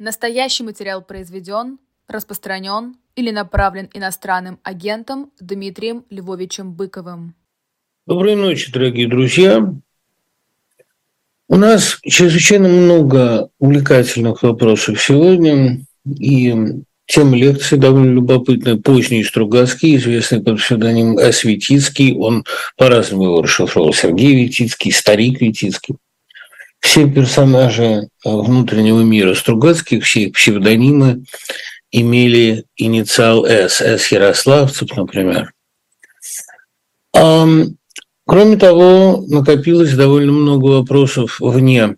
Настоящий 0.00 0.62
материал 0.62 1.02
произведен, 1.02 1.78
распространен 2.06 2.94
или 3.16 3.32
направлен 3.32 3.90
иностранным 3.92 4.60
агентом 4.62 5.32
Дмитрием 5.40 6.04
Львовичем 6.08 6.72
Быковым. 6.72 7.34
Доброй 8.06 8.36
ночи, 8.36 8.70
дорогие 8.70 9.08
друзья. 9.08 9.74
У 11.48 11.56
нас 11.56 11.98
чрезвычайно 12.04 12.68
много 12.68 13.50
увлекательных 13.58 14.44
вопросов 14.44 15.02
сегодня, 15.02 15.80
и 16.06 16.54
тема 17.06 17.36
лекции 17.36 17.76
довольно 17.76 18.12
любопытная. 18.12 18.76
Поздний 18.76 19.24
Стругацкий, 19.24 19.96
известный 19.96 20.40
под 20.40 20.58
псевдонимом 20.58 21.18
С. 21.18 21.42
Витицкий, 21.42 22.14
он 22.14 22.44
по-разному 22.76 23.24
его 23.24 23.42
расшифровал. 23.42 23.92
Сергей 23.92 24.44
Витицкий, 24.44 24.92
Старик 24.92 25.40
Витицкий 25.40 25.96
все 26.80 27.10
персонажи 27.10 27.82
э, 27.82 28.08
внутреннего 28.24 29.00
мира 29.00 29.34
Стругацких, 29.34 30.04
все 30.04 30.30
псевдонимы 30.30 31.24
имели 31.90 32.64
инициал 32.76 33.44
«С», 33.46 33.80
«С» 33.80 34.12
Ярославцев, 34.12 34.94
например. 34.96 35.52
Кроме 37.12 38.58
того, 38.58 39.24
накопилось 39.26 39.94
довольно 39.94 40.32
много 40.32 40.66
вопросов 40.66 41.40
вне 41.40 41.96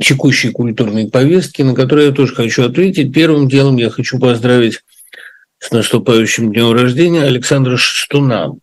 текущей 0.00 0.50
культурной 0.50 1.10
повестки, 1.10 1.62
на 1.62 1.74
которые 1.74 2.08
я 2.08 2.12
тоже 2.12 2.32
хочу 2.34 2.64
ответить. 2.64 3.12
Первым 3.12 3.48
делом 3.48 3.76
я 3.76 3.90
хочу 3.90 4.20
поздравить 4.20 4.84
с 5.58 5.72
наступающим 5.72 6.52
днем 6.52 6.72
рождения 6.72 7.24
Александра 7.24 7.76
Шестуна, 7.76 8.54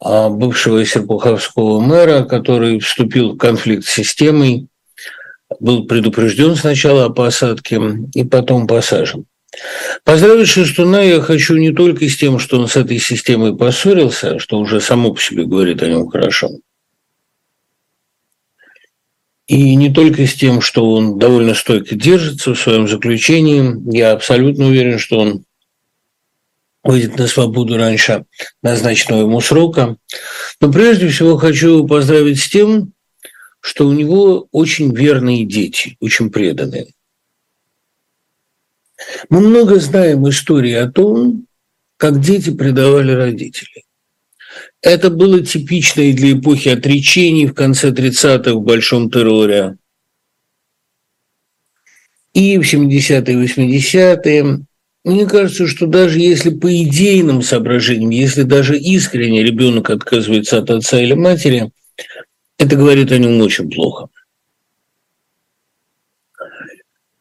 бывшего 0.00 0.84
серпуховского 0.84 1.80
мэра, 1.80 2.24
который 2.24 2.80
вступил 2.80 3.32
в 3.32 3.38
конфликт 3.38 3.84
с 3.84 3.92
системой, 3.92 4.68
был 5.60 5.86
предупрежден 5.86 6.56
сначала 6.56 7.06
о 7.06 7.10
посадке 7.10 7.80
и 8.14 8.24
потом 8.24 8.66
посажен. 8.66 9.24
Поздравить 10.04 10.48
Шестуна 10.48 11.02
я 11.02 11.20
хочу 11.20 11.56
не 11.56 11.72
только 11.72 12.08
с 12.08 12.16
тем, 12.16 12.38
что 12.38 12.58
он 12.58 12.68
с 12.68 12.76
этой 12.76 12.98
системой 12.98 13.56
поссорился, 13.56 14.38
что 14.38 14.58
уже 14.58 14.80
само 14.80 15.12
по 15.12 15.20
себе 15.20 15.44
говорит 15.44 15.82
о 15.82 15.88
нем 15.88 16.08
хорошо, 16.08 16.50
и 19.46 19.76
не 19.76 19.92
только 19.92 20.26
с 20.26 20.34
тем, 20.34 20.60
что 20.60 20.90
он 20.90 21.18
довольно 21.18 21.54
стойко 21.54 21.94
держится 21.94 22.52
в 22.52 22.58
своем 22.58 22.88
заключении. 22.88 23.76
Я 23.96 24.12
абсолютно 24.12 24.66
уверен, 24.66 24.98
что 24.98 25.20
он 25.20 25.44
выйдет 26.86 27.18
на 27.18 27.26
свободу 27.26 27.76
раньше 27.76 28.24
назначенного 28.62 29.22
ему 29.22 29.40
срока. 29.40 29.96
Но 30.60 30.72
прежде 30.72 31.08
всего 31.08 31.36
хочу 31.36 31.86
поздравить 31.86 32.40
с 32.40 32.48
тем, 32.48 32.92
что 33.60 33.86
у 33.86 33.92
него 33.92 34.48
очень 34.52 34.94
верные 34.94 35.44
дети, 35.44 35.96
очень 36.00 36.30
преданные. 36.30 36.94
Мы 39.28 39.40
много 39.40 39.78
знаем 39.78 40.28
истории 40.28 40.72
о 40.72 40.90
том, 40.90 41.46
как 41.96 42.20
дети 42.20 42.50
предавали 42.50 43.12
родителей. 43.12 43.84
Это 44.80 45.10
было 45.10 45.44
типично 45.44 46.02
и 46.02 46.12
для 46.12 46.32
эпохи 46.32 46.68
отречений 46.68 47.46
в 47.46 47.54
конце 47.54 47.90
30-х 47.90 48.54
в 48.54 48.62
Большом 48.62 49.10
терроре, 49.10 49.76
и 52.36 52.58
в 52.58 52.62
70-е, 52.62 53.34
80-е. 53.34 54.65
Мне 55.06 55.24
кажется, 55.24 55.68
что 55.68 55.86
даже 55.86 56.18
если 56.18 56.50
по 56.50 56.66
идейным 56.82 57.40
соображениям, 57.40 58.10
если 58.10 58.42
даже 58.42 58.76
искренне 58.76 59.44
ребенок 59.44 59.88
отказывается 59.88 60.58
от 60.58 60.68
отца 60.68 61.00
или 61.00 61.14
матери, 61.14 61.70
это 62.58 62.74
говорит 62.74 63.12
о 63.12 63.18
нем 63.18 63.40
очень 63.40 63.70
плохо. 63.70 64.08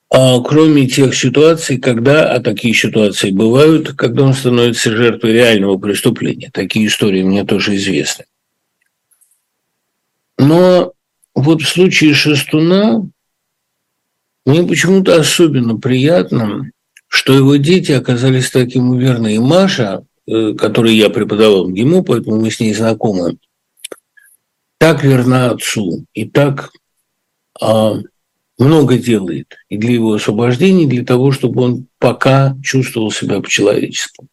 А 0.09 0.41
кроме 0.41 0.87
тех 0.87 1.13
ситуаций, 1.15 1.77
когда, 1.77 2.33
а 2.33 2.39
такие 2.39 2.73
ситуации 2.73 3.29
бывают, 3.29 3.93
когда 3.93 4.23
он 4.23 4.33
становится 4.33 4.89
жертвой 4.89 5.33
реального 5.33 5.77
преступления. 5.77 6.49
Такие 6.51 6.87
истории 6.87 7.21
мне 7.21 7.45
тоже 7.45 7.75
известны. 7.75 8.25
Но 10.39 10.93
вот 11.35 11.61
в 11.61 11.69
случае 11.69 12.15
Шестуна 12.15 13.07
мне 14.43 14.63
почему-то 14.63 15.19
особенно 15.19 15.77
приятно, 15.77 16.71
что 17.07 17.33
его 17.33 17.55
дети 17.55 17.91
оказались 17.91 18.51
таким 18.51 18.97
верны. 18.97 19.35
И 19.35 19.39
Маша, 19.39 20.05
э, 20.27 20.53
которой 20.53 20.95
я 20.95 21.09
преподавал 21.09 21.65
в 21.65 21.71
ГИМО, 21.71 22.03
поэтому 22.03 22.39
мы 22.39 22.51
с 22.51 22.59
ней 22.59 22.73
знакомы, 22.73 23.37
так 24.77 25.03
верна 25.03 25.51
отцу 25.51 26.05
и 26.13 26.25
так 26.25 26.71
а, 27.61 27.95
много 28.57 28.97
делает 28.97 29.55
и 29.69 29.77
для 29.77 29.93
его 29.93 30.13
освобождения, 30.13 30.83
и 30.83 30.87
для 30.87 31.05
того, 31.05 31.31
чтобы 31.31 31.61
он 31.61 31.87
пока 31.97 32.55
чувствовал 32.61 33.09
себя 33.11 33.39
по-человечески. 33.39 34.27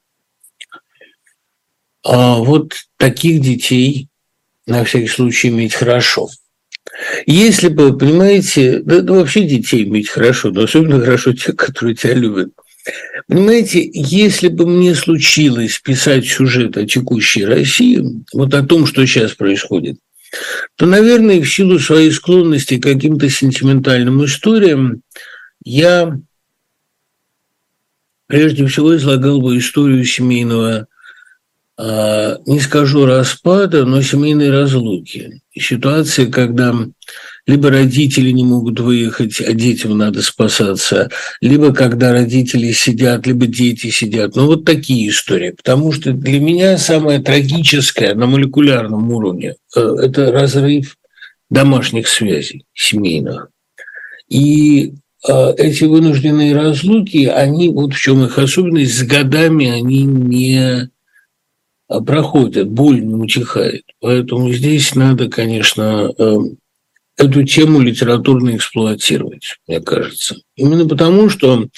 А 2.05 2.39
вот 2.39 2.75
таких 2.97 3.41
детей 3.41 4.09
на 4.67 4.85
всякий 4.85 5.07
случай 5.07 5.49
иметь 5.49 5.75
хорошо– 5.75 6.29
если 7.27 7.69
бы, 7.69 7.97
понимаете, 7.97 8.81
да, 8.81 9.01
да 9.01 9.15
вообще 9.15 9.45
детей 9.45 9.85
иметь 9.85 10.09
хорошо, 10.09 10.51
но 10.51 10.63
особенно 10.63 11.01
хорошо 11.01 11.33
тех, 11.33 11.57
которые 11.57 11.95
тебя 11.95 12.15
любят. 12.15 12.53
Понимаете, 13.29 13.89
если 13.93 14.49
бы 14.49 14.67
мне 14.67 14.95
случилось 14.95 15.79
писать 15.79 16.27
сюжет 16.27 16.77
о 16.77 16.87
текущей 16.87 17.45
России, 17.45 18.03
вот 18.33 18.55
о 18.55 18.65
том, 18.65 18.87
что 18.87 19.07
сейчас 19.07 19.33
происходит, 19.33 19.99
то, 20.77 20.87
наверное, 20.87 21.41
в 21.41 21.47
силу 21.47 21.79
своей 21.79 22.11
склонности 22.11 22.79
к 22.79 22.83
каким-то 22.83 23.29
сентиментальным 23.29 24.25
историям 24.25 25.03
я 25.65 26.19
прежде 28.27 28.67
всего 28.67 28.97
излагал 28.97 29.41
бы 29.41 29.59
историю 29.59 30.05
семейного, 30.05 30.89
а, 31.77 32.39
не 32.47 32.61
скажу 32.61 33.05
распада, 33.05 33.85
но 33.85 34.03
семейной 34.03 34.51
разлуки. 34.51 35.43
Ситуация, 35.55 36.31
когда 36.31 36.75
либо 37.47 37.71
родители 37.71 38.31
не 38.31 38.45
могут 38.45 38.79
выехать, 38.79 39.41
а 39.41 39.53
детям 39.53 39.99
надо 39.99 40.23
спасаться, 40.23 41.11
либо 41.41 41.75
когда 41.75 42.13
родители 42.13 42.73
сидят, 42.73 43.27
либо 43.27 43.47
дети 43.47 43.91
сидят. 43.91 44.37
Ну, 44.37 44.47
вот 44.47 44.65
такие 44.65 45.09
истории. 45.09 45.51
Потому 45.51 45.93
что 45.93 46.13
для 46.13 46.39
меня 46.41 46.79
самое 46.79 47.19
трагическое 47.21 48.15
на 48.15 48.27
молекулярном 48.27 49.13
уровне 49.13 49.57
э,– 49.77 49.81
это 50.03 50.31
разрыв 50.31 50.97
домашних 51.51 52.07
связей 52.09 52.65
семейных. 52.75 53.49
И 54.29 54.95
э, 55.29 55.53
эти 55.59 55.85
вынужденные 55.85 56.55
разлуки, 56.55 57.27
они, 57.27 57.71
вот 57.71 57.93
в 57.93 58.01
чем 58.01 58.25
их 58.25 58.39
особенность, 58.39 58.97
с 58.97 59.03
годами 59.03 59.69
они 59.69 60.05
не 60.05 60.91
проходят, 62.07 62.71
боль 62.71 63.05
не 63.05 63.15
утихает. 63.15 63.83
Поэтому 64.01 64.53
здесь 64.53 64.95
надо, 64.95 65.29
конечно, 65.29 66.13
э, 66.17 66.37
эту 67.17 67.45
тему 67.45 67.81
литературно 67.81 68.57
эксплуатировать, 68.57 69.59
мне 69.67 69.81
кажется. 69.81 70.37
Именно 70.57 70.89
потому, 70.89 71.29
что 71.29 71.69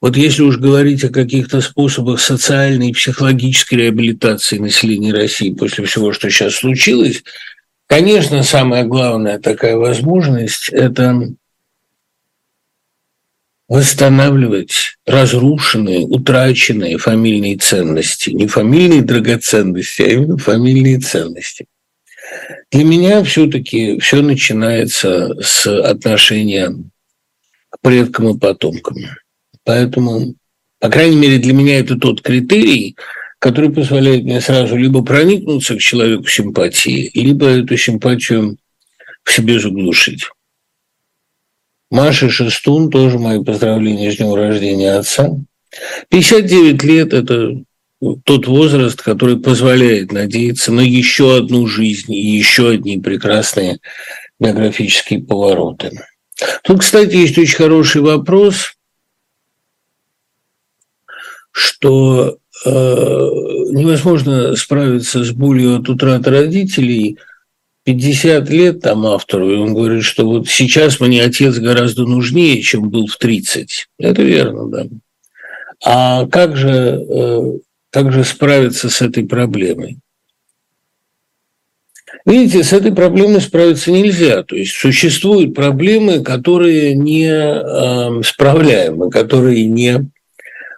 вот 0.00 0.16
если 0.16 0.42
уж 0.42 0.58
говорить 0.58 1.04
о 1.04 1.08
каких-то 1.08 1.60
способах 1.60 2.20
социальной 2.20 2.90
и 2.90 2.92
психологической 2.92 3.78
реабилитации 3.78 4.58
населения 4.58 5.12
России 5.12 5.54
после 5.54 5.84
всего, 5.84 6.12
что 6.12 6.30
сейчас 6.30 6.56
случилось, 6.56 7.22
конечно, 7.86 8.42
самая 8.42 8.84
главная 8.84 9.38
такая 9.38 9.76
возможность– 9.76 10.68
это 10.70 11.28
восстанавливать 13.68 14.96
разрушенные, 15.06 16.00
утраченные 16.00 16.98
фамильные 16.98 17.56
ценности. 17.56 18.30
Не 18.30 18.46
фамильные 18.46 19.02
драгоценности, 19.02 20.02
а 20.02 20.08
именно 20.08 20.38
фамильные 20.38 21.00
ценности. 21.00 21.66
Для 22.70 22.84
меня 22.84 23.22
все-таки 23.24 23.98
все 24.00 24.22
начинается 24.22 25.34
с 25.40 25.66
отношения 25.66 26.74
к 27.70 27.80
предкам 27.80 28.28
и 28.28 28.38
потомкам. 28.38 28.96
Поэтому, 29.64 30.34
по 30.80 30.88
крайней 30.88 31.16
мере, 31.16 31.38
для 31.38 31.52
меня 31.52 31.78
это 31.78 31.96
тот 31.96 32.22
критерий, 32.22 32.96
который 33.38 33.70
позволяет 33.70 34.24
мне 34.24 34.40
сразу 34.40 34.76
либо 34.76 35.04
проникнуться 35.04 35.76
к 35.76 35.80
человеку 35.80 36.26
симпатии, 36.26 37.10
либо 37.14 37.46
эту 37.46 37.76
симпатию 37.76 38.56
в 39.22 39.32
себе 39.32 39.58
заглушить. 39.58 40.24
Маша 41.90 42.28
Шестун, 42.28 42.90
тоже 42.90 43.18
мои 43.18 43.42
поздравления 43.42 44.10
с 44.10 44.16
днем 44.16 44.34
рождения 44.34 44.94
отца. 44.94 45.30
59 46.08 46.82
лет– 46.82 47.12
это 47.12 47.62
тот 48.24 48.46
возраст, 48.46 49.00
который 49.00 49.38
позволяет 49.38 50.12
надеяться 50.12 50.72
на 50.72 50.80
еще 50.80 51.36
одну 51.36 51.66
жизнь 51.66 52.12
и 52.12 52.36
еще 52.36 52.70
одни 52.70 52.98
прекрасные 52.98 53.78
биографические 54.38 55.22
повороты. 55.22 55.90
Тут, 56.62 56.80
кстати, 56.80 57.14
есть 57.16 57.38
очень 57.38 57.56
хороший 57.56 58.02
вопрос, 58.02 58.74
что 61.50 62.36
э, 62.66 62.70
невозможно 62.70 64.54
справиться 64.56 65.24
с 65.24 65.30
болью 65.30 65.76
от 65.76 65.88
утраты 65.88 66.30
родителей, 66.30 67.16
50 67.84 68.50
лет 68.50 68.80
там 68.82 69.06
автору, 69.06 69.50
и 69.50 69.56
он 69.56 69.72
говорит, 69.72 70.02
что 70.02 70.26
вот 70.26 70.48
сейчас 70.48 71.00
мне 71.00 71.22
отец 71.22 71.56
гораздо 71.56 72.02
нужнее, 72.02 72.60
чем 72.60 72.90
был 72.90 73.06
в 73.06 73.16
30. 73.16 73.86
Это 73.98 74.22
верно, 74.22 74.68
да. 74.68 74.86
А 75.84 76.26
как 76.26 76.56
же, 76.56 77.00
э, 77.96 78.02
как 78.02 78.12
же 78.12 78.24
справиться 78.24 78.90
с 78.90 79.02
этой 79.02 79.24
проблемой? 79.24 79.98
Видите, 82.24 82.64
с 82.64 82.72
этой 82.72 82.92
проблемой 82.92 83.40
справиться 83.40 83.90
нельзя. 83.90 84.42
То 84.42 84.56
есть 84.56 84.72
существуют 84.72 85.54
проблемы, 85.54 86.22
которые 86.22 86.94
не 86.94 87.28
э, 87.28 88.22
справляемы, 88.22 89.10
которые 89.10 89.64
не 89.66 90.10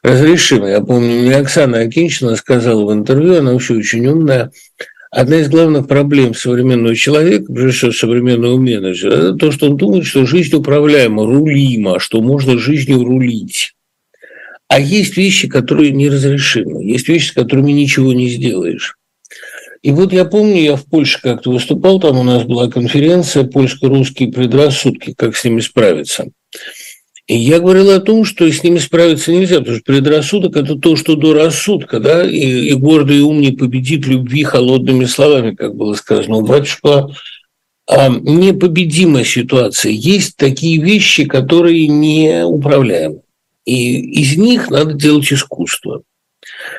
разрешимы. 0.03 0.69
Я 0.69 0.81
помню, 0.81 1.23
мне 1.23 1.37
Оксана 1.37 1.81
Акинчина 1.81 2.37
сказала 2.37 2.85
в 2.85 2.93
интервью, 2.93 3.38
она 3.38 3.53
вообще 3.53 3.75
очень 3.75 4.06
умная, 4.06 4.53
одна 5.11 5.41
из 5.41 5.49
главных 5.49 5.88
проблем 5.88 6.35
современного 6.35 6.94
человека, 6.94 7.53
прежде 7.53 7.79
всего 7.79 7.93
современного 7.93 8.56
менеджера, 8.59 9.12
это 9.12 9.35
то, 9.35 9.50
что 9.50 9.70
он 9.70 9.76
думает, 9.76 10.05
что 10.05 10.26
жизнь 10.26 10.55
управляема, 10.55 11.25
рулима, 11.25 11.99
что 11.99 12.20
можно 12.20 12.59
жизнью 12.59 13.05
рулить. 13.05 13.75
А 14.69 14.79
есть 14.79 15.17
вещи, 15.17 15.49
которые 15.49 15.93
неразрешимы, 15.93 16.85
есть 16.85 17.09
вещи, 17.09 17.29
с 17.29 17.32
которыми 17.32 17.73
ничего 17.73 18.12
не 18.12 18.29
сделаешь. 18.29 18.97
И 19.82 19.93
вот 19.93 20.12
я 20.12 20.25
помню, 20.25 20.61
я 20.61 20.76
в 20.76 20.85
Польше 20.85 21.20
как-то 21.23 21.50
выступал, 21.50 22.00
там 22.00 22.19
у 22.19 22.23
нас 22.23 22.44
была 22.44 22.69
конференция 22.69 23.44
«Польско-русские 23.44 24.31
предрассудки. 24.31 25.15
Как 25.17 25.37
с 25.37 25.44
ними 25.44 25.61
справиться?». 25.61 26.26
И 27.29 27.37
я 27.37 27.61
говорил 27.61 27.91
о 27.91 28.00
том, 28.00 28.25
что 28.25 28.50
с 28.50 28.62
ними 28.62 28.79
справиться 28.79 29.32
нельзя, 29.32 29.59
потому 29.59 29.76
что 29.76 29.85
предрассудок– 29.85 30.56
это 30.56 30.76
то, 30.76 30.97
что 30.97 31.15
до 31.15 31.35
рассудка, 31.35 32.00
да, 32.00 32.25
и, 32.26 32.70
и 32.70 32.73
гордый 32.73 33.20
ум 33.20 33.41
не 33.41 33.53
победит 33.53 34.06
любви 34.06 34.44
холодными 34.44 35.05
словами, 35.05 35.55
как 35.55 35.76
было 35.76 35.93
сказано 35.94 36.37
у 36.37 36.47
батюшка. 36.47 37.11
А, 37.87 38.09
непобедимая 38.09 39.25
ситуация. 39.25 39.93
Есть 39.93 40.37
такие 40.37 40.82
вещи, 40.82 41.26
которые 41.26 41.87
неуправляемы. 41.87 43.20
И 43.69 44.00
из 44.23 44.38
них 44.38 44.70
надо 44.70 44.94
делать 44.94 45.31
искусство. 45.31 46.00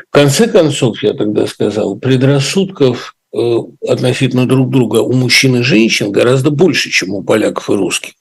В 0.08 0.12
конце 0.12 0.48
концов, 0.48 1.04
я 1.04 1.14
тогда 1.14 1.46
сказал, 1.46 1.96
предрассудков 1.96 3.16
э, 3.32 3.58
относительно 3.88 4.48
друг 4.48 4.72
друга 4.72 4.98
у 4.98 5.14
мужчин 5.14 5.58
и 5.58 5.62
женщин 5.62 6.12
гораздо 6.12 6.50
больше, 6.50 6.90
чем 6.90 7.12
у 7.12 7.22
поляков 7.22 7.70
и 7.70 7.74
русских. 7.74 8.14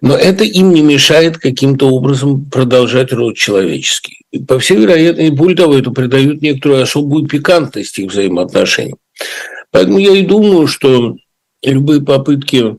Но 0.00 0.16
это 0.16 0.42
им 0.42 0.74
не 0.74 0.82
мешает 0.82 1.38
каким-то 1.38 1.88
образом 1.88 2.50
продолжать 2.50 3.12
род 3.12 3.36
человеческий. 3.36 4.22
По 4.48 4.58
всей 4.58 4.78
вероятности, 4.78 5.30
более 5.30 5.56
того, 5.56 5.78
это 5.78 5.92
придает 5.92 6.42
некоторую 6.42 6.82
особую 6.82 7.28
пикантность 7.28 7.96
их 8.00 8.10
взаимоотношений. 8.10 8.96
Поэтому 9.70 9.98
я 9.98 10.16
и 10.16 10.26
думаю, 10.26 10.66
что 10.66 11.14
любые 11.62 12.02
попытки 12.02 12.76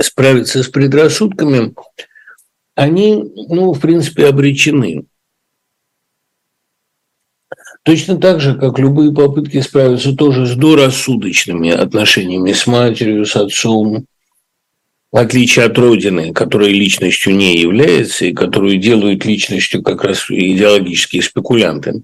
справиться 0.00 0.62
с 0.62 0.68
предрассудками, 0.68 1.74
они, 2.78 3.24
ну, 3.48 3.72
в 3.72 3.80
принципе, 3.80 4.26
обречены. 4.26 5.04
Точно 7.82 8.18
так 8.18 8.40
же, 8.40 8.54
как 8.54 8.78
любые 8.78 9.12
попытки 9.12 9.60
справиться 9.60 10.14
тоже 10.14 10.46
с 10.46 10.54
дорассудочными 10.54 11.70
отношениями 11.70 12.52
с 12.52 12.68
матерью, 12.68 13.24
с 13.26 13.34
отцом, 13.34 14.06
в 15.10 15.16
отличие 15.16 15.64
от 15.64 15.76
Родины, 15.76 16.32
которая 16.32 16.70
личностью 16.70 17.34
не 17.34 17.58
является 17.58 18.26
и 18.26 18.32
которую 18.32 18.78
делают 18.78 19.24
личностью 19.24 19.82
как 19.82 20.04
раз 20.04 20.30
идеологические 20.30 21.22
спекулянты. 21.22 22.02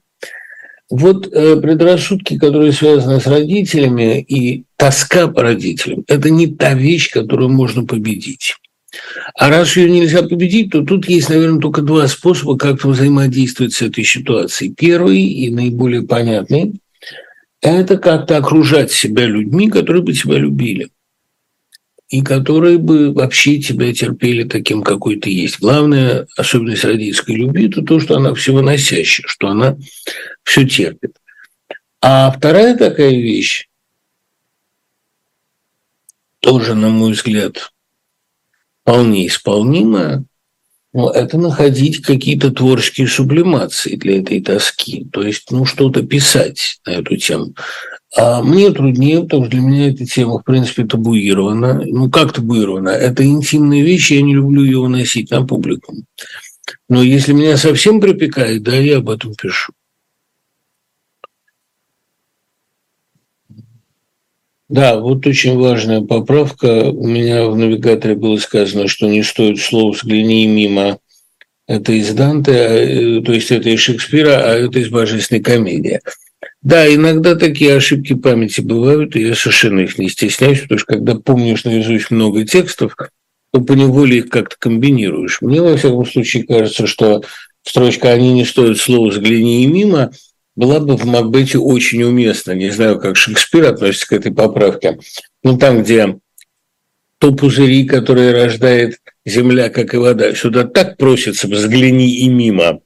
Вот 0.90 1.28
э, 1.32 1.56
предрассудки, 1.60 2.36
которые 2.36 2.72
связаны 2.72 3.20
с 3.20 3.28
родителями 3.28 4.20
и 4.20 4.64
тоска 4.76 5.28
по 5.28 5.42
родителям, 5.42 6.02
это 6.08 6.30
не 6.30 6.48
та 6.48 6.74
вещь, 6.74 7.12
которую 7.12 7.50
можно 7.50 7.86
победить. 7.86 8.56
А 9.34 9.48
раз 9.48 9.76
ее 9.76 9.90
нельзя 9.90 10.22
победить, 10.22 10.70
то 10.70 10.82
тут 10.82 11.08
есть, 11.08 11.28
наверное, 11.28 11.60
только 11.60 11.82
два 11.82 12.06
способа, 12.08 12.56
как 12.56 12.84
взаимодействовать 12.84 13.74
с 13.74 13.82
этой 13.82 14.04
ситуацией. 14.04 14.74
Первый 14.74 15.22
и 15.22 15.50
наиболее 15.50 16.02
понятный– 16.02 16.74
это 17.60 17.96
как-то 17.98 18.36
окружать 18.36 18.92
себя 18.92 19.26
людьми, 19.26 19.70
которые 19.70 20.02
бы 20.02 20.12
тебя 20.12 20.38
любили 20.38 20.90
и 22.10 22.22
которые 22.22 22.78
бы 22.78 23.12
вообще 23.12 23.60
тебя 23.60 23.92
терпели 23.92 24.44
таким, 24.44 24.82
какой 24.82 25.16
ты 25.18 25.30
есть. 25.30 25.58
Главная 25.58 26.28
особенность 26.36 26.84
родительской 26.84 27.34
любви– 27.34 27.68
это 27.68 27.82
то, 27.82 27.98
что 27.98 28.16
она 28.16 28.34
всевыносящая, 28.34 29.26
что 29.26 29.48
она 29.48 29.76
все 30.44 30.64
терпит. 30.64 31.16
А 32.00 32.30
вторая 32.30 32.76
такая 32.76 33.10
вещь, 33.10 33.68
тоже, 36.40 36.74
на 36.74 36.90
мой 36.90 37.12
взгляд, 37.12 37.72
вполне 38.84 39.26
исполнимое, 39.26 40.24
но 40.92 41.10
это 41.10 41.38
находить 41.38 42.02
какие-то 42.02 42.52
творческие 42.52 43.08
сублимации 43.08 43.96
для 43.96 44.20
этой 44.20 44.40
тоски, 44.40 45.08
то 45.12 45.22
есть 45.22 45.50
ну, 45.50 45.64
что-то 45.64 46.02
писать 46.02 46.78
на 46.86 46.90
эту 46.90 47.16
тему. 47.16 47.54
А 48.16 48.42
мне 48.42 48.70
труднее, 48.70 49.22
потому 49.22 49.44
что 49.44 49.50
для 49.50 49.60
меня 49.60 49.90
эта 49.90 50.06
тема, 50.06 50.38
в 50.38 50.44
принципе, 50.44 50.84
табуирована. 50.84 51.82
Ну, 51.84 52.08
как 52.10 52.32
табуирована? 52.32 52.90
Это 52.90 53.24
интимные 53.24 53.82
вещи, 53.82 54.12
я 54.12 54.22
не 54.22 54.34
люблю 54.34 54.62
ее 54.62 54.78
выносить 54.78 55.32
на 55.32 55.44
публику. 55.44 55.96
Но 56.88 57.02
если 57.02 57.32
меня 57.32 57.56
совсем 57.56 58.00
припекает, 58.00 58.62
да, 58.62 58.76
я 58.76 58.98
об 58.98 59.10
этом 59.10 59.34
пишу. 59.34 59.72
Да, 64.68 64.98
вот 64.98 65.26
очень 65.26 65.58
важная 65.58 66.00
поправка. 66.00 66.90
У 66.90 67.06
меня 67.06 67.46
в 67.46 67.56
навигаторе 67.56 68.14
было 68.14 68.38
сказано, 68.38 68.88
что 68.88 69.06
не 69.06 69.22
стоит 69.22 69.58
слов 69.60 69.96
«взгляни 69.96 70.46
мимо». 70.46 70.98
Это 71.66 71.92
из 71.92 72.12
Данте, 72.12 72.52
а, 72.52 73.22
то 73.22 73.32
есть 73.32 73.50
это 73.50 73.70
из 73.70 73.80
Шекспира, 73.80 74.42
а 74.44 74.54
это 74.54 74.78
из 74.78 74.88
божественной 74.88 75.42
комедии. 75.42 76.00
Да, 76.60 76.92
иногда 76.92 77.36
такие 77.36 77.74
ошибки 77.74 78.14
памяти 78.14 78.60
бывают, 78.60 79.16
и 79.16 79.22
я 79.22 79.34
совершенно 79.34 79.80
их 79.80 79.98
не 79.98 80.08
стесняюсь, 80.08 80.60
потому 80.60 80.78
что 80.78 80.94
когда 80.94 81.14
помнишь 81.14 81.64
наизусть 81.64 82.10
много 82.10 82.44
текстов, 82.44 82.96
то 83.52 83.60
поневоле 83.60 84.18
их 84.18 84.28
как-то 84.30 84.56
комбинируешь. 84.58 85.40
Мне, 85.40 85.62
во 85.62 85.76
всяком 85.76 86.06
случае, 86.06 86.44
кажется, 86.44 86.86
что 86.86 87.22
строчка 87.62 88.10
«они 88.10 88.32
не 88.32 88.44
стоят 88.44 88.78
слова 88.78 89.10
«взгляни 89.10 89.66
мимо» 89.66 90.10
была 90.56 90.80
бы 90.80 90.96
в 90.96 91.04
Макбете 91.04 91.58
очень 91.58 92.02
уместна. 92.02 92.52
Не 92.52 92.70
знаю, 92.70 92.98
как 92.98 93.16
Шекспир 93.16 93.66
относится 93.66 94.08
к 94.08 94.12
этой 94.12 94.32
поправке. 94.32 94.98
Ну, 95.42 95.58
там, 95.58 95.82
где 95.82 96.18
то 97.18 97.32
пузыри, 97.32 97.86
которые 97.86 98.32
рождает 98.32 98.98
земля, 99.24 99.70
как 99.70 99.94
и 99.94 99.96
вода, 99.96 100.34
сюда 100.34 100.64
так 100.64 100.96
просится 100.96 101.48
«взгляни 101.48 102.18
и 102.18 102.28
мимо». 102.28 102.80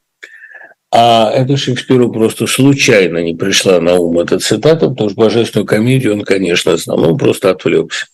А 0.90 1.30
это 1.30 1.56
Шекспиру 1.56 2.10
просто 2.10 2.46
случайно 2.46 3.18
не 3.18 3.34
пришла 3.34 3.80
на 3.80 3.94
ум 3.96 4.20
эта 4.20 4.38
цитата, 4.38 4.88
потому 4.88 5.10
что 5.10 5.20
божественную 5.20 5.66
комедию 5.66 6.14
он, 6.14 6.22
конечно, 6.24 6.76
знал, 6.78 6.98
но 6.98 7.12
он 7.12 7.18
просто 7.18 7.50
отвлекся. 7.50 8.06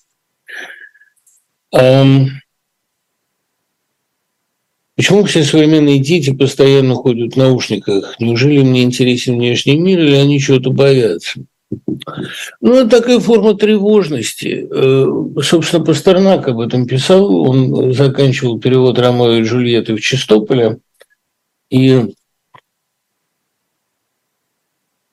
Почему 4.96 5.24
все 5.24 5.42
современные 5.42 5.98
дети 5.98 6.32
постоянно 6.32 6.94
ходят 6.94 7.34
в 7.34 7.36
наушниках? 7.36 8.14
Неужели 8.20 8.62
мне 8.62 8.84
интересен 8.84 9.36
внешний 9.36 9.76
мир 9.76 9.98
или 9.98 10.14
они 10.14 10.38
чего-то 10.38 10.70
боятся? 10.70 11.40
Ну, 12.60 12.74
это 12.74 13.00
такая 13.00 13.18
форма 13.18 13.54
тревожности. 13.54 14.68
Э, 14.70 15.42
собственно, 15.42 15.84
Пастернак 15.84 16.46
об 16.46 16.60
этом 16.60 16.86
писал. 16.86 17.34
Он 17.34 17.92
заканчивал 17.92 18.60
перевод 18.60 18.98
Ромео 18.98 19.38
и 19.38 19.42
Джульетты 19.42 19.96
в 19.96 20.00
Чистополе. 20.00 20.78
И 21.70 22.14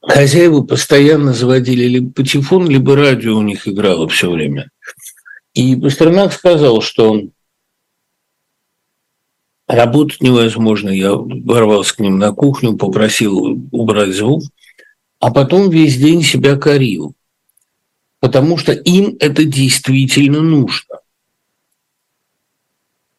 хозяева 0.01 0.61
постоянно 0.61 1.33
заводили 1.33 1.85
либо 1.85 2.11
патефон, 2.11 2.69
либо 2.69 2.95
радио 2.95 3.37
у 3.37 3.41
них 3.41 3.67
играло 3.67 4.07
все 4.07 4.29
время. 4.29 4.69
И 5.53 5.75
Пастернак 5.75 6.33
сказал, 6.33 6.81
что 6.81 7.21
Работать 9.71 10.21
невозможно. 10.21 10.89
Я 10.89 11.13
ворвался 11.15 11.95
к 11.95 11.99
ним 11.99 12.19
на 12.19 12.33
кухню, 12.33 12.75
попросил 12.75 13.57
убрать 13.71 14.13
звук, 14.13 14.43
а 15.19 15.31
потом 15.31 15.69
весь 15.69 15.95
день 15.95 16.23
себя 16.23 16.57
корил, 16.57 17.13
потому 18.19 18.57
что 18.57 18.73
им 18.73 19.15
это 19.21 19.45
действительно 19.45 20.41
нужно. 20.41 20.97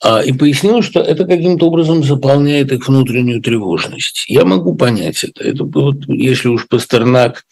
А, 0.02 0.20
и 0.20 0.34
пояснил, 0.34 0.82
что 0.82 1.00
это 1.00 1.24
каким-то 1.24 1.68
образом 1.68 2.04
заполняет 2.04 2.70
их 2.70 2.86
внутреннюю 2.86 3.40
тревожность. 3.40 4.26
Я 4.28 4.44
могу 4.44 4.74
понять 4.74 5.24
это. 5.24 5.42
Это 5.42 5.64
вот, 5.64 6.06
если 6.06 6.48
уж 6.48 6.68
Пастернак 6.68 7.46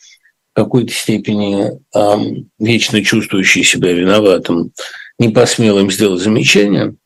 в 0.52 0.56
какой-то 0.56 0.92
степени 0.92 1.70
эм, 1.94 2.50
вечно 2.58 3.02
чувствующий 3.02 3.64
себя 3.64 3.94
виноватым, 3.94 4.72
не 5.18 5.30
посмел 5.30 5.78
им 5.78 5.90
сделать 5.90 6.20
замечание– 6.20 6.96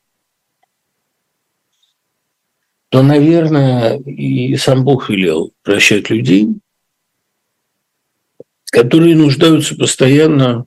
то, 2.95 3.03
наверное, 3.03 3.99
и 3.99 4.57
сам 4.57 4.85
Бог 4.85 5.11
велел 5.11 5.53
прощать 5.65 6.11
людей. 6.11 6.61
которые 8.67 9.17
нуждаются 9.17 9.75
постоянно 9.75 10.67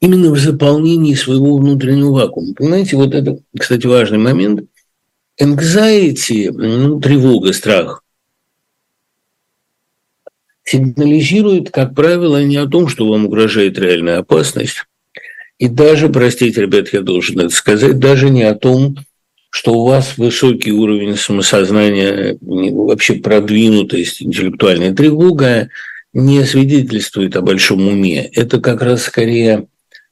именно 0.00 0.30
в 0.30 0.38
заполнении 0.38 1.12
своего 1.12 1.58
внутреннего 1.58 2.12
вакуума. 2.12 2.54
Понимаете, 2.54 2.96
вот 2.96 3.12
это, 3.12 3.38
кстати, 3.58 3.86
важный 3.86 4.16
момент. 4.16 4.66
Anxiety, 5.38 6.50
ну, 6.50 6.98
тревога, 6.98 7.52
страх, 7.52 8.02
сигнализирует, 10.64 11.70
как 11.70 11.94
правило, 11.94 12.42
не 12.42 12.56
о 12.56 12.66
том, 12.66 12.88
что 12.88 13.06
вам 13.06 13.26
угрожает 13.26 13.78
реальная 13.78 14.20
опасность, 14.20 14.86
и 15.58 15.68
даже, 15.68 16.08
простите, 16.08 16.62
ребят, 16.62 16.92
я 16.92 17.00
должен 17.00 17.40
это 17.40 17.50
сказать, 17.50 17.98
даже 17.98 18.30
не 18.30 18.42
о 18.42 18.54
том, 18.54 18.96
что 19.50 19.72
у 19.72 19.86
вас 19.86 20.18
высокий 20.18 20.72
уровень 20.72 21.16
самосознания, 21.16 22.36
вообще 22.40 23.14
продвинутость, 23.14 24.22
интеллектуальная 24.22 24.94
тревога 24.94 25.70
не 26.12 26.44
свидетельствует 26.44 27.36
о 27.36 27.42
большом 27.42 27.88
уме. 27.88 28.26
Это 28.34 28.60
как 28.60 28.82
раз 28.82 29.04
скорее 29.04 29.66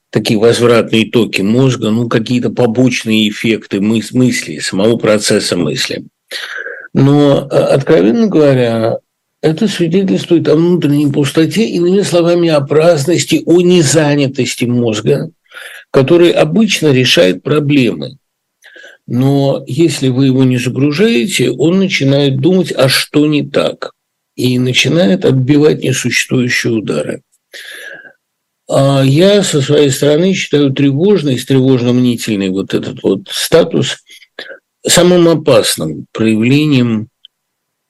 такие 0.09 0.39
возвратные 0.39 1.11
токи 1.11 1.41
мозга, 1.41 1.89
ну, 1.89 2.07
какие-то 2.07 2.49
побочные 2.49 3.29
эффекты 3.29 3.81
мыс 3.81 4.13
мысли, 4.13 4.59
самого 4.59 4.97
процесса 4.97 5.57
мысли. 5.57 6.05
Но, 6.93 7.47
а, 7.51 7.65
откровенно 7.73 8.27
говоря, 8.27 8.99
это 9.41 9.67
свидетельствует 9.67 10.47
о 10.47 10.55
внутренней 10.55 11.11
пустоте, 11.11 11.65
иными 11.65 12.01
словами, 12.01 12.49
о 12.49 12.61
праздности, 12.61 13.43
о 13.45 13.61
незанятости 13.61 14.65
мозга, 14.65 15.29
который 15.95 16.31
обычно 16.31 16.91
решает 16.91 17.41
проблемы. 17.41 18.17
Но 19.07 19.63
если 19.65 20.09
вы 20.09 20.25
его 20.25 20.43
не 20.43 20.57
загружаете, 20.57 21.51
он 21.51 21.79
начинает 21.79 22.41
думать, 22.41 22.73
а 22.75 22.89
что 22.89 23.25
не 23.27 23.47
так, 23.47 23.93
и 24.35 24.59
начинает 24.59 25.23
отбивать 25.23 25.85
несуществующие 25.85 26.73
удары. 26.73 27.21
А 28.67 29.03
я 29.05 29.41
со 29.41 29.61
своей 29.61 29.89
стороны 29.89 30.33
считаю 30.33 30.73
тревожность, 30.73 31.47
тревожно-мнительный 31.47 32.49
вот 32.49 32.73
этот 32.73 33.01
вот 33.01 33.29
статус 33.31 33.99
самым 34.85 35.29
опасным 35.29 36.07
проявлением 36.11 37.07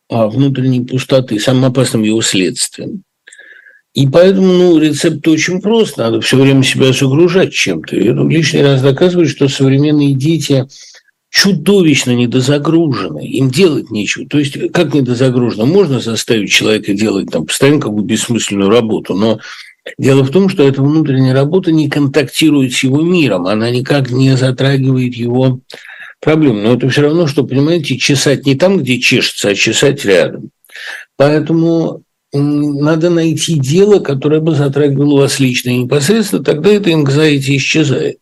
а, 0.10 0.28
внутренней 0.28 0.86
пустоты, 0.86 1.40
самым 1.40 1.66
опасным 1.66 2.04
его 2.04 2.22
следствием. 2.22 3.02
И 3.96 4.08
поэтому 4.08 4.52
ну, 4.52 4.78
рецепт 4.78 5.26
очень 5.26 5.62
прост. 5.62 5.98
Надо 5.98 6.20
все 6.20 6.38
время 6.38 6.64
себя 6.64 6.92
загружать 6.92 7.54
чем-то. 7.54 7.96
И 7.96 8.10
это 8.10 8.24
лишний 8.24 8.62
раз 8.62 8.82
доказывает, 8.82 9.30
что 9.30 9.48
современные 9.48 10.14
дети 10.14 10.66
чудовищно 11.30 12.12
недозагружены. 12.12 13.26
Им 13.26 13.50
делать 13.50 13.92
нечего. 13.92 14.28
То 14.28 14.38
есть, 14.38 14.72
как 14.74 14.94
недозагружено? 14.94 15.66
Можно 15.66 16.02
заставить 16.02 16.52
человека 16.52 16.94
делать 16.94 17.32
там, 17.32 17.46
постоянно 17.46 17.80
какую 17.80 18.04
бессмысленную 18.04 18.70
работу, 18.70 19.14
но 19.14 19.40
дело 19.98 20.24
в 20.24 20.32
том, 20.32 20.50
что 20.50 20.68
эта 20.68 20.82
внутренняя 20.82 21.34
работа 21.34 21.72
не 21.72 21.90
контактирует 21.90 22.74
с 22.74 22.84
его 22.84 23.02
миром, 23.02 23.48
она 23.48 23.70
никак 23.70 24.12
не 24.12 24.36
затрагивает 24.36 25.14
его 25.16 25.62
проблем. 26.20 26.64
Но 26.64 26.74
это 26.74 26.90
все 26.90 27.04
равно, 27.04 27.28
что, 27.28 27.46
понимаете, 27.46 27.98
чесать 27.98 28.46
не 28.46 28.56
там, 28.56 28.80
где 28.80 29.00
чешется, 29.00 29.50
а 29.50 29.56
чесать 29.56 30.04
рядом. 30.04 30.50
Поэтому 31.16 32.04
надо 32.40 33.10
найти 33.10 33.60
дело, 33.60 34.00
которое 34.00 34.42
бы 34.42 34.56
затрагивало 34.56 35.22
вас 35.22 35.40
лично 35.40 35.70
и 35.70 35.84
непосредственно, 35.84 36.44
тогда 36.44 36.70
это 36.72 36.90
anxiety 36.90 37.58
исчезает. 37.58 38.20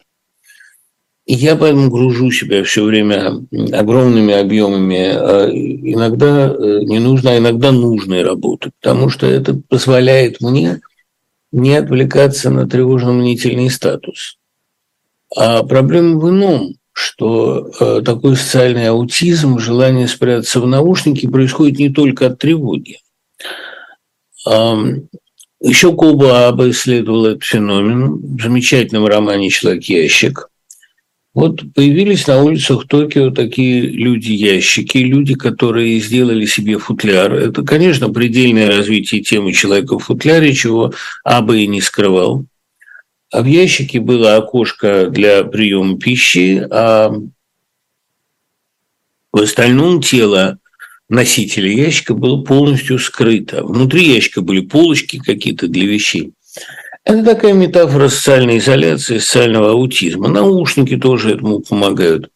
И 1.26 1.36
я 1.36 1.56
поэтому 1.56 1.90
гружу 1.90 2.32
себя 2.32 2.64
все 2.64 2.84
время 2.84 3.46
огромными 3.72 4.34
объемами 4.34 5.14
а 5.16 5.50
иногда 5.50 6.54
э, 6.54 6.80
не 6.84 7.00
нужной, 7.00 7.36
а 7.36 7.38
иногда 7.38 7.72
нужной 7.72 8.24
работы, 8.24 8.72
потому 8.82 9.10
что 9.10 9.26
это 9.26 9.54
позволяет 9.70 10.42
мне 10.42 10.82
не 11.54 11.76
отвлекаться 11.76 12.50
на 12.50 12.68
тревожно-мнительный 12.68 13.70
статус. 13.70 14.38
А 15.36 15.64
проблема 15.64 16.20
в 16.20 16.30
ином 16.30 16.76
что 16.94 17.72
э, 17.80 18.02
такой 18.06 18.36
социальный 18.36 18.88
аутизм, 18.88 19.58
желание 19.58 20.08
спрятаться 20.08 20.62
в 20.62 20.68
наушники 20.68 21.28
происходит 21.28 21.80
не 21.80 21.90
только 21.90 22.28
от 22.28 22.38
тревоги. 22.38 23.00
Еще 24.46 25.94
Коба 25.96 26.48
Аба 26.48 26.70
исследовал 26.70 27.26
этот 27.26 27.44
феномен 27.44 28.36
в 28.36 28.42
замечательном 28.42 29.06
романе 29.06 29.50
«Человек-ящик». 29.50 30.50
Вот 31.34 31.62
появились 31.74 32.28
на 32.28 32.44
улицах 32.44 32.88
Токио 32.88 33.32
такие 33.32 33.82
люди-ящики, 33.82 35.00
люди, 35.00 35.34
которые 35.34 36.00
сделали 36.00 36.46
себе 36.46 36.78
футляр. 36.78 37.34
Это, 37.34 37.64
конечно, 37.64 38.10
предельное 38.10 38.68
развитие 38.68 39.22
темы 39.22 39.52
человека 39.52 39.98
в 39.98 40.04
футляре, 40.04 40.54
чего 40.54 40.94
Аба 41.24 41.56
и 41.56 41.66
не 41.66 41.82
скрывал. 41.82 42.46
А 43.32 43.42
в 43.42 43.46
ящике 43.46 44.00
было 44.00 44.36
окошко 44.36 45.08
для 45.10 45.44
приема 45.44 45.98
пищи, 45.98 46.68
а 46.70 47.12
в 49.32 49.42
остальном 49.42 50.02
тело 50.02 50.60
носителя 51.14 51.72
ящика 51.72 52.14
было 52.14 52.42
полностью 52.42 53.00
скрыто. 53.00 53.64
Внутри 53.64 54.04
ящика 54.14 54.42
были 54.42 54.62
полочки 54.62 55.20
какие-то 55.20 55.68
для 55.68 55.86
вещей. 55.86 56.34
Это 57.06 57.24
такая 57.24 57.54
метафора 57.54 58.08
социальной 58.10 58.58
изоляции, 58.58 59.20
социального 59.20 59.72
аутизма. 59.72 60.28
Наушники 60.28 60.98
тоже 60.98 61.32
этому 61.32 61.60
помогают. 61.60 62.30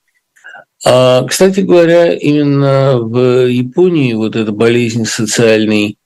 А, 0.86 1.24
кстати 1.24 1.62
говоря, 1.62 2.13
именно 2.13 3.00
в 3.00 3.48
Японии 3.50 4.13
вот 4.13 4.36
эта 4.36 4.51
болезнь 4.51 5.05
социальной 5.05 5.98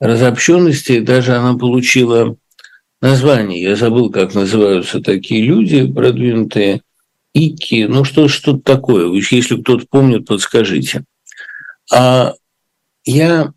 разобщенности, 0.00 1.00
даже 1.00 1.34
она 1.34 1.56
получила 1.56 2.36
название. 3.00 3.62
Я 3.62 3.76
забыл, 3.76 4.10
как 4.10 4.34
называются 4.34 5.00
такие 5.00 5.42
люди 5.42 5.86
продвинутые. 5.86 6.80
Ики, 7.34 7.86
ну 7.88 8.04
что, 8.04 8.26
что-то 8.26 8.60
такое. 8.60 9.08
Если 9.12 9.60
кто-то 9.60 9.86
помнит, 9.88 10.26
подскажите. 10.26 11.04
А 11.92 12.34
я 13.04 13.52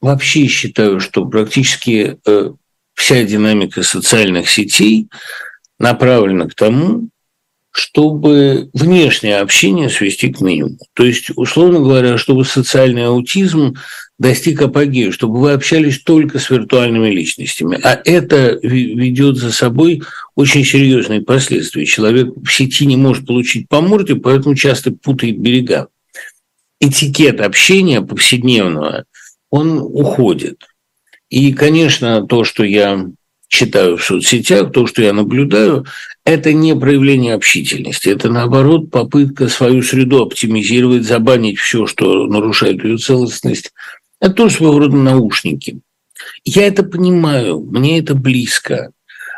вообще 0.00 0.46
считаю, 0.46 1.00
что 1.00 1.24
практически 1.26 2.18
э, 2.26 2.50
вся 2.94 3.24
динамика 3.24 3.82
социальных 3.82 4.50
сетей 4.50 5.08
направлена 5.78 6.48
к 6.48 6.54
тому, 6.54 7.08
чтобы 7.72 8.68
внешнее 8.74 9.38
общение 9.38 9.88
свести 9.88 10.30
к 10.30 10.40
минимуму. 10.42 10.76
То 10.92 11.04
есть, 11.04 11.30
условно 11.36 11.78
говоря, 11.78 12.18
чтобы 12.18 12.44
социальный 12.44 13.06
аутизм 13.06 13.76
достиг 14.18 14.60
апогея, 14.60 15.10
чтобы 15.10 15.40
вы 15.40 15.52
общались 15.52 16.00
только 16.02 16.38
с 16.38 16.50
виртуальными 16.50 17.08
личностями. 17.08 17.80
А 17.82 17.98
это 18.04 18.58
ведет 18.62 19.36
за 19.36 19.50
собой 19.50 20.02
очень 20.34 20.64
серьезные 20.64 21.22
последствия. 21.22 21.86
Человек 21.86 22.28
в 22.36 22.52
сети 22.52 22.84
не 22.84 22.96
может 22.96 23.26
получить 23.26 23.68
по 23.68 23.80
морде, 23.80 24.16
поэтому 24.16 24.54
часто 24.54 24.92
путает 24.92 25.38
берега. 25.38 25.88
Этикет 26.84 27.40
общения 27.40 28.02
повседневного, 28.02 29.04
он 29.50 29.78
уходит. 29.78 30.66
И, 31.30 31.52
конечно, 31.52 32.26
то, 32.26 32.42
что 32.42 32.64
я 32.64 33.06
читаю 33.46 33.96
в 33.98 34.04
соцсетях, 34.04 34.72
то, 34.72 34.88
что 34.88 35.00
я 35.00 35.12
наблюдаю, 35.12 35.86
это 36.24 36.52
не 36.52 36.74
проявление 36.74 37.34
общительности, 37.34 38.08
это 38.08 38.28
наоборот 38.30 38.90
попытка 38.90 39.48
свою 39.48 39.82
среду 39.82 40.22
оптимизировать, 40.22 41.04
забанить 41.04 41.58
все, 41.58 41.86
что 41.86 42.26
нарушает 42.26 42.82
ее 42.82 42.98
целостность. 42.98 43.72
Это 44.20 44.34
тоже 44.34 44.56
своего 44.56 44.80
рода 44.80 44.96
наушники. 44.96 45.78
Я 46.44 46.66
это 46.66 46.82
понимаю, 46.82 47.60
мне 47.60 48.00
это 48.00 48.16
близко, 48.16 48.90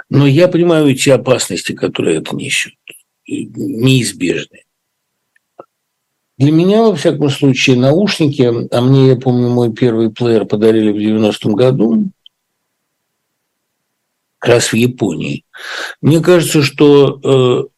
но 0.08 0.26
я 0.26 0.48
понимаю 0.48 0.88
эти 0.88 1.10
опасности, 1.10 1.72
которые 1.72 2.20
это 2.20 2.34
несет, 2.34 2.72
неизбежны. 3.26 4.63
Для 6.36 6.50
меня, 6.50 6.82
во 6.82 6.96
всяком 6.96 7.30
случае, 7.30 7.76
наушники, 7.76 8.42
а 8.72 8.80
мне, 8.80 9.08
я 9.08 9.16
помню, 9.16 9.48
мой 9.48 9.72
первый 9.72 10.10
плеер 10.10 10.46
подарили 10.46 10.90
в 10.90 10.96
90-м 10.96 11.54
году, 11.54 12.10
как 14.38 14.54
раз 14.54 14.72
в 14.72 14.76
Японии. 14.76 15.44
Мне 16.02 16.20
кажется, 16.20 16.62
что 16.62 17.20
э, 17.22 17.68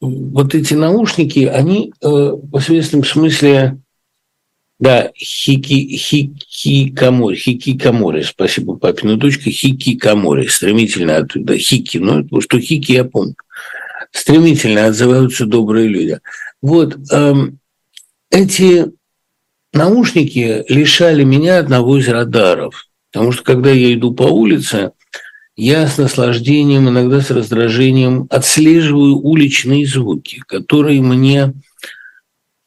вот 0.00 0.54
эти 0.54 0.74
наушники, 0.74 1.46
они 1.46 1.92
э, 2.00 2.06
в 2.06 2.58
известном 2.58 3.04
смысле, 3.04 3.78
да, 4.80 5.12
хики, 5.16 5.96
хикикомори, 5.96 7.36
хикикомори, 7.36 8.22
спасибо 8.22 8.76
папиной 8.76 9.16
дочке, 9.16 9.50
хикикомори, 9.50 10.48
стремительно 10.48 11.18
оттуда, 11.18 11.56
хики, 11.56 11.98
ну, 11.98 12.26
что 12.40 12.58
хики 12.58 12.90
я 12.90 13.04
помню, 13.04 13.36
стремительно 14.10 14.86
отзываются 14.86 15.46
добрые 15.46 15.86
люди. 15.86 16.18
Вот, 16.60 16.96
э, 17.12 17.34
эти 18.34 18.86
наушники 19.72 20.64
лишали 20.68 21.22
меня 21.22 21.58
одного 21.58 21.98
из 21.98 22.08
радаров, 22.08 22.86
потому 23.12 23.32
что 23.32 23.44
когда 23.44 23.70
я 23.70 23.94
иду 23.94 24.12
по 24.12 24.24
улице, 24.24 24.90
я 25.56 25.86
с 25.86 25.98
наслаждением, 25.98 26.88
иногда 26.88 27.20
с 27.20 27.30
раздражением 27.30 28.26
отслеживаю 28.30 29.18
уличные 29.18 29.86
звуки, 29.86 30.42
которые 30.48 31.00
мне 31.00 31.54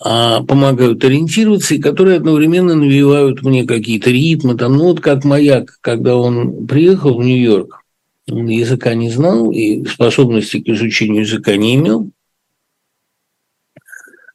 а, 0.02 0.42
помогают 0.44 1.04
ориентироваться 1.04 1.76
и 1.76 1.80
которые 1.80 2.16
одновременно 2.16 2.74
навевают 2.74 3.44
мне 3.44 3.66
какие-то 3.66 4.10
ритмы. 4.10 4.56
Там, 4.56 4.78
ну 4.78 4.86
вот 4.86 5.02
как 5.02 5.26
маяк, 5.26 5.80
когда 5.82 6.16
он 6.16 6.66
приехал 6.66 7.18
в 7.18 7.24
Нью-Йорк, 7.26 7.84
он 8.32 8.48
языка 8.48 8.94
не 8.94 9.10
знал 9.10 9.52
и 9.52 9.86
способности 9.86 10.62
к 10.62 10.70
изучению 10.70 11.24
языка 11.24 11.58
не 11.58 11.76
имел. 11.76 12.10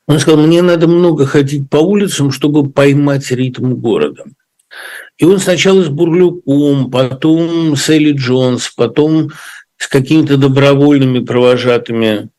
Он 0.06 0.18
сказал, 0.18 0.40
мне 0.40 0.62
надо 0.62 0.88
много 0.88 1.26
ходить 1.26 1.70
по 1.70 1.76
улицам, 1.76 2.32
чтобы 2.32 2.70
поймать 2.70 3.30
ритм 3.30 3.74
города. 3.74 4.24
И 5.18 5.24
он 5.24 5.38
сначала 5.38 5.82
с 5.82 5.88
Бурлюком, 5.88 6.90
потом 6.90 7.76
с 7.76 7.88
Элли 7.88 8.12
Джонс, 8.12 8.70
потом 8.70 9.30
с 9.76 9.86
какими-то 9.88 10.36
добровольными 10.36 11.20
провожатыми 11.24 12.30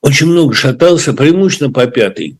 очень 0.00 0.28
много 0.28 0.54
шатался, 0.54 1.12
преимущественно 1.12 1.72
по 1.72 1.86
пятой, 1.86 2.38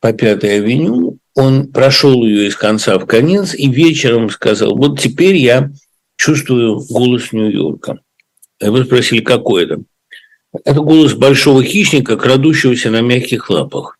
по 0.00 0.12
пятой 0.12 0.56
авеню. 0.56 1.18
Он 1.34 1.68
прошел 1.68 2.24
ее 2.24 2.48
из 2.48 2.56
конца 2.56 2.98
в 2.98 3.06
конец 3.06 3.54
и 3.54 3.68
вечером 3.70 4.30
сказал, 4.30 4.76
вот 4.76 4.98
теперь 4.98 5.36
я 5.36 5.70
чувствую 6.16 6.80
голос 6.88 7.32
Нью-Йорка. 7.32 8.00
Его 8.60 8.82
спросили, 8.84 9.20
какой 9.20 9.64
это? 9.64 9.82
Это 10.64 10.80
голос 10.80 11.14
большого 11.14 11.62
хищника, 11.62 12.16
крадущегося 12.16 12.90
на 12.90 13.00
мягких 13.00 13.50
лапах. 13.50 13.98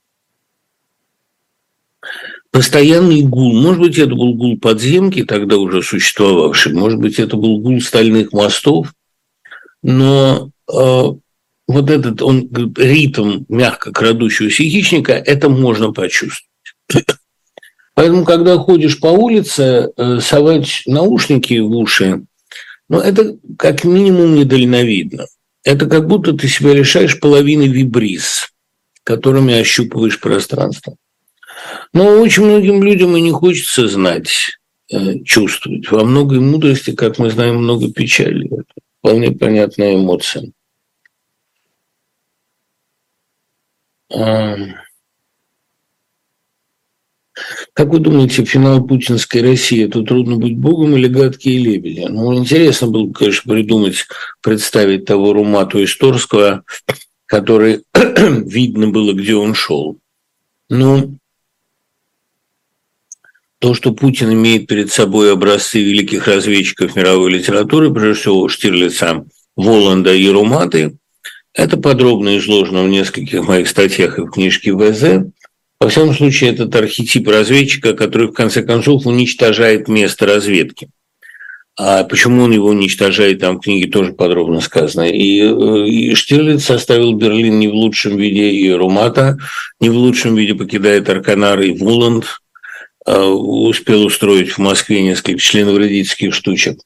Постоянный 2.50 3.23
гул. 3.23 3.54
Может 3.54 3.80
быть, 3.80 3.99
это 3.99 4.14
был 4.14 4.35
гул 4.35 4.59
подземки, 4.59 5.25
тогда 5.25 5.57
уже 5.57 5.83
существовавший. 5.83 6.73
Может 6.73 6.99
быть, 6.99 7.21
это 7.21 7.37
был 7.37 7.59
гул 7.59 7.80
стальных 7.80 8.33
мостов. 8.33 8.92
Но 9.83 10.50
э, 10.69 10.73
вот 10.73 11.90
этот 11.90 12.21
он, 12.21 12.50
ритм 12.76 13.45
мягко 13.49 13.92
крадущегося 13.92 14.64
хищника, 14.64 15.12
это 15.12 15.49
можно 15.49 15.92
почувствовать. 15.92 16.50
Поэтому, 17.95 18.25
когда 18.25 18.57
ходишь 18.59 18.99
по 18.99 19.09
улице, 19.09 19.92
э, 19.97 20.19
совать 20.21 20.83
наушники 20.87 21.59
в 21.61 21.71
уши, 21.71 22.25
ну, 22.88 22.99
это 22.99 23.37
как 23.57 23.85
минимум 23.85 24.35
недальновидно. 24.35 25.26
Это 25.70 25.86
как 25.86 26.08
будто 26.08 26.32
ты 26.32 26.48
себя 26.48 26.72
лишаешь 26.72 27.20
половины 27.20 27.68
вибриз, 27.68 28.52
которыми 29.04 29.54
ощупываешь 29.54 30.18
пространство. 30.18 30.96
Но 31.92 32.18
очень 32.18 32.44
многим 32.44 32.82
людям 32.82 33.16
и 33.16 33.20
не 33.20 33.30
хочется 33.30 33.86
знать, 33.86 34.58
э, 34.92 35.20
чувствовать. 35.24 35.88
Во 35.88 36.04
многой 36.04 36.40
мудрости, 36.40 36.90
как 36.90 37.20
мы 37.20 37.30
знаем, 37.30 37.58
много 37.58 37.88
печали. 37.92 38.48
Это 38.48 38.64
вполне 38.98 39.30
понятная 39.30 39.94
эмоция. 39.94 40.50
Как 47.73 47.88
вы 47.88 47.99
думаете, 47.99 48.44
финал 48.44 48.85
путинской 48.85 49.42
России– 49.42 49.85
это 49.87 50.02
трудно 50.02 50.37
быть 50.37 50.56
богом 50.56 50.97
или 50.97 51.06
гадкие 51.06 51.59
лебеди? 51.59 52.06
Ну, 52.09 52.37
интересно 52.37 52.88
было 52.88 53.04
бы, 53.04 53.12
конечно, 53.12 53.52
придумать, 53.52 54.06
представить 54.42 55.04
того 55.04 55.32
Румату 55.32 55.82
Исторского, 55.82 56.64
который 57.26 57.82
видно 57.94 58.88
было, 58.88 59.12
где 59.12 59.35
он 59.37 59.54
шел. 59.54 59.99
Ну, 60.68 61.16
то, 63.61 63.75
что 63.75 63.92
Путин 63.92 64.32
имеет 64.32 64.66
перед 64.66 64.90
собой 64.90 65.32
образцы 65.32 65.82
великих 65.82 66.26
разведчиков 66.26 66.97
мировой 66.97 67.30
литературы, 67.30 67.92
прежде 67.92 68.23
всего 68.23 68.49
Штирлица, 68.49 69.26
Воланда 69.54 70.14
и 70.14 70.28
Руматы, 70.28 70.97
это 71.52 71.76
подробно 71.76 72.38
изложено 72.38 72.85
в 72.85 72.88
нескольких 72.88 73.47
моих 73.47 73.68
статьях 73.68 74.18
и 74.18 74.23
в 74.23 74.30
книжке 74.30 74.73
ВЗ. 74.75 75.30
Во 75.80 75.88
всяком 75.88 76.14
случае, 76.14 76.50
этот 76.50 76.75
архетип 76.76 77.26
разведчика, 77.26 77.94
который 77.94 78.28
в 78.28 78.32
конце 78.32 78.62
концов 78.62 79.06
уничтожает 79.06 79.88
место 79.88 80.26
разведки. 80.26 80.90
А 81.78 82.04
почему 82.04 82.42
он 82.42 82.52
его 82.52 82.68
уничтожает, 82.68 83.40
там 83.40 83.56
в 83.56 83.60
книге 83.62 83.90
тоже 83.90 84.12
подробно 84.12 84.60
сказано. 84.60 85.08
И, 85.10 85.40
э, 85.40 85.88
и 85.88 86.14
Штирлиц 86.14 86.64
составил 86.64 87.14
Берлин 87.14 87.58
не 87.58 87.69
в 87.69 87.75
лучшем 87.75 88.19
виде, 88.19 88.50
и 88.50 88.71
Румата 88.71 89.38
не 89.80 89.88
в 89.88 89.97
лучшем 89.97 90.36
виде 90.36 90.54
покидает 90.54 91.08
Арканар, 91.08 91.58
и 91.62 91.71
Вуланд 91.71 92.26
э, 93.06 93.19
успел 93.19 94.04
устроить 94.04 94.50
в 94.50 94.58
Москве 94.58 95.00
несколько 95.00 95.40
членовредительских 95.40 96.34
штучек. 96.34 96.80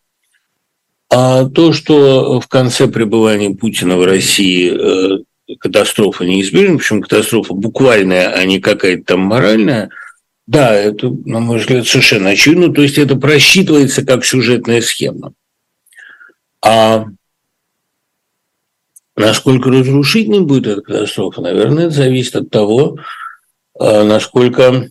А 1.10 1.46
то, 1.46 1.72
что 1.72 2.38
в 2.38 2.46
конце 2.46 2.86
пребывания 2.86 3.50
Путина 3.50 3.96
в 3.96 4.04
России 4.04 4.70
э, 4.72 5.24
катастрофа 5.58 6.24
неизбежна, 6.24 6.78
причем 6.78 7.02
катастрофа 7.02 7.54
буквальная, 7.54 8.30
а 8.30 8.44
не 8.44 8.60
какая-то 8.60 9.04
там 9.04 9.20
моральная, 9.20 9.90
да, 10.46 10.74
это, 10.74 11.10
на 11.24 11.40
мой 11.40 11.58
взгляд, 11.58 11.86
совершенно 11.86 12.30
очевидно. 12.30 12.72
То 12.72 12.82
есть 12.82 12.98
это 12.98 13.16
просчитывается 13.16 14.04
как 14.04 14.24
сюжетная 14.24 14.82
схема. 14.82 15.32
А 16.62 17.06
насколько 19.16 19.70
разрушительной 19.70 20.40
будет 20.40 20.66
эта 20.66 20.82
катастрофа, 20.82 21.40
наверное, 21.40 21.86
это 21.86 21.94
зависит 21.94 22.36
от 22.36 22.50
того, 22.50 22.98
э, 23.78 24.02
насколько 24.02 24.90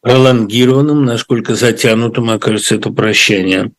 пролонгированным, 0.00 1.04
насколько 1.04 1.54
затянутым 1.54 2.30
окажется 2.30 2.74
это 2.74 2.90
прощание 2.90 3.72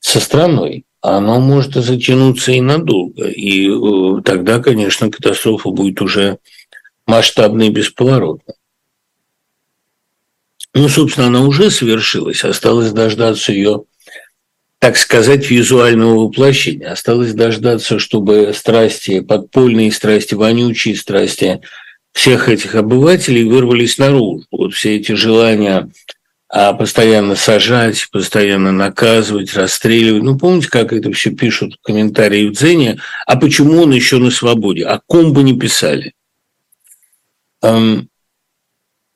со 0.00 0.20
страной, 0.20 0.84
оно 1.04 1.38
может 1.38 1.74
затянуться 1.74 2.52
и 2.52 2.62
надолго. 2.62 3.28
И 3.28 3.68
э, 3.68 4.22
тогда, 4.22 4.58
конечно, 4.60 5.10
катастрофа 5.10 5.68
будет 5.68 6.00
уже 6.00 6.38
масштабной 7.06 7.66
и 7.66 7.70
бесповоротной. 7.70 8.54
Ну, 10.72 10.88
собственно, 10.88 11.26
она 11.26 11.42
уже 11.42 11.70
совершилась, 11.70 12.42
осталось 12.42 12.90
дождаться 12.92 13.52
ее, 13.52 13.84
так 14.78 14.96
сказать, 14.96 15.50
визуального 15.50 16.24
воплощения. 16.24 16.90
Осталось 16.90 17.34
дождаться, 17.34 17.98
чтобы 17.98 18.54
страсти, 18.54 19.20
подпольные 19.20 19.92
страсти, 19.92 20.34
вонючие 20.34 20.96
страсти 20.96 21.60
всех 22.12 22.48
этих 22.48 22.76
обывателей 22.76 23.44
вырвались 23.44 23.98
наружу. 23.98 24.46
Вот 24.50 24.72
все 24.72 24.96
эти 24.96 25.12
желания 25.12 25.90
постоянно 26.72 27.34
сажать, 27.34 28.08
постоянно 28.12 28.70
наказывать, 28.70 29.54
расстреливать. 29.54 30.22
Ну, 30.22 30.38
помните, 30.38 30.68
как 30.68 30.92
это 30.92 31.10
все 31.10 31.32
пишут 31.32 31.74
в 31.74 31.82
комментарии 31.82 32.46
в 32.46 32.52
Дзене? 32.52 33.00
А 33.26 33.36
почему 33.36 33.82
он 33.82 33.90
еще 33.90 34.18
на 34.18 34.30
свободе? 34.30 34.84
О 34.86 35.00
ком 35.04 35.32
бы 35.32 35.42
не 35.42 35.58
писали? 35.58 36.14
Эм, 37.60 38.08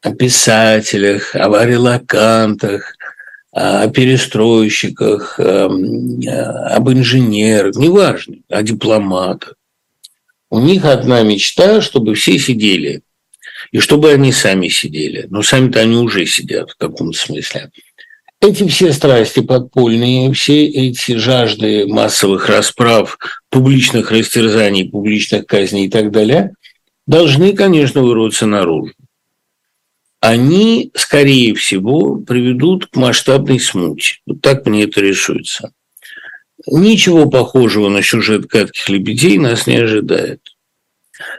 о 0.02 0.12
писателях, 0.14 1.36
о 1.36 1.48
варилакантах, 1.48 2.96
о 3.52 3.88
перестройщиках, 3.88 5.38
эм, 5.38 6.20
об 6.28 6.90
инженерах, 6.90 7.76
неважно, 7.76 8.38
о 8.48 8.64
дипломатах. 8.64 9.54
У 10.50 10.58
них 10.58 10.84
одна 10.84 11.22
мечта, 11.22 11.82
чтобы 11.82 12.16
все 12.16 12.36
сидели 12.36 13.02
и 13.72 13.78
чтобы 13.78 14.12
они 14.12 14.32
сами 14.32 14.68
сидели. 14.68 15.26
Но 15.30 15.42
сами-то 15.42 15.80
они 15.80 15.96
уже 15.96 16.26
сидят 16.26 16.70
в 16.70 16.76
каком-то 16.76 17.18
смысле. 17.18 17.70
Эти 18.40 18.68
все 18.68 18.92
страсти 18.92 19.40
подпольные, 19.40 20.32
все 20.32 20.64
эти 20.66 21.16
жажды 21.16 21.86
массовых 21.86 22.48
расправ, 22.48 23.18
публичных 23.50 24.12
растерзаний, 24.12 24.88
публичных 24.88 25.46
казней 25.46 25.86
и 25.86 25.90
так 25.90 26.12
далее, 26.12 26.54
должны, 27.06 27.52
конечно, 27.54 28.02
вырваться 28.02 28.46
наружу. 28.46 28.92
Они, 30.20 30.90
скорее 30.94 31.54
всего, 31.54 32.16
приведут 32.16 32.86
к 32.86 32.96
масштабной 32.96 33.58
смуте. 33.58 34.18
Вот 34.26 34.40
так 34.40 34.66
мне 34.66 34.84
это 34.84 35.00
рисуется. 35.00 35.72
Ничего 36.66 37.30
похожего 37.30 37.88
на 37.88 38.02
сюжет 38.02 38.46
«Гадких 38.46 38.88
лебедей» 38.88 39.38
нас 39.38 39.66
не 39.66 39.76
ожидает. 39.76 40.40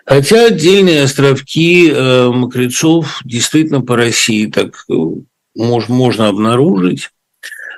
Хотя 0.05 0.47
отдельные 0.47 1.03
островки 1.03 1.89
э, 1.89 2.29
мокрецов 2.29 3.21
действительно 3.23 3.81
по 3.81 3.95
России 3.95 4.47
так 4.47 4.85
э, 4.89 4.93
мож, 5.55 5.87
можно 5.87 6.27
обнаружить. 6.27 7.09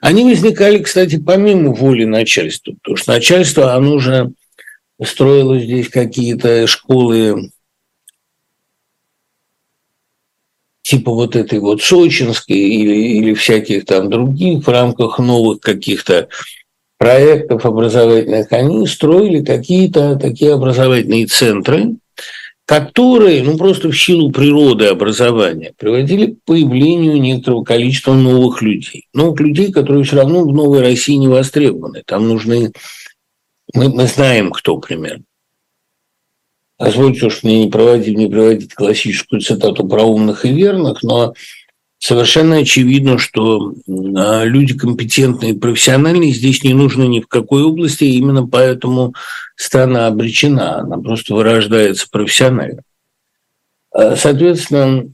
Они 0.02 0.24
возникали, 0.24 0.80
кстати, 0.80 1.22
помимо 1.24 1.74
воли 1.74 2.06
начальства, 2.06 2.74
потому 2.74 2.98
что 2.98 3.12
начальство, 3.14 3.76
оно 3.76 3.94
уже 3.94 4.32
строило 5.04 5.60
здесь 5.60 5.90
какие-то 5.90 6.66
школы 6.68 7.52
типа 10.82 11.12
вот 11.14 11.36
этой 11.36 11.60
вот 11.60 11.82
сочинской 11.82 12.58
или, 12.58 13.20
или 13.20 13.34
всяких 13.34 13.86
там 13.86 14.10
других 14.10 14.66
в 14.66 14.70
рамках 14.70 15.20
новых 15.20 15.62
каких-то 15.62 16.28
проектов 17.02 17.66
образовательных, 17.66 18.52
они 18.52 18.86
строили 18.86 19.44
какие-то 19.44 20.18
такие 20.18 20.54
образовательные 20.54 21.26
центры, 21.26 21.96
которые, 22.66 23.42
ну 23.42 23.58
просто 23.58 23.90
в 23.90 24.00
силу 24.00 24.32
природы 24.32 24.86
образования, 24.86 25.74
приводили 25.80 26.28
к 26.28 26.44
появлению 26.46 27.20
некоторого 27.20 27.64
количества 27.64 28.14
новых 28.14 28.62
людей. 28.62 29.08
Новых 29.16 29.40
людей, 29.40 29.72
которые 29.72 30.04
все 30.04 30.18
равно 30.18 30.44
в 30.44 30.54
новой 30.54 30.82
России 30.82 31.16
не 31.16 31.28
востребованы. 31.28 32.04
Там 32.06 32.28
нужны... 32.28 32.72
Мы, 33.74 33.90
мы 33.90 34.06
знаем, 34.06 34.52
кто 34.52 34.78
примерно. 34.78 35.24
позвольте 36.78 37.26
уж 37.26 37.42
мне 37.42 37.66
не 37.66 37.72
проводить, 37.72 38.16
не 38.16 38.28
приводить 38.28 38.76
классическую 38.76 39.42
цитату 39.42 39.88
про 39.88 40.04
умных 40.04 40.46
и 40.46 40.54
верных, 40.54 41.02
но 41.02 41.34
совершенно 42.02 42.58
очевидно, 42.58 43.20
что 43.20 43.74
а, 43.88 44.44
люди 44.44 44.76
компетентные 44.76 45.52
и 45.52 45.58
профессиональные 45.58 46.34
здесь 46.34 46.64
не 46.64 46.74
нужны 46.74 47.04
ни 47.04 47.22
в 47.22 47.28
какой 47.28 47.62
области, 47.62 48.04
и 48.04 48.18
именно 48.18 48.46
поэтому 48.46 49.14
страна 49.56 50.08
обречена, 50.08 50.80
она 50.80 50.98
просто 50.98 51.36
вырождается 51.36 52.08
профессионально. 52.10 52.82
А, 53.92 54.16
соответственно, 54.16 55.14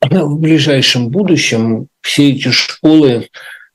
в 0.00 0.40
ближайшем 0.40 1.08
будущем 1.08 1.86
все 2.00 2.32
эти 2.32 2.48
школы 2.48 3.28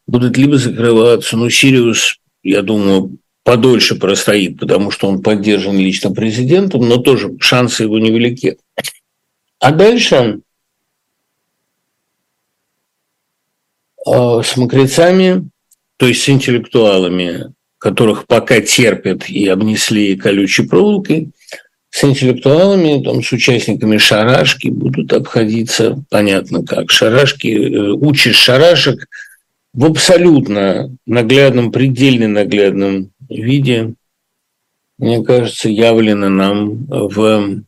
будут 0.06 0.38
либо 0.38 0.58
закрываться, 0.58 1.38
ну, 1.38 1.50
Сириус, 1.50 2.20
я 2.44 2.62
думаю, 2.62 3.18
подольше 3.44 3.96
простоит, 3.96 4.60
потому 4.60 4.92
что 4.92 5.08
он 5.08 5.22
поддержан 5.22 5.78
лично 5.78 6.12
президентом, 6.12 6.90
но 6.90 6.98
тоже 6.98 7.38
шансы 7.40 7.84
его 7.84 8.00
невелики. 8.00 8.58
А 9.60 9.72
дальше 9.72 10.42
с 14.43 14.58
мокрецами, 14.58 15.50
то 15.98 16.08
есть 16.08 16.24
с 16.24 16.30
интеллектуалами, 16.30 17.54
которых 17.78 18.26
пока 18.28 18.62
терпят 18.62 19.30
и 19.30 19.48
обнесли 19.48 20.15
колючей 20.15 20.67
проволокой, 20.67 21.32
с 21.89 22.04
интеллектуалами, 22.04 23.04
там, 23.04 23.24
с 23.24 23.32
участниками 23.32 23.98
шарашки 23.98 24.67
будут 24.67 25.13
обходиться, 25.13 26.04
понятно 26.10 26.63
как. 26.63 26.91
Шарашки, 26.91 27.48
э, 27.48 27.91
учишь 27.91 28.36
шарашек 28.36 29.08
в 29.74 29.86
абсолютно 29.86 30.96
наглядном, 31.06 31.72
предельно 31.72 32.28
наглядном 32.28 33.12
виде, 33.30 33.93
мне 34.98 35.24
кажется, 35.24 35.70
явлено 35.70 36.30
нам 36.30 36.86
в 36.88 37.62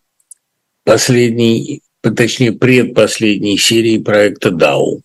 последней, 0.83 1.81
точнее, 2.01 2.53
предпоследней 2.53 3.57
серии 3.57 3.99
проекта 3.99 4.49
«Дау». 4.51 5.01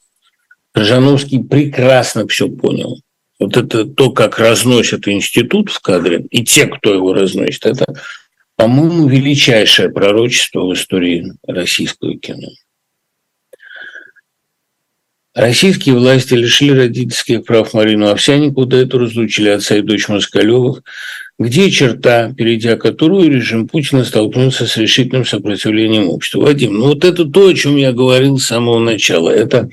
Крыжановский 0.74 1.42
прекрасно 1.42 2.26
все 2.26 2.48
понял. 2.48 3.00
Вот 3.38 3.56
это 3.56 3.84
то, 3.84 4.10
как 4.10 4.40
разносят 4.40 5.06
институт 5.06 5.70
в 5.70 5.80
кадре, 5.80 6.26
и 6.30 6.44
те, 6.44 6.66
кто 6.66 6.92
его 6.92 7.14
разносит, 7.14 7.64
это, 7.64 7.94
по-моему, 8.56 9.06
величайшее 9.06 9.90
пророчество 9.90 10.66
в 10.66 10.74
истории 10.74 11.32
российского 11.46 12.16
кино. 12.18 12.48
Российские 15.34 15.96
власти 15.96 16.34
лишили 16.34 16.72
родительских 16.72 17.44
прав 17.44 17.72
Марину 17.74 18.08
Овсянику, 18.08 18.66
до 18.66 18.76
этого 18.76 19.02
разлучили 19.02 19.48
отца 19.50 19.76
и 19.76 19.82
дочь 19.82 20.08
Москалевых, 20.08 20.82
где 21.38 21.70
черта, 21.70 22.32
перейдя 22.32 22.76
которую 22.76 23.30
режим 23.30 23.68
Путина 23.68 24.04
столкнулся 24.04 24.66
с 24.66 24.76
решительным 24.76 25.24
сопротивлением 25.24 26.08
общества. 26.08 26.42
Вадим, 26.42 26.74
ну 26.74 26.87
вот 26.87 27.04
это 27.04 27.24
то, 27.24 27.48
о 27.48 27.54
чем 27.54 27.76
я 27.76 27.92
говорил 27.92 28.38
с 28.38 28.46
самого 28.46 28.78
начала. 28.78 29.30
Это 29.30 29.68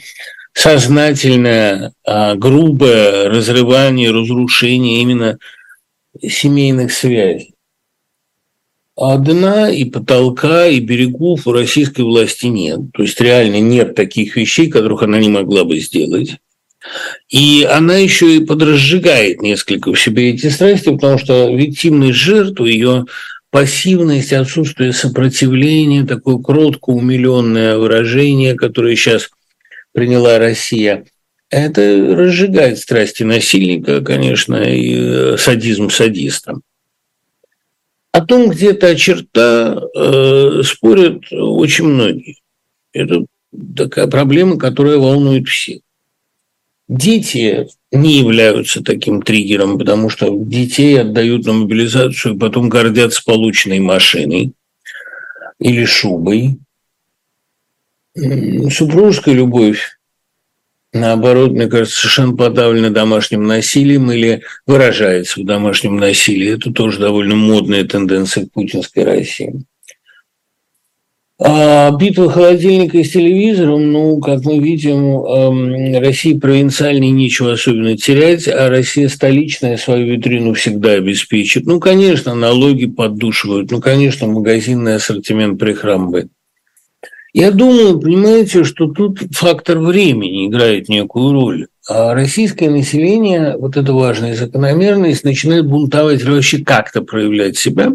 сознательное, 0.54 1.94
а, 2.06 2.36
грубое 2.36 3.30
разрывание, 3.30 4.12
разрушение 4.12 5.02
именно 5.02 5.38
семейных 6.22 6.92
связей. 6.92 7.54
А 8.98 9.18
дна 9.18 9.70
и 9.70 9.86
потолка, 9.86 10.68
и 10.68 10.80
берегов 10.80 11.48
у 11.48 11.54
российской 11.54 12.02
власти 12.02 12.48
нет. 12.48 12.80
То 12.94 13.04
есть 13.04 13.20
реально 13.22 13.60
нет 13.60 13.96
таких 13.96 14.36
вещей, 14.36 14.70
которых 14.70 15.04
она 15.04 15.20
не 15.20 15.30
могла 15.30 15.64
бы 15.64 15.80
сделать. 15.80 16.38
И 17.30 17.64
она 17.64 17.98
еще 17.98 18.36
и 18.36 18.46
подразжигает 18.46 19.42
несколько 19.42 19.94
в 19.94 20.00
себе 20.00 20.32
эти 20.32 20.48
страсти, 20.48 20.90
потому 20.90 21.18
что 21.18 21.50
виктимность 21.56 22.18
жертвы, 22.18 22.72
ее 22.72 23.06
пассивность, 23.50 24.34
отсутствие 24.34 24.92
сопротивления, 24.92 26.06
такое 26.06 26.38
кротко 26.38 26.90
умиленное 26.90 27.78
выражение, 27.78 28.56
которое 28.56 28.96
сейчас 28.96 29.30
приняла 29.94 30.40
Россия, 30.40 31.06
это 31.50 31.82
разжигает 32.16 32.80
страсти 32.80 33.24
насильника, 33.24 34.02
конечно, 34.02 34.56
и 34.56 34.96
э, 34.96 35.38
садизм 35.38 35.90
садиста. 35.90 36.56
О 38.14 38.22
том, 38.26 38.50
где 38.50 38.74
та 38.74 38.96
черта, 38.96 39.82
э, 39.96 40.62
спорят 40.64 41.32
очень 41.32 41.86
многие. 41.86 42.38
Это 42.94 43.26
такая 43.76 44.08
проблема, 44.08 44.58
которая 44.58 44.98
волнует 44.98 45.48
всех. 45.48 45.80
Дети 46.88 47.68
не 47.92 48.20
являются 48.20 48.84
таким 48.84 49.22
триггером, 49.22 49.78
потому 49.78 50.10
что 50.10 50.30
детей 50.30 51.00
отдают 51.00 51.46
на 51.46 51.54
мобилизацию, 51.54 52.38
потом 52.38 52.68
гордятся 52.68 53.24
полученной 53.26 53.80
машиной 53.80 54.54
или 55.60 55.86
шубой. 55.86 56.58
Супружеская 58.16 59.36
любовь 59.36 59.98
наоборот, 60.94 61.52
мне 61.52 61.68
кажется, 61.68 62.00
совершенно 62.00 62.36
подавлена 62.36 62.90
домашним 62.90 63.46
насилием 63.46 64.12
или 64.12 64.42
выражается 64.66 65.40
в 65.40 65.46
домашнем 65.46 65.98
насилии. 65.98 66.56
Это 66.56 66.72
тоже 66.72 67.00
довольно 67.00 67.36
модная 67.36 67.84
тенденция 67.84 68.48
путинской 68.48 69.04
России. 69.04 69.64
А 71.44 71.90
битва 71.98 72.30
холодильника 72.30 73.04
с 73.04 73.10
телевизором, 73.10 73.92
ну, 73.92 74.20
как 74.20 74.46
мы 74.46 74.60
видим, 74.60 75.24
эм, 75.24 76.00
России 76.00 76.38
провинциальной 76.38 77.10
нечего 77.10 77.54
особенно 77.54 77.98
терять, 77.98 78.48
а 78.48 78.70
Россия 78.70 79.10
столичная 79.10 79.78
свою 79.78 80.14
витрину 80.14 80.54
всегда 80.54 80.92
обеспечит. 80.92 81.66
Ну, 81.66 81.80
конечно, 81.80 82.36
налоги 82.36 82.86
поддушивают, 82.86 83.72
ну, 83.72 83.82
конечно, 83.82 84.28
магазинный 84.28 84.96
ассортимент 84.96 85.60
прихрамывает. 85.60 86.30
Я 87.34 87.52
думаю, 87.52 88.00
понимаете, 88.00 88.66
что 88.66 88.88
тут 88.88 89.20
фактор 89.32 89.80
времени 89.80 90.48
играет 90.48 90.90
некую 90.90 91.32
роль. 91.32 91.68
А 91.88 92.14
российское 92.14 92.70
население, 92.70 93.56
вот 93.58 93.78
эта 93.78 93.94
важная 93.94 94.36
закономерность, 94.36 95.24
начинает 95.24 95.66
бунтовать 95.66 96.24
вообще 96.24 96.64
как-то 96.64 97.02
проявлять 97.02 97.58
себя, 97.58 97.94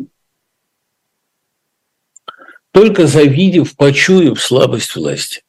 только 2.71 3.07
завидев, 3.07 3.77
почуяв 3.77 4.41
слабость 4.41 4.97
власти. 4.97 5.43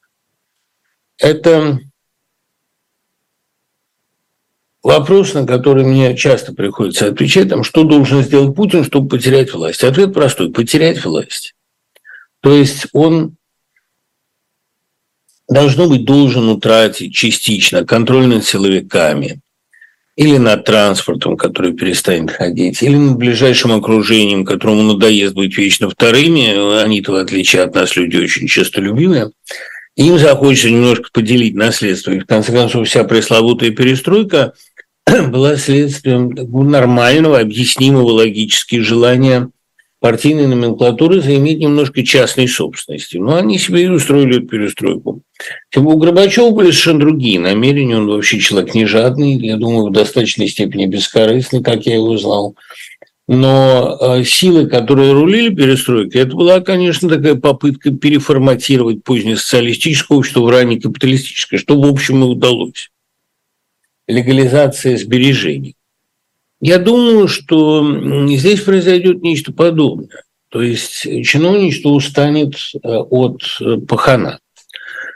Это 1.17 1.80
вопрос, 4.84 5.34
на 5.34 5.47
который 5.47 5.86
мне 5.86 6.15
часто 6.15 6.54
приходится 6.54 7.08
отвечать, 7.08 7.50
там, 7.50 7.63
что 7.63 7.84
должен 7.84 8.21
сделать 8.21 8.56
Путин, 8.56 8.84
чтобы 8.84 9.08
потерять 9.08 9.54
власть. 9.54 9.84
Ответ 9.84 10.13
простой– 10.13 10.52
потерять 10.54 11.04
власть. 11.04 11.56
То 12.41 12.54
есть 12.54 12.88
он 12.91 13.37
должно 15.49 15.88
быть 15.88 16.05
должен 16.05 16.49
утратить 16.49 17.13
частично 17.13 17.86
контроль 17.86 18.27
над 18.27 18.45
силовиками 18.45 19.39
или 20.15 20.38
над 20.38 20.65
транспортом, 20.65 21.38
который 21.38 21.73
перестанет 21.73 22.31
ходить, 22.31 22.81
или 22.81 22.95
над 22.95 23.17
ближайшим 23.17 23.71
окружением, 23.71 24.45
которому 24.45 24.81
надоест 24.81 25.36
быть 25.36 25.55
вечно 25.57 25.89
вторыми, 25.89 26.81
они-то, 26.81 27.12
в 27.12 27.15
отличие 27.15 27.62
от 27.62 27.75
нас, 27.75 27.95
люди 27.95 28.17
очень 28.17 28.47
честолюбивые, 28.47 29.29
им 29.95 30.17
захочется 30.17 30.69
немножко 30.71 31.10
поделить 31.13 31.55
наследство. 31.55 32.12
И, 32.12 32.19
в 32.19 32.25
конце 32.25 32.51
концов, 32.51 32.88
вся 32.88 33.03
пресловутая 33.03 33.69
перестройка 33.71 34.53
была 35.27 35.55
следствием 35.55 36.29
нормального, 36.29 37.39
объяснимого 37.39 38.10
логически 38.10 38.79
желания 38.79 39.49
партийной 39.99 40.47
номенклатуры 40.47 41.21
заиметь 41.21 41.60
немножко 41.60 42.03
частной 42.03 42.47
собственности. 42.47 43.17
Но 43.17 43.36
они 43.36 43.57
себе 43.57 43.83
и 43.83 43.88
устроили 43.88 44.38
эту 44.38 44.47
перестройку. 44.47 45.21
Тем 45.71 45.88
у 45.88 45.97
Горбачева 45.97 46.51
были 46.51 46.67
совершенно 46.67 46.99
другие 46.99 47.39
намерения. 47.39 47.97
Он 47.97 48.07
вообще 48.07 48.39
человек 48.39 48.75
не 48.75 48.86
жадный, 48.86 49.33
я 49.33 49.57
думаю, 49.57 49.88
в 49.88 49.93
достаточной 49.93 50.47
степени 50.47 50.86
бескорыстный, 50.86 51.63
как 51.63 51.86
я 51.86 51.95
его 51.95 52.17
знал. 52.17 52.55
Но 53.27 53.97
э, 53.99 54.23
силы, 54.23 54.67
которые 54.67 55.12
рулили 55.12 55.53
перестройкой, 55.53 56.21
это 56.21 56.36
была, 56.36 56.62
конечно, 56.62 57.10
такая 57.10 57.36
попытка 57.36 57.91
переформатировать 57.91 59.03
позднее 59.03 59.36
социалистическое 59.36 60.17
общество 60.17 60.41
в 60.41 60.49
ранее 60.49 60.79
капиталистическое, 60.79 61.60
что, 61.60 61.79
в 61.79 61.86
общем, 61.86 62.23
и 62.23 62.27
удалось. 62.27 62.89
Легализация 64.07 64.95
сбережений. 64.95 65.76
Я 66.59 66.79
думаю, 66.79 67.27
что 67.27 67.85
здесь 68.35 68.61
произойдет 68.61 69.21
нечто 69.21 69.53
подобное. 69.53 70.23
То 70.49 70.61
есть 70.61 71.01
чиновничество 71.25 71.89
устанет 71.89 72.55
э, 72.55 72.87
от 72.87 73.41
э, 73.59 73.77
пахана. 73.77 74.39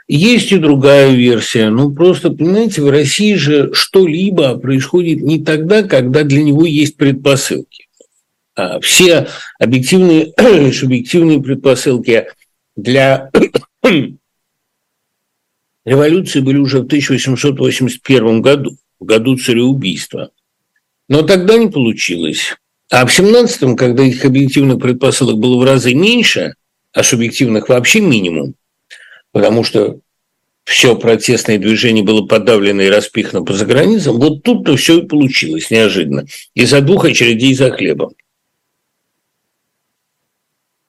Есть 0.06 0.52
и 0.52 0.58
другая 0.58 1.12
версия. 1.12 1.70
Ну, 1.70 1.92
просто, 1.92 2.30
понимаете, 2.30 2.82
в 2.82 2.90
России 2.90 3.34
же 3.34 3.72
что-либо 3.72 4.56
происходит 4.56 5.22
не 5.22 5.42
тогда, 5.42 5.82
когда 5.84 6.22
для 6.22 6.42
него 6.42 6.66
есть 6.66 6.96
предпосылки. 6.96 7.88
А 8.54 8.78
все 8.80 9.28
объективные, 9.58 10.32
субъективные 10.72 11.42
предпосылки 11.42 12.26
для 12.76 13.30
революции 15.84 16.40
были 16.40 16.58
уже 16.58 16.80
в 16.80 16.84
1881 16.84 18.42
году, 18.42 18.76
в 19.00 19.04
году 19.04 19.38
цареубийства. 19.38 20.30
Но 21.12 21.20
тогда 21.20 21.58
не 21.58 21.68
получилось. 21.68 22.56
А 22.90 23.04
в 23.04 23.10
17-м, 23.10 23.76
когда 23.76 24.02
их 24.02 24.24
объективных 24.24 24.78
предпосылок 24.78 25.36
было 25.36 25.60
в 25.60 25.62
разы 25.62 25.92
меньше, 25.92 26.54
а 26.94 27.02
субъективных 27.02 27.68
вообще 27.68 28.00
минимум, 28.00 28.54
потому 29.30 29.62
что 29.62 30.00
все 30.64 30.96
протестное 30.96 31.58
движение 31.58 32.02
было 32.02 32.26
подавлено 32.26 32.80
и 32.80 32.88
распихано 32.88 33.44
по 33.44 33.52
заграницам, 33.52 34.18
вот 34.18 34.42
тут-то 34.42 34.74
все 34.78 35.00
и 35.00 35.06
получилось 35.06 35.70
неожиданно. 35.70 36.24
Из-за 36.54 36.80
двух 36.80 37.04
очередей 37.04 37.54
за 37.54 37.70
хлебом. 37.70 38.14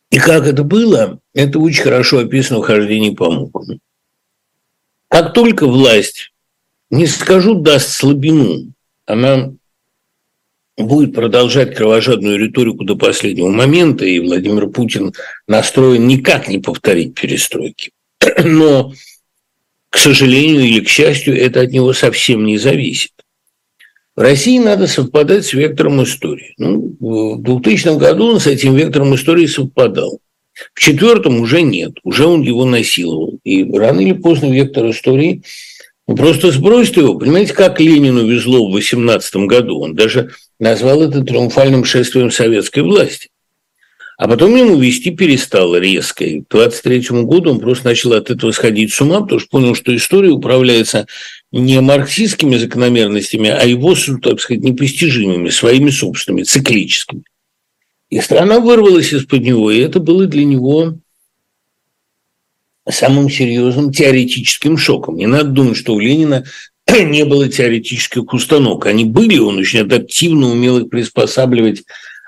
И 0.10 0.20
как 0.20 0.48
это 0.48 0.64
было, 0.64 1.20
это 1.34 1.60
очень 1.60 1.84
хорошо 1.84 2.20
описано 2.20 2.60
в 2.60 2.66
«Хождении 2.66 3.14
по 3.14 3.30
мукам». 3.30 3.82
Как 5.10 5.34
только 5.34 5.68
власть, 5.68 6.32
не 6.90 7.08
скажу, 7.08 7.56
даст 7.56 7.90
слабину, 7.90 8.72
она 9.06 9.52
будет 10.78 11.14
продолжать 11.14 11.76
кровожадную 11.76 12.40
риторику 12.40 12.84
до 12.84 12.96
последнего 12.96 13.50
момента, 13.50 14.06
и 14.06 14.20
Владимир 14.20 14.68
Путин 14.68 15.14
настроен 15.48 16.08
никак 16.08 16.48
не 16.48 16.60
повторить 16.60 17.14
перестройки. 17.14 17.92
Но 18.44 18.94
к 19.90 19.98
сожалению 19.98 20.62
или 20.62 20.80
к 20.80 20.90
счастью, 20.90 21.40
это 21.40 21.62
от 21.62 21.72
него 21.72 21.94
совсем 21.94 22.46
не 22.46 22.58
зависит. 22.58 23.12
В 24.16 24.22
России 24.22 24.58
надо 24.58 24.88
совпадать 24.88 25.46
с 25.46 25.54
вектором 25.54 26.04
истории. 26.04 26.56
Ну, 26.58 26.96
в 27.00 27.42
2000 27.44 28.00
году 28.00 28.34
он 28.34 28.40
с 28.40 28.48
этим 28.48 28.76
вектором 28.76 29.14
истории 29.14 29.46
совпадал. 29.46 30.20
В 30.74 30.80
четвертом 30.80 31.40
уже 31.40 31.62
нет, 31.62 31.94
уже 32.04 32.26
он 32.26 32.42
его 32.42 32.66
насиловал. 32.66 33.40
И 33.44 33.64
рано 33.72 34.02
или 34.02 34.14
поздно 34.14 34.52
вектор 34.52 34.90
истории 34.90 35.44
ну, 36.08 36.16
просто 36.16 36.52
сбросит 36.52 36.98
его. 36.98 37.18
Понимаете, 37.18 37.54
как 37.54 37.80
Ленину 37.80 38.28
везло 38.28 38.68
в 38.68 38.74
18 38.74 39.36
году? 39.48 39.80
Он 39.80 39.96
даже 39.96 40.32
назвал 40.60 41.02
это 41.02 41.22
триумфальным 41.24 41.86
шествием 41.86 42.30
советской 42.30 42.82
власти. 42.82 43.30
А 44.18 44.28
потом 44.28 44.56
ему 44.56 44.78
вести 44.78 45.12
перестало 45.12 45.78
резко. 45.78 46.24
И 46.24 46.42
к 46.42 46.50
23 46.50 47.24
году 47.24 47.52
он 47.52 47.60
просто 47.60 47.88
начал 47.88 48.14
от 48.14 48.30
этого 48.30 48.52
сходить 48.52 48.94
с 48.94 49.02
ума, 49.02 49.22
потому 49.22 49.40
что 49.40 49.50
понял, 49.50 49.76
что 49.76 49.96
история 49.96 50.30
управляется 50.30 51.08
не 51.52 51.80
марксистскими 51.82 52.58
закономерностями, 52.58 53.50
а 53.50 53.64
его, 53.66 53.96
так 54.22 54.40
сказать, 54.40 54.64
непостижимыми, 54.64 55.50
своими 55.50 55.90
собственными, 55.90 56.44
циклическими. 56.44 57.24
И 58.10 58.20
страна 58.22 58.60
вырвалась 58.60 59.12
из-под 59.14 59.42
него, 59.42 59.72
и 59.72 59.80
это 59.80 60.00
было 60.00 60.28
для 60.28 60.46
него 60.46 61.00
самым 62.90 63.30
серьезным 63.30 63.92
теоретическим 63.92 64.78
шоком. 64.78 65.18
Не 65.18 65.28
надо 65.28 65.50
думать, 65.50 65.78
что 65.78 65.94
у 65.94 66.00
Ленина 66.00 66.44
не 66.88 67.26
было 67.26 67.48
теоретических 67.48 68.34
установок. 68.34 68.86
Они 68.86 69.06
были, 69.06 69.38
он 69.38 69.58
очень 69.58 69.82
адаптивно 69.82 70.48
умел 70.48 70.80
их 70.80 70.90
приспосабливать 70.90 71.84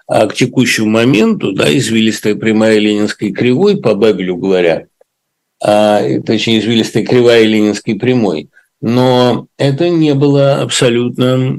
а 0.08 0.28
к 0.28 0.36
текущему 0.36 0.89
моменту, 0.89 1.52
да, 1.52 1.76
извилистая 1.76 2.36
прямая 2.36 2.78
ленинской 2.78 3.32
кривой, 3.32 3.78
по 3.82 3.96
Бабелю 3.96 4.38
говоря, 4.38 4.86
а, 5.63 6.04
точнее, 6.24 6.60
извилистая 6.60 7.04
кривая 7.04 7.44
ленинской 7.44 7.96
прямой, 7.96 8.50
но 8.82 9.48
это 9.58 9.89
не 9.89 10.13
было 10.13 10.62
абсолютно 10.62 11.58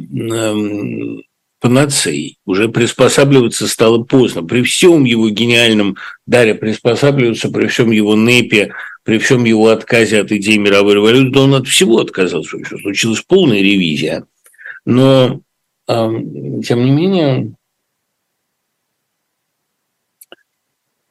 панацеей. 1.61 2.38
Уже 2.45 2.69
приспосабливаться 2.69 3.66
стало 3.69 4.03
поздно. 4.03 4.42
При 4.42 4.62
всем 4.62 5.05
его 5.05 5.29
гениальном 5.31 5.97
даре 6.27 6.55
приспосабливаться, 6.55 7.51
при 7.51 7.66
всем 7.66 7.90
его 7.90 8.14
непе, 8.14 8.75
при 9.05 9.19
всем 9.19 9.45
его 9.45 9.69
отказе 9.69 10.21
от 10.21 10.33
идеи 10.33 10.57
мировой 10.57 10.95
революции, 10.95 11.33
да 11.33 11.40
он 11.42 11.55
от 11.55 11.66
всего 11.66 11.99
отказался. 11.99 12.59
Случилась 12.83 13.21
полная 13.23 13.61
ревизия. 13.61 14.25
Но, 14.85 15.40
тем 15.87 16.85
не 16.85 16.90
менее, 16.90 17.53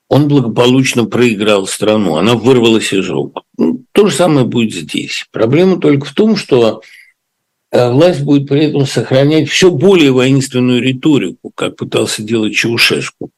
он 0.08 0.28
благополучно 0.28 1.06
проиграл 1.06 1.68
страну, 1.68 2.16
она 2.16 2.36
вырвалась 2.36 2.94
из 2.94 3.10
рук. 3.10 3.44
Ну, 3.58 3.84
то 3.92 4.08
же 4.08 4.16
самое 4.16 4.46
будет 4.46 4.74
здесь. 4.74 5.28
Проблема 5.32 5.80
только 5.80 6.06
в 6.06 6.14
том, 6.14 6.36
что 6.36 6.82
власть 7.92 8.22
будет 8.22 8.48
при 8.48 8.66
этом 8.66 8.86
сохранять 8.86 9.50
все 9.50 9.72
более 9.72 10.12
воинственную 10.12 10.82
риторику, 10.82 11.52
как 11.54 11.76
пытался 11.76 12.24
делать 12.24 12.56
Чаушеску. 12.56 13.32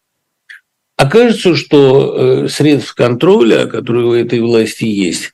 Окажется, 0.96 1.56
что 1.56 2.46
э, 2.46 2.48
средств 2.50 2.96
контроля, 2.96 3.68
которые 3.68 4.06
у 4.06 4.14
этой 4.14 4.40
власти 4.40 4.86
есть, 4.86 5.32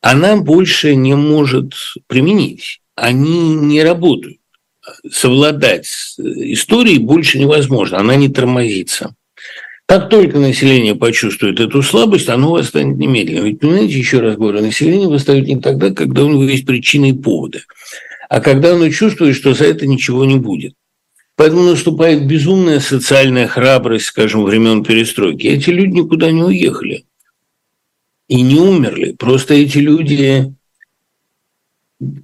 она 0.00 0.36
больше 0.36 0.94
не 0.94 1.14
может 1.14 1.74
применить. 2.06 2.80
Они 2.96 3.54
не 3.54 3.82
работают. 3.82 4.38
Совладать 5.10 5.86
с 5.86 6.18
историей 6.18 6.98
больше 6.98 7.38
невозможно, 7.38 7.98
она 7.98 8.16
не 8.16 8.28
тормозится. 8.28 9.14
Как 9.86 10.08
только 10.08 10.38
население 10.38 10.94
почувствует 10.94 11.58
эту 11.58 11.82
слабость, 11.82 12.28
оно 12.28 12.52
восстанет 12.52 12.98
немедленно. 12.98 13.44
Ведь, 13.44 13.60
понимаете, 13.60 13.98
еще 13.98 14.20
раз 14.20 14.36
говорю, 14.36 14.60
население 14.60 15.08
восстает 15.08 15.46
не 15.46 15.60
тогда, 15.60 15.90
когда 15.90 16.24
у 16.24 16.28
него 16.28 16.44
есть 16.44 16.64
причины 16.64 17.10
и 17.10 17.12
поводы, 17.12 17.62
а 18.30 18.40
когда 18.40 18.74
оно 18.74 18.88
чувствует, 18.90 19.34
что 19.34 19.54
за 19.54 19.64
это 19.64 19.88
ничего 19.88 20.24
не 20.24 20.36
будет. 20.36 20.74
Поэтому 21.34 21.64
наступает 21.64 22.26
безумная 22.28 22.78
социальная 22.78 23.48
храбрость, 23.48 24.04
скажем, 24.06 24.44
времен 24.44 24.84
перестройки. 24.84 25.48
Эти 25.48 25.70
люди 25.70 25.98
никуда 25.98 26.30
не 26.30 26.44
уехали 26.44 27.06
и 28.28 28.40
не 28.42 28.54
умерли. 28.54 29.12
Просто 29.18 29.54
эти 29.54 29.78
люди 29.78 30.54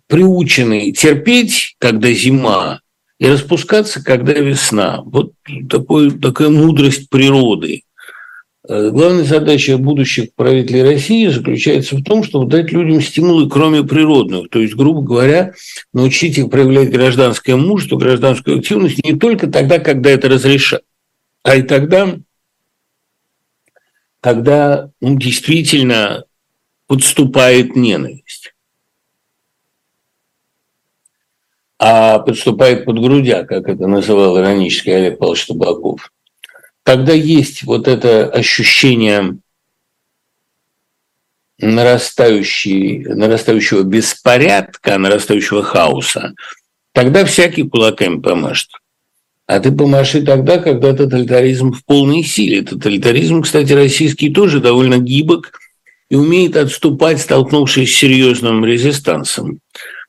приучены 0.07 0.93
терпеть, 0.93 1.75
когда 1.79 2.13
зима, 2.13 2.83
и 3.19 3.27
распускаться, 3.27 4.01
когда 4.01 4.33
весна. 4.33 5.03
Вот 5.03 5.33
такой, 5.69 6.13
такая 6.13 6.51
мудрость 6.51 7.11
природы. 7.11 7.83
Э, 8.69 8.91
главная 8.91 9.25
задача 9.25 9.79
будущих 9.79 10.35
правителей 10.35 10.83
России 10.83 11.29
заключается 11.29 11.97
в 11.97 12.03
том, 12.03 12.25
чтобы 12.25 12.51
дать 12.51 12.73
людям 12.73 13.01
стимулы, 13.01 13.49
кроме 13.49 13.85
природных. 13.85 14.51
То 14.51 14.61
есть, 14.61 14.75
грубо 14.75 15.03
говоря, 15.03 15.55
научить 15.93 16.37
их 16.39 16.51
проявлять 16.51 16.91
гражданское 16.91 17.55
мужество, 17.55 17.97
гражданскую 17.97 18.59
активность 18.59 19.05
не 19.05 19.17
только 19.17 19.47
тогда, 19.47 19.79
когда 19.79 20.11
это 20.11 20.29
разрешат, 20.29 20.83
а 21.45 21.55
и 21.55 21.63
тогда, 21.63 22.19
когда 24.21 24.91
ну, 25.01 25.17
действительно 25.17 26.25
подступает 26.89 27.77
ненависть. 27.77 28.53
а 31.79 32.21
подступает 32.21 32.87
под 32.87 32.99
грудя, 33.01 33.45
как 33.45 33.69
это 33.69 33.87
называл 33.87 34.39
иронически 34.39 34.89
Олег 34.89 35.19
Павлович 35.19 35.47
Табаков. 35.47 36.11
Когда 36.87 37.13
есть 37.13 37.65
вот 37.65 37.89
это 37.89 38.29
ощущение 38.29 39.39
нарастающего 41.59 43.83
беспорядка, 43.83 44.97
нарастающего 44.97 45.65
хаоса, 45.65 46.35
тогда 46.93 47.25
всякий 47.25 47.65
кулаками 47.65 48.21
помашет. 48.21 48.71
А 49.47 49.59
ты 49.59 49.73
помаши 49.73 50.23
тогда, 50.23 50.59
когда 50.59 50.93
тоталитаризм 50.93 51.73
в 51.73 51.85
полной 51.85 52.23
силе. 52.23 52.63
Тоталитаризм, 52.63 53.43
кстати, 53.43 53.73
российский 53.73 54.31
тоже 54.31 54.61
довольно 54.61 54.99
гибок 54.99 55.59
и 56.09 56.15
умеет 56.15 56.57
отступать, 56.57 57.21
столкнувшись 57.21 57.93
с 57.93 57.99
серьезным 57.99 58.65
резистансом. 58.65 59.59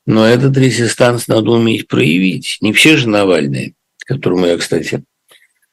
Но 0.05 0.27
этот 0.27 0.55
резистанс 0.55 1.27
надо 1.27 1.49
уметь 1.49 1.87
проявить. 1.87 2.59
Не 2.61 2.71
все 2.71 2.97
же 2.97 3.09
Навальные, 3.09 3.73
которому 4.05 4.45
я, 4.45 4.57
кстати, 4.57 5.03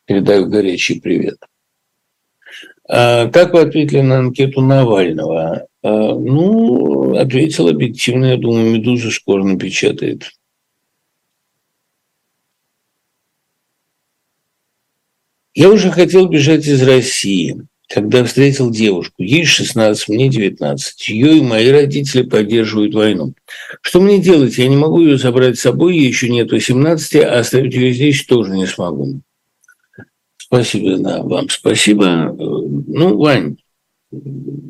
передаю 0.07 0.47
горячий 0.47 1.01
привет. 1.01 1.39
А 2.89 3.29
как 3.29 3.55
вы 3.55 3.63
ответили 3.63 4.01
на 4.01 4.19
анкету 4.19 4.61
Навального? 4.61 5.67
А, 5.83 6.15
ну, 6.15 7.17
ответил 7.17 7.69
объективно, 7.69 8.27
я 8.27 8.37
думаю, 8.37 8.71
«Медуза» 8.71 9.11
скоро 9.11 9.43
напечатает. 9.43 10.31
Я 15.55 15.71
уже 15.71 15.91
хотел 15.91 16.29
бежать 16.29 16.67
из 16.67 16.83
России 16.83 17.67
когда 17.89 18.25
встретил 18.25 18.71
девушку. 18.71 19.23
Ей 19.23 19.45
16, 19.45 20.09
мне 20.09 20.29
19. 20.29 21.09
Ее 21.09 21.39
и 21.39 21.43
мои 21.43 21.69
родители 21.69 22.23
поддерживают 22.23 22.95
войну. 22.95 23.35
Что 23.83 24.01
мне 24.01 24.19
делать? 24.19 24.59
Я 24.59 24.69
не 24.69 24.77
могу 24.77 25.01
ее 25.01 25.19
забрать 25.19 25.59
с 25.59 25.63
собой, 25.63 25.97
ей 25.97 26.09
еще 26.09 26.29
нет 26.29 26.51
18, 26.51 27.17
а 27.17 27.39
оставить 27.39 27.75
ее 27.75 27.93
здесь 27.93 28.25
тоже 28.25 28.53
не 28.53 28.67
смогу. 28.67 29.21
Спасибо 30.55 30.99
да, 30.99 31.21
вам, 31.25 31.49
спасибо. 31.49 32.33
Ну, 32.33 33.19
Вань, 33.19 33.57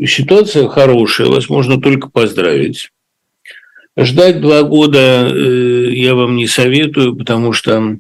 ситуация 0.03 0.67
хорошая, 0.67 1.27
вас 1.27 1.51
можно 1.51 1.79
только 1.79 2.09
поздравить. 2.09 2.91
Ждать 3.95 4.41
два 4.41 4.63
года 4.63 5.29
э, 5.29 5.93
я 5.93 6.15
вам 6.15 6.37
не 6.37 6.47
советую, 6.47 7.15
потому 7.17 7.53
что 7.53 7.99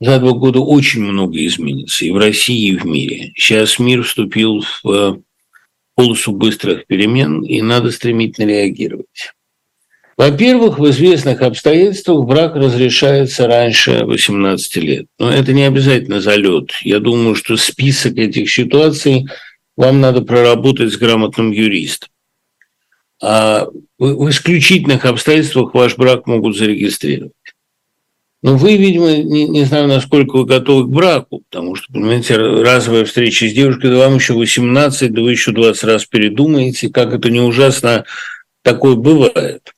за 0.00 0.18
два 0.18 0.32
года 0.32 0.60
очень 0.60 1.02
много 1.02 1.44
изменится 1.44 2.06
и 2.06 2.10
в 2.10 2.16
России, 2.16 2.70
и 2.70 2.76
в 2.78 2.86
мире. 2.86 3.32
Сейчас 3.36 3.78
мир 3.78 4.02
вступил 4.02 4.64
в 4.82 5.20
полосу 5.94 6.32
быстрых 6.32 6.86
перемен, 6.86 7.42
и 7.42 7.60
надо 7.60 7.90
стремительно 7.90 8.48
реагировать. 8.48 9.34
Во-первых, 10.20 10.78
в 10.78 10.86
известных 10.90 11.40
обстоятельствах 11.40 12.26
брак 12.26 12.54
разрешается 12.54 13.46
раньше 13.46 14.04
18 14.04 14.76
лет. 14.76 15.06
Но 15.18 15.32
это 15.32 15.54
не 15.54 15.62
обязательно 15.62 16.20
залет. 16.20 16.72
Я 16.82 16.98
думаю, 16.98 17.34
что 17.34 17.56
список 17.56 18.18
этих 18.18 18.50
ситуаций 18.50 19.28
вам 19.78 20.02
надо 20.02 20.20
проработать 20.20 20.92
с 20.92 20.98
грамотным 20.98 21.52
юристом. 21.52 22.10
А 23.22 23.66
в 23.98 24.28
исключительных 24.28 25.06
обстоятельствах 25.06 25.72
ваш 25.72 25.96
брак 25.96 26.26
могут 26.26 26.54
зарегистрировать. 26.54 27.32
Но 28.42 28.58
вы, 28.58 28.76
видимо, 28.76 29.16
не, 29.16 29.48
не 29.48 29.64
знаю, 29.64 29.88
насколько 29.88 30.36
вы 30.36 30.44
готовы 30.44 30.84
к 30.84 30.90
браку, 30.90 31.44
потому 31.48 31.76
что, 31.76 31.90
понимаете, 31.94 32.36
разовая 32.36 33.06
встреча 33.06 33.48
с 33.48 33.54
девушкой, 33.54 33.88
да 33.88 33.96
вам 33.96 34.16
еще 34.16 34.34
18, 34.34 35.14
да 35.14 35.22
вы 35.22 35.30
еще 35.30 35.52
20 35.52 35.82
раз 35.84 36.04
передумаете, 36.04 36.90
как 36.90 37.14
это 37.14 37.30
не 37.30 37.40
ужасно 37.40 38.04
такое 38.62 38.96
бывает. 38.96 39.72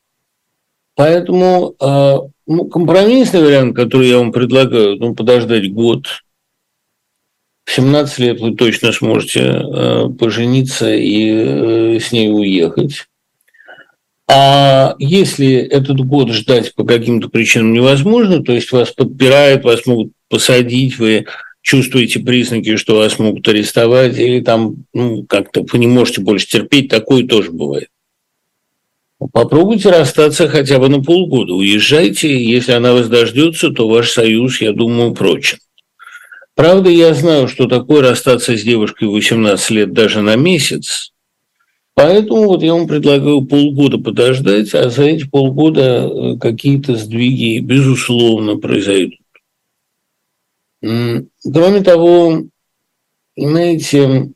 Поэтому 0.94 1.74
э, 1.80 2.16
ну, 2.46 2.64
компромиссный 2.66 3.42
вариант, 3.42 3.74
который 3.76 4.08
я 4.08 4.18
вам 4.18 4.32
предлагаю, 4.32 4.96
ну, 4.96 5.14
подождать 5.14 5.72
год. 5.72 6.06
В 7.64 7.72
17 7.72 8.18
лет 8.18 8.40
вы 8.40 8.54
точно 8.54 8.92
сможете 8.92 9.40
э, 9.40 10.08
пожениться 10.18 10.92
и 10.92 11.30
э, 11.30 12.00
с 12.00 12.12
ней 12.12 12.30
уехать. 12.30 13.06
А 14.28 14.94
если 14.98 15.54
этот 15.54 16.00
год 16.00 16.30
ждать 16.30 16.74
по 16.74 16.84
каким-то 16.84 17.28
причинам 17.28 17.72
невозможно, 17.72 18.42
то 18.42 18.52
есть 18.52 18.72
вас 18.72 18.90
подпирают, 18.90 19.64
вас 19.64 19.86
могут 19.86 20.12
посадить, 20.28 20.98
вы 20.98 21.26
чувствуете 21.60 22.20
признаки, 22.20 22.76
что 22.76 22.96
вас 22.96 23.18
могут 23.18 23.46
арестовать, 23.48 24.18
или 24.18 24.40
там 24.40 24.84
ну, 24.92 25.24
как-то 25.24 25.64
вы 25.70 25.78
не 25.78 25.86
можете 25.86 26.20
больше 26.20 26.48
терпеть, 26.48 26.88
такое 26.88 27.26
тоже 27.26 27.50
бывает. 27.52 27.88
Попробуйте 29.32 29.90
расстаться 29.90 30.48
хотя 30.48 30.78
бы 30.78 30.88
на 30.88 31.02
полгода. 31.02 31.52
Уезжайте, 31.52 32.42
если 32.42 32.72
она 32.72 32.92
вас 32.92 33.08
дождется, 33.08 33.70
то 33.70 33.88
ваш 33.88 34.10
союз, 34.10 34.60
я 34.60 34.72
думаю, 34.72 35.14
прочен. 35.14 35.58
Правда, 36.54 36.90
я 36.90 37.14
знаю, 37.14 37.48
что 37.48 37.66
такое 37.66 38.02
расстаться 38.02 38.56
с 38.56 38.62
девушкой 38.62 39.08
18 39.08 39.70
лет 39.70 39.92
даже 39.92 40.20
на 40.20 40.36
месяц. 40.36 41.12
Поэтому 41.94 42.46
вот 42.46 42.62
я 42.62 42.74
вам 42.74 42.88
предлагаю 42.88 43.42
полгода 43.42 43.98
подождать, 43.98 44.74
а 44.74 44.88
за 44.88 45.04
эти 45.04 45.28
полгода 45.28 46.08
э, 46.10 46.38
какие-то 46.38 46.96
сдвиги, 46.96 47.60
безусловно, 47.60 48.56
произойдут. 48.56 49.18
Кроме 50.80 51.82
того, 51.82 52.44
знаете, 53.36 54.32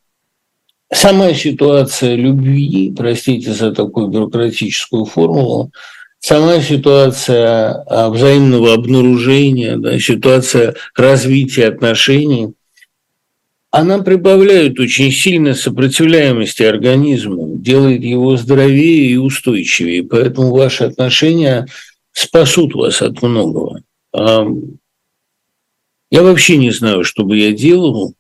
Сама 0.93 1.35
ситуация 1.35 2.15
любви, 2.15 2.93
простите 2.97 3.53
за 3.53 3.73
такую 3.73 4.09
бюрократическую 4.09 5.05
формулу, 5.05 5.73
сама 6.21 6.61
ситуация 6.61 7.83
а, 7.87 8.09
взаимного 8.09 8.73
обнаружения, 8.73 9.77
да, 9.77 9.99
ситуация 9.99 10.75
развития 10.95 11.67
отношений, 11.67 12.53
она 13.73 13.99
прибавляет 13.99 14.79
очень 14.81 15.11
сильно 15.11 15.55
сопротивляемости 15.55 16.63
организму, 16.63 17.57
делает 17.59 18.03
его 18.03 18.37
здоровее 18.37 19.11
и 19.11 19.17
устойчивее. 19.17 20.05
Поэтому 20.05 20.55
ваши 20.55 20.85
отношения 20.85 21.67
спасут 22.13 22.75
вас 22.75 23.03
от 23.03 23.21
многого. 23.21 23.83
Я 24.15 26.23
вообще 26.23 26.57
не 26.57 26.71
знаю, 26.71 27.05
что 27.05 27.25
бы 27.25 27.37
я 27.37 27.53
делал, 27.53 28.15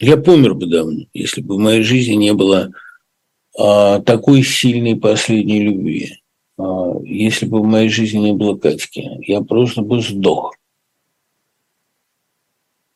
я 0.00 0.16
помер 0.16 0.54
бы 0.54 0.66
давно, 0.66 1.04
если 1.12 1.40
бы 1.40 1.56
в 1.56 1.58
моей 1.58 1.82
жизни 1.82 2.14
не 2.14 2.32
было 2.32 2.70
а, 3.58 4.00
такой 4.00 4.42
сильной 4.42 4.96
последней 4.96 5.60
любви. 5.60 6.22
А, 6.58 6.94
если 7.02 7.46
бы 7.46 7.60
в 7.60 7.64
моей 7.64 7.88
жизни 7.88 8.18
не 8.18 8.32
было 8.32 8.56
Катьки, 8.56 9.08
я 9.26 9.40
просто 9.40 9.82
бы 9.82 10.00
сдох. 10.00 10.54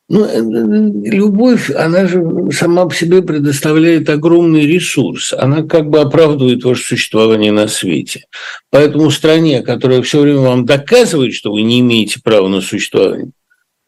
Ну, 0.09 0.25
э, 0.25 0.37
э, 0.37 1.09
любовь, 1.09 1.71
она 1.71 2.07
же 2.07 2.23
сама 2.51 2.85
по 2.85 2.93
себе 2.93 3.21
предоставляет 3.21 4.09
огромный 4.09 4.67
ресурс. 4.67 5.33
Она 5.33 5.63
как 5.63 5.89
бы 5.89 6.01
оправдывает 6.01 6.63
ваше 6.63 6.83
существование 6.83 7.51
на 7.51 7.67
свете. 7.67 8.25
Поэтому 8.69 9.09
стране, 9.11 9.63
которая 9.63 10.01
все 10.01 10.21
время 10.21 10.41
вам 10.41 10.65
доказывает, 10.65 11.33
что 11.33 11.51
вы 11.51 11.63
не 11.63 11.79
имеете 11.79 12.21
права 12.21 12.47
на 12.47 12.61
существование, 12.61 13.31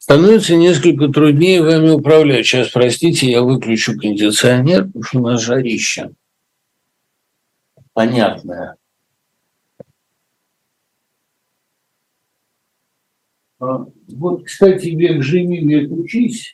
становится 0.06 0.56
несколько 0.56 1.08
труднее 1.08 1.64
вами 1.64 1.90
управлять. 1.90 2.46
Сейчас, 2.46 2.70
простите, 2.70 3.28
я 3.28 3.42
выключу 3.42 3.98
кондиционер, 3.98 4.86
потому 4.86 5.04
что 5.04 5.18
у 5.18 5.22
нас 5.24 5.42
жарище. 5.42 6.12
Понятное. 7.92 8.76
А, 13.60 13.88
вот, 14.10 14.44
кстати, 14.46 14.90
век 14.90 15.24
живи, 15.24 15.66
век 15.66 15.92
учись. 15.92 16.54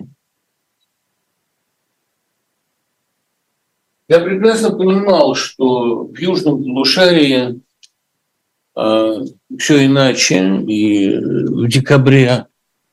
Я 4.08 4.22
прекрасно 4.22 4.70
понимал, 4.70 5.36
что 5.36 6.06
в 6.06 6.18
Южном 6.18 6.64
полушарии 6.64 7.50
э, 7.50 7.60
а, 8.76 9.26
все 9.60 9.86
иначе, 9.86 10.38
и 10.70 11.18
в 11.18 11.68
декабре 11.68 12.48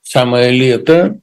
самое 0.08 0.50
лето, 0.50 1.20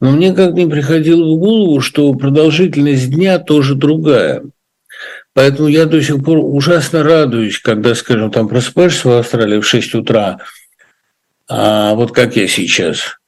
но 0.00 0.12
мне 0.12 0.32
как 0.32 0.54
не 0.54 0.66
приходило 0.66 1.34
в 1.34 1.38
голову, 1.38 1.80
что 1.80 2.14
продолжительность 2.14 3.10
дня 3.10 3.38
тоже 3.38 3.74
другая. 3.74 4.44
Поэтому 5.34 5.68
я 5.68 5.86
до 5.86 6.02
сих 6.02 6.22
пор 6.24 6.38
ужасно 6.38 7.02
радуюсь, 7.02 7.58
когда, 7.58 7.94
скажем, 7.94 8.30
там 8.30 8.48
просыпаешься 8.48 9.08
в 9.08 9.12
Австралии 9.12 9.60
в 9.60 9.66
6 9.66 9.94
утра, 9.96 10.38
а 11.48 11.94
вот 11.94 12.12
как 12.12 12.36
я 12.36 12.46
сейчас, 12.46 13.18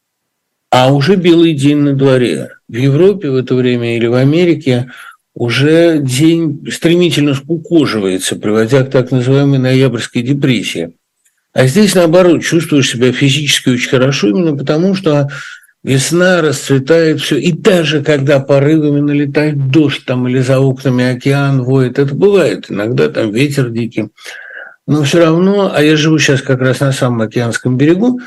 а 0.70 0.92
уже 0.92 1.16
белый 1.16 1.54
день 1.54 1.78
на 1.78 1.94
дворе. 1.94 2.50
В 2.68 2.76
Европе 2.76 3.30
в 3.30 3.36
это 3.36 3.54
время 3.54 3.96
или 3.96 4.06
в 4.06 4.14
Америке 4.14 4.92
уже 5.34 5.98
день 5.98 6.66
стремительно 6.70 7.34
скукоживается, 7.34 8.36
приводя 8.36 8.84
к 8.84 8.90
так 8.90 9.10
называемой 9.10 9.58
ноябрьской 9.58 10.22
депрессии. 10.22 10.92
А 11.52 11.66
здесь, 11.66 11.94
наоборот, 11.94 12.42
чувствуешь 12.42 12.90
себя 12.90 13.12
физически 13.12 13.70
очень 13.70 13.90
хорошо, 13.90 14.28
именно 14.28 14.56
потому 14.56 14.94
что 14.94 15.28
весна 15.82 16.42
расцветает 16.42 17.20
все. 17.20 17.38
И 17.38 17.52
даже 17.52 18.02
когда 18.02 18.38
порывами 18.38 19.00
налетает 19.00 19.70
дождь 19.70 20.04
там 20.04 20.28
или 20.28 20.40
за 20.40 20.60
окнами 20.60 21.04
океан 21.16 21.62
воет, 21.62 21.98
это 21.98 22.14
бывает. 22.14 22.66
Иногда 22.68 23.08
там 23.08 23.32
ветер 23.32 23.70
дикий. 23.70 24.10
Но 24.86 25.02
все 25.02 25.24
равно, 25.24 25.72
а 25.74 25.82
я 25.82 25.96
живу 25.96 26.18
сейчас 26.18 26.42
как 26.42 26.60
раз 26.60 26.80
на 26.80 26.92
самом 26.92 27.22
океанском 27.22 27.76
берегу, 27.76 28.20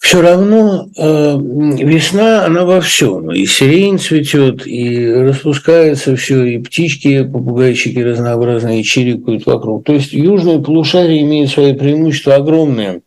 все 0.00 0.22
равно 0.22 0.88
э, 0.96 1.36
весна, 1.36 2.46
она 2.46 2.64
во 2.64 2.80
всем. 2.80 3.30
И 3.32 3.44
сирень 3.44 3.98
цветет, 3.98 4.66
и 4.66 5.12
распускается 5.12 6.16
все, 6.16 6.42
и 6.42 6.58
птички, 6.58 7.22
попугайчики 7.22 7.98
разнообразные 7.98 8.82
чирикают 8.82 9.44
вокруг. 9.44 9.84
То 9.84 9.92
есть 9.92 10.12
южное 10.12 10.58
полушарие 10.58 11.20
имеет 11.20 11.50
свои 11.50 11.74
преимущества 11.74 12.36
огромные. 12.36 13.02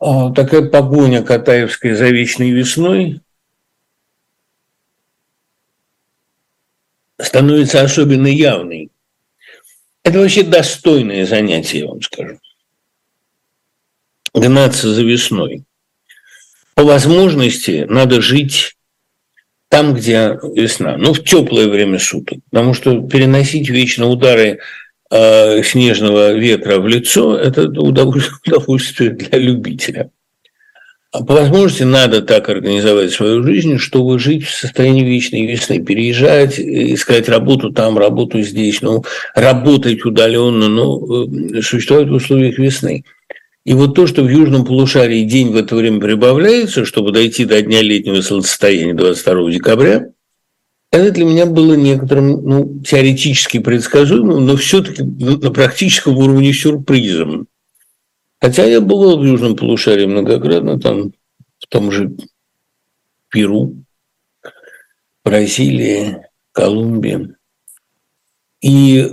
Э, 0.00 0.32
такая 0.34 0.68
погоня 0.68 1.24
Катаевская 1.24 1.96
за 1.96 2.08
вечной 2.10 2.50
весной 2.50 3.20
становится 7.18 7.82
особенно 7.82 8.28
явной. 8.28 8.90
Это 10.04 10.20
вообще 10.20 10.44
достойное 10.44 11.26
занятие, 11.26 11.80
я 11.80 11.86
вам 11.88 12.00
скажу 12.00 12.38
гнаться 14.34 14.92
за 14.92 15.02
весной. 15.02 15.64
По 16.74 16.82
возможности 16.84 17.86
надо 17.88 18.20
жить 18.20 18.74
там, 19.68 19.94
где 19.94 20.38
весна, 20.54 20.96
ну, 20.96 21.14
в 21.14 21.24
теплое 21.24 21.68
время 21.68 21.98
суток, 21.98 22.38
потому 22.50 22.74
что 22.74 23.00
переносить 23.00 23.68
вечно 23.68 24.08
удары 24.08 24.58
э, 25.10 25.62
снежного 25.62 26.32
ветра 26.32 26.78
в 26.78 26.86
лицо– 26.86 27.36
это 27.38 27.68
удовольствие, 27.68 29.10
для 29.10 29.38
любителя. 29.38 30.10
А 31.10 31.24
по 31.24 31.34
возможности 31.34 31.84
надо 31.84 32.22
так 32.22 32.48
организовать 32.48 33.12
свою 33.12 33.44
жизнь, 33.44 33.78
чтобы 33.78 34.18
жить 34.18 34.44
в 34.44 34.52
состоянии 34.52 35.04
вечной 35.04 35.46
весны, 35.46 35.80
переезжать, 35.80 36.58
искать 36.58 37.28
работу 37.28 37.72
там, 37.72 37.96
работу 37.98 38.42
здесь, 38.42 38.82
ну, 38.82 39.04
работать 39.36 40.04
удаленно, 40.04 40.68
но 40.68 41.24
э, 41.24 41.62
существовать 41.62 42.08
в 42.08 42.14
условиях 42.14 42.58
весны. 42.58 43.04
И 43.64 43.72
вот 43.72 43.94
то, 43.94 44.06
что 44.06 44.22
в 44.22 44.28
южном 44.28 44.64
полушарии 44.64 45.24
день 45.24 45.50
в 45.50 45.56
это 45.56 45.74
время 45.74 46.00
прибавляется, 46.00 46.84
чтобы 46.84 47.12
дойти 47.12 47.46
до 47.46 47.62
дня 47.62 47.80
летнего 47.80 48.20
солнцестояния 48.20 48.92
22 48.92 49.50
декабря, 49.52 50.06
это 50.90 51.10
для 51.10 51.24
меня 51.24 51.46
было 51.46 51.74
некоторым 51.74 52.44
ну, 52.44 52.80
теоретически 52.82 53.58
предсказуемым, 53.58 54.44
но 54.44 54.56
все-таки 54.56 55.02
на 55.02 55.50
практическом 55.50 56.16
уровне 56.18 56.52
сюрпризом. 56.52 57.48
Хотя 58.40 58.64
я 58.66 58.80
бывал 58.80 59.18
в 59.18 59.24
южном 59.24 59.56
полушарии 59.56 60.04
многократно, 60.04 60.78
там 60.78 61.12
в 61.58 61.66
том 61.68 61.90
же 61.90 62.14
Перу, 63.30 63.74
Бразилии, 65.24 66.18
Колумбии. 66.52 67.34
И 68.64 68.96
э, 68.96 69.04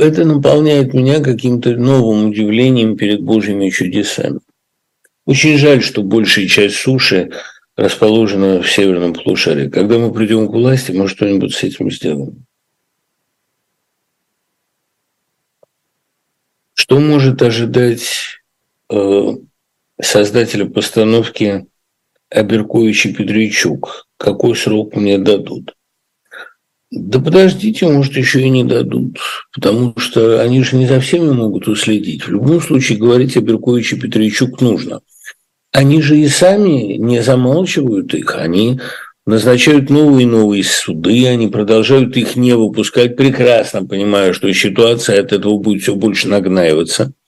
это 0.00 0.24
наполняет 0.24 0.94
меня 0.94 1.20
каким-то 1.20 1.76
новым 1.76 2.30
удивлением 2.30 2.96
перед 2.96 3.20
Божьими 3.20 3.68
чудесами. 3.68 4.40
Очень 5.26 5.58
жаль, 5.58 5.82
что 5.82 6.02
большая 6.02 6.46
часть 6.46 6.76
суши 6.76 7.30
расположена 7.76 8.62
в 8.62 8.70
северном 8.70 9.12
полушарии. 9.12 9.68
Когда 9.68 9.98
мы 9.98 10.14
придем 10.14 10.48
к 10.48 10.52
власти, 10.52 10.92
мы 10.92 11.08
что-нибудь 11.08 11.54
с 11.54 11.62
этим 11.62 11.90
сделаем. 11.90 12.46
Что 16.72 16.98
может 16.98 17.42
ожидать 17.42 18.40
э, 18.90 19.28
создателя 20.00 20.64
постановки 20.64 21.66
Аберкович 22.30 23.04
и 23.04 23.12
Петричук? 23.12 24.08
Какой 24.16 24.56
срок 24.56 24.96
мне 24.96 25.18
дадут? 25.18 25.76
Да 26.90 27.18
подождите, 27.18 27.88
может, 27.88 28.16
еще 28.16 28.42
и 28.42 28.48
не 28.48 28.62
дадут, 28.62 29.18
потому 29.52 29.94
что 29.96 30.40
они 30.40 30.62
же 30.62 30.76
не 30.76 30.86
за 30.86 31.00
всеми 31.00 31.32
могут 31.32 31.66
уследить. 31.66 32.24
В 32.24 32.30
любом 32.30 32.60
случае 32.60 32.98
говорить 32.98 33.36
о 33.36 33.40
Берковиче 33.40 33.96
Петричук 33.96 34.60
нужно. 34.60 35.00
Они 35.72 36.00
же 36.00 36.16
и 36.16 36.28
сами 36.28 36.94
не 36.96 37.22
замалчивают 37.22 38.14
их, 38.14 38.36
они 38.36 38.80
назначают 39.26 39.90
новые 39.90 40.22
и 40.22 40.30
новые 40.30 40.62
суды, 40.62 41.26
они 41.26 41.48
продолжают 41.48 42.16
их 42.16 42.36
не 42.36 42.54
выпускать, 42.54 43.16
прекрасно 43.16 43.84
понимая, 43.84 44.32
что 44.32 44.52
ситуация 44.52 45.20
от 45.20 45.32
этого 45.32 45.58
будет 45.58 45.82
все 45.82 45.94
больше 45.94 46.28
нагнаиваться– 46.28 47.12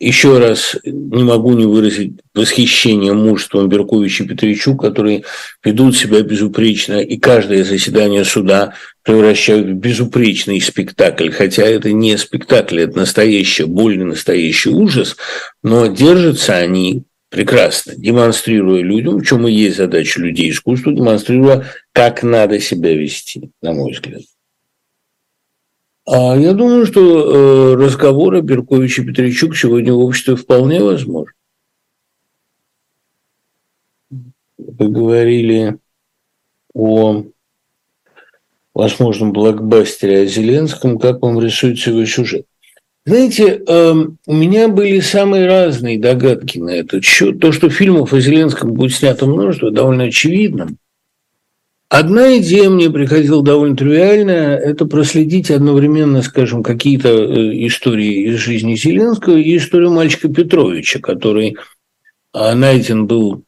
еще 0.00 0.38
раз 0.38 0.76
не 0.84 1.24
могу 1.24 1.54
не 1.54 1.66
выразить 1.66 2.20
восхищение 2.34 3.12
мужеством 3.12 3.68
Берковича 3.68 4.24
и 4.24 4.28
Петричук, 4.28 4.80
которые 4.80 5.24
ведут 5.64 5.96
себя 5.96 6.22
безупречно, 6.22 7.00
и 7.00 7.18
каждое 7.18 7.64
заседание 7.64 8.24
суда 8.24 8.74
превращают 9.02 9.66
в 9.66 9.74
безупречный 9.74 10.60
спектакль, 10.60 11.30
хотя 11.30 11.64
это 11.64 11.90
не 11.92 12.16
спектакль, 12.16 12.80
это 12.80 12.98
настоящий 12.98 13.64
боль, 13.64 13.98
настоящий 13.98 14.70
ужас, 14.70 15.16
но 15.62 15.86
держатся 15.88 16.56
они 16.56 17.02
прекрасно, 17.28 17.94
демонстрируя 17.96 18.82
людям, 18.82 19.18
в 19.18 19.26
чем 19.26 19.48
и 19.48 19.52
есть 19.52 19.76
задача 19.76 20.20
людей 20.20 20.50
искусства, 20.50 20.92
демонстрируя, 20.92 21.66
как 21.92 22.22
надо 22.22 22.60
себя 22.60 22.94
вести, 22.94 23.50
на 23.60 23.72
мой 23.72 23.92
взгляд. 23.92 24.22
А 26.10 26.34
я 26.38 26.54
думаю, 26.54 26.86
что 26.86 27.02
э, 27.02 27.74
разговоры 27.74 28.40
Беркович 28.40 29.00
и 29.00 29.04
Петричук 29.04 29.54
сегодня 29.54 29.92
в 29.92 29.98
обществе 29.98 30.36
вполне 30.36 30.82
возможны. 30.82 31.34
Вы 34.56 34.88
говорили 34.88 35.76
о 36.72 37.24
возможном 38.72 39.34
блокбастере 39.34 40.22
о 40.22 40.24
Зеленском, 40.26 40.98
как 40.98 41.20
вам 41.20 41.40
рисуется 41.40 41.90
его 41.90 42.06
сюжет. 42.06 42.46
Знаете, 43.04 43.62
эм, 43.66 44.16
у 44.26 44.32
меня 44.32 44.68
были 44.68 45.00
самые 45.00 45.46
разные 45.46 45.98
догадки 45.98 46.58
на 46.58 46.70
этот 46.70 47.04
счет. 47.04 47.38
То, 47.38 47.52
что 47.52 47.68
фильмов 47.68 48.14
о 48.14 48.20
Зеленском 48.20 48.72
будет 48.72 48.94
снято 48.94 49.26
множество, 49.26 49.70
довольно 49.70 50.04
очевидно– 50.04 50.68
Одна 51.88 52.36
идея 52.36 52.68
мне 52.68 52.90
приходила 52.90 53.42
довольно 53.42 53.74
тривиальная– 53.74 54.56
это 54.58 54.84
проследить 54.84 55.50
одновременно, 55.50 56.20
скажем, 56.20 56.62
какие-то 56.62 57.08
э, 57.08 57.66
истории 57.66 58.28
из 58.28 58.36
жизни 58.36 58.74
Зеленского 58.74 59.36
и 59.36 59.56
историю 59.56 59.90
мальчика 59.90 60.28
Петровича, 60.28 61.00
который 61.00 61.56
а, 62.34 62.54
найден 62.54 63.06
был 63.06 63.42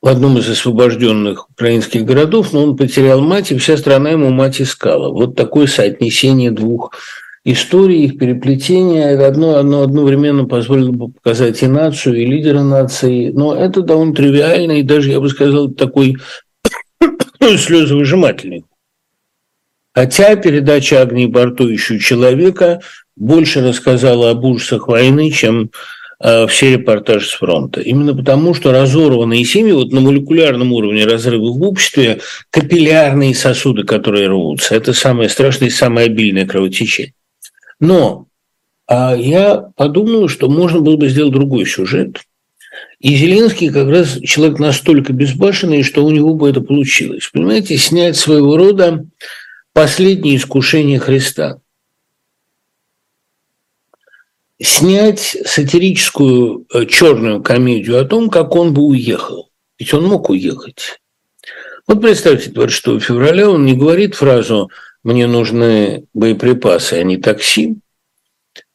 в 0.00 0.08
одном 0.08 0.38
из 0.38 0.48
освобожденных 0.48 1.50
украинских 1.50 2.06
городов, 2.06 2.54
но 2.54 2.64
он 2.64 2.76
потерял 2.78 3.20
мать, 3.20 3.52
и 3.52 3.58
вся 3.58 3.76
страна 3.76 4.10
ему 4.10 4.30
мать 4.30 4.62
искала. 4.62 5.10
Вот 5.10 5.36
такое 5.36 5.66
соотнесение 5.66 6.50
двух 6.50 6.92
истории, 7.44 8.04
их 8.04 8.18
переплетения, 8.18 9.26
одно, 9.26 9.56
одно 9.56 9.82
одновременно 9.82 10.44
позволило 10.44 10.92
бы 10.92 11.08
показать 11.10 11.62
и 11.62 11.66
нацию, 11.66 12.16
и 12.16 12.26
лидера 12.26 12.62
нации, 12.62 13.30
но 13.30 13.54
это 13.54 13.82
довольно 13.82 14.14
тривиально, 14.14 14.72
и 14.72 14.82
даже, 14.82 15.10
я 15.10 15.20
бы 15.20 15.28
сказал, 15.28 15.68
такой 15.68 16.16
слезовыжимательный. 17.40 18.64
Хотя 19.92 20.36
передача 20.36 21.04
Барто 21.28 21.74
«Ищу 21.74 21.98
человека» 21.98 22.80
больше 23.16 23.66
рассказала 23.66 24.30
об 24.30 24.44
ужасах 24.44 24.86
войны, 24.86 25.30
чем 25.30 25.70
э, 26.22 26.46
все 26.46 26.72
репортажи 26.72 27.26
с 27.26 27.32
фронта. 27.32 27.80
Именно 27.80 28.14
потому, 28.14 28.54
что 28.54 28.70
разорванные 28.70 29.44
семьи, 29.44 29.72
вот 29.72 29.92
на 29.92 30.00
молекулярном 30.00 30.72
уровне 30.72 31.06
разрывы 31.06 31.52
в 31.52 31.62
обществе, 31.62 32.20
капиллярные 32.50 33.34
сосуды, 33.34 33.82
которые 33.82 34.28
рвутся, 34.28 34.76
это 34.76 34.92
самое 34.92 35.28
страшное 35.28 35.68
и 35.68 35.72
самое 35.72 36.06
обильное 36.06 36.46
кровотечение. 36.46 37.14
Но 37.80 38.28
а 38.90 39.14
я 39.14 39.70
подумал, 39.76 40.26
что 40.26 40.48
можно 40.50 40.80
было 40.80 40.96
бы 40.96 41.08
сделать 41.08 41.32
другой 41.32 41.64
сюжет. 41.64 42.22
И 42.98 43.14
Зеленский 43.14 43.70
как 43.70 43.88
раз 43.88 44.18
человек 44.24 44.58
настолько 44.58 45.12
безбашенный, 45.12 45.84
что 45.84 46.04
у 46.04 46.10
него 46.10 46.34
бы 46.34 46.50
это 46.50 46.60
получилось. 46.60 47.30
Понимаете, 47.32 47.76
снять 47.76 48.16
своего 48.16 48.56
рода 48.56 49.06
последнее 49.72 50.36
искушение 50.36 50.98
Христа. 50.98 51.60
Снять 54.60 55.36
сатирическую 55.44 56.66
э, 56.74 56.86
черную 56.86 57.42
комедию 57.42 58.00
о 58.00 58.04
том, 58.04 58.28
как 58.28 58.56
он 58.56 58.74
бы 58.74 58.82
уехал. 58.82 59.50
Ведь 59.78 59.94
он 59.94 60.04
мог 60.06 60.28
уехать. 60.30 61.00
Вот 61.86 62.02
представьте, 62.02 62.50
26 62.50 63.02
февраля 63.02 63.48
он 63.48 63.64
не 63.64 63.74
говорит 63.74 64.16
фразу 64.16 64.68
мне 65.02 65.26
нужны 65.26 66.04
боеприпасы, 66.14 66.94
а 66.94 67.02
не 67.02 67.16
такси. 67.16 67.76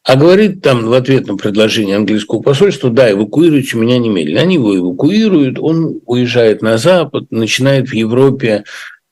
А 0.03 0.15
говорит 0.15 0.61
там 0.61 0.85
в 0.85 0.93
ответ 0.93 1.25
на 1.25 1.35
предложение 1.35 1.95
английского 1.95 2.39
посольства, 2.41 2.91
да, 2.91 3.11
эвакуируйте 3.11 3.75
меня 3.77 3.97
немедленно. 3.97 4.41
Они 4.41 4.55
его 4.55 4.77
эвакуируют, 4.77 5.57
он 5.57 5.99
уезжает 6.05 6.61
на 6.61 6.77
Запад, 6.77 7.31
начинает 7.31 7.89
в 7.89 7.93
Европе 7.93 8.65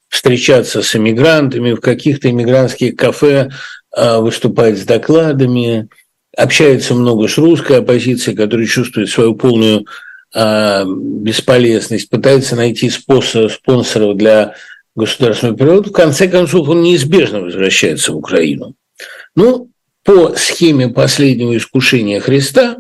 встречаться 0.08 0.84
с 0.84 0.96
эмигрантами, 0.96 1.74
в 1.74 1.82
каких-то 1.82 2.30
эмигрантских 2.30 2.96
кафе 2.96 3.50
а, 3.92 4.20
выступать 4.20 4.78
с 4.78 4.86
докладами, 4.86 5.90
общается 6.38 6.94
много 6.94 7.28
с 7.28 7.40
русской 7.40 7.80
оппозицией, 7.80 8.38
которая 8.38 8.68
чувствует 8.68 9.10
свою 9.10 9.34
полную 9.34 9.88
а, 10.36 10.86
бесполезность, 10.86 12.10
пытается 12.10 12.56
найти 12.56 12.92
способ, 12.92 13.52
спонсоров 13.52 14.16
для 14.16 14.54
государственного 14.96 15.58
перевода, 15.58 15.90
в 15.90 15.94
конце 15.94 16.28
концов 16.28 16.70
он 16.70 16.82
неизбежно 16.82 17.42
возвращается 17.42 18.14
в 18.14 18.18
Украину. 18.18 18.76
Ну, 19.36 19.70
по 20.04 20.36
схеме 20.36 20.90
последнего 20.90 21.56
искушения 21.58 22.20
Христа, 22.20 22.78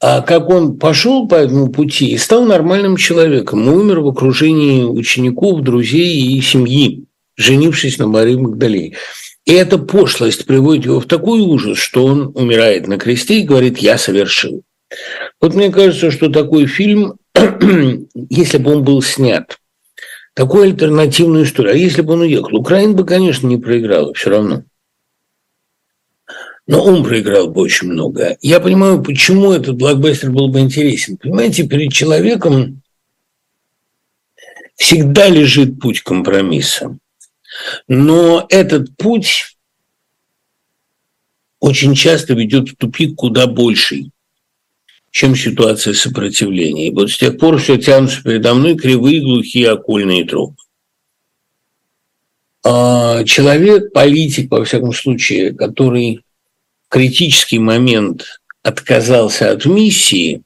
а 0.00 0.22
как 0.22 0.48
он 0.48 0.78
пошел 0.78 1.28
по 1.28 1.34
этому 1.34 1.68
пути 1.68 2.10
и 2.10 2.18
стал 2.18 2.44
нормальным 2.44 2.96
человеком, 2.96 3.68
умер 3.68 4.00
в 4.00 4.08
окружении 4.08 4.82
учеников, 4.82 5.60
друзей 5.60 6.36
и 6.36 6.40
семьи, 6.40 7.04
женившись 7.36 7.98
на 7.98 8.06
Марии 8.06 8.36
Магдалине. 8.36 8.96
И 9.44 9.52
эта 9.52 9.78
пошлость 9.78 10.46
приводит 10.46 10.86
его 10.86 11.00
в 11.00 11.06
такой 11.06 11.40
ужас, 11.40 11.78
что 11.78 12.04
он 12.06 12.32
умирает 12.34 12.86
на 12.86 12.98
кресте 12.98 13.40
и 13.40 13.44
говорит 13.44 13.78
«я 13.78 13.98
совершил». 13.98 14.62
Вот 15.40 15.54
мне 15.54 15.70
кажется, 15.70 16.10
что 16.10 16.30
такой 16.30 16.66
фильм, 16.66 17.16
если 18.30 18.58
бы 18.58 18.72
он 18.72 18.84
был 18.84 19.02
снят 19.02 19.58
такую 20.40 20.64
альтернативную 20.64 21.44
историю. 21.44 21.74
А 21.74 21.76
если 21.76 22.00
бы 22.00 22.14
он 22.14 22.22
уехал? 22.22 22.56
Украина 22.56 22.94
бы, 22.94 23.04
конечно, 23.04 23.46
не 23.46 23.58
проиграла 23.58 24.14
все 24.14 24.30
равно. 24.30 24.64
Но 26.66 26.82
он 26.82 27.04
проиграл 27.04 27.48
бы 27.48 27.60
очень 27.60 27.88
много. 27.88 28.38
Я 28.40 28.58
понимаю, 28.60 29.02
почему 29.02 29.52
этот 29.52 29.76
блокбастер 29.76 30.30
был 30.30 30.48
бы 30.48 30.60
интересен. 30.60 31.18
Понимаете, 31.18 31.68
перед 31.68 31.92
человеком 31.92 32.80
всегда 34.76 35.28
лежит 35.28 35.78
путь 35.78 36.00
компромисса. 36.00 36.96
Но 37.86 38.46
этот 38.48 38.96
путь 38.96 39.58
очень 41.58 41.94
часто 41.94 42.32
ведет 42.32 42.70
в 42.70 42.76
тупик 42.76 43.14
куда 43.14 43.46
больший 43.46 44.10
чем 45.10 45.34
ситуация 45.34 45.94
сопротивления. 45.94 46.88
И 46.88 46.94
вот 46.94 47.10
с 47.10 47.18
тех 47.18 47.38
пор 47.38 47.58
все 47.58 47.76
тянутся 47.76 48.22
передо 48.22 48.54
мной 48.54 48.76
кривые, 48.76 49.20
глухие 49.20 49.70
окольные 49.70 50.24
трубы. 50.24 50.56
А 52.64 53.24
человек, 53.24 53.92
политик, 53.92 54.50
во 54.50 54.64
всяком 54.64 54.92
случае, 54.92 55.54
который 55.54 56.20
в 56.86 56.88
критический 56.90 57.58
момент 57.58 58.40
отказался 58.62 59.50
от 59.50 59.64
миссии, 59.64 60.42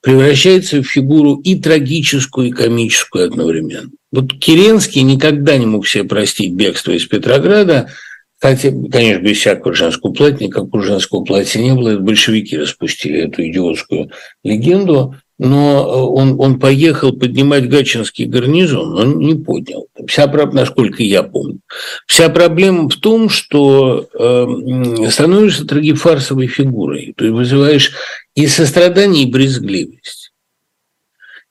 превращается 0.00 0.78
в 0.78 0.86
фигуру 0.86 1.36
и 1.36 1.56
трагическую, 1.56 2.48
и 2.48 2.52
комическую 2.52 3.26
одновременно. 3.26 3.90
Вот 4.12 4.32
Керенский 4.38 5.02
никогда 5.02 5.56
не 5.56 5.66
мог 5.66 5.86
себе 5.86 6.04
простить 6.04 6.52
бегство 6.52 6.92
из 6.92 7.06
Петрограда– 7.06 7.90
Хотя, 8.42 8.72
конечно, 8.90 9.22
без 9.22 9.38
всякого 9.38 9.72
женского 9.72 10.12
платья, 10.12 10.46
никакого 10.46 10.82
женского 10.82 11.22
платья 11.22 11.60
не 11.60 11.74
было. 11.74 11.90
Это 11.90 12.00
большевики 12.00 12.58
распустили 12.58 13.20
эту 13.20 13.46
идиотскую 13.46 14.10
легенду. 14.42 15.14
но 15.38 15.78
э, 15.78 16.20
он, 16.20 16.40
он 16.40 16.58
поехал 16.58 17.12
поднимать 17.12 17.68
Гачинский 17.68 18.24
гарнизон, 18.24 18.94
но 18.94 19.04
не 19.04 19.36
поднял. 19.36 19.86
Вся 20.08 20.26
проблема, 20.26 20.62
насколько 20.62 21.04
я 21.04 21.22
помню, 21.22 21.60
вся 22.08 22.28
проблема 22.30 22.88
в 22.88 22.96
том, 22.96 23.28
что 23.28 24.08
э, 24.12 25.08
становишься 25.08 25.64
трагифарсовой 25.64 26.48
фигурой, 26.48 27.14
то 27.16 27.24
есть 27.24 27.36
вызываешь 27.36 27.92
и 28.34 28.48
сострадание, 28.48 29.22
и 29.22 29.30
брезгливость. 29.30 30.32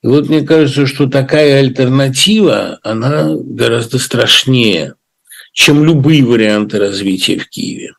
И 0.03 0.07
вот 0.07 0.27
мне 0.27 0.41
кажется, 0.41 0.85
что 0.87 1.07
такая 1.07 1.59
альтернатива, 1.59 2.79
она 2.83 3.33
гораздо 3.33 3.97
страшнее, 3.97 4.95
чем 5.51 5.83
любые 5.83 6.23
варианты 6.23 6.79
развития 6.79 7.37
в 7.37 7.49
Киеве. 7.49 7.93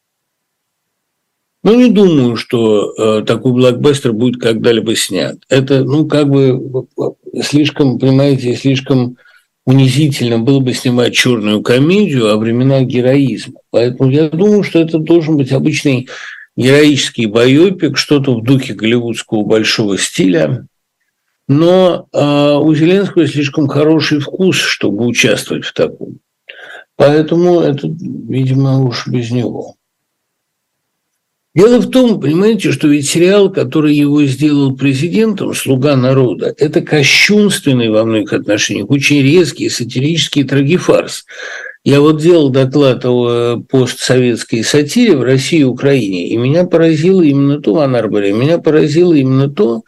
Ну, 1.65 1.79
не 1.79 1.91
думаю, 1.91 2.37
что 2.37 2.93
э, 2.93 3.25
такой 3.25 3.53
блокбастер 3.53 4.13
будет 4.13 4.41
когда-либо 4.41 4.97
снят. 4.97 5.37
Это, 5.49 5.85
ну, 5.85 6.07
как 6.07 6.29
бы 6.29 6.87
слишком, 7.41 8.01
понимаете, 8.01 8.57
слишком 8.57 9.17
унизительно 9.65 10.41
было 10.41 10.59
бы 10.59 10.73
снимать 10.73 11.15
черную 11.15 11.63
комедию 11.63 12.33
о 12.33 12.37
временах 12.37 12.83
героизма. 12.83 13.61
Поэтому 13.71 14.11
я 14.11 14.29
думаю, 14.29 14.65
что 14.65 14.81
это 14.81 14.99
должен 14.99 15.37
быть 15.37 15.53
обычный 15.53 16.09
героический 16.57 17.27
байопик, 17.27 17.97
что-то 17.97 18.35
в 18.35 18.43
духе 18.43 18.75
голливудского 18.75 19.45
большого 19.45 19.99
стиля. 19.99 20.67
Но 21.47 22.09
э, 22.13 22.59
у 22.61 22.75
Зеленского 22.75 23.29
слишком 23.29 23.69
хороший 23.69 24.19
вкус, 24.19 24.57
чтобы 24.57 25.07
участвовать 25.07 25.65
в 25.65 25.73
таком. 25.73 26.19
Поэтому 27.03 27.59
это, 27.59 27.89
видимо, 27.89 28.81
уж 28.85 29.09
без 29.09 29.33
него. 29.33 29.75
Дело 31.53 31.81
в 31.81 31.91
том, 31.91 32.21
понимаете, 32.21 32.71
что 32.71 32.87
ведь 32.87 33.09
сериал, 33.09 33.51
который 33.51 33.93
его 33.93 34.23
сделал 34.25 34.77
президентом, 34.77 35.53
«Слуга 35.53 35.97
народа», 35.97 36.55
это 36.57 36.81
кощунственный 36.81 37.91
во 37.91 38.05
многих 38.05 38.33
отношениях, 38.33 38.89
очень 38.89 39.21
резкий 39.21 39.69
сатирический 39.69 40.45
трагифарс. 40.45 41.25
Я 41.83 42.01
вот 42.01 42.21
делал 42.23 42.51
доклад 42.51 43.05
о 43.05 43.61
постсоветской 43.69 44.63
сатире 44.63 45.17
в 45.17 45.25
России 45.25 45.59
и 45.59 45.65
Украине, 45.65 46.29
и 46.29 46.37
меня 46.37 46.67
поразило 46.67 47.21
именно 47.21 47.61
то, 47.61 47.81
Анарборе, 47.81 48.33
меня 48.33 48.59
поразило 48.59 49.13
именно 49.13 49.51
то, 49.51 49.83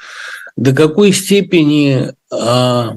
до 0.57 0.75
какой 0.75 1.13
степени 1.13 2.13
а, 2.33 2.97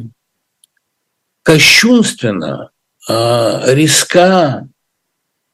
кощунственно, 1.43 2.71
риска, 3.07 4.67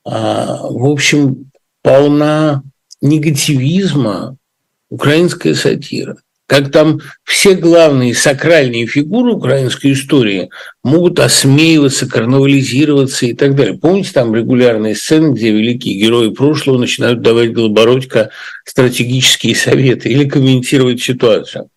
а, 0.05 0.67
в 0.69 0.85
общем, 0.85 1.51
полна 1.81 2.63
негативизма 3.01 4.37
украинская 4.89 5.53
сатира. 5.53 6.17
Как 6.45 6.71
там 6.71 6.99
все 7.23 7.55
главные 7.55 8.13
сакральные 8.13 8.85
фигуры 8.85 9.33
украинской 9.33 9.93
истории 9.93 10.49
могут 10.83 11.19
осмеиваться, 11.19 12.07
карнавализироваться 12.07 13.25
и 13.25 13.33
так 13.33 13.55
далее. 13.55 13.77
Помните 13.77 14.11
там 14.13 14.35
регулярные 14.35 14.93
сцены, 14.93 15.33
где 15.33 15.51
великие 15.51 15.97
герои 15.97 16.29
прошлого 16.29 16.77
начинают 16.77 17.21
давать 17.21 17.53
Голобородько 17.53 18.29
стратегические 18.65 19.55
советы 19.55 20.09
или 20.09 20.27
комментировать 20.27 21.01
ситуацию? 21.01 21.69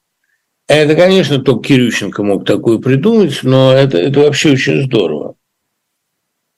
Это, 0.68 0.96
конечно, 0.96 1.38
только 1.38 1.68
Кирющенко 1.68 2.24
мог 2.24 2.44
такое 2.44 2.78
придумать, 2.78 3.38
но 3.44 3.72
это, 3.72 3.98
это 3.98 4.20
вообще 4.20 4.52
очень 4.52 4.82
здорово. 4.82 5.35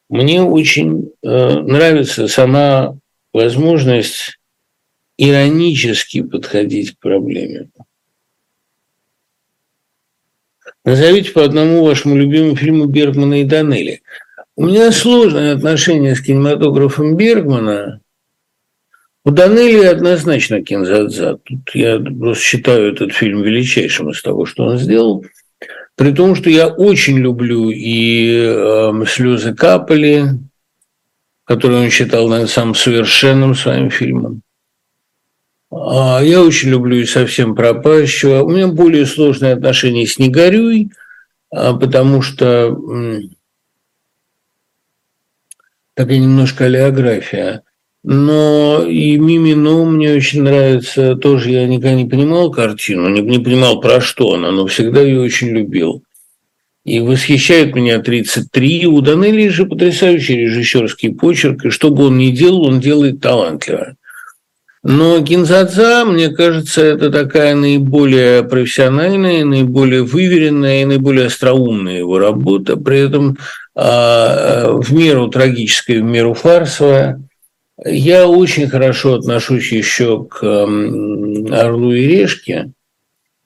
Мне 0.08 0.42
очень 0.42 1.12
э, 1.22 1.60
нравится 1.60 2.28
сама 2.28 2.96
возможность 3.32 4.38
иронически 5.18 6.22
подходить 6.22 6.92
к 6.92 6.98
проблеме. 6.98 7.68
Назовите 10.84 11.32
по 11.32 11.44
одному 11.44 11.84
вашему 11.84 12.16
любимому 12.16 12.56
фильму 12.56 12.86
Бергмана 12.86 13.42
и 13.42 13.44
Данелли. 13.44 14.00
У 14.56 14.64
меня 14.64 14.90
сложное 14.90 15.54
отношение 15.54 16.16
с 16.16 16.22
кинематографом 16.22 17.16
Бергмана. 17.16 18.00
У 19.24 19.30
Данелли 19.30 19.84
однозначно 19.84 20.62
Кинзадза. 20.62 21.38
Тут 21.44 21.74
я 21.74 22.00
просто 22.00 22.42
считаю 22.42 22.94
этот 22.94 23.12
фильм 23.12 23.42
величайшим 23.42 24.10
из 24.10 24.22
того, 24.22 24.46
что 24.46 24.64
он 24.64 24.78
сделал. 24.78 25.24
При 25.98 26.12
том, 26.12 26.36
что 26.36 26.48
я 26.48 26.68
очень 26.68 27.18
люблю 27.18 27.70
и 27.70 28.30
э, 28.32 29.04
«Слезы 29.08 29.52
капали», 29.52 30.26
который 31.42 31.78
он 31.78 31.90
считал, 31.90 32.28
наверное, 32.28 32.48
самым 32.48 32.76
совершенным 32.76 33.56
своим 33.56 33.90
фильмом. 33.90 34.42
А, 35.72 36.20
я 36.22 36.40
очень 36.40 36.68
люблю 36.68 36.98
и 36.98 37.04
совсем 37.04 37.56
пропащего. 37.56 38.44
У 38.44 38.50
меня 38.50 38.68
более 38.68 39.06
сложные 39.06 39.54
отношения 39.54 40.06
с 40.06 40.20
«Не 40.20 40.28
горюй», 40.28 40.92
а, 41.50 41.74
потому 41.74 42.22
что 42.22 42.78
такая 45.94 46.18
немножко 46.18 46.66
олеография. 46.66 47.62
Но 48.10 48.86
и 48.88 49.18
Мимино 49.18 49.84
мне 49.84 50.14
очень 50.14 50.42
нравится. 50.42 51.14
Тоже 51.14 51.50
я 51.50 51.66
никогда 51.66 51.92
не 51.92 52.06
понимал 52.06 52.50
картину, 52.50 53.10
не, 53.10 53.20
не 53.20 53.38
понимал, 53.38 53.82
про 53.82 54.00
что 54.00 54.32
она, 54.32 54.50
но 54.50 54.66
всегда 54.66 55.02
ее 55.02 55.20
очень 55.20 55.48
любил. 55.48 56.02
И 56.86 57.00
восхищает 57.00 57.74
меня 57.74 57.98
33. 57.98 58.86
У 58.86 59.02
Данелли 59.02 59.48
же 59.48 59.66
потрясающий 59.66 60.38
режиссерский 60.38 61.12
почерк, 61.12 61.66
и 61.66 61.70
что 61.70 61.90
бы 61.90 62.06
он 62.06 62.16
ни 62.16 62.30
делал, 62.30 62.62
он 62.62 62.80
делает 62.80 63.20
талантливо. 63.20 63.96
Но 64.82 65.22
Кинзадза, 65.22 66.06
мне 66.06 66.30
кажется, 66.30 66.82
это 66.82 67.10
такая 67.10 67.54
наиболее 67.54 68.42
профессиональная, 68.42 69.44
наиболее 69.44 70.02
выверенная 70.02 70.80
и 70.80 70.86
наиболее 70.86 71.26
остроумная 71.26 71.98
его 71.98 72.18
работа, 72.18 72.78
при 72.78 73.00
этом 73.00 73.36
а, 73.74 74.72
в 74.72 74.94
меру 74.94 75.28
трагическая, 75.28 76.00
в 76.00 76.04
меру 76.04 76.32
фарсовая. 76.32 77.20
Я 77.84 78.26
очень 78.26 78.68
хорошо 78.68 79.14
отношусь 79.14 79.70
еще 79.70 80.24
к 80.24 80.42
«Орлу 80.42 81.92
и 81.92 82.06
Решке». 82.06 82.72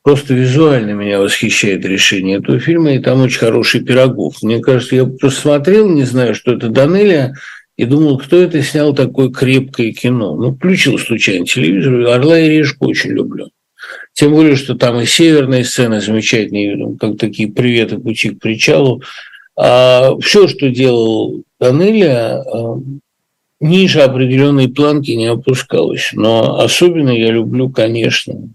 Просто 0.02 0.34
визуально 0.34 0.92
меня 0.92 1.20
восхищает 1.20 1.84
решение 1.84 2.38
этого 2.38 2.58
фильма, 2.58 2.94
и 2.94 2.98
там 2.98 3.20
очень 3.20 3.38
хороший 3.38 3.84
Пирогов. 3.84 4.42
Мне 4.42 4.60
кажется, 4.60 4.96
я 4.96 5.04
просто 5.04 5.40
смотрел, 5.42 5.88
не 5.88 6.02
знаю, 6.02 6.34
что 6.34 6.54
это 6.54 6.68
Данелия, 6.70 7.34
и 7.76 7.84
думал, 7.84 8.18
кто 8.18 8.36
это 8.36 8.62
снял 8.62 8.94
такое 8.94 9.30
крепкое 9.30 9.92
кино. 9.92 10.34
Ну, 10.34 10.54
включил 10.54 10.98
случайно 10.98 11.46
телевизор, 11.46 12.06
«Орла 12.06 12.38
и 12.38 12.48
решку» 12.48 12.88
очень 12.88 13.10
люблю. 13.10 13.50
Тем 14.12 14.32
более, 14.32 14.56
что 14.56 14.74
там 14.74 15.00
и 15.00 15.06
северные 15.06 15.64
сцены 15.64 16.00
замечательные, 16.00 16.76
ну, 16.76 16.96
как 16.96 17.18
такие 17.18 17.50
приветы 17.50 17.98
пути 17.98 18.30
к 18.30 18.40
причалу. 18.40 19.02
А 19.56 20.16
все, 20.20 20.48
что 20.48 20.70
делал 20.70 21.44
Данеля, 21.60 22.42
а, 22.42 22.80
ниже 23.62 24.02
определенной 24.02 24.68
планки 24.68 25.12
не 25.12 25.26
опускалось. 25.26 26.10
Но 26.12 26.60
особенно 26.60 27.10
я 27.10 27.30
люблю, 27.30 27.70
конечно, 27.70 28.50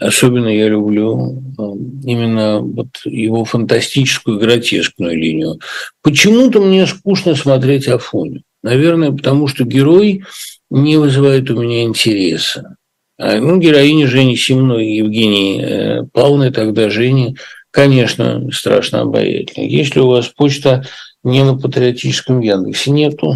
Особенно 0.00 0.48
я 0.48 0.68
люблю 0.68 1.40
эм, 1.58 2.00
именно 2.04 2.58
вот 2.58 2.88
его 3.04 3.44
фантастическую 3.44 4.36
гротескную 4.38 5.16
линию. 5.16 5.60
Почему-то 6.02 6.60
мне 6.60 6.86
скучно 6.86 7.36
смотреть 7.36 7.86
Афоню. 7.86 8.42
Наверное, 8.64 9.12
потому 9.12 9.46
что 9.46 9.64
герой 9.64 10.24
не 10.70 10.96
вызывает 10.96 11.50
у 11.50 11.62
меня 11.62 11.84
интереса. 11.84 12.76
А, 13.16 13.36
ну, 13.36 13.58
героиня 13.58 14.08
Жени 14.08 14.36
Симной 14.36 14.86
и 14.86 14.96
Евгении 14.96 15.62
э, 15.62 16.02
Павловны, 16.12 16.50
тогда 16.50 16.90
Жени, 16.90 17.36
конечно, 17.70 18.50
страшно 18.50 19.02
обаятельна. 19.02 19.64
Если 19.64 20.00
у 20.00 20.08
вас 20.08 20.26
почта 20.28 20.84
не 21.28 21.44
на 21.44 21.56
патриотическом 21.56 22.40
Яндексе, 22.40 22.90
нету. 22.90 23.34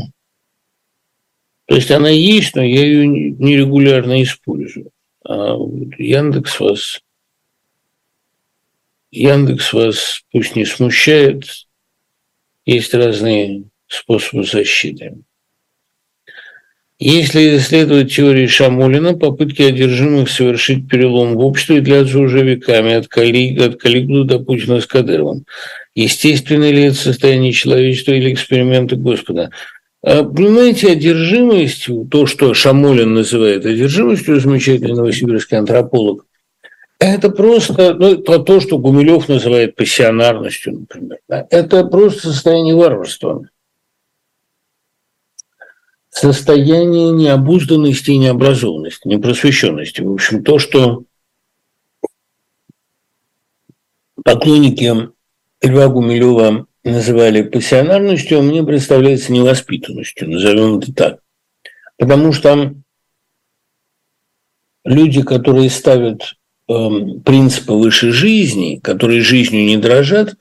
То 1.67 1.77
есть 1.77 1.91
она 1.91 2.09
есть, 2.09 2.55
но 2.57 2.63
я 2.63 2.85
ее 2.85 3.07
нерегулярно 3.07 4.23
использую. 4.23 4.91
А 5.25 5.57
Яндекс 5.99 6.59
вас 6.61 7.01
Яндекс 9.13 9.75
вас 9.75 10.23
пусть 10.33 10.57
не 10.57 10.65
смущает, 10.65 11.45
есть 12.65 12.95
разные 12.95 13.65
способы 13.87 14.45
защиты. 14.45 15.19
Если 16.99 17.59
исследовать 17.59 18.15
теории 18.15 18.47
Шамулина, 18.47 19.15
попытки 19.15 19.63
одержимых 19.63 20.31
совершить 20.31 20.89
перелом 20.89 21.35
в 21.35 21.41
обществе 21.41 21.81
длятся 21.81 22.21
уже 22.21 22.43
веками, 22.43 22.95
от 22.95 23.09
коллег, 23.09 23.61
от 23.61 23.79
коллег 23.79 24.27
до 24.27 24.39
Путина 24.39 24.81
с 24.81 24.87
Кадыровым. 24.87 25.45
Естественно 25.95 26.71
ли 26.71 26.85
это 26.85 26.97
состояние 26.97 27.53
человечества 27.53 28.13
или 28.13 28.33
эксперименты 28.33 28.97
Господа? 28.97 29.51
А, 30.03 30.25
понимаете, 30.25 30.93
одержимость, 30.93 31.89
то, 32.11 32.27
что 32.27 32.55
Шамолин 32.55 33.15
называет 33.15 33.67
одержимостью, 33.67 34.41
замечательный 34.41 34.95
новосибирский 34.95 35.59
антрополог, 35.59 36.27
это 36.99 37.31
просто 37.31 37.95
ну, 37.95 38.17
то, 38.17 38.39
то, 38.39 38.61
что 38.61 38.79
Гумилев 38.79 39.29
называет 39.29 39.75
пассионарностью, 39.75 40.81
например. 40.81 41.19
Да? 41.29 41.47
Это 41.51 41.85
просто 41.85 42.29
состояние 42.33 42.77
варварства. 42.77 43.49
Состояние 46.11 47.11
необузданности 47.11 48.13
и 48.13 48.19
необразованности, 48.19 49.09
непросвещенности. 49.09 50.01
В 50.01 50.13
общем, 50.13 50.45
то, 50.45 50.59
что 50.61 51.05
поклонники 54.23 55.11
Льва 55.63 55.89
Гумилева 55.89 56.67
называли 56.85 57.43
пассионарностью, 57.43 58.39
а 58.41 58.43
мне 58.43 58.65
представляется 58.65 59.33
невоспитанностью, 59.33 60.29
назовем 60.29 60.79
это 60.79 60.93
так. 60.93 61.19
Потому 61.99 62.33
что 62.33 62.75
люди, 64.85 65.23
которые 65.23 65.71
ставят 65.71 66.35
э, 66.69 66.73
принципы 67.25 67.75
выше 67.75 68.11
жизни, 68.11 68.81
которые 68.83 69.21
жизнью 69.21 69.65
не 69.65 69.77
дрожат, 69.77 70.35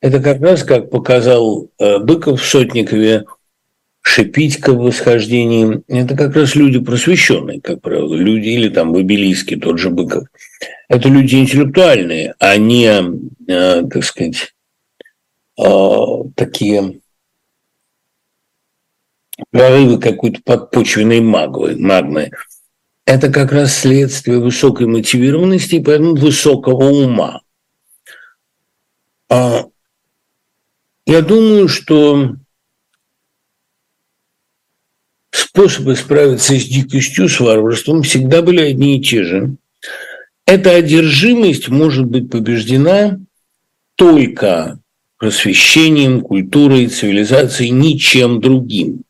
это 0.00 0.20
как 0.20 0.40
раз, 0.40 0.64
как 0.64 0.90
показал 0.90 1.70
э, 1.78 1.98
Быков 1.98 2.42
в 2.42 2.44
Сотникове, 2.44 3.24
Шипитько 4.06 4.74
в 4.74 4.82
восхождении, 4.82 5.82
это 5.88 6.14
как 6.14 6.36
раз 6.36 6.54
люди 6.54 6.78
просвещенные, 6.78 7.62
как 7.62 7.80
правило, 7.80 8.14
люди, 8.14 8.48
или 8.48 8.68
там 8.68 8.92
Бабилийский, 8.92 9.58
тот 9.58 9.78
же 9.78 9.88
Быков. 9.88 10.24
Это 10.88 11.08
люди 11.08 11.36
интеллектуальные, 11.36 12.34
а 12.38 12.58
не, 12.58 12.92
э, 13.48 13.82
так 13.88 14.04
сказать, 14.04 14.53
такие 15.56 17.00
прорывы 19.50 19.98
какой-то 19.98 20.40
подпочвенной 20.44 21.20
магмы, 21.20 21.76
магмы. 21.76 22.30
Это 23.06 23.30
как 23.30 23.52
раз 23.52 23.74
следствие 23.74 24.38
высокой 24.38 24.86
мотивированности 24.86 25.76
и 25.76 25.82
поэтому 25.82 26.14
высокого 26.14 26.84
ума. 26.84 27.42
А, 29.28 29.66
я 31.06 31.20
думаю, 31.20 31.68
что 31.68 32.36
способы 35.30 35.96
справиться 35.96 36.58
с 36.58 36.64
дикостью, 36.64 37.28
с 37.28 37.40
варварством 37.40 38.02
всегда 38.02 38.40
были 38.42 38.60
одни 38.60 38.98
и 38.98 39.02
те 39.02 39.22
же. 39.22 39.56
Эта 40.46 40.70
одержимость 40.70 41.68
может 41.68 42.06
быть 42.06 42.30
побеждена 42.30 43.18
только 43.96 44.78
просвещением, 45.24 46.20
культурой, 46.20 46.86
цивилизацией, 46.86 47.70
ничем 47.70 48.42
другим. 48.42 49.04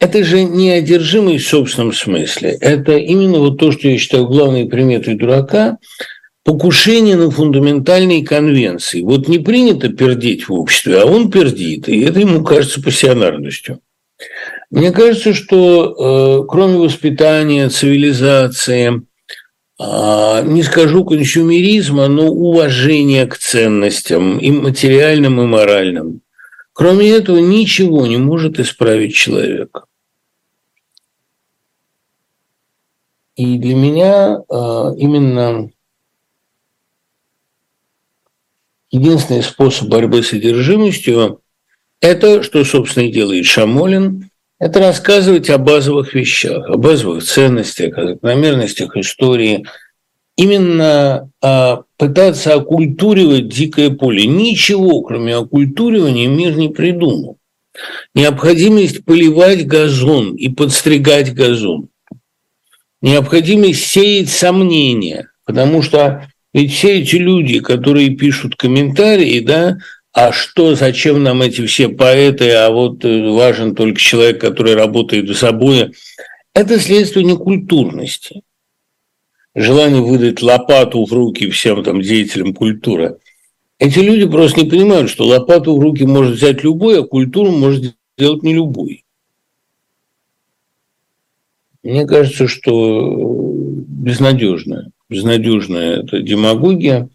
Это 0.00 0.24
же 0.24 0.42
не 0.42 0.72
одержимость 0.72 1.44
в 1.44 1.48
собственном 1.48 1.92
смысле. 1.92 2.58
Это 2.60 2.96
именно 2.96 3.38
вот 3.38 3.56
то, 3.56 3.70
что 3.70 3.86
я 3.86 3.98
считаю 3.98 4.26
главной 4.26 4.66
приметой 4.66 5.14
дурака– 5.14 5.78
покушение 6.44 7.14
на 7.14 7.30
фундаментальные 7.30 8.24
конвенции. 8.24 9.02
Вот 9.02 9.28
не 9.28 9.38
принято 9.38 9.90
пердеть 9.90 10.48
в 10.48 10.52
обществе, 10.52 11.00
а 11.00 11.04
он 11.04 11.30
пердит, 11.30 11.88
и 11.88 12.00
это 12.00 12.18
ему 12.18 12.42
кажется 12.42 12.82
пассионарностью. 12.82 13.78
Мне 14.72 14.90
кажется, 14.90 15.34
что 15.34 16.42
э, 16.42 16.46
кроме 16.48 16.78
воспитания, 16.78 17.68
цивилизации, 17.68 19.02
не 19.78 20.62
скажу 20.62 21.04
консюмеризма, 21.04 22.08
но 22.08 22.28
уважения 22.28 23.26
к 23.26 23.36
ценностям, 23.36 24.38
и 24.38 24.50
материальным, 24.50 25.40
и 25.40 25.44
моральным, 25.44 26.22
кроме 26.72 27.10
этого 27.10 27.38
ничего 27.38 28.06
не 28.06 28.16
может 28.16 28.58
исправить 28.58 29.14
человека. 29.14 29.84
И 33.36 33.58
для 33.58 33.74
меня 33.74 34.38
э, 34.38 34.94
именно 34.96 35.70
единственный 38.90 39.42
способ 39.42 39.88
борьбы 39.88 40.22
с 40.22 40.32
одержимостью– 40.32 41.42
это, 42.00 42.42
что, 42.42 42.64
собственно, 42.64 43.04
и 43.04 43.12
делает 43.12 43.44
Шамолин, 43.44 44.30
это 44.58 44.80
рассказывать 44.80 45.50
о 45.50 45.58
базовых 45.58 46.14
вещах, 46.14 46.68
о 46.68 46.76
базовых 46.76 47.22
ценностях, 47.22 47.98
о 47.98 48.06
закономерностях 48.06 48.96
истории, 48.96 49.66
именно 50.36 51.30
а, 51.42 51.82
пытаться 51.96 52.54
оккультуривать 52.54 53.48
дикое 53.48 53.90
поле. 53.90 54.26
Ничего, 54.26 55.02
кроме 55.02 55.36
оккультуривания, 55.36 56.28
мир 56.28 56.56
не 56.56 56.68
придумал. 56.68 57.38
Необходимость 58.14 59.04
поливать 59.04 59.66
газон 59.66 60.34
и 60.34 60.48
подстригать 60.48 61.34
газон. 61.34 61.88
Необходимость 63.02 63.86
сеять 63.86 64.30
сомнения, 64.30 65.28
потому 65.44 65.82
что 65.82 66.26
ведь 66.54 66.72
все 66.72 67.00
эти 67.00 67.16
люди, 67.16 67.60
которые 67.60 68.16
пишут 68.16 68.56
комментарии, 68.56 69.40
да, 69.40 69.76
а 70.16 70.32
что, 70.32 70.74
зачем 70.74 71.22
нам 71.22 71.42
эти 71.42 71.66
все 71.66 71.90
поэты, 71.90 72.50
а 72.52 72.70
вот 72.70 73.04
э, 73.04 73.30
важен 73.30 73.74
только 73.74 74.00
человек, 74.00 74.40
который 74.40 74.74
работает 74.74 75.28
в 75.28 75.34
собой, 75.34 75.92
это 76.54 76.80
следствие 76.80 77.26
некультурности. 77.26 78.40
Желание 79.54 80.00
выдать 80.00 80.40
лопату 80.40 81.04
в 81.04 81.12
руки 81.12 81.50
всем 81.50 81.84
там 81.84 82.00
деятелям 82.00 82.54
культуры. 82.54 83.18
Эти 83.78 83.98
люди 83.98 84.26
просто 84.26 84.62
не 84.62 84.70
понимают, 84.70 85.10
что 85.10 85.26
лопату 85.26 85.76
в 85.76 85.80
руки 85.80 86.04
может 86.04 86.36
взять 86.36 86.64
любой, 86.64 87.02
а 87.02 87.02
культуру 87.02 87.50
может 87.50 87.94
сделать 88.16 88.42
не 88.42 88.54
любой. 88.54 89.04
Мне 91.82 92.06
кажется, 92.06 92.48
что 92.48 93.44
безнадежная 93.86 94.92
безнадежная 95.10 96.00
эта 96.00 96.20
демагогия. 96.20 97.08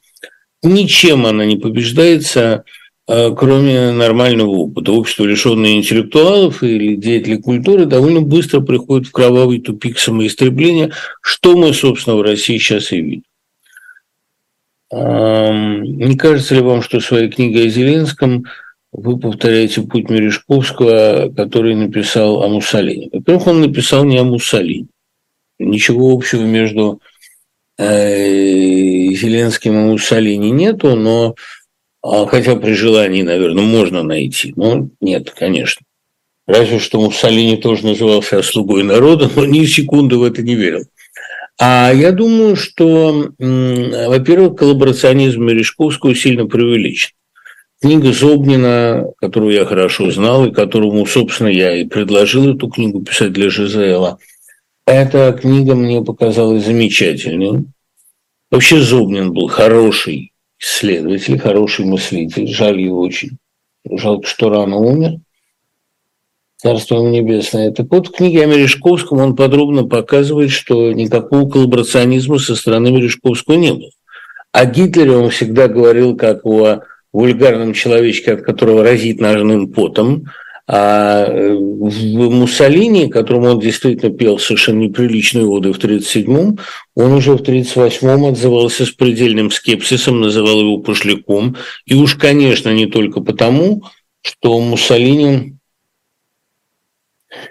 Ничем 0.64 1.26
она 1.26 1.46
не 1.46 1.58
побеждается, 1.58 2.64
кроме 3.08 3.92
нормального 3.92 4.50
опыта. 4.50 4.92
Общество, 4.92 5.26
лишенное 5.26 5.74
интеллектуалов 5.74 6.64
или 6.64 6.96
деятелей 6.96 7.38
культуры, 7.38 7.86
довольно 7.86 8.22
быстро 8.22 8.62
приходит 8.62 9.08
в 9.08 9.12
кровавый 9.12 9.60
тупик 9.60 10.00
самоистребления, 10.00 10.92
что 11.22 11.58
мы, 11.58 11.74
собственно, 11.74 12.16
в 12.16 12.22
России 12.22 12.58
сейчас 12.58 12.92
и 12.92 13.02
видим. 13.02 13.24
Не 14.94 16.18
кажется 16.18 16.56
ли 16.56 16.62
вам, 16.62 16.82
что 16.82 17.00
своей 17.00 17.30
книгой 17.30 17.68
о 17.68 17.70
Зеленском 17.70 18.46
вы 18.92 19.18
повторяете 19.18 19.82
путь 19.82 20.10
Мережковского, 20.10 21.34
который 21.36 21.76
написал 21.76 22.44
о 22.44 22.50
Муссолини? 22.50 23.10
Во-первых, 23.12 23.48
он 23.48 23.62
написал 23.62 24.04
не 24.04 24.18
о 24.18 24.26
Муссолини. 24.26 24.88
Ничего 25.60 26.12
общего 26.12 26.44
между 26.44 27.00
Э, 27.84 29.14
Зеленским 29.14 29.74
и 29.74 29.92
Муссолини 29.92 30.52
нету, 30.52 30.96
но 30.96 31.30
а, 31.30 31.34
хотя 32.04 32.56
при 32.56 32.74
желании, 32.74 33.22
наверное, 33.22 33.64
можно 33.64 34.04
найти. 34.04 34.54
Но 34.56 34.90
нет, 35.00 35.32
конечно. 35.32 35.86
Разве 36.48 36.80
что 36.80 37.00
Муссолини 37.00 37.58
тоже 37.58 37.86
назывался 37.86 38.42
слугой 38.42 38.84
народа, 38.84 39.30
но 39.36 39.46
ни 39.46 39.66
секунды 39.66 40.18
в 40.18 40.24
это 40.24 40.42
не 40.42 40.56
верил. 40.56 40.84
А 41.60 41.92
я 41.94 42.12
думаю, 42.12 42.56
что, 42.56 43.32
во-первых, 43.38 44.58
коллаборационизм 44.58 45.44
Мережковского 45.44 46.16
сильно 46.16 46.48
преувеличен. 46.48 47.12
Книга 47.82 48.12
Зобнина, 48.12 49.08
которую 49.18 49.54
я 49.54 49.66
хорошо 49.66 50.12
знал, 50.12 50.46
и 50.46 50.52
которому, 50.52 51.06
собственно, 51.06 51.48
я 51.48 51.76
и 51.76 51.86
предложил 51.86 52.56
эту 52.56 52.68
книгу 52.68 53.02
писать 53.02 53.34
для 53.34 53.50
ЖЗЛа– 53.50 54.18
эта 54.86 55.32
книга 55.32 55.76
мне 55.76 56.02
показалась 56.02 56.66
замечательной. 56.66 57.66
Вообще 58.50 58.82
Зубнин 58.82 59.32
был 59.32 59.48
хороший 59.48 60.31
исследователь, 60.62 61.40
хороший 61.40 61.86
мыслитель. 61.86 62.48
Жаль 62.48 62.80
его 62.80 63.00
очень. 63.00 63.38
Жалко, 63.90 64.28
что 64.28 64.50
рано 64.50 64.78
умер. 64.78 65.20
Царство 66.58 66.98
ему 66.98 67.10
небесное. 67.10 67.72
Так 67.72 67.88
вот, 67.90 68.08
в 68.08 68.12
книге 68.12 68.44
о 68.44 68.46
Мережковском 68.46 69.18
он 69.18 69.36
подробно 69.36 69.86
показывает, 69.86 70.52
что 70.52 70.92
никакого 70.92 71.50
коллаборационизма 71.50 72.38
со 72.38 72.56
стороны 72.56 72.92
Мережковского 72.92 73.56
не 73.56 73.74
было. 73.74 73.90
О 74.52 74.66
Гитлере 74.66 75.12
он 75.18 75.32
всегда 75.32 75.68
говорил 75.68 76.16
как 76.16 76.46
о 76.46 76.82
вульгарном 77.12 77.74
человечке, 77.74 78.34
от 78.34 78.44
которого 78.44 78.84
разит 78.84 79.20
ножным 79.20 79.72
потом, 79.72 80.26
а 80.68 81.26
э, 81.26 81.54
в 81.54 82.30
Муссолини, 82.30 83.10
которому 83.10 83.48
он 83.48 83.60
действительно 83.60 84.16
пел 84.16 84.40
совершенно 84.40 84.80
неприличные 84.80 85.46
воды 85.46 85.74
в 85.74 85.80
1937-м, 85.80 86.60
он 86.96 87.14
уже 87.14 87.34
в 87.34 87.42
1938-м 87.42 88.26
отзывался 88.26 88.86
с 88.86 88.92
предельным 88.92 89.52
скепсисом, 89.52 90.22
называл 90.22 90.62
его 90.62 90.78
пошляком. 90.78 91.58
И 91.86 91.96
уж, 91.96 92.16
конечно, 92.16 92.70
не 92.70 92.86
только 92.86 93.22
потому, 93.22 93.84
что 94.22 94.60
Муссолини 94.60 95.58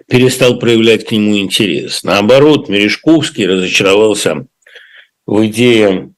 перестал 0.07 0.59
проявлять 0.59 1.07
к 1.07 1.13
нему 1.13 1.39
интерес. 1.39 2.03
Наоборот, 2.05 2.69
Мережковский 2.69 3.47
разочаровался 3.47 4.47
в 5.27 5.47
идее 5.47 6.13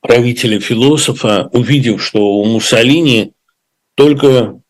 правителя-философа, 0.00 1.48
увидев, 1.52 2.02
что 2.02 2.20
у 2.20 2.44
Муссолини 2.44 3.32
только 3.94 4.60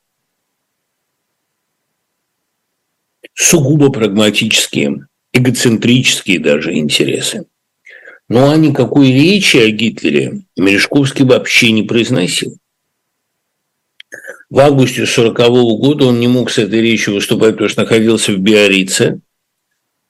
сугубо 3.37 3.91
прагматические, 3.91 5.07
эгоцентрические 5.33 6.41
даже 6.41 6.75
интересы. 6.75 7.45
Ну 8.29 8.51
а 8.51 8.57
никакой 8.57 9.13
речи 9.13 9.59
о 9.59 9.71
Гитлере 9.71 10.43
Мережковский 10.57 11.25
вообще 11.25 11.71
не 11.71 11.85
произносил. 11.85 12.57
В 14.49 14.59
августе 14.61 15.03
1940 15.03 15.81
года 15.81 16.07
он 16.07 16.19
не 16.19 16.29
мог 16.29 16.51
с 16.51 16.59
этой 16.59 16.81
речью 16.81 17.15
выступать, 17.15 17.53
потому 17.53 17.69
что 17.69 17.83
находился 17.83 18.33
в 18.33 18.39
Биорице. 18.39 19.21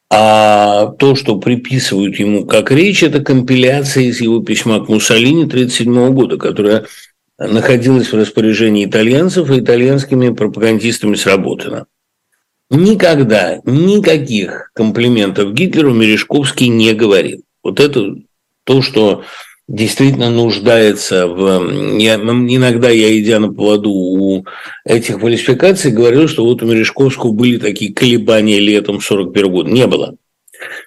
А 0.09 0.87
то, 0.99 1.17
что 1.17 1.39
приписывают 1.41 2.17
ему 2.21 2.47
как 2.47 2.71
речь, 2.71 3.03
это 3.03 3.21
компиляция 3.21 4.05
из 4.05 4.21
его 4.21 4.41
письма 4.41 4.85
к 4.85 4.89
Муссолини 4.89 5.45
1937 5.45 6.15
года, 6.15 6.37
которое 6.37 6.87
находилось 7.39 8.13
в 8.13 8.17
распоряжении 8.17 8.87
итальянцев 8.87 9.51
и 9.51 9.59
итальянскими 9.59 10.33
пропагандистами 10.33 11.17
сработано. 11.17 11.87
Никогда 12.69 13.61
никаких 13.65 14.71
комплиментов 14.75 15.53
Гитлеру 15.53 15.95
Мережковский 15.95 16.69
не 16.69 16.95
говорил. 16.95 17.43
Вот 17.63 17.79
это 17.79 18.17
то, 18.65 18.83
что 18.83 19.23
действительно 19.69 20.31
нуждается 20.31 21.29
в... 21.29 21.99
Я, 21.99 22.17
иногда 22.17 22.91
я, 22.91 23.19
идя 23.19 23.39
на 23.39 23.53
поводу 23.53 23.91
у 23.91 24.47
этих 24.85 25.21
квалификаций, 25.21 25.93
говорил, 25.93 26.27
что 26.27 26.45
вот 26.45 26.63
у 26.63 26.67
Мережковского 26.67 27.33
были 27.33 27.59
такие 27.59 27.93
колебания 27.95 28.59
летом 28.59 29.01
41 29.01 29.51
года. 29.51 29.71
Не 29.71 29.87
было. 29.87 30.17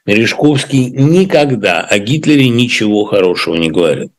Мережковский 0.05 0.87
никогда 0.87 1.81
о 1.81 1.97
Гитлере 1.99 2.49
ничего 2.49 3.05
хорошего 3.05 3.55
не 3.55 3.69
говорил. 3.69 4.11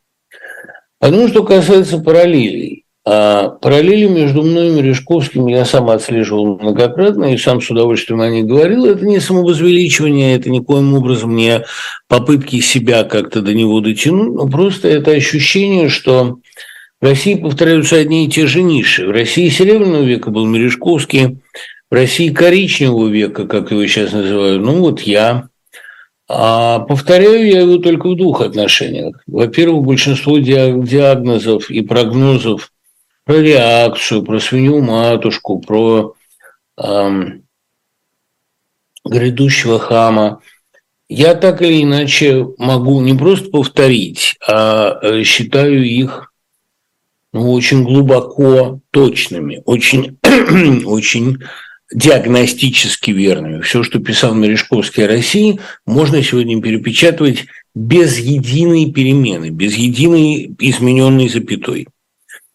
Потому 0.98 1.28
что 1.28 1.42
касается 1.42 1.98
параллелей. 1.98 2.80
А 3.07 3.48
параллели 3.48 4.07
между 4.07 4.42
мной 4.42 4.68
и 4.68 4.72
Мережковским 4.72 5.46
я 5.46 5.64
сам 5.64 5.88
отслеживал 5.88 6.59
многократно 6.59 7.32
и 7.32 7.38
сам 7.38 7.62
с 7.62 7.70
удовольствием 7.70 8.20
о 8.20 8.28
них 8.28 8.44
говорил. 8.44 8.84
Это 8.84 9.07
не 9.07 9.20
самовозвеличивание, 9.20 10.36
это 10.36 10.51
никоим 10.51 10.94
образом 10.94 11.34
не 11.34 11.64
попытки 12.09 12.61
себя 12.61 13.05
как-то 13.05 13.40
до 13.40 13.55
него 13.55 13.80
дотянуть, 13.80 14.34
но 14.34 14.46
просто 14.46 14.88
это 14.88 15.12
ощущение, 15.12 15.88
что 15.88 16.40
в 17.01 17.05
России 17.05 17.36
повторяются 17.36 17.96
одни 17.96 18.26
и 18.26 18.30
те 18.30 18.46
же 18.46 18.62
ниши. 18.62 19.07
В 19.07 19.11
России 19.11 19.48
Серебряного 19.48 20.03
века 20.03 20.30
был 20.30 20.44
Мережковский, 20.44 21.38
в 21.90 21.94
России 21.94 22.28
Коричневого 22.28 23.09
века, 23.09 23.46
как 23.46 23.70
его 23.70 23.86
сейчас 23.86 24.12
называют, 24.12 24.62
ну 24.62 24.80
вот 24.80 25.01
я. 25.01 25.48
А 26.28 26.80
повторяю 26.80 27.46
я 27.46 27.62
его 27.62 27.78
только 27.78 28.09
в 28.09 28.16
двух 28.16 28.42
отношениях. 28.42 29.16
Во-первых, 29.26 29.86
большинство 29.86 30.38
диагнозов 30.38 31.70
и 31.70 31.80
прогнозов 31.80 32.70
про 33.24 33.36
реакцию, 33.36 34.22
про 34.22 34.40
свинью 34.40 34.80
матушку, 34.80 35.60
про 35.60 36.14
эм, 36.76 37.44
грядущего 39.04 39.78
хама. 39.78 40.40
Я 41.08 41.34
так 41.34 41.62
или 41.62 41.82
иначе 41.82 42.46
могу 42.58 43.00
не 43.00 43.14
просто 43.14 43.50
повторить, 43.50 44.36
а 44.46 44.98
э, 45.02 45.22
считаю 45.24 45.84
их 45.84 46.32
ну, 47.32 47.52
очень 47.52 47.84
глубоко 47.84 48.80
точными, 48.90 49.62
очень, 49.64 50.18
очень 50.84 51.38
диагностически 51.92 53.10
верными. 53.10 53.60
Все, 53.62 53.82
что 53.82 53.98
писал 53.98 54.34
Мережковский 54.34 55.04
о 55.04 55.08
России, 55.08 55.60
можно 55.86 56.22
сегодня 56.22 56.60
перепечатывать 56.62 57.46
без 57.74 58.18
единой 58.18 58.92
перемены, 58.92 59.50
без 59.50 59.74
единой 59.74 60.54
измененной 60.58 61.28
запятой. 61.28 61.88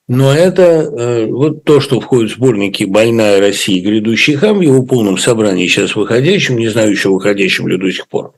Но 0.08 0.32
это 0.32 0.62
э, 0.62 1.26
вот 1.26 1.64
то, 1.64 1.80
что 1.80 2.00
входит 2.00 2.32
в 2.32 2.36
сборники 2.36 2.84
«Больная 2.84 3.40
Россия. 3.40 3.82
Грядущий 3.82 4.36
хам» 4.36 4.60
в 4.60 4.62
его 4.62 4.84
полном 4.84 5.18
собрании 5.18 5.68
сейчас 5.68 5.96
выходящем, 5.96 6.58
не 6.58 6.68
знаю 6.68 6.92
еще 6.92 7.10
выходящем 7.10 7.68
ли 7.68 7.78
до 7.78 7.92
сих 7.92 8.08
пор, 8.08 8.34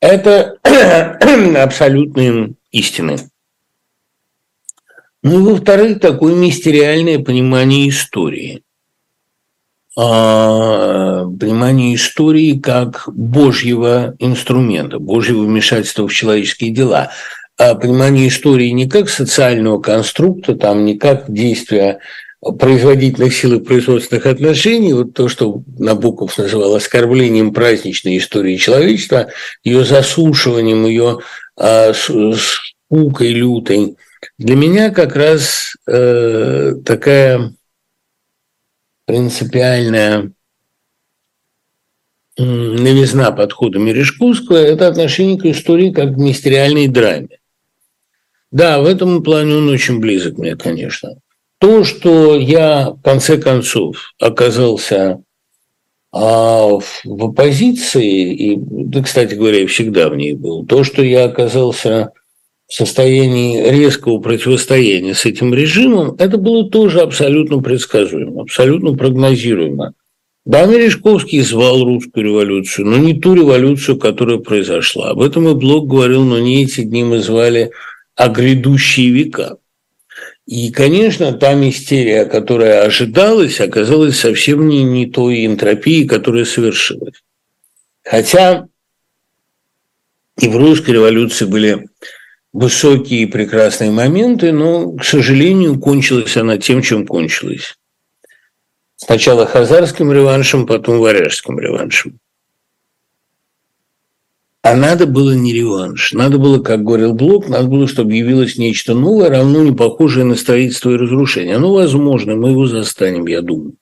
это 0.00 0.58
абсолютные 1.56 2.52
истины. 2.70 3.16
Ну 5.22 5.40
и 5.40 5.52
во-вторых, 5.52 6.00
такое 6.00 6.34
мистериальное 6.34 7.18
понимание 7.18 7.88
истории. 7.88 8.62
А, 9.96 11.24
понимание 11.24 11.94
истории 11.94 12.58
как 12.58 13.04
божьего 13.06 14.14
инструмента, 14.18 14.98
божьего 14.98 15.44
вмешательства 15.44 16.06
в 16.06 16.12
человеческие 16.12 16.72
дела– 16.72 17.10
понимание 17.74 18.28
истории 18.28 18.70
не 18.70 18.88
как 18.88 19.08
социального 19.08 19.80
конструкта, 19.80 20.54
там, 20.54 20.84
не 20.84 20.96
как 20.96 21.30
действия 21.30 22.00
производительных 22.58 23.34
сил 23.34 23.54
и 23.54 23.64
производственных 23.64 24.24
отношений, 24.26 24.94
вот 24.94 25.12
то, 25.12 25.28
что 25.28 25.62
Набоков 25.78 26.38
называл 26.38 26.74
оскорблением 26.74 27.52
праздничной 27.52 28.16
истории 28.16 28.56
человечества, 28.56 29.28
ее 29.62 29.84
засушиванием, 29.84 30.86
ее 30.86 31.18
э, 31.58 31.92
скукой 31.92 33.32
лютой, 33.32 33.96
для 34.38 34.56
меня 34.56 34.90
как 34.90 35.16
раз 35.16 35.74
э, 35.86 36.74
такая 36.84 37.52
принципиальная 39.04 40.32
новизна 42.38 43.32
подхода 43.32 43.78
Мережковского– 43.78 44.56
это 44.58 44.88
отношение 44.88 45.38
к 45.38 45.44
истории 45.44 45.90
как 45.90 46.14
к 46.14 46.16
мистериальной 46.16 46.88
драме. 46.88 47.39
Да, 48.50 48.80
в 48.80 48.86
этом 48.86 49.22
плане 49.22 49.56
он 49.56 49.68
очень 49.68 50.00
близок 50.00 50.38
мне, 50.38 50.56
конечно. 50.56 51.16
То, 51.58 51.84
что 51.84 52.36
я, 52.36 52.90
в 52.90 53.02
конце 53.02 53.38
концов, 53.38 54.14
оказался 54.18 55.22
а, 56.12 56.78
в 57.04 57.24
оппозиции, 57.24 58.34
и, 58.34 58.56
да, 58.58 59.02
кстати 59.02 59.34
говоря, 59.34 59.60
я 59.60 59.66
всегда 59.66 60.08
в 60.08 60.16
ней 60.16 60.34
был, 60.34 60.66
то, 60.66 60.82
что 60.82 61.02
я 61.02 61.24
оказался 61.24 62.12
в 62.66 62.74
состоянии 62.74 63.68
резкого 63.68 64.18
противостояния 64.18 65.14
с 65.14 65.24
этим 65.26 65.54
режимом, 65.54 66.16
это 66.18 66.38
было 66.38 66.68
тоже 66.68 67.00
абсолютно 67.00 67.60
предсказуемо, 67.60 68.42
абсолютно 68.42 68.96
прогнозируемо. 68.96 69.92
Да, 70.44 70.64
Мережковский 70.66 71.42
звал 71.42 71.84
русскую 71.84 72.24
революцию, 72.24 72.86
но 72.86 72.96
не 72.96 73.14
ту 73.14 73.34
революцию, 73.34 73.98
которая 73.98 74.38
произошла. 74.38 75.10
Об 75.10 75.20
этом 75.20 75.48
и 75.48 75.54
Блок 75.54 75.86
говорил, 75.86 76.24
но 76.24 76.38
не 76.38 76.64
эти 76.64 76.82
дни 76.82 77.04
мы 77.04 77.18
звали 77.20 77.72
о 78.20 78.28
грядущие 78.28 79.10
века. 79.10 79.56
И, 80.44 80.70
конечно, 80.70 81.32
та 81.32 81.54
мистерия, 81.54 82.26
которая 82.26 82.82
ожидалась, 82.82 83.60
оказалась 83.60 84.18
совсем 84.18 84.68
не, 84.68 84.84
не 84.84 85.06
той 85.06 85.46
энтропией, 85.46 86.06
которая 86.06 86.44
совершилась. 86.44 87.22
Хотя 88.04 88.66
и 90.38 90.48
в 90.48 90.56
русской 90.56 90.90
революции 90.90 91.46
были 91.46 91.88
высокие 92.52 93.22
и 93.22 93.26
прекрасные 93.26 93.90
моменты, 93.90 94.52
но, 94.52 94.92
к 94.92 95.04
сожалению, 95.04 95.80
кончилась 95.80 96.36
она 96.36 96.58
тем, 96.58 96.82
чем 96.82 97.06
кончилась. 97.06 97.78
Сначала 98.96 99.46
хазарским 99.46 100.12
реваншем, 100.12 100.66
потом 100.66 100.98
варяжским 100.98 101.58
реваншем. 101.58 102.18
А 104.62 104.76
надо 104.76 105.06
было 105.06 105.32
не 105.32 105.54
реванш. 105.54 106.12
Надо 106.12 106.38
было, 106.38 106.62
как 106.62 106.84
говорил 106.84 107.14
Блок, 107.14 107.48
надо 107.48 107.66
было, 107.66 107.88
чтобы 107.88 108.14
явилось 108.14 108.58
нечто 108.58 108.94
новое, 108.94 109.30
равно 109.30 109.62
не 109.62 109.72
похожее 109.72 110.24
на 110.24 110.34
строительство 110.34 110.90
и 110.90 110.96
разрушение. 110.96 111.56
Оно 111.56 111.72
возможно, 111.72 112.36
мы 112.36 112.50
его 112.50 112.66
застанем, 112.66 113.26
я 113.26 113.40
думаю. 113.40 113.76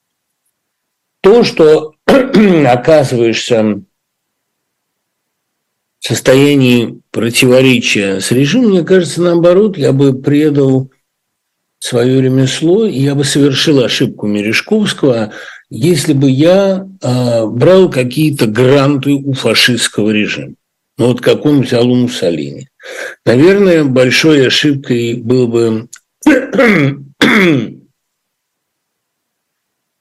То, 1.21 1.43
что 1.43 1.95
оказываешься 2.07 3.83
в 5.99 6.07
состоянии 6.07 7.01
противоречия 7.11 8.21
с 8.21 8.31
режимом, 8.31 8.71
мне 8.71 8.85
кажется, 8.85 9.21
наоборот, 9.21 9.77
я 9.77 9.93
бы 9.93 10.15
предал 10.15 10.93
свое 11.81 12.23
ремесло, 12.23 12.87
и 12.87 13.01
я 13.01 13.17
бы 13.17 13.25
совершил 13.25 13.81
ошибку 13.81 14.29
Мережковского, 14.29 15.33
если 15.71 16.13
бы 16.13 16.31
я 16.31 16.87
э, 17.03 17.47
брал 17.47 17.91
какие-то 17.91 18.47
гранты 18.47 19.15
у 19.15 19.33
фашистского 19.33 20.11
режима. 20.11 20.55
Ну 20.99 21.07
вот 21.07 21.21
как 21.21 21.47
он 21.47 21.63
взял 21.63 21.89
у 21.89 21.95
Муссолини. 21.95 22.69
Наверное, 23.25 23.85
большой 23.85 24.47
ошибкой 24.49 25.15
было 25.15 25.47
бы 25.47 25.89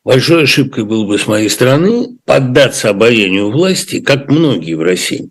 большой 0.04 0.44
ошибкой 0.44 0.86
было 0.86 1.06
бы 1.06 1.20
с 1.20 1.28
моей 1.28 1.50
стороны 1.50 2.18
поддаться 2.26 2.90
обаянию 2.90 3.52
власти, 3.52 4.00
как 4.00 4.30
многие 4.30 4.74
в 4.74 4.82
России, 4.82 5.30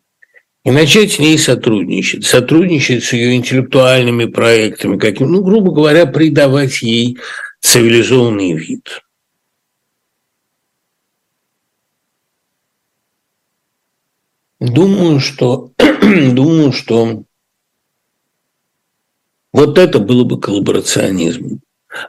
и 0.64 0.70
начать 0.70 1.12
с 1.12 1.18
ней 1.18 1.36
сотрудничать, 1.36 2.24
сотрудничать 2.24 3.02
с 3.02 3.12
ее 3.12 3.34
интеллектуальными 3.34 4.26
проектами, 4.26 4.98
каким, 4.98 5.32
ну, 5.32 5.42
грубо 5.42 5.72
говоря, 5.72 6.06
придавать 6.06 6.80
ей 6.82 7.18
цивилизованный 7.60 8.52
вид. 8.52 9.00
Думаю, 14.60 15.20
что, 15.20 15.72
думаю, 15.78 16.72
что 16.72 17.24
вот 19.52 19.78
это 19.78 19.98
было 19.98 20.24
бы 20.24 20.40
коллаборационизмом. 20.40 21.60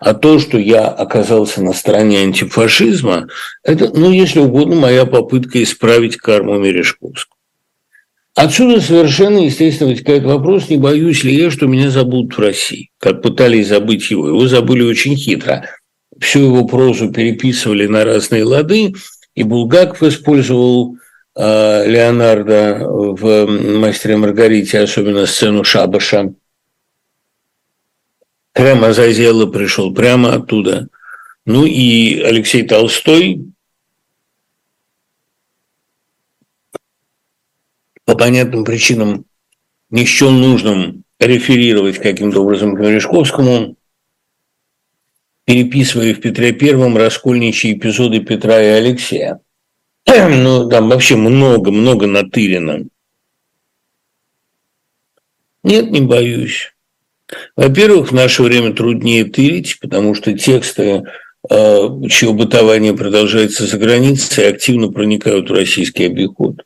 А 0.02 0.14
то, 0.14 0.38
что 0.40 0.58
я 0.58 0.88
оказался 0.88 1.62
на 1.62 1.74
стороне 1.74 2.20
антифашизма, 2.20 3.30
это, 3.64 3.90
ну, 3.98 4.12
если 4.12 4.40
угодно, 4.40 4.76
моя 4.76 5.06
попытка 5.06 5.64
исправить 5.64 6.18
карму 6.18 6.60
Мережковского. 6.60 7.38
Отсюда 8.36 8.82
совершенно 8.82 9.40
естественно 9.40 9.90
вытекает 9.90 10.24
вопрос, 10.24 10.70
не 10.70 10.78
боюсь 10.78 11.24
ли 11.24 11.34
я, 11.36 11.50
что 11.50 11.68
меня 11.68 11.90
забудут 11.90 12.38
в 12.38 12.42
России, 12.42 12.92
как 13.00 13.22
пытались 13.22 13.68
забыть 13.68 14.12
его. 14.12 14.28
Его 14.28 14.48
забыли 14.48 14.84
очень 14.84 15.16
хитро. 15.16 15.66
Всю 16.20 16.40
его 16.42 16.66
прозу 16.66 17.12
переписывали 17.12 17.88
на 17.88 18.04
разные 18.04 18.44
лады, 18.44 18.94
и 19.36 19.44
Булгаков 19.44 20.04
использовал 20.04 20.97
Леонардо 21.38 22.80
в 22.88 23.46
«Мастере 23.46 24.18
Маргарите», 24.18 24.80
особенно 24.80 25.28
сцену 25.28 25.64
шабаша. 25.64 26.34
Прямо 28.54 28.88
Азазелло 28.88 29.46
пришел, 29.46 29.94
прямо 29.94 30.34
оттуда. 30.34 30.88
Ну 31.46 31.66
и 31.66 32.20
Алексей 32.22 32.68
Толстой 32.68 33.46
по 38.04 38.16
понятным 38.18 38.66
причинам 38.66 39.26
не 39.92 40.06
счел 40.06 40.32
нужным 40.32 41.04
реферировать 41.20 42.00
каким-то 42.00 42.42
образом 42.42 42.76
к 42.76 42.80
Мережковскому, 42.80 43.76
переписывая 45.46 46.16
в 46.16 46.20
Петре 46.20 46.52
Первом 46.52 46.98
раскольничьи 46.98 47.74
эпизоды 47.74 48.22
Петра 48.22 48.60
и 48.60 48.68
Алексея. 48.68 49.40
Ну, 50.30 50.70
там 50.70 50.90
вообще 50.90 51.16
много-много 51.16 52.08
натырено. 52.08 52.86
Нет, 55.64 55.92
не 55.92 56.02
боюсь. 56.02 56.74
Во-первых, 57.58 58.12
в 58.12 58.16
наше 58.16 58.42
время 58.44 58.74
труднее 58.74 59.26
тырить, 59.26 59.80
потому 59.82 60.16
что 60.16 60.38
тексты, 60.38 61.04
э, 61.50 61.90
чье 62.10 62.34
бытование 62.34 62.96
продолжается 62.96 63.66
за 63.66 63.78
границей, 63.78 64.48
активно 64.48 64.90
проникают 64.90 65.50
в 65.50 65.54
российский 65.54 66.06
обиход. 66.06 66.64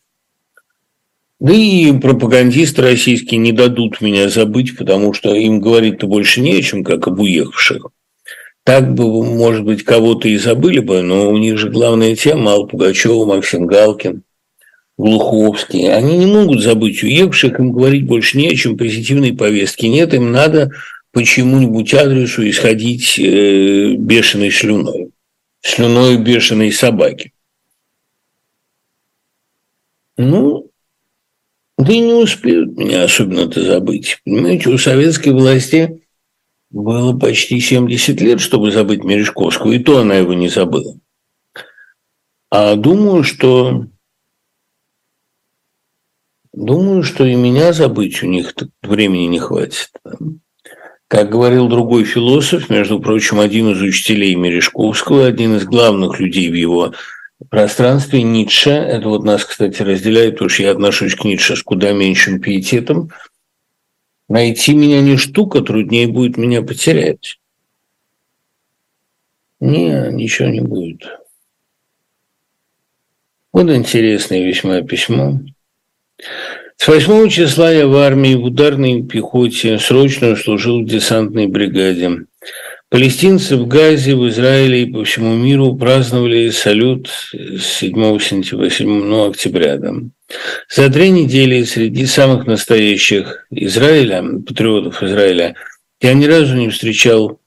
Да 1.40 1.52
и 1.52 1.98
пропагандисты 1.98 2.84
российские 2.84 3.40
не 3.40 3.52
дадут 3.52 4.02
меня 4.02 4.30
забыть, 4.30 4.78
потому 4.78 5.14
что 5.14 5.34
им 5.34 5.60
говорить-то 5.60 6.06
больше 6.06 6.42
не 6.42 6.54
о 6.60 6.62
чем, 6.62 6.84
как 6.84 7.08
об 7.08 7.20
уехавших. 7.20 7.88
Так 8.64 8.94
бы, 8.94 9.24
может 9.24 9.64
быть, 9.64 9.84
кого-то 9.84 10.28
и 10.28 10.38
забыли 10.38 10.80
бы, 10.80 11.02
но 11.02 11.30
у 11.30 11.38
них 11.38 11.58
же 11.58 11.70
главная 11.70 12.16
тема 12.16 12.52
Алла 12.52 12.68
Пугачева, 12.68 13.26
Максим 13.26 13.66
Галкин, 13.66 14.22
Глуховский. 14.98 15.92
Они 15.92 16.18
не 16.18 16.28
могут 16.28 16.62
забыть 16.62 17.02
уехавших, 17.02 17.60
им 17.60 17.72
говорить 17.72 18.06
больше 18.06 18.38
не 18.38 18.50
о 18.50 18.56
чем, 18.56 18.78
позитивной 18.78 19.34
повестки 19.34 19.88
нет, 19.88 20.14
им 20.14 20.32
надо 20.32 20.72
по 21.12 21.24
чему-нибудь 21.24 21.94
адресу 21.94 22.48
исходить 22.48 23.18
э, 23.18 23.94
бешеной 23.96 24.52
слюной, 24.52 25.10
слюной 25.62 26.18
бешеной 26.18 26.72
собаки. 26.72 27.34
Ну, 30.18 30.70
да 31.78 31.92
и 31.92 32.00
не 32.00 32.14
успеют 32.14 32.78
меня 32.78 33.06
особенно-то 33.06 33.64
забыть. 33.64 34.20
Понимаете, 34.24 34.70
у 34.70 34.78
советской 34.78 35.30
власти 35.30 36.01
было 36.72 37.18
почти 37.18 37.60
70 37.60 38.22
лет, 38.22 38.40
чтобы 38.40 38.72
забыть 38.72 39.04
Мережковскую, 39.04 39.76
и 39.76 39.80
то 39.84 40.00
она 40.00 40.16
его 40.16 40.34
не 40.34 40.48
забыла. 40.48 40.98
А 42.50 42.76
думаю, 42.76 43.24
что 43.24 43.86
думаю, 46.54 47.04
что 47.04 47.26
и 47.26 47.36
меня 47.36 47.74
забыть 47.74 48.24
у 48.24 48.28
них 48.28 48.54
времени 48.82 49.28
не 49.28 49.40
хватит. 49.40 49.92
Как 51.08 51.30
говорил 51.30 51.68
другой 51.68 52.06
философ, 52.06 52.70
между 52.70 53.00
прочим, 53.00 53.42
один 53.42 53.72
из 53.72 53.82
учителей 53.82 54.36
Мережковского, 54.36 55.26
один 55.26 55.58
из 55.58 55.66
главных 55.66 56.20
людей 56.22 56.50
в 56.50 56.54
его 56.54 56.94
пространстве, 57.50 58.24
Ницше, 58.24 58.70
это 58.70 59.10
вот 59.10 59.26
нас, 59.26 59.44
кстати, 59.44 59.82
разделяет, 59.82 60.36
потому 60.36 60.50
что 60.50 60.64
я 60.64 60.72
отношусь 60.72 61.16
к 61.16 61.26
Ницше 61.26 61.58
с 61.58 61.64
куда 61.64 61.92
меньшим 61.92 62.40
пиететом– 62.40 63.12
Найти 64.32 64.74
меня 64.74 65.02
не 65.02 65.18
штука, 65.18 65.60
труднее 65.60 66.08
будет 66.08 66.38
меня 66.38 66.62
потерять. 66.62 67.38
Не, 69.60 70.10
ничего 70.14 70.48
не 70.48 70.62
будет. 70.62 71.02
Вот 73.52 73.70
интересное 73.70 74.48
весьма 74.48 74.84
письмо. 74.84 75.42
С 76.78 76.88
8 76.88 77.28
числа 77.28 77.74
я 77.74 77.88
в 77.88 77.96
армии 77.98 78.36
в 78.36 78.46
ударной 78.46 79.04
пехоте 79.04 79.78
срочно 79.80 80.38
служил 80.38 80.82
в 80.82 80.86
десантной 80.86 81.48
бригаде. 81.48 82.26
Палестинцы 82.88 83.58
в 83.58 83.68
Газе, 83.68 84.16
в 84.16 84.30
Израиле 84.30 84.84
и 84.84 84.92
по 84.94 85.04
всему 85.04 85.36
миру 85.36 85.76
праздновали 85.76 86.52
салют 86.52 87.10
7 87.34 88.20
сентября, 88.20 88.70
7 88.70 88.88
ну, 88.88 89.30
октября. 89.30 89.76
Да. 89.76 89.92
За 90.70 90.90
три 90.90 91.10
недели 91.10 91.64
среди 91.64 92.06
самых 92.06 92.48
настоящих 92.48 93.46
Израиля, 93.52 94.24
патриотов 94.46 95.04
Израиля, 95.04 95.56
я 96.02 96.14
ни 96.14 96.26
разу 96.26 96.56
не 96.56 96.70
встречал 96.70 97.40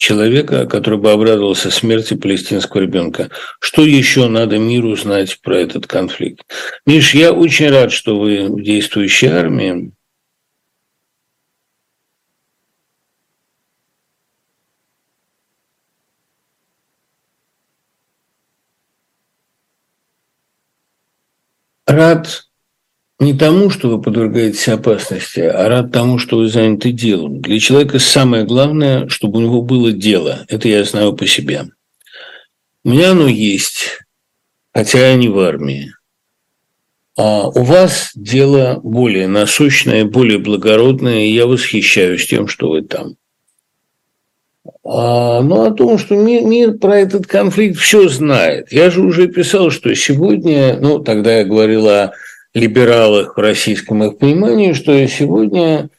человека, 0.00 0.66
который 0.66 0.98
бы 0.98 1.12
обрадовался 1.12 1.70
смерти 1.70 2.14
палестинского 2.14 2.80
ребенка. 2.80 3.28
Что 3.60 3.84
еще 3.84 4.28
надо 4.28 4.58
миру 4.58 4.96
знать 4.96 5.38
про 5.42 5.58
этот 5.58 5.86
конфликт? 5.86 6.42
Миш, 6.86 7.14
я 7.14 7.32
очень 7.32 7.68
рад, 7.68 7.92
что 7.92 8.18
вы 8.18 8.46
в 8.48 8.62
действующей 8.62 9.28
армии. 9.28 9.92
Рад 21.92 22.46
не 23.18 23.34
тому, 23.34 23.68
что 23.70 23.88
вы 23.90 24.00
подвергаетесь 24.00 24.68
опасности, 24.68 25.40
а 25.40 25.68
рад 25.68 25.92
тому, 25.92 26.18
что 26.18 26.38
вы 26.38 26.48
заняты 26.48 26.90
делом. 26.90 27.40
Для 27.40 27.60
человека 27.60 27.98
самое 27.98 28.44
главное, 28.44 29.08
чтобы 29.08 29.38
у 29.38 29.42
него 29.42 29.62
было 29.62 29.92
дело. 29.92 30.44
Это 30.48 30.68
я 30.68 30.84
знаю 30.84 31.12
по 31.12 31.26
себе. 31.26 31.66
У 32.82 32.90
меня 32.90 33.10
оно 33.10 33.28
есть, 33.28 34.00
хотя 34.72 35.10
я 35.10 35.16
не 35.16 35.28
в 35.28 35.38
армии. 35.38 35.92
А 37.16 37.48
у 37.48 37.62
вас 37.62 38.12
дело 38.14 38.80
более 38.82 39.28
насущное, 39.28 40.06
более 40.06 40.38
благородное, 40.38 41.26
и 41.26 41.32
я 41.32 41.46
восхищаюсь 41.46 42.26
тем, 42.26 42.48
что 42.48 42.70
вы 42.70 42.82
там. 42.82 43.16
А, 44.92 45.40
ну, 45.40 45.66
о 45.66 45.70
том, 45.70 45.98
что 45.98 46.16
мир, 46.16 46.42
мир 46.42 46.72
про 46.72 46.98
этот 46.98 47.28
конфликт 47.28 47.78
все 47.78 48.08
знает. 48.08 48.72
Я 48.72 48.90
же 48.90 49.02
уже 49.02 49.28
писал, 49.28 49.70
что 49.70 49.94
сегодня, 49.94 50.78
ну, 50.80 50.98
тогда 50.98 51.38
я 51.38 51.44
говорил 51.44 51.88
о 51.88 52.12
либералах 52.54 53.36
в 53.36 53.40
российском 53.40 54.02
их 54.02 54.18
понимании, 54.18 54.72
что 54.72 55.06
сегодня 55.06 55.90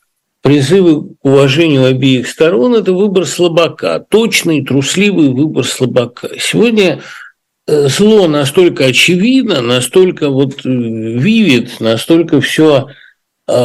призывы 0.42 1.04
к 1.16 1.24
уважению 1.24 1.86
обеих 1.86 2.28
сторон– 2.28 2.76
это 2.76 2.92
выбор 2.92 3.26
слабака, 3.26 4.06
точный, 4.10 4.66
трусливый 4.66 5.30
выбор 5.30 5.64
слабака. 5.64 6.28
Сегодня 6.38 7.00
э, 7.68 7.88
зло 7.88 8.28
настолько 8.28 8.88
очевидно, 8.88 9.62
настолько 9.62 10.30
вот 10.30 10.66
э, 10.66 10.70
вивит, 10.70 11.80
настолько 11.80 12.42
все 12.42 12.88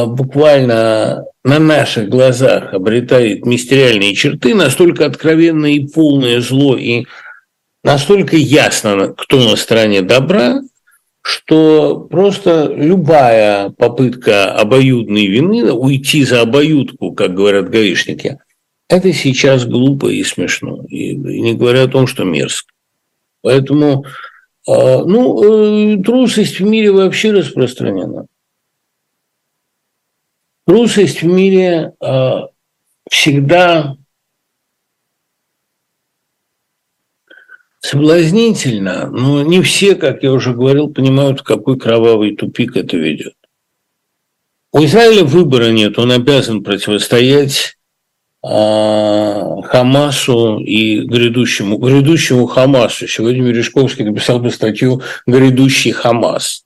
буквально 0.05 1.25
на 1.43 1.59
наших 1.59 2.09
глазах 2.09 2.73
обретает 2.73 3.45
мистериальные 3.45 4.13
черты, 4.13 4.53
настолько 4.53 5.05
откровенное 5.05 5.71
и 5.71 5.87
полное 5.87 6.41
зло, 6.41 6.75
и 6.75 7.05
настолько 7.83 8.35
ясно, 8.35 9.13
кто 9.17 9.37
на 9.37 9.55
стороне 9.55 10.01
добра, 10.01 10.61
что 11.21 12.07
просто 12.09 12.71
любая 12.73 13.69
попытка 13.69 14.51
обоюдной 14.53 15.27
вины, 15.27 15.71
уйти 15.71 16.23
за 16.23 16.41
обоюдку, 16.41 17.11
как 17.11 17.33
говорят 17.33 17.69
гаишники, 17.69 18.39
это 18.89 19.11
сейчас 19.11 19.65
глупо 19.65 20.07
и 20.07 20.23
смешно, 20.23 20.85
и 20.87 21.15
не 21.15 21.53
говоря 21.53 21.83
о 21.83 21.87
том, 21.89 22.07
что 22.07 22.23
мерзко. 22.23 22.71
Поэтому, 23.41 24.05
а, 24.67 25.03
ну, 25.03 25.95
э, 25.95 26.03
трусость 26.03 26.59
в 26.59 26.63
мире 26.63 26.91
вообще 26.91 27.31
распространена. 27.31 28.27
Трусость 30.67 31.21
в 31.21 31.25
мире 31.25 31.93
э, 32.01 32.31
всегда 33.09 33.95
соблазнительна, 37.79 39.07
но 39.07 39.43
не 39.43 39.61
все, 39.61 39.95
как 39.95 40.23
я 40.23 40.33
уже 40.33 40.53
говорил, 40.53 40.89
понимают, 40.89 41.39
в 41.39 41.43
какой 41.43 41.79
кровавый 41.79 42.35
тупик 42.35 42.75
это 42.75 42.97
ведет. 42.97 43.33
У 44.73 44.83
Израиля 44.83 45.23
выбора 45.23 45.71
нет, 45.71 45.97
он 45.97 46.11
обязан 46.11 46.61
противостоять 46.65 47.77
э, 48.43 48.47
Хамасу 49.63 50.59
и 50.59 50.99
грядущему, 50.99 51.77
грядущему 51.77 52.45
Хамасу. 52.45 53.07
Сегодня 53.07 53.41
Мережковский 53.41 54.03
написал 54.03 54.39
бы 54.39 54.51
статью 54.51 55.01
«Грядущий 55.25 55.91
Хамас». 55.91 56.65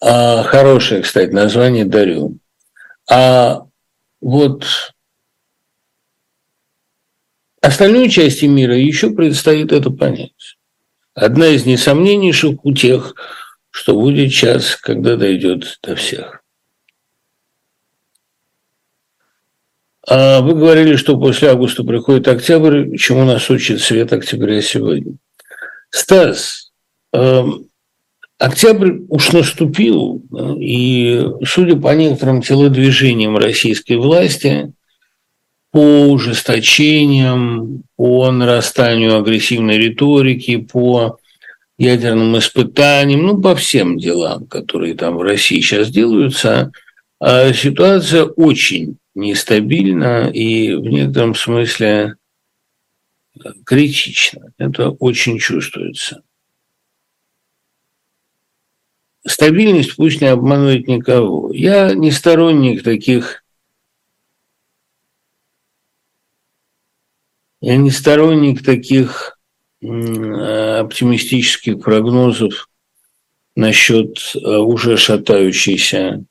А, 0.00 0.44
хорошее, 0.44 1.02
кстати, 1.02 1.32
название 1.32 1.84
дарю. 1.84 2.38
А 3.10 3.66
вот 4.20 4.64
остальной 7.60 8.08
части 8.08 8.44
мира 8.44 8.76
еще 8.76 9.10
предстоит 9.10 9.72
это 9.72 9.90
понять. 9.90 10.56
Одна 11.14 11.48
из 11.48 11.66
несомненнейших 11.66 12.64
утех, 12.64 13.14
что 13.70 13.94
будет 13.94 14.32
час, 14.32 14.76
когда 14.76 15.16
дойдет 15.16 15.78
до 15.82 15.96
всех. 15.96 16.42
А 20.06 20.40
вы 20.40 20.54
говорили, 20.54 20.96
что 20.96 21.18
после 21.18 21.50
августа 21.50 21.84
приходит 21.84 22.28
октябрь, 22.28 22.96
чему 22.96 23.24
нас 23.24 23.48
учит 23.50 23.80
свет 23.80 24.12
октября 24.12 24.60
сегодня. 24.60 25.14
Стас, 25.90 26.72
эм, 27.12 27.68
Октябрь 28.42 29.02
уж 29.08 29.30
наступил, 29.30 30.20
и, 30.58 31.24
судя 31.44 31.76
по 31.76 31.94
некоторым 31.94 32.42
телодвижениям 32.42 33.36
российской 33.36 33.92
власти, 33.92 34.72
по 35.70 36.08
ужесточениям, 36.08 37.84
по 37.94 38.32
нарастанию 38.32 39.16
агрессивной 39.16 39.78
риторики, 39.78 40.56
по 40.56 41.20
ядерным 41.78 42.36
испытаниям, 42.36 43.22
ну, 43.22 43.40
по 43.40 43.54
всем 43.54 43.96
делам, 43.96 44.46
которые 44.46 44.96
там 44.96 45.18
в 45.18 45.22
России 45.22 45.60
сейчас 45.60 45.88
делаются, 45.88 46.72
а 47.20 47.52
ситуация 47.52 48.24
очень 48.24 48.96
нестабильна 49.14 50.28
и 50.28 50.74
в 50.74 50.82
некотором 50.82 51.36
смысле 51.36 52.16
критична. 53.64 54.52
Это 54.58 54.90
очень 54.90 55.38
чувствуется. 55.38 56.22
Стабильность 59.26 59.96
пусть 59.96 60.20
не 60.20 60.26
обманывает 60.26 60.86
никого. 60.88 61.52
Я 61.52 61.94
не 61.94 62.10
сторонник 62.10 62.82
таких 62.82 63.44
Я 67.60 67.76
не 67.76 67.92
сторонник 67.92 68.64
таких 68.64 69.38
оптимистических 69.80 71.80
прогнозов 71.80 72.68
насчет 73.54 74.18
э, 74.34 74.56
уже 74.56 74.96
шатающейся 74.96 76.24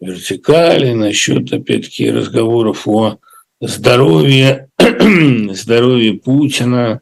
вертикали, 0.00 0.92
насчет, 0.92 1.52
опять-таки, 1.52 2.10
разговоров 2.10 2.88
о 2.88 3.18
здоровье, 3.60 4.68
здоровье 5.52 6.14
Путина. 6.14 7.00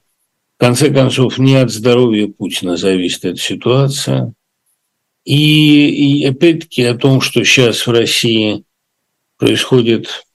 В 0.56 0.60
конце 0.60 0.90
концов, 0.90 1.38
не 1.38 1.56
от 1.56 1.70
здоровья 1.70 2.28
Путина 2.28 2.76
зависит 2.76 3.24
эта 3.24 3.38
ситуация. 3.38 4.34
И, 5.24 6.20
и 6.20 6.26
опять-таки 6.26 6.84
о 6.84 6.96
том, 6.96 7.20
что 7.20 7.44
сейчас 7.44 7.86
в 7.86 7.90
России 7.90 8.64
происходит 9.36 10.26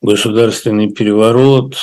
государственный 0.00 0.92
переворот 0.92 1.76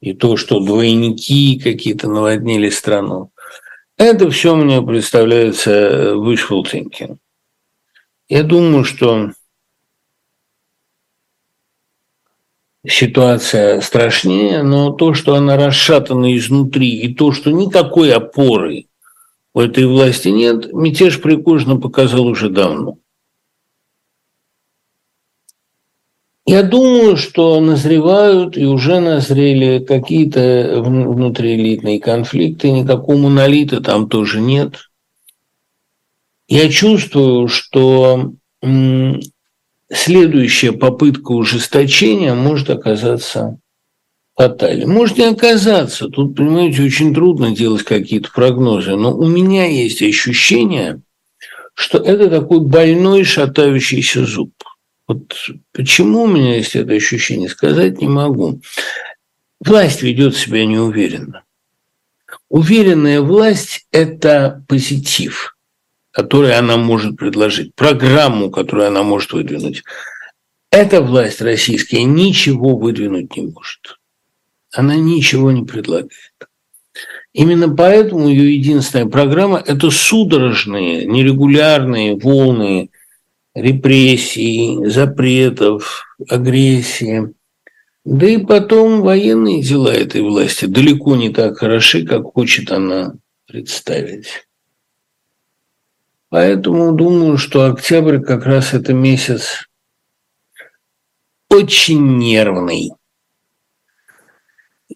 и 0.00 0.12
то, 0.12 0.36
что 0.36 0.60
двойники 0.60 1.58
какие-то 1.58 2.08
наводнили 2.08 2.70
страну. 2.70 3.30
Это 3.96 4.30
все 4.30 4.54
мне 4.54 4.82
представляется 4.82 6.12
wishful 6.14 6.62
thinking. 6.64 7.18
Я 8.28 8.42
думаю, 8.42 8.84
что 8.84 9.30
ситуация 12.86 13.80
страшнее, 13.80 14.62
но 14.62 14.90
то, 14.90 15.14
что 15.14 15.34
она 15.34 15.56
расшатана 15.56 16.36
изнутри, 16.36 16.98
и 16.98 17.14
то, 17.14 17.32
что 17.32 17.50
никакой 17.50 18.12
опоры 18.12 18.86
у 19.54 19.60
этой 19.60 19.86
власти 19.86 20.28
нет, 20.28 20.72
мятеж 20.72 21.20
Пригожина 21.20 21.76
показал 21.76 22.26
уже 22.26 22.48
давно. 22.48 22.98
Я 26.46 26.62
думаю, 26.62 27.16
что 27.16 27.58
назревают 27.60 28.58
и 28.58 28.66
уже 28.66 29.00
назрели 29.00 29.82
какие-то 29.82 30.82
внутриэлитные 30.84 32.00
конфликты, 32.00 32.70
никакого 32.70 33.16
монолита 33.16 33.80
там 33.80 34.08
тоже 34.08 34.40
нет– 34.40 34.76
я 36.48 36.68
чувствую, 36.68 37.48
что 37.48 38.32
следующая 39.92 40.72
попытка 40.72 41.32
ужесточения 41.32 42.34
может 42.34 42.70
оказаться 42.70 43.58
фатальной. 44.34 44.86
Может 44.86 45.18
не 45.18 45.24
оказаться. 45.24 46.08
Тут, 46.08 46.36
понимаете, 46.36 46.82
очень 46.82 47.14
трудно 47.14 47.54
делать 47.54 47.84
какие-то 47.84 48.30
прогнозы. 48.30 48.96
Но 48.96 49.16
у 49.16 49.26
меня 49.26 49.66
есть 49.66 50.02
ощущение, 50.02 51.00
что 51.74 51.98
это 51.98 52.28
такой 52.28 52.60
больной 52.60 53.24
шатающийся 53.24 54.24
зуб. 54.24 54.52
Вот 55.06 55.34
почему 55.72 56.22
у 56.22 56.26
меня 56.26 56.56
есть 56.56 56.76
это 56.76 56.94
ощущение, 56.94 57.48
сказать 57.48 58.00
не 58.00 58.08
могу. 58.08 58.60
Власть 59.60 60.02
ведет 60.02 60.36
себя 60.36 60.64
неуверенно. 60.64 61.42
Уверенная 62.48 63.20
власть– 63.20 63.86
это 63.92 64.64
позитив– 64.68 65.53
которые 66.14 66.54
она 66.54 66.76
может 66.76 67.16
предложить, 67.16 67.74
программу, 67.74 68.48
которую 68.48 68.86
она 68.86 69.02
может 69.02 69.32
выдвинуть. 69.32 69.82
Эта 70.70 71.02
власть 71.02 71.40
российская 71.40 72.04
ничего 72.04 72.76
выдвинуть 72.76 73.36
не 73.36 73.48
может. 73.48 73.98
Она 74.72 74.94
ничего 74.94 75.50
не 75.50 75.64
предлагает. 75.64 76.12
Именно 77.32 77.74
поэтому 77.74 78.28
ее 78.28 78.54
единственная 78.54 79.06
программа– 79.06 79.60
это 79.66 79.90
судорожные, 79.90 81.04
нерегулярные 81.04 82.14
волны 82.14 82.90
репрессий, 83.52 84.86
запретов, 84.86 86.04
агрессии. 86.28 87.34
Да 88.04 88.28
и 88.28 88.38
потом 88.38 89.00
военные 89.00 89.62
дела 89.62 89.92
этой 89.92 90.20
власти 90.20 90.66
далеко 90.66 91.16
не 91.16 91.30
так 91.30 91.58
хороши, 91.58 92.06
как 92.06 92.22
хочет 92.34 92.70
она 92.70 93.14
представить. 93.48 94.46
Поэтому 96.34 96.90
думаю, 96.90 97.38
что 97.38 97.66
октябрь 97.66 98.18
как 98.18 98.44
раз 98.44 98.74
это 98.74 98.92
месяц 98.92 99.68
очень 101.48 102.18
нервный. 102.18 102.90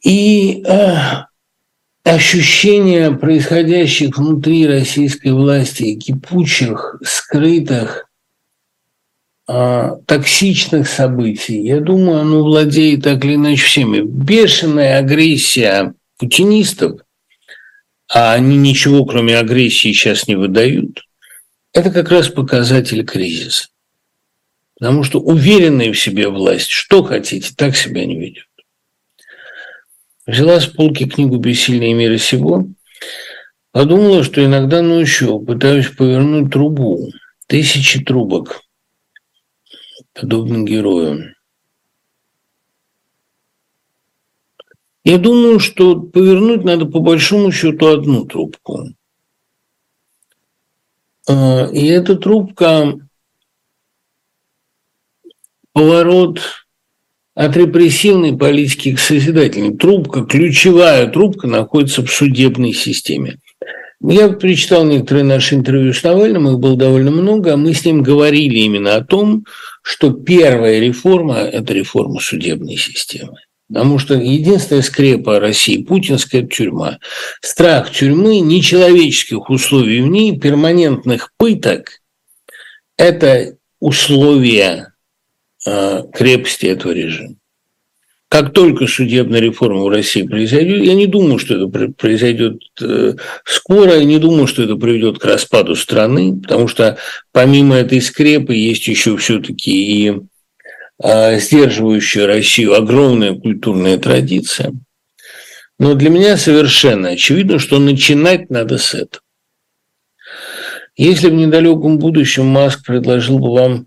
И 0.02 0.64
э, 0.66 0.96
ощущение 2.02 3.12
происходящих 3.12 4.18
внутри 4.18 4.66
российской 4.66 5.28
власти 5.28 5.94
кипучих, 5.94 6.96
скрытых, 7.04 8.08
э, 9.48 9.90
токсичных 10.06 10.88
событий, 10.88 11.62
я 11.62 11.78
думаю, 11.78 12.22
оно 12.22 12.42
владеет 12.42 13.04
так 13.04 13.24
или 13.24 13.36
иначе 13.36 13.62
всеми. 13.62 14.00
Бешеная 14.00 14.98
агрессия 14.98 15.94
путинистов, 16.16 17.00
а 18.12 18.32
они 18.32 18.56
ничего, 18.56 19.04
кроме 19.04 19.38
агрессии, 19.38 19.92
сейчас 19.92 20.26
не 20.26 20.34
выдают– 20.34 21.04
это 21.78 21.90
как 21.90 22.10
раз 22.10 22.28
показатель 22.28 23.04
кризиса. 23.04 23.68
Потому 24.78 25.02
что 25.02 25.20
уверенная 25.20 25.92
в 25.92 25.98
себе 25.98 26.28
власть, 26.28 26.68
что 26.68 27.02
хотите, 27.02 27.52
так 27.56 27.76
себя 27.76 28.04
не 28.04 28.18
ведет. 28.18 28.46
Взяла 30.26 30.60
с 30.60 30.66
полки 30.66 31.08
книгу 31.08 31.36
«Бессильные 31.38 31.94
мира 31.94 32.18
сего», 32.18 32.68
подумала, 33.72 34.22
что 34.22 34.44
иногда 34.44 34.82
ночью 34.82 35.40
пытаюсь 35.40 35.88
повернуть 35.88 36.52
трубу. 36.52 37.10
Тысячи 37.46 38.04
трубок, 38.04 38.60
подобно 40.12 40.64
герою. 40.64 41.34
Я 45.02 45.16
думаю, 45.16 45.58
что 45.58 45.98
повернуть 45.98 46.64
надо 46.64 46.84
по 46.84 47.00
большому 47.00 47.50
счету 47.50 47.86
одну 47.86 48.26
трубку. 48.26 48.88
А, 51.28 51.68
и 51.72 51.86
эта 51.86 52.16
трубка 52.16 52.94
поворот 55.72 56.40
от 57.34 57.56
репрессивной 57.56 58.36
политики 58.36 58.94
к 58.94 58.98
созидательной. 58.98 59.76
Трубка, 59.76 60.24
ключевая 60.24 61.06
трубка 61.06 61.46
находится 61.46 62.04
в 62.04 62.10
судебной 62.10 62.72
системе. 62.72 63.36
Я 64.00 64.28
перечитал 64.30 64.84
некоторые 64.84 65.24
наши 65.24 65.54
интервью 65.54 65.92
с 65.92 66.02
Навальным, 66.02 66.48
их 66.48 66.58
было 66.58 66.76
довольно 66.76 67.10
много, 67.10 67.52
а 67.52 67.56
мы 67.56 67.74
с 67.74 67.84
ним 67.84 68.02
говорили 68.02 68.60
именно 68.60 68.96
о 68.96 69.04
том, 69.04 69.44
что 69.82 70.12
первая 70.12 70.78
реформа– 70.80 71.34
это 71.36 71.72
реформа 71.74 72.20
судебной 72.20 72.76
системы. 72.76 73.38
Потому 73.68 73.98
что 73.98 74.14
единственная 74.14 74.82
скрепа 74.82 75.40
России– 75.40 75.82
путинская 75.84 76.42
тюрьма. 76.42 76.98
Страх 77.42 77.90
тюрьмы, 77.90 78.40
нечеловеческих 78.40 79.50
условий 79.50 80.00
в 80.00 80.06
ней, 80.06 80.38
перманентных 80.38 81.32
пыток– 81.36 82.00
это 82.96 83.56
условия 83.78 84.94
э, 85.66 86.02
крепости 86.12 86.66
этого 86.66 86.92
режима. 86.92 87.36
Как 88.30 88.52
только 88.52 88.86
судебная 88.86 89.40
реформа 89.40 89.84
в 89.84 89.88
России 89.88 90.22
произойдет, 90.22 90.84
я 90.84 90.94
не 90.94 91.06
думаю, 91.06 91.38
что 91.38 91.54
это 91.54 91.90
произойдет 91.92 92.60
э, 92.80 93.14
скоро, 93.44 93.96
я 93.96 94.04
не 94.04 94.18
думаю, 94.18 94.46
что 94.46 94.62
это 94.62 94.76
приведет 94.76 95.18
к 95.18 95.24
распаду 95.24 95.74
страны, 95.74 96.38
потому 96.38 96.68
что 96.68 96.98
помимо 97.32 97.76
этой 97.76 98.02
скрепы 98.02 98.54
есть 98.54 98.86
еще 98.86 99.16
все-таки 99.16 100.08
и 100.08 100.20
сдерживающая 101.00 102.26
Россию 102.26 102.74
огромная 102.74 103.34
культурная 103.34 103.98
традиция. 103.98 104.72
Но 105.78 105.94
для 105.94 106.10
меня 106.10 106.36
совершенно 106.36 107.10
очевидно, 107.10 107.58
что 107.58 107.78
начинать 107.78 108.50
надо 108.50 108.78
с 108.78 108.94
этого. 108.94 109.22
Если 110.96 111.28
в 111.28 111.34
недалеком 111.34 111.98
будущем 111.98 112.46
Маск 112.46 112.84
предложил 112.84 113.38
бы 113.38 113.52
вам 113.52 113.86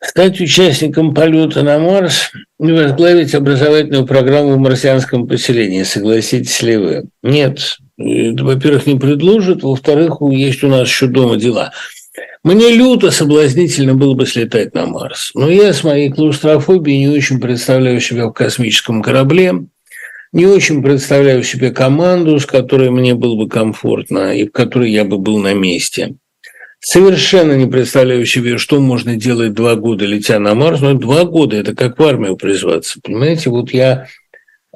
стать 0.00 0.40
участником 0.40 1.14
полета 1.14 1.62
на 1.62 1.78
Марс 1.78 2.30
и 2.60 2.72
возглавить 2.72 3.34
образовательную 3.34 4.06
программу 4.06 4.54
в 4.54 4.58
марсианском 4.58 5.26
поселении. 5.26 5.82
Согласитесь 5.82 6.60
ли 6.62 6.76
вы? 6.76 7.04
Нет. 7.22 7.78
Во-первых, 7.96 8.86
не 8.86 8.98
предложат. 8.98 9.62
Во-вторых, 9.62 10.18
есть 10.30 10.62
у 10.64 10.68
нас 10.68 10.88
еще 10.88 11.06
дома 11.06 11.36
дела. 11.36 11.72
Мне 12.42 12.72
люто 12.72 13.10
соблазнительно 13.10 13.94
было 13.94 14.14
бы 14.14 14.26
слетать 14.26 14.74
на 14.74 14.86
Марс. 14.86 15.30
Но 15.34 15.50
я 15.50 15.72
с 15.72 15.82
моей 15.82 16.10
клаустрофобией 16.10 16.98
не 16.98 17.08
очень 17.08 17.40
представляю 17.40 18.00
себя 18.00 18.26
в 18.26 18.32
космическом 18.32 19.02
корабле, 19.02 19.54
не 20.32 20.46
очень 20.46 20.82
представляю 20.82 21.42
себе 21.44 21.70
команду, 21.70 22.38
с 22.38 22.44
которой 22.44 22.90
мне 22.90 23.14
было 23.14 23.36
бы 23.36 23.48
комфортно 23.48 24.36
и 24.36 24.46
в 24.46 24.52
которой 24.52 24.90
я 24.90 25.04
бы 25.04 25.18
был 25.18 25.38
на 25.38 25.54
месте. 25.54 26.16
Совершенно 26.80 27.52
не 27.52 27.66
представляю 27.66 28.26
себе, 28.26 28.58
что 28.58 28.78
можно 28.78 29.16
делать 29.16 29.54
два 29.54 29.74
года, 29.74 30.04
летя 30.04 30.38
на 30.38 30.54
Марс. 30.54 30.82
Но 30.82 30.92
два 30.92 31.24
года– 31.24 31.56
это 31.58 31.74
как 31.74 31.98
в 31.98 32.02
армию 32.02 32.36
призваться. 32.36 33.00
Понимаете, 33.02 33.48
вот 33.48 33.72
я 33.72 34.08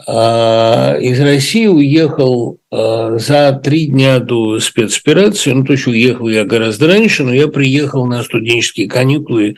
из 0.06 1.20
России 1.20 1.66
уехал 1.66 2.58
а, 2.70 3.18
за 3.18 3.52
три 3.52 3.86
дня 3.86 4.20
до 4.20 4.60
спецоперации. 4.60 5.52
Ну, 5.52 5.64
то 5.64 5.72
есть 5.72 5.86
уехал 5.86 6.28
я 6.28 6.44
гораздо 6.44 6.86
раньше, 6.86 7.24
но 7.24 7.32
я 7.32 7.48
приехал 7.48 8.06
на 8.06 8.22
студенческие 8.22 8.88
каникулы 8.88 9.56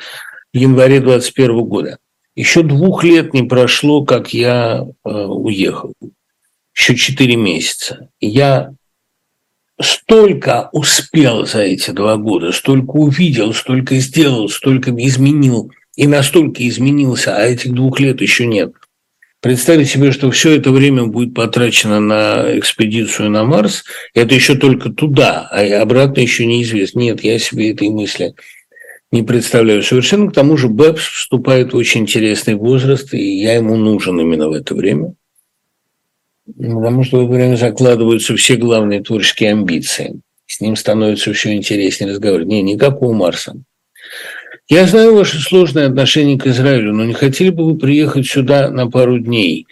в 0.53 0.57
январе 0.57 1.01
2021 1.01 1.61
года. 1.64 1.99
Еще 2.36 2.62
двух 2.62 3.05
лет 3.05 3.34
не 3.34 3.43
прошло, 3.43 4.05
как 4.05 4.32
я 4.32 4.86
а, 5.05 5.26
уехал. 5.26 5.93
Еще 6.74 6.97
четыре 6.97 7.36
месяца. 7.36 8.09
Я 8.20 8.72
столько 9.80 10.70
успел 10.72 11.47
за 11.47 11.61
эти 11.61 11.91
два 11.91 12.16
года, 12.16 12.53
столько 12.53 12.93
увидел, 12.93 13.53
столько 13.53 13.97
сделал, 13.97 14.49
столько 14.49 14.91
изменил, 14.91 15.70
и 15.97 16.07
настолько 16.07 16.66
изменился, 16.66 17.36
а 17.36 17.43
этих 17.43 17.72
двух 17.72 18.01
лет 18.01 18.20
еще 18.20 18.47
нет. 18.47 18.72
Представить 19.41 19.88
себе, 19.88 20.12
что 20.12 20.30
все 20.30 20.57
это 20.57 20.70
время 20.70 21.07
будет 21.07 21.34
потрачено 21.34 21.99
на 21.99 22.59
экспедицию 22.59 23.30
на 23.30 23.45
Марс, 23.45 23.84
это 24.12 24.34
еще 24.34 24.55
только 24.55 24.91
туда, 24.91 25.49
а 25.51 25.80
обратно 25.80 26.20
еще 26.20 26.45
неизвестно. 26.45 27.01
Нет, 27.01 27.24
я 27.24 27.38
себе 27.38 27.70
этой 27.70 27.88
мысли 27.88 28.34
не 29.12 29.22
представляю 29.22 29.82
совершенно. 29.82 30.30
К 30.30 30.34
тому 30.34 30.59
же 30.59 30.68
Бэпс 30.68 31.03
вступает 31.03 31.72
в 31.72 31.76
очень 31.76 32.03
интересный 32.03 32.55
возраст, 32.55 33.14
и 33.14 33.41
я 33.41 33.55
ему 33.55 33.76
нужен 33.76 34.20
именно 34.20 34.49
в 34.49 34.53
это 34.53 34.74
время. 34.74 35.14
Потому 36.47 37.05
что 37.05 37.18
в 37.18 37.24
это 37.24 37.32
время 37.32 37.57
закладываются 37.57 38.36
все 38.36 38.57
главные 38.57 39.03
творческие 39.03 39.53
амбиции. 39.53 40.20
С 40.47 40.61
ним 40.61 40.76
становится 40.76 41.32
все 41.32 41.55
интереснее 41.55 42.11
разговаривать. 42.11 42.49
Не, 42.49 42.62
никакого 42.62 43.14
Марса. 43.14 43.55
Я 44.71 44.87
знаю 44.87 45.14
ваше 45.14 45.41
сложное 45.41 45.89
отношение 45.89 46.39
к 46.39 46.47
Израилю, 46.47 46.95
но 46.95 47.05
не 47.05 47.12
хотели 47.12 47.51
бы 47.51 47.66
вы 47.66 47.77
приехать 47.77 48.27
сюда 48.27 48.71
на 48.71 48.89
пару 48.89 49.18
дней? 49.18 49.66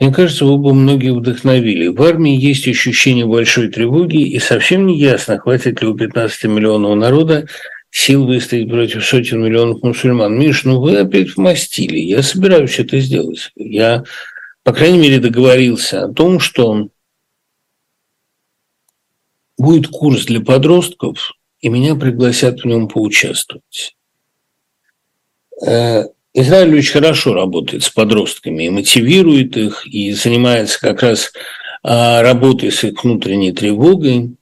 Мне 0.00 0.12
кажется, 0.12 0.44
вы 0.44 0.56
бы 0.56 0.72
многие 0.72 1.12
вдохновили. 1.12 1.88
В 1.88 2.00
армии 2.02 2.34
есть 2.34 2.66
ощущение 2.68 3.26
большой 3.26 3.68
тревоги, 3.68 4.22
и 4.22 4.38
совсем 4.38 4.86
не 4.86 4.98
ясно, 4.98 5.38
хватит 5.38 5.82
ли 5.82 5.88
у 5.88 5.94
15 5.94 6.44
миллионов 6.44 6.96
народа 6.96 7.48
сил 7.90 8.24
выстоять 8.24 8.70
против 8.70 9.04
сотен 9.04 9.42
миллионов 9.42 9.82
мусульман. 9.82 10.38
Миш, 10.38 10.64
ну 10.64 10.80
вы 10.80 10.98
опять 10.98 11.36
вмастили. 11.36 11.98
Я 11.98 12.22
собираюсь 12.22 12.78
это 12.78 13.00
сделать. 13.00 13.50
Я 13.56 14.04
по 14.66 14.72
крайней 14.72 14.98
мере, 14.98 15.20
договорился 15.20 16.02
о 16.02 16.12
том, 16.12 16.40
что 16.40 16.88
будет 19.56 19.86
курс 19.86 20.24
для 20.24 20.40
подростков, 20.40 21.34
и 21.60 21.68
меня 21.68 21.94
пригласят 21.94 22.60
в 22.60 22.64
нем 22.64 22.88
поучаствовать. 22.88 23.95
Э, 25.64 26.04
Израиль 26.34 26.76
очень 26.76 26.92
хорошо 26.92 27.34
работает 27.34 27.82
с 27.82 27.90
подростками 27.90 28.64
и 28.64 28.70
мотивирует 28.70 29.56
их, 29.56 29.86
и 29.86 30.12
занимается 30.12 30.78
как 30.78 31.02
раз 31.02 31.32
а, 31.82 32.20
работой 32.20 32.70
с 32.70 32.84
их 32.84 33.02
внутренней 33.02 33.52
тревогой. 33.52 34.36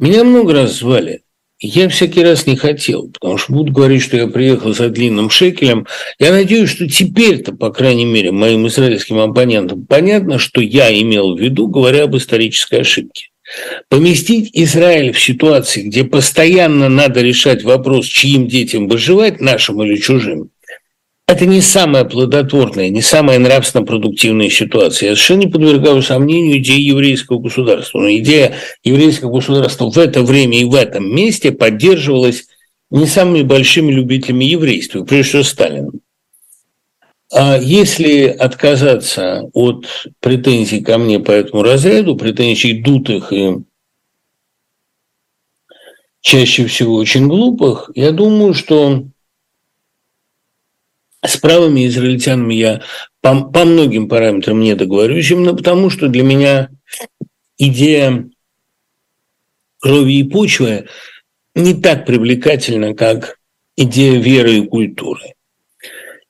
Меня 0.00 0.24
много 0.24 0.52
раз 0.52 0.78
звали 0.78 1.22
я 1.60 1.88
всякий 1.88 2.22
раз 2.22 2.46
не 2.46 2.56
хотел, 2.56 3.08
потому 3.08 3.36
что 3.36 3.52
будут 3.52 3.74
говорить, 3.74 4.02
что 4.02 4.16
я 4.16 4.28
приехал 4.28 4.72
за 4.74 4.90
длинным 4.90 5.28
шекелем. 5.28 5.86
Я 6.18 6.30
надеюсь, 6.30 6.70
что 6.70 6.88
теперь-то, 6.88 7.52
по 7.52 7.70
крайней 7.70 8.04
мере, 8.04 8.30
моим 8.30 8.68
израильским 8.68 9.18
оппонентам 9.18 9.84
понятно, 9.84 10.38
что 10.38 10.60
я 10.60 10.92
имел 11.00 11.34
в 11.34 11.40
виду, 11.40 11.66
говоря 11.66 12.04
об 12.04 12.16
исторической 12.16 12.82
ошибке. 12.82 13.30
Поместить 13.88 14.50
Израиль 14.52 15.12
в 15.12 15.20
ситуации, 15.20 15.82
где 15.82 16.04
постоянно 16.04 16.88
надо 16.88 17.22
решать 17.22 17.62
вопрос, 17.62 18.06
чьим 18.06 18.46
детям 18.46 18.88
выживать, 18.88 19.40
нашим 19.40 19.82
или 19.82 19.96
чужим, 19.96 20.50
это 21.28 21.44
не 21.44 21.60
самая 21.60 22.04
плодотворная, 22.04 22.88
не 22.88 23.02
самая 23.02 23.38
нравственно 23.38 23.84
продуктивная 23.84 24.48
ситуация. 24.48 25.10
Я 25.10 25.14
совершенно 25.14 25.40
не 25.40 25.46
подвергаю 25.46 26.00
сомнению 26.00 26.56
идеи 26.56 26.80
еврейского 26.80 27.38
государства. 27.38 28.00
Но 28.00 28.10
идея 28.12 28.54
еврейского 28.82 29.30
государства 29.30 29.90
в 29.90 29.98
это 29.98 30.22
время 30.22 30.58
и 30.58 30.64
в 30.64 30.74
этом 30.74 31.14
месте 31.14 31.52
поддерживалась 31.52 32.46
не 32.90 33.04
самыми 33.04 33.42
большими 33.42 33.92
любителями 33.92 34.46
еврейства, 34.46 35.04
прежде 35.04 35.28
всего 35.28 35.42
Сталином. 35.42 36.00
А 37.30 37.58
если 37.58 38.26
отказаться 38.26 39.42
от 39.52 39.86
претензий 40.20 40.80
ко 40.80 40.96
мне 40.96 41.20
по 41.20 41.30
этому 41.30 41.62
разряду, 41.62 42.16
претензий 42.16 42.80
дутых 42.80 43.32
и 43.32 43.56
чаще 46.20 46.66
всего 46.66 46.94
очень 46.94 47.28
глупых, 47.28 47.90
я 47.94 48.12
думаю, 48.12 48.54
что 48.54 49.04
с 51.22 51.36
правыми 51.36 51.86
израильтянами 51.86 52.54
я 52.54 52.82
по, 53.20 53.44
по 53.44 53.64
многим 53.64 54.08
параметрам 54.08 54.58
не 54.58 54.74
договорюсь, 54.74 55.30
именно 55.30 55.54
потому 55.54 55.90
что 55.90 56.08
для 56.08 56.22
меня 56.22 56.70
идея 57.58 58.30
крови 59.80 60.20
и 60.20 60.24
почвы 60.24 60.88
не 61.54 61.74
так 61.74 62.06
привлекательна, 62.06 62.94
как 62.94 63.38
идея 63.76 64.18
веры 64.18 64.58
и 64.58 64.66
культуры. 64.66 65.34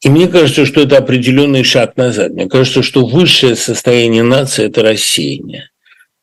И 0.03 0.09
мне 0.09 0.29
кажется, 0.29 0.65
что 0.65 0.81
это 0.81 0.99
определенный 0.99 1.65
шаг 1.65 1.97
назад. 1.97 2.33
Мне 2.33 2.49
кажется, 2.49 2.83
что 2.83 3.05
высшее 3.05 3.57
состояние 3.57 4.23
нации– 4.23 4.65
это 4.67 4.83
рассеяние. 4.83 5.71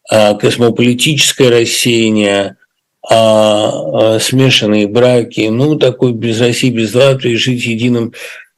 А 0.09 0.35
космополитическое 0.35 1.49
рассеяние, 1.49 2.57
а, 3.09 4.15
а 4.15 4.19
смешанные 4.19 4.87
браки, 4.87 5.47
ну, 5.49 5.75
такой 5.75 6.13
без 6.13 6.39
России, 6.39 6.69
без 6.69 6.93
Латвии, 6.93 7.35
жить 7.35 7.65
единым 7.65 8.13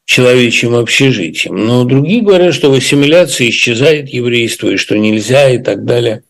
человечьим 0.06 0.76
общежитием. 0.76 1.66
Но 1.66 1.84
другие 1.84 2.22
говорят, 2.22 2.54
что 2.54 2.70
в 2.70 2.74
ассимиляции 2.74 3.50
исчезает 3.50 4.10
еврейство, 4.10 4.70
и 4.70 4.78
что 4.78 4.98
нельзя, 4.98 5.50
и 5.50 5.58
так 5.58 5.84
далее. 5.84 6.24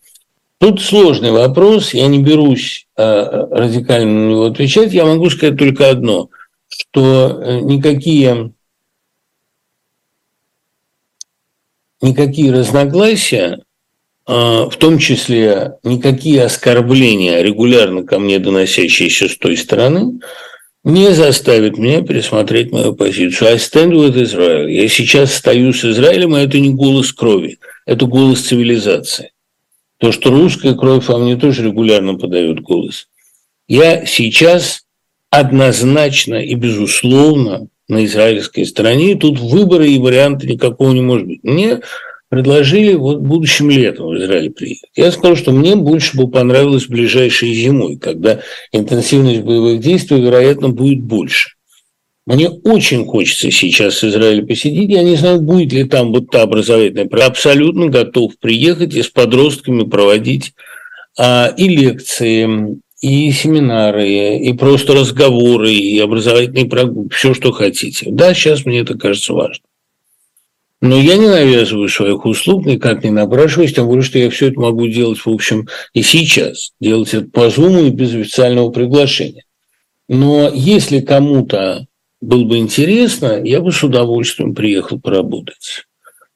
Тут 0.60 0.82
сложный 0.82 1.30
вопрос, 1.30 1.94
я 1.94 2.08
не 2.08 2.18
берусь 2.18 2.86
радикально 2.96 4.12
на 4.12 4.30
него 4.30 4.44
отвечать, 4.46 4.92
я 4.92 5.04
могу 5.04 5.30
сказать 5.30 5.56
только 5.56 5.88
одно, 5.88 6.30
что 6.68 7.40
э, 7.40 7.60
никакие, 7.60 8.52
никакие 12.00 12.52
разногласия, 12.52 13.60
э, 14.26 14.32
в 14.32 14.74
том 14.78 14.98
числе 14.98 15.74
никакие 15.82 16.44
оскорбления, 16.44 17.42
регулярно 17.42 18.04
ко 18.04 18.18
мне 18.18 18.38
доносящиеся 18.38 19.28
с 19.28 19.36
той 19.36 19.56
стороны, 19.56 20.20
не 20.84 21.12
заставит 21.12 21.76
меня 21.76 22.02
пересмотреть 22.02 22.72
мою 22.72 22.94
позицию. 22.94 23.50
I 23.50 23.56
stand 23.56 23.92
with 23.92 24.16
Israel. 24.16 24.70
Я 24.70 24.88
сейчас 24.88 25.34
стою 25.34 25.72
с 25.72 25.84
Израилем, 25.84 26.36
и 26.36 26.40
это 26.40 26.58
не 26.60 26.70
голос 26.70 27.12
крови, 27.12 27.58
это 27.84 28.06
голос 28.06 28.40
цивилизации. 28.40 29.32
То, 29.98 30.12
что 30.12 30.30
русская 30.30 30.74
кровь 30.74 31.08
вам 31.08 31.26
не 31.26 31.36
тоже 31.36 31.64
регулярно 31.64 32.14
подает 32.14 32.60
голос. 32.60 33.08
Я 33.66 34.06
сейчас 34.06 34.84
однозначно 35.30 36.36
и 36.36 36.54
безусловно 36.54 37.68
на 37.88 38.04
израильской 38.04 38.66
стороне, 38.66 39.12
и 39.12 39.18
тут 39.18 39.38
выбора 39.38 39.86
и 39.86 39.98
варианта 39.98 40.46
никакого 40.46 40.92
не 40.92 41.00
может 41.00 41.26
быть. 41.26 41.42
Мне 41.42 41.80
предложили 42.28 42.94
вот 42.94 43.20
будущим 43.20 43.70
летом 43.70 44.08
в 44.08 44.18
Израиль 44.18 44.50
приехать. 44.50 44.90
Я 44.94 45.10
сказал, 45.10 45.36
что 45.36 45.52
мне 45.52 45.76
больше 45.76 46.16
бы 46.16 46.28
понравилось 46.28 46.86
ближайшей 46.86 47.54
зимой, 47.54 47.96
когда 47.96 48.40
интенсивность 48.72 49.40
боевых 49.40 49.80
действий, 49.80 50.20
вероятно, 50.20 50.68
будет 50.68 51.00
больше. 51.02 51.50
Мне 52.26 52.50
очень 52.50 53.06
хочется 53.06 53.50
сейчас 53.50 54.02
в 54.02 54.04
Израиле 54.04 54.42
посидеть. 54.42 54.90
Я 54.90 55.02
не 55.02 55.16
знаю, 55.16 55.40
будет 55.40 55.72
ли 55.72 55.84
там 55.84 56.12
вот 56.12 56.30
та 56.30 56.42
образовательная. 56.42 57.08
Я 57.10 57.26
абсолютно 57.26 57.86
готов 57.86 58.38
приехать 58.38 58.94
и 58.94 59.02
с 59.02 59.08
подростками 59.08 59.84
проводить 59.84 60.52
а, 61.18 61.54
и 61.56 61.68
лекции, 61.68 62.76
и 63.00 63.30
семинары, 63.30 64.38
и 64.38 64.52
просто 64.54 64.94
разговоры, 64.94 65.72
и 65.72 65.98
образовательные 65.98 66.66
прогулки, 66.66 67.14
все, 67.14 67.34
что 67.34 67.52
хотите. 67.52 68.06
Да, 68.10 68.34
сейчас 68.34 68.66
мне 68.66 68.80
это 68.80 68.98
кажется 68.98 69.32
важным. 69.32 69.64
Но 70.80 70.96
я 70.96 71.16
не 71.16 71.26
навязываю 71.26 71.88
своих 71.88 72.24
услуг, 72.24 72.64
никак 72.64 73.02
не 73.02 73.10
напрашиваюсь, 73.10 73.74
тем 73.74 73.86
более, 73.86 74.02
что 74.02 74.18
я 74.18 74.30
все 74.30 74.48
это 74.48 74.60
могу 74.60 74.86
делать, 74.86 75.18
в 75.18 75.28
общем, 75.28 75.68
и 75.92 76.02
сейчас. 76.02 76.72
Делать 76.80 77.14
это 77.14 77.28
по 77.28 77.50
зуму 77.50 77.84
и 77.84 77.90
без 77.90 78.14
официального 78.14 78.70
приглашения. 78.70 79.44
Но 80.08 80.50
если 80.54 81.00
кому-то 81.00 81.86
было 82.20 82.44
бы 82.44 82.58
интересно, 82.58 83.40
я 83.42 83.60
бы 83.60 83.72
с 83.72 83.82
удовольствием 83.82 84.54
приехал 84.54 85.00
поработать. 85.00 85.87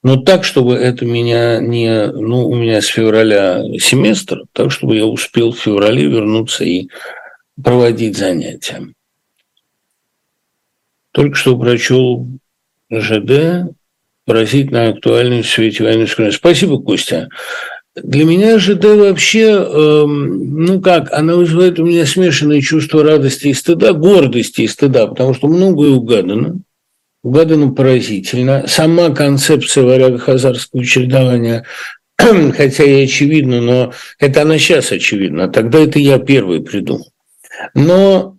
Но 0.02 0.16
так, 0.16 0.44
чтобы 0.44 0.74
это 0.74 1.04
меня 1.04 1.60
не... 1.60 2.08
Ну, 2.08 2.48
у 2.48 2.54
меня 2.56 2.80
с 2.80 2.86
февраля 2.86 3.62
семестр, 3.78 4.42
так, 4.52 4.72
чтобы 4.72 4.96
я 4.96 5.06
успел 5.06 5.52
в 5.52 5.58
феврале 5.58 6.06
вернуться 6.06 6.64
и 6.64 6.88
проводить 7.62 8.16
занятия. 8.16 8.88
Только 11.12 11.36
что 11.36 11.56
прочел 11.56 12.26
ЖД, 12.90 13.70
поразительно 14.24 14.88
актуальный 14.88 15.42
в 15.42 15.48
свете 15.48 15.84
войны. 15.84 16.06
Спасибо, 16.32 16.82
Костя. 16.82 17.28
Для 17.94 18.24
меня 18.24 18.58
ЖД 18.58 18.84
вообще, 18.84 19.50
э, 19.50 20.04
ну 20.06 20.80
как, 20.80 21.12
она 21.12 21.36
вызывает 21.36 21.78
у 21.78 21.84
меня 21.84 22.06
смешанные 22.06 22.62
чувства 22.62 23.04
радости 23.04 23.48
и 23.48 23.54
стыда, 23.54 23.92
гордости 23.92 24.62
и 24.62 24.68
стыда, 24.68 25.08
потому 25.08 25.34
что 25.34 25.46
многое 25.46 25.90
угадано, 25.90 26.60
угадано 27.22 27.72
поразительно. 27.72 28.64
Сама 28.66 29.10
концепция 29.10 29.84
варяго-хазарского 29.84 30.84
чередования, 30.84 31.64
хотя 32.18 32.84
и 32.84 33.04
очевидно, 33.04 33.60
но 33.60 33.92
это 34.18 34.42
она 34.42 34.58
сейчас 34.58 34.92
очевидна, 34.92 35.48
тогда 35.48 35.78
это 35.78 35.98
я 35.98 36.18
первый 36.18 36.62
придумал. 36.62 37.12
Но 37.74 38.36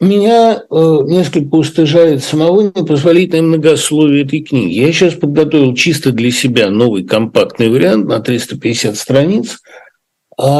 меня 0.00 0.62
э, 0.70 0.98
несколько 1.06 1.54
устыжает 1.56 2.24
самого 2.24 2.62
непозволительное 2.62 3.42
многословие 3.42 4.24
этой 4.24 4.40
книги. 4.40 4.80
Я 4.80 4.92
сейчас 4.92 5.12
подготовил 5.12 5.74
чисто 5.74 6.10
для 6.10 6.30
себя 6.30 6.70
новый 6.70 7.04
компактный 7.04 7.68
вариант 7.68 8.06
на 8.08 8.20
350 8.20 8.96
страниц, 8.96 9.58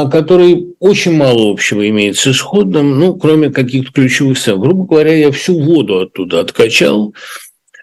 который 0.09 0.75
очень 0.79 1.13
мало 1.13 1.51
общего 1.51 1.87
имеет 1.89 2.17
с 2.17 2.27
исходным, 2.27 2.99
ну, 2.99 3.15
кроме 3.15 3.49
каких-то 3.49 3.91
ключевых 3.91 4.37
сцен. 4.37 4.59
Грубо 4.59 4.85
говоря, 4.85 5.15
я 5.15 5.31
всю 5.31 5.59
воду 5.59 6.01
оттуда 6.01 6.39
откачал, 6.41 7.15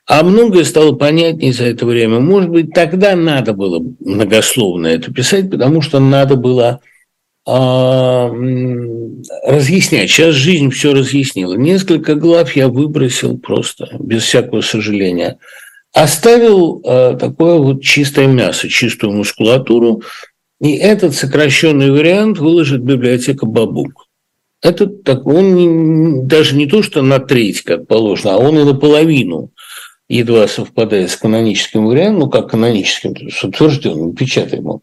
а 0.06 0.22
многое 0.22 0.64
стало 0.64 0.92
понятнее 0.92 1.52
за 1.52 1.64
это 1.64 1.84
время. 1.84 2.20
Может 2.20 2.50
быть, 2.50 2.72
тогда 2.72 3.16
надо 3.16 3.52
было 3.52 3.82
многословно 4.00 4.86
это 4.86 5.12
писать, 5.12 5.50
потому 5.50 5.82
что 5.82 5.98
надо 5.98 6.36
было 6.36 6.80
а, 7.46 8.30
разъяснять. 9.44 10.10
Сейчас 10.10 10.34
жизнь 10.34 10.70
все 10.70 10.94
разъяснила. 10.94 11.54
Несколько 11.54 12.14
глав 12.14 12.54
я 12.56 12.68
выбросил 12.68 13.38
просто, 13.38 13.88
без 13.98 14.22
всякого 14.22 14.60
сожаления. 14.60 15.38
Оставил 15.94 16.82
э, 16.84 17.16
такое 17.18 17.56
вот 17.56 17.82
чистое 17.82 18.26
мясо, 18.26 18.68
чистую 18.68 19.14
мускулатуру, 19.14 20.02
и 20.60 20.72
этот 20.76 21.14
сокращенный 21.14 21.90
вариант 21.90 22.39
выложит 22.39 22.82
библиотека 22.82 23.47
Бабук. 23.47 24.06
Это 24.60 24.86
так, 24.86 25.26
он 25.26 26.26
даже 26.26 26.56
не 26.56 26.66
то, 26.66 26.82
что 26.82 27.02
на 27.02 27.20
треть, 27.20 27.62
как 27.62 27.86
положено, 27.86 28.35
а 28.35 28.39
он 28.39 28.59
и 28.59 28.64
наполовину 28.64 29.52
едва 30.09 30.48
совпадает 30.48 31.10
с 31.10 31.16
каноническим 31.16 31.86
вариантом, 31.86 32.20
ну, 32.20 32.30
как 32.30 32.51
каноническим, 32.51 33.14
то 33.14 33.24
есть 33.24 33.43
утвержденным, 33.44 34.14
печатаемым. 34.14 34.80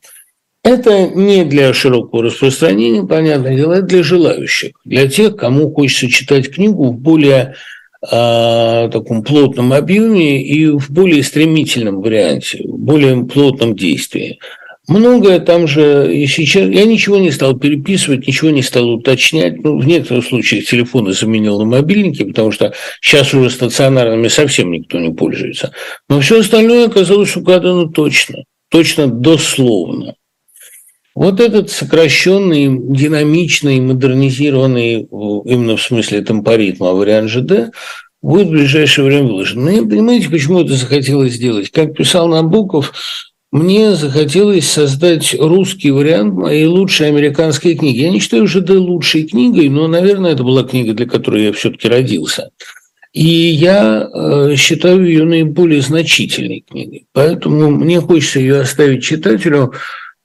Это 0.63 1.07
не 1.09 1.43
для 1.43 1.73
широкого 1.73 2.23
распространения, 2.23 3.03
понятное 3.03 3.55
дело, 3.55 3.73
это 3.73 3.85
для 3.85 4.03
желающих, 4.03 4.71
для 4.85 5.07
тех, 5.07 5.35
кому 5.35 5.71
хочется 5.71 6.09
читать 6.09 6.51
книгу 6.51 6.85
в 6.85 6.97
более 6.97 7.55
э, 8.01 8.89
таком 8.91 9.23
плотном 9.23 9.73
объеме 9.73 10.41
и 10.41 10.67
в 10.67 10.89
более 10.89 11.21
стремительном 11.23 12.01
варианте, 12.01 12.63
в 12.63 12.79
более 12.79 13.25
плотном 13.25 13.75
действии. 13.75 14.39
Многое 14.87 15.39
там 15.39 15.67
же 15.67 16.15
и 16.15 16.27
сейчас... 16.27 16.69
Я 16.69 16.85
ничего 16.85 17.17
не 17.17 17.31
стал 17.31 17.57
переписывать, 17.57 18.27
ничего 18.27 18.51
не 18.51 18.61
стал 18.61 18.89
уточнять. 18.89 19.63
Ну, 19.63 19.79
в 19.79 19.87
некоторых 19.87 20.25
случаях 20.25 20.65
телефоны 20.65 21.11
заменил 21.13 21.59
на 21.59 21.65
мобильники, 21.65 22.23
потому 22.23 22.51
что 22.51 22.73
сейчас 23.01 23.33
уже 23.33 23.49
стационарными 23.49 24.27
совсем 24.27 24.71
никто 24.71 24.99
не 24.99 25.11
пользуется. 25.11 25.71
Но 26.07 26.19
все 26.19 26.39
остальное 26.39 26.87
оказалось 26.87 27.35
угадано 27.35 27.89
точно, 27.89 28.43
точно 28.69 29.07
дословно. 29.07 30.15
Вот 31.15 31.39
этот 31.39 31.71
сокращенный, 31.71 32.67
динамичный, 32.67 33.79
модернизированный, 33.79 35.07
именно 35.45 35.77
в 35.77 35.81
смысле 35.81 36.21
темпоритма 36.21 36.91
вариант 36.91 37.29
ЖД, 37.29 37.71
будет 38.21 38.47
в 38.47 38.51
ближайшее 38.51 39.05
время 39.05 39.27
выложен. 39.27 39.63
Но 39.63 39.71
ну, 39.71 39.89
понимаете, 39.89 40.29
почему 40.29 40.61
это 40.61 40.73
захотелось 40.73 41.33
сделать? 41.33 41.71
Как 41.71 41.95
писал 41.95 42.27
Набоков, 42.27 42.93
мне 43.55 43.95
захотелось 43.95 44.69
создать 44.69 45.33
русский 45.39 45.89
вариант 45.91 46.33
моей 46.33 46.65
лучшей 46.65 47.07
американской 47.07 47.75
книги. 47.75 47.99
Я 47.99 48.09
не 48.09 48.19
считаю 48.19 48.47
ЖД 48.47 48.71
лучшей 48.71 49.23
книгой, 49.23 49.69
но, 49.69 49.87
наверное, 49.87 50.33
это 50.33 50.43
была 50.43 50.63
книга, 50.63 50.93
для 50.93 51.05
которой 51.05 51.45
я 51.45 51.53
все-таки 51.53 51.87
родился. 51.87 52.49
И 53.13 53.23
я 53.23 54.09
э, 54.13 54.55
считаю 54.57 55.05
ее 55.05 55.23
наиболее 55.23 55.81
значительной 55.81 56.65
книгой. 56.69 57.07
Поэтому 57.13 57.71
мне 57.71 58.01
хочется 58.01 58.41
ее 58.41 58.59
оставить 58.59 59.05
читателю 59.05 59.71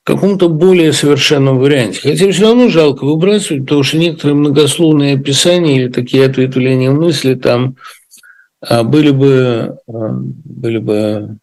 каком-то 0.03 0.49
более 0.49 0.93
совершенном 0.93 1.59
варианте. 1.59 2.01
Хотя 2.03 2.33
все 2.33 2.43
равно 2.43 2.69
жалко 2.69 3.05
выбрасывать, 3.05 3.63
потому 3.63 3.85
что 3.85 3.97
некоторые 3.99 4.35
многословные 4.35 5.15
описания 5.15 5.77
или 5.77 5.89
такие 5.89 6.27
ответвления 6.27 6.91
мысли 6.91 7.35
там 7.35 7.77
а, 8.61 8.83
были 8.83 9.11
бы, 9.11 9.77
а, 9.87 10.09
были 10.19 10.79
бы 10.79 11.39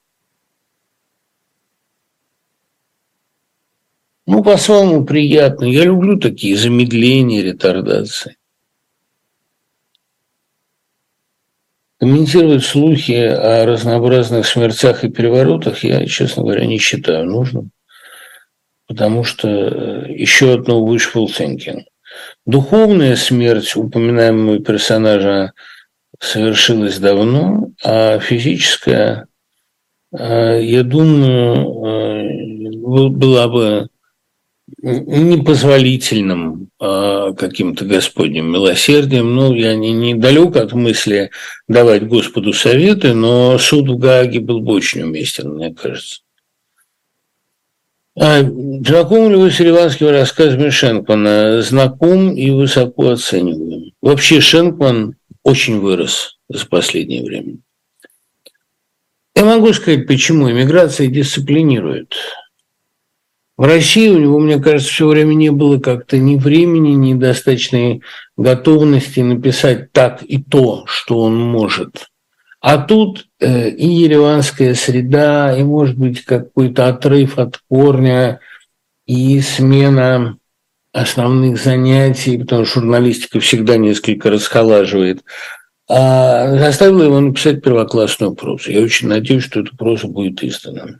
ну, 4.27 4.43
по-своему 4.43 5.05
приятно. 5.05 5.65
Я 5.65 5.85
люблю 5.85 6.19
такие 6.19 6.55
замедления, 6.55 7.43
ретардации. 7.43 8.37
Комментировать 11.99 12.63
слухи 12.63 13.13
о 13.13 13.65
разнообразных 13.65 14.45
смертях 14.45 15.03
и 15.03 15.09
переворотах 15.09 15.83
я, 15.83 16.05
честно 16.05 16.43
говоря, 16.43 16.65
не 16.65 16.77
считаю 16.77 17.25
нужным 17.25 17.71
потому 18.87 19.23
что 19.23 19.47
э, 19.47 20.13
еще 20.13 20.53
одно 20.53 20.85
wishful 20.87 21.27
thinking. 21.27 21.83
Духовная 22.45 23.15
смерть 23.15 23.75
упоминаемого 23.75 24.59
персонажа 24.59 25.51
совершилась 26.19 26.97
давно, 26.97 27.69
а 27.83 28.19
физическая, 28.19 29.27
э, 30.17 30.59
я 30.63 30.83
думаю, 30.83 31.85
э, 31.85 33.09
была 33.09 33.47
бы 33.49 33.89
непозволительным 34.81 36.69
каким-то 36.79 37.85
Господним 37.85 38.51
милосердием. 38.51 39.35
Ну, 39.35 39.53
я 39.53 39.75
не, 39.75 39.91
не 39.91 40.13
далек 40.13 40.55
от 40.55 40.73
мысли 40.73 41.31
давать 41.67 42.07
Господу 42.07 42.53
советы, 42.53 43.13
но 43.13 43.57
суд 43.57 43.89
в 43.89 43.97
Гааге 43.97 44.39
был 44.39 44.59
бы 44.61 44.73
очень 44.73 45.01
уместен, 45.01 45.55
мне 45.55 45.73
кажется. 45.73 46.21
А, 48.19 48.41
знаком 48.41 49.29
ли 49.29 49.35
вы 49.35 49.51
с 49.51 49.59
Ереванским 49.59 50.09
рассказами 50.09 50.69
Шенкмана? 50.69 51.61
Знаком 51.61 52.35
и 52.35 52.49
высоко 52.49 53.11
оцениваю. 53.11 53.91
Вообще 54.01 54.41
Шенкман 54.41 55.15
очень 55.43 55.79
вырос 55.79 56.39
за 56.49 56.65
последнее 56.65 57.23
время. 57.23 57.57
Я 59.35 59.45
могу 59.45 59.71
сказать, 59.73 60.07
почему. 60.07 60.49
Иммиграция 60.49 61.07
дисциплинирует. 61.07 62.15
В 63.57 63.63
России 63.63 64.07
у 64.09 64.19
него, 64.19 64.39
мне 64.39 64.59
кажется, 64.59 64.93
все 64.93 65.07
время 65.07 65.33
не 65.33 65.49
было 65.49 65.79
как-то 65.79 66.19
ни 66.19 66.35
времени, 66.35 66.91
ни 66.91 67.15
достаточной 67.15 68.03
готовности 68.37 69.21
написать 69.21 69.91
так 69.91 70.21
и 70.21 70.37
то, 70.37 70.83
что 70.85 71.21
он 71.21 71.39
может. 71.39 72.07
А 72.61 72.77
тут 72.77 73.27
э, 73.39 73.69
и 73.69 73.87
ереванская 73.87 74.75
среда, 74.75 75.57
и, 75.57 75.63
может 75.63 75.97
быть, 75.97 76.23
какой-то 76.23 76.87
отрыв 76.87 77.39
от 77.39 77.59
корня, 77.67 78.39
и 79.07 79.39
смена 79.41 80.37
основных 80.91 81.59
занятий, 81.59 82.37
потому 82.37 82.65
что 82.65 82.81
журналистика 82.81 83.39
всегда 83.39 83.77
несколько 83.77 84.29
расхолаживает, 84.29 85.23
а 85.89 86.57
заставила 86.57 87.03
его 87.03 87.19
написать 87.19 87.63
первоклассную 87.63 88.33
прозу. 88.33 88.71
Я 88.71 88.81
очень 88.81 89.07
надеюсь, 89.07 89.43
что 89.43 89.61
эта 89.61 89.75
проза 89.75 90.07
будет 90.07 90.43
издана. 90.43 90.97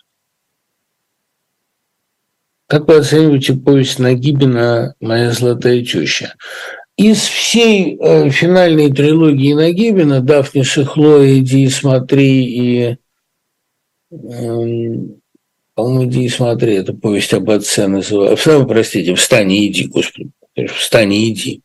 Как 2.67 2.87
вы 2.87 2.97
оцениваете 2.97 3.53
повесть 3.53 3.97
Нагибина 3.97 4.93
«Моя 4.99 5.31
золотая 5.31 5.83
теща»? 5.83 6.35
Из 6.97 7.19
всей 7.19 7.97
э, 7.97 8.29
финальной 8.29 8.91
трилогии 8.91 9.53
Нагибина 9.53 10.19
«Дафнис 10.19 10.77
и 10.77 10.83
Хлоя», 10.83 11.39
«Иди 11.39 11.63
и 11.63 11.69
смотри» 11.69 12.45
и, 12.45 12.97
э, 14.11 14.15
по-моему, 15.75 16.05
«Иди 16.05 16.25
и 16.25 16.29
смотри»– 16.29 16.73
это 16.75 16.93
повесть 16.93 17.33
об 17.33 17.49
отце 17.49 17.87
называется. 17.87 18.65
Простите, 18.65 19.15
«Встань 19.15 19.51
и 19.53 19.67
иди», 19.67 19.85
господи, 19.85 20.31
«Встань 20.75 21.13
и 21.13 21.31
иди». 21.31 21.61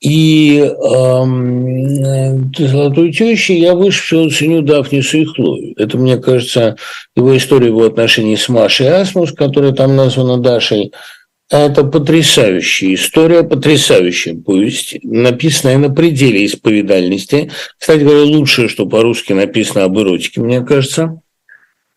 И 0.00 0.60
эм, 0.60 2.52
«Золотой 2.56 3.12
тещи» 3.12 3.52
я 3.52 3.74
выше 3.74 4.02
всего 4.04 4.30
ценю 4.30 4.62
Дафнису 4.62 5.18
и 5.18 5.24
Хлою. 5.24 5.74
Это, 5.76 5.98
мне 5.98 6.18
кажется, 6.18 6.76
его 7.16 7.36
история 7.36 7.66
его 7.66 7.84
отношений 7.84 8.36
с 8.36 8.48
Машей 8.48 8.88
Асмус, 8.88 9.32
которая 9.32 9.72
там 9.72 9.96
названа 9.96 10.38
Дашей– 10.38 10.92
Это 11.50 11.82
потрясающая 11.82 12.94
история, 12.94 13.42
потрясающая 13.42 14.34
повесть, 14.34 14.98
написанная 15.02 15.78
на 15.78 15.88
пределе 15.88 16.44
исповедальности. 16.44 17.50
Кстати 17.78 18.02
говоря, 18.02 18.24
лучшее, 18.24 18.68
что 18.68 18.84
по-русски 18.84 19.32
написано 19.32 19.84
об 19.84 19.98
эротике, 19.98 20.42
мне 20.42 20.60
кажется. 20.60 21.20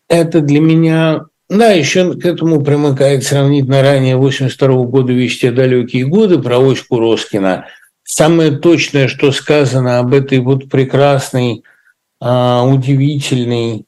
Это 0.08 0.40
для 0.40 0.60
меня... 0.60 1.26
Да, 1.50 1.70
еще 1.70 2.14
к 2.14 2.24
этому 2.24 2.62
примыкает 2.64 3.24
сравнительно 3.24 3.82
ранее 3.82 4.16
82 4.16 4.84
года 4.84 5.12
«Вещь 5.12 5.40
те 5.40 5.50
далекие 5.50 6.06
годы» 6.06 6.38
про 6.38 6.58
Оську 6.58 6.98
Роскина. 6.98 7.66
Самое 8.14 8.50
точное, 8.50 9.08
что 9.08 9.32
сказано 9.32 9.98
об 9.98 10.12
этой 10.12 10.40
вот 10.40 10.68
прекрасной, 10.68 11.64
а, 12.20 12.62
удивительной 12.62 13.86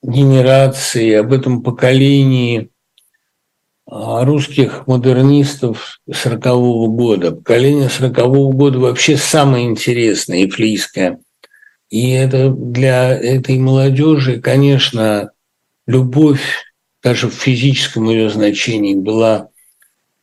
генерации, 0.00 1.12
об 1.12 1.30
этом 1.30 1.62
поколении 1.62 2.70
а, 3.84 4.24
русских 4.24 4.86
модернистов 4.86 6.00
40-го 6.10 6.88
года. 6.88 7.32
Поколение 7.32 7.88
40-го 7.88 8.50
года 8.52 8.78
вообще 8.78 9.18
самое 9.18 9.66
интересное 9.66 10.38
и 10.38 10.48
флийское. 10.48 11.20
И 11.90 12.12
это 12.12 12.48
для 12.48 13.10
этой 13.10 13.58
молодежи, 13.58 14.40
конечно, 14.40 15.32
любовь 15.86 16.64
даже 17.02 17.28
в 17.28 17.34
физическом 17.34 18.08
ее 18.08 18.30
значении 18.30 18.94
была 18.94 19.50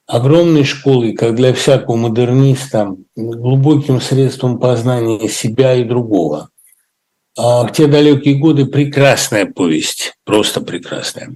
огромной 0.07 0.64
школой, 0.64 1.14
как 1.14 1.36
для 1.36 1.53
всякого 1.53 1.95
модерниста, 1.95 2.95
глубоким 3.15 3.99
средством 3.99 4.60
познания 4.60 5.27
себя 5.27 5.76
и 5.76 5.84
другого. 5.84 6.49
А 7.38 7.68
в 7.68 7.72
те 7.73 7.88
далекие 7.88 8.36
годы 8.36 8.65
прекрасная 8.65 9.45
повесть, 9.45 10.14
просто 10.23 10.61
прекрасная. 10.61 11.36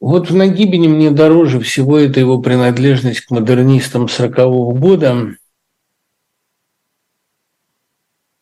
Вот 0.00 0.28
в 0.28 0.34
Нагибине 0.34 0.88
мне 0.88 1.10
дороже 1.10 1.60
всего 1.60 1.98
это 1.98 2.20
его 2.20 2.40
принадлежность 2.40 3.20
к 3.20 3.30
модернистам 3.30 4.06
40-го 4.06 4.72
года, 4.72 5.36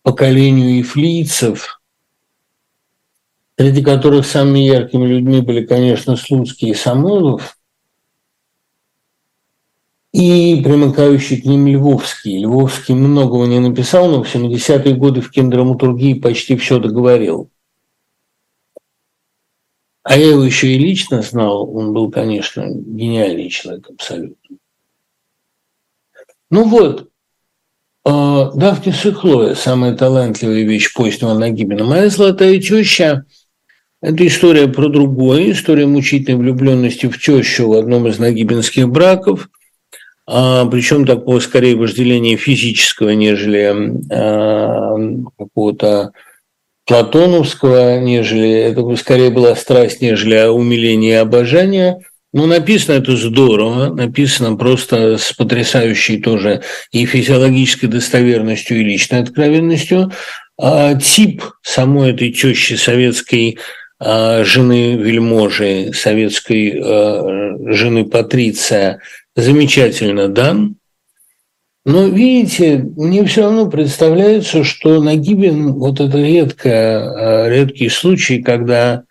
поколению 0.03 0.81
ифлийцев, 0.81 1.81
среди 3.57 3.83
которых 3.83 4.27
самыми 4.27 4.61
яркими 4.61 5.07
людьми 5.07 5.41
были, 5.41 5.65
конечно, 5.65 6.16
Слуцкий 6.16 6.71
и 6.71 6.75
Самойлов– 6.75 7.57
и 10.15 10.62
примыкающий 10.62 11.41
к 11.41 11.45
ним 11.45 11.66
Львовский. 11.66 12.39
Львовский 12.39 12.95
многого 12.95 13.47
не 13.47 13.59
написал, 13.59 14.09
но 14.09 14.23
в 14.23 14.32
70-е 14.32 14.95
годы 14.95 15.20
в 15.20 15.31
киндраматургии 15.32 16.15
почти 16.15 16.57
все 16.57 16.78
договорил. 16.78 17.51
А 20.05 20.16
я 20.16 20.31
его 20.31 20.45
еще 20.45 20.69
и 20.69 20.78
лично 20.78 21.20
знал, 21.20 21.69
он 21.69 21.93
был, 21.93 22.12
конечно, 22.12 22.65
гениальный 22.65 23.49
человек 23.49 23.91
абсолютно. 23.91 24.57
Ну 26.49 26.69
вот, 26.69 27.09
э, 28.05 28.51
Дафнис 28.55 29.05
и 29.05 29.55
самая 29.57 29.97
талантливая 29.97 30.62
вещь 30.62 30.95
позднего 30.95 31.35
Нагибина. 31.35 31.82
Моя 31.82 32.09
золотая 32.09 32.61
теща– 32.61 33.24
это 34.01 34.24
история 34.24 34.69
про 34.69 34.89
другое, 34.89 35.51
история 35.51 35.86
мучительной 35.86 36.39
влюбленности 36.39 37.07
в 37.07 37.19
тещу 37.19 37.66
в 37.66 37.73
одном 37.73 38.07
из 38.07 38.20
нагибинских 38.20 38.89
браков– 38.89 39.51
а, 40.27 40.65
причем 40.67 41.07
такого 41.07 41.39
скорее 41.41 41.77
вожделения 41.77 42.37
физического, 42.37 43.11
нежели 43.11 43.75
а, 44.11 44.97
какого-то 45.39 46.13
платоновского, 46.87 47.99
нежели 47.99 48.51
это 48.51 48.97
скорее 48.97 49.31
была 49.31 49.55
страсть, 49.57 50.01
нежели 50.01 50.47
умиление 50.47 51.13
и 51.13 51.17
обожание. 51.17 52.01
Но 52.33 52.47
написано 52.47 52.97
это 52.97 53.17
здорово, 53.17 53.95
написано 53.95 54.57
просто 54.57 55.19
с 55.19 55.33
потрясающей 55.33 56.21
тоже 56.21 56.63
и 56.91 57.07
физиологической 57.07 57.89
достоверностью, 57.89 58.81
и 58.81 58.85
личной 58.85 59.21
откровенностью. 59.21 60.11
А 60.59 60.95
тип 60.95 61.43
самой 61.63 62.13
этой 62.13 62.33
тещи 62.33 62.75
советской 62.75 63.59
а, 64.01 64.43
жены 64.45 64.97
вельможи, 64.97 65.93
советской 65.93 66.81
а, 66.83 67.57
жены 67.69 68.07
Патриция– 68.07 69.01
замечательно 69.36 70.28
дан, 70.28 70.77
но, 71.85 72.06
видите, 72.06 72.78
мне 72.97 73.24
все 73.24 73.43
равно 73.43 73.69
представляется, 73.69 74.65
что 74.65 75.02
Нагибин, 75.02 75.74
вот 75.74 76.01
это 76.01 76.19
редко, 76.19 77.47
редкий 77.48 77.90
случай, 77.90 78.43
когда 78.43 79.05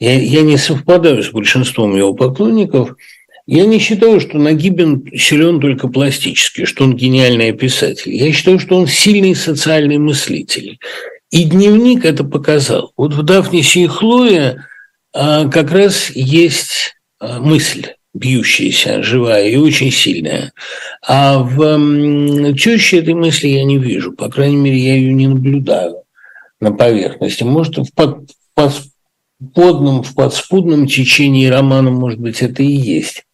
я, 0.00 0.18
я 0.18 0.42
не 0.42 0.56
совпадаю 0.56 1.22
с 1.22 1.30
большинством 1.30 1.96
его 1.96 2.12
поклонников, 2.14 2.96
я 3.46 3.64
не 3.64 3.78
считаю, 3.78 4.20
что 4.20 4.38
Нагибин 4.38 5.04
силен 5.16 5.60
только 5.60 5.88
пластически, 5.88 6.64
что 6.64 6.84
он 6.84 6.96
гениальный 6.96 7.52
писатель. 7.52 8.12
Я 8.14 8.32
считаю, 8.32 8.58
что 8.58 8.76
он 8.76 8.86
сильный 8.86 9.34
социальный 9.34 9.98
мыслитель. 9.98 10.78
И 11.30 11.44
дневник 11.44 12.04
это 12.04 12.24
показал. 12.24 12.92
Вот 12.96 13.12
в 13.12 13.22
Дафнисе 13.22 13.82
и 13.82 13.86
Хлое 13.86 14.66
а, 15.12 15.48
как 15.48 15.70
раз 15.70 16.10
есть 16.10 16.96
а, 17.18 17.40
мысль 17.40 17.86
бьющаяся, 18.12 19.02
живая 19.02 19.48
и 19.48 19.56
очень 19.56 19.90
сильная. 19.90 20.52
А 21.06 21.38
в 21.38 22.54
теще 22.54 22.98
этой 22.98 23.14
мысли 23.14 23.48
я 23.48 23.64
не 23.64 23.78
вижу. 23.78 24.12
По 24.12 24.28
крайней 24.28 24.56
мере, 24.56 24.78
я 24.78 24.94
ее 24.94 25.12
не 25.12 25.28
наблюдаю 25.28 26.02
на 26.60 26.72
поверхности. 26.72 27.44
Может, 27.44 27.78
в 27.78 27.92
под, 27.94 28.28
подном, 29.54 30.02
в 30.02 30.14
подспудном 30.14 30.86
течении 30.86 31.46
романа, 31.46 31.90
может 31.90 32.20
быть, 32.20 32.42
это 32.42 32.62
и 32.62 32.72
есть. 32.72 33.24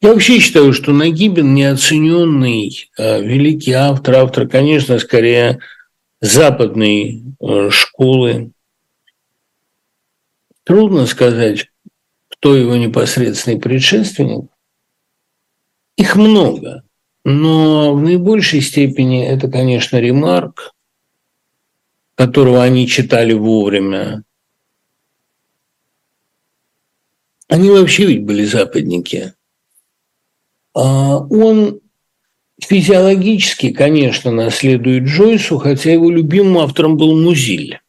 Я 0.00 0.12
вообще 0.12 0.38
считаю, 0.38 0.72
что 0.72 0.92
Нагибин 0.92 1.54
неоцененный 1.54 2.90
э, 2.98 3.22
великий 3.22 3.72
автор, 3.72 4.16
автор, 4.16 4.48
конечно, 4.48 4.98
скорее 4.98 5.60
западной 6.20 7.22
э, 7.40 7.70
школы. 7.70 8.50
Трудно 10.64 11.06
сказать, 11.06 11.68
кто 12.38 12.54
его 12.54 12.76
непосредственный 12.76 13.58
предшественник. 13.58 14.50
Их 15.96 16.16
много, 16.16 16.84
но 17.24 17.94
в 17.94 18.02
наибольшей 18.02 18.60
степени 18.60 19.26
это, 19.26 19.48
конечно, 19.48 19.96
ремарк, 19.96 20.74
которого 22.14 22.62
они 22.62 22.86
читали 22.86 23.32
вовремя. 23.32 24.22
Они 27.48 27.70
вообще 27.70 28.06
ведь 28.06 28.24
были 28.24 28.44
западники. 28.44 29.34
А 30.74 31.18
он 31.18 31.80
физиологически, 32.60 33.72
конечно, 33.72 34.30
наследует 34.30 35.04
Джойсу, 35.04 35.58
хотя 35.58 35.92
его 35.92 36.10
любимым 36.10 36.58
автором 36.58 36.96
был 36.96 37.18
Музиль. 37.20 37.80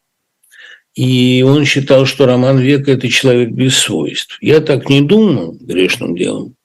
И 0.98 1.44
он 1.46 1.64
считал, 1.64 2.06
что 2.06 2.26
роман 2.26 2.58
века– 2.58 2.90
это 2.92 3.08
человек 3.08 3.50
без 3.50 3.78
свойств. 3.78 4.36
Я 4.40 4.58
так 4.58 4.88
не 4.88 5.00
думаю 5.00 5.56
грешным 5.60 6.16
делом. 6.16 6.56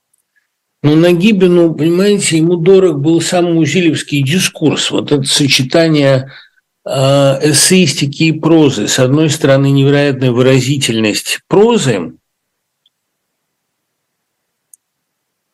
Но 0.81 0.95
Нагибину, 0.95 1.75
понимаете, 1.75 2.37
ему 2.37 2.55
дорог 2.55 2.99
был 2.99 3.21
сам 3.21 3.53
музилевский 3.53 4.23
дискурс, 4.23 4.89
вот 4.89 5.11
это 5.11 5.21
сочетание 5.21 6.31
а, 6.83 7.39
эссеистики 7.43 8.23
и 8.23 8.31
прозы. 8.31 8.87
С 8.87 8.97
одной 8.97 9.29
стороны, 9.29 9.69
невероятная 9.69 10.31
выразительность 10.31 11.41
прозы, 11.47 12.13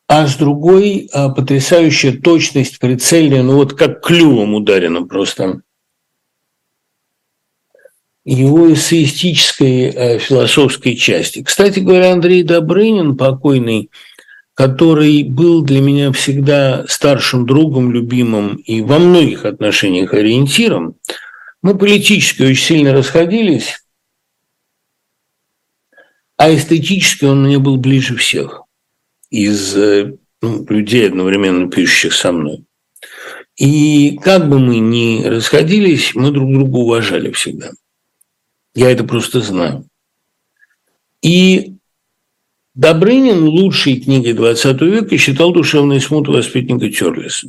а 0.08 0.26
с 0.26 0.36
другой 0.36 1.10
а, 1.12 1.28
потрясающая 1.28 2.18
точность, 2.18 2.78
прицельная, 2.78 3.42
ну 3.42 3.56
вот 3.56 3.74
как 3.74 4.00
клювом 4.00 4.54
ударено 4.54 5.02
просто 5.06 5.60
его 8.24 8.72
эссеистической 8.72 9.88
э, 9.88 10.18
философской 10.18 10.94
части. 10.96 11.42
Кстати 11.42 11.80
говоря, 11.80 12.12
Андрей 12.12 12.42
Добрынин, 12.42 13.16
покойный, 13.16 13.90
который 14.54 15.22
был 15.22 15.62
для 15.62 15.80
меня 15.80 16.12
всегда 16.12 16.84
старшим 16.86 17.46
другом, 17.46 17.92
любимым 17.92 18.56
и 18.56 18.82
во 18.82 18.98
многих 18.98 19.46
отношениях 19.46 20.12
ориентиром, 20.12 20.96
мы 21.62 21.76
политически 21.76 22.42
очень 22.42 22.64
сильно 22.64 22.92
расходились, 22.92 23.82
а 26.36 26.54
эстетически 26.54 27.24
он 27.24 27.44
мне 27.44 27.58
был 27.58 27.76
ближе 27.76 28.16
всех 28.16 28.62
из 29.30 29.76
э, 29.76 30.14
ну, 30.42 30.66
людей, 30.68 31.06
одновременно 31.06 31.70
пишущих 31.70 32.12
со 32.14 32.32
мной. 32.32 32.64
И 33.56 34.18
как 34.22 34.48
бы 34.48 34.58
мы 34.58 34.78
ни 34.78 35.22
расходились, 35.22 36.14
мы 36.14 36.30
друг 36.30 36.50
друга 36.50 36.76
уважали 36.76 37.30
всегда. 37.30 37.72
Я 38.74 38.90
это 38.90 39.04
просто 39.04 39.40
знаю. 39.40 39.86
И 41.22 41.76
Добрынин 42.74 43.44
лучшей 43.46 44.00
книгой 44.00 44.32
XX 44.32 44.84
века 44.86 45.18
считал 45.18 45.52
«Душевные 45.52 46.00
смуты» 46.00 46.30
воспитанника 46.30 46.88
Терлиса. 46.88 47.48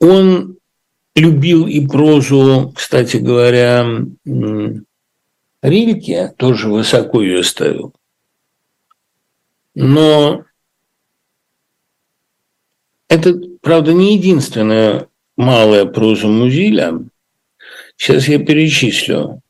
Он 0.00 0.56
любил 1.14 1.66
и 1.66 1.86
прозу, 1.86 2.72
кстати 2.74 3.18
говоря, 3.18 3.86
Рильке, 5.62 6.34
тоже 6.36 6.68
высоко 6.68 7.22
ее 7.22 7.44
ставил. 7.44 7.94
Но 9.74 10.44
это, 13.08 13.34
правда, 13.60 13.92
не 13.92 14.16
единственная 14.16 15.08
малая 15.36 15.84
проза 15.84 16.26
Музиля. 16.26 17.00
Сейчас 17.96 18.28
я 18.28 18.38
перечислю. 18.38 19.40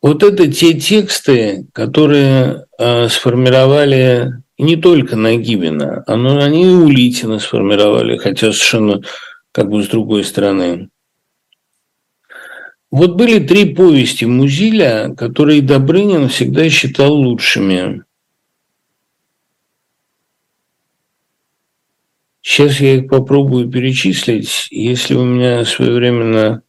Вот 0.00 0.22
это 0.22 0.50
те 0.50 0.74
тексты, 0.74 1.66
которые 1.72 2.66
э, 2.78 3.08
сформировали 3.08 4.32
не 4.56 4.76
только 4.76 5.16
Нагибина, 5.16 6.04
но 6.06 6.38
они 6.38 6.64
и 6.64 6.74
Улитина 6.74 7.40
сформировали, 7.40 8.16
хотя 8.16 8.52
совершенно 8.52 9.02
как 9.52 9.68
бы 9.70 9.82
с 9.82 9.88
другой 9.88 10.24
стороны. 10.24 10.88
Вот 12.90 13.16
были 13.16 13.38
три 13.44 13.74
повести 13.74 14.24
Музиля, 14.24 15.14
которые 15.16 15.62
Добрынин 15.62 16.28
всегда 16.28 16.68
считал 16.70 17.12
лучшими. 17.12 18.04
Сейчас 22.48 22.80
я 22.80 22.94
их 22.94 23.08
попробую 23.08 23.68
перечислить. 23.68 24.68
Если 24.70 25.14
у 25.14 25.22
меня 25.22 25.66
своевременно 25.66 26.62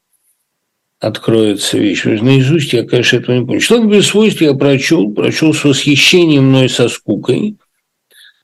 откроется 0.99 1.77
вещь. 1.77 2.03
Наизусть 2.03 2.73
я, 2.73 2.83
конечно, 2.83 3.15
этого 3.15 3.37
не 3.37 3.45
помню. 3.45 3.61
Человек 3.61 3.89
без 3.89 4.07
свойств 4.07 4.41
я 4.41 4.53
прочел, 4.55 5.09
прочел 5.13 5.53
с 5.53 5.63
восхищением 5.63 6.49
мной 6.49 6.67
со 6.67 6.89
скукой. 6.89 7.55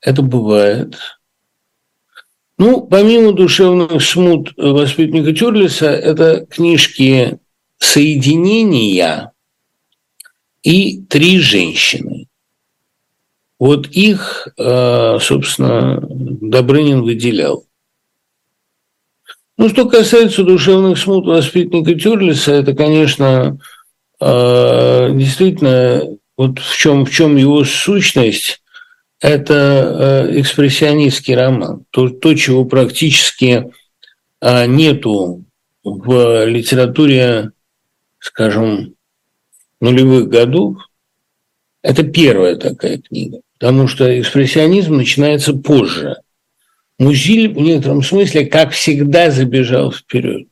Это 0.00 0.22
бывает. 0.22 0.96
Ну, 2.56 2.80
помимо 2.80 3.32
душевных 3.32 4.02
смут 4.02 4.54
воспитанника 4.56 5.34
Тюрлиса, 5.34 5.90
это 5.90 6.46
книжки 6.46 7.38
соединения 7.76 9.32
и 10.62 11.02
три 11.02 11.38
женщины. 11.40 12.28
Вот 13.58 13.88
их, 13.88 14.48
э, 14.58 15.18
собственно, 15.20 15.98
Добрынин 16.00 17.02
выделял. 17.02 17.66
Ну, 19.56 19.70
что 19.70 19.88
касается 19.88 20.44
душевных 20.44 20.98
смут 20.98 21.26
воспитанника 21.26 21.94
Тюрлиса, 21.94 22.52
это, 22.52 22.74
конечно, 22.74 23.58
э, 24.20 25.10
действительно, 25.14 26.02
вот 26.36 26.58
в 26.58 26.76
чем, 26.76 27.06
в 27.06 27.10
чем 27.10 27.36
его 27.36 27.64
сущность, 27.64 28.62
это 29.20 30.28
э, 30.28 30.40
экспрессионистский 30.40 31.34
роман. 31.34 31.86
То, 31.90 32.10
то 32.10 32.34
чего 32.34 32.66
практически 32.66 33.72
нету 34.42 35.44
в 35.82 36.44
литературе 36.44 37.52
скажем, 38.26 38.94
нулевых 39.80 40.28
годов, 40.28 40.76
это 41.82 42.02
первая 42.02 42.56
такая 42.56 42.98
книга, 42.98 43.40
потому 43.58 43.88
что 43.88 44.20
экспрессионизм 44.20 44.96
начинается 44.96 45.54
позже. 45.54 46.16
Музиль 46.98 47.48
в 47.48 47.58
некотором 47.58 48.02
смысле, 48.02 48.46
как 48.46 48.72
всегда, 48.72 49.30
забежал 49.30 49.92
вперед. 49.92 50.48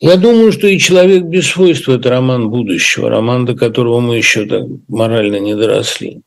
Я 0.00 0.16
думаю, 0.16 0.52
что 0.52 0.68
и 0.68 0.78
«Человек 0.78 1.24
без 1.24 1.48
свойств»– 1.48 1.88
это 1.88 2.10
роман 2.10 2.50
будущего, 2.50 3.10
роман, 3.10 3.46
до 3.46 3.54
которого 3.54 3.98
мы 3.98 4.16
еще 4.16 4.46
так 4.46 4.62
морально 4.86 5.40
не 5.40 5.56
доросли. 5.56 6.20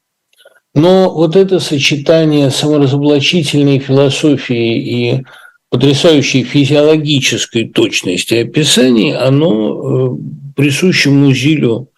Но 0.74 1.14
вот 1.14 1.36
это 1.36 1.60
сочетание 1.60 2.50
саморазоблачительной 2.50 3.80
философии 3.80 4.78
и 4.78 5.24
потрясающей 5.70 6.44
физиологической 6.44 7.70
точности 7.70 8.36
описаний, 8.36 9.16
оно 9.16 10.18
э, 10.18 10.54
присуще 10.56 11.10
Музилю 11.10 11.91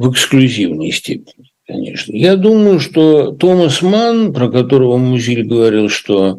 в 0.00 0.10
эксклюзивной 0.10 0.92
степени, 0.92 1.52
конечно. 1.66 2.16
Я 2.16 2.36
думаю, 2.36 2.80
что 2.80 3.32
Томас 3.32 3.82
Манн, 3.82 4.32
про 4.32 4.50
которого 4.50 4.96
Музиль 4.96 5.44
говорил, 5.44 5.90
что 5.90 6.38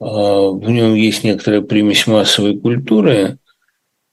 в 0.00 0.68
нем 0.68 0.94
есть 0.94 1.22
некоторая 1.22 1.60
примесь 1.60 2.06
массовой 2.06 2.58
культуры, 2.58 3.38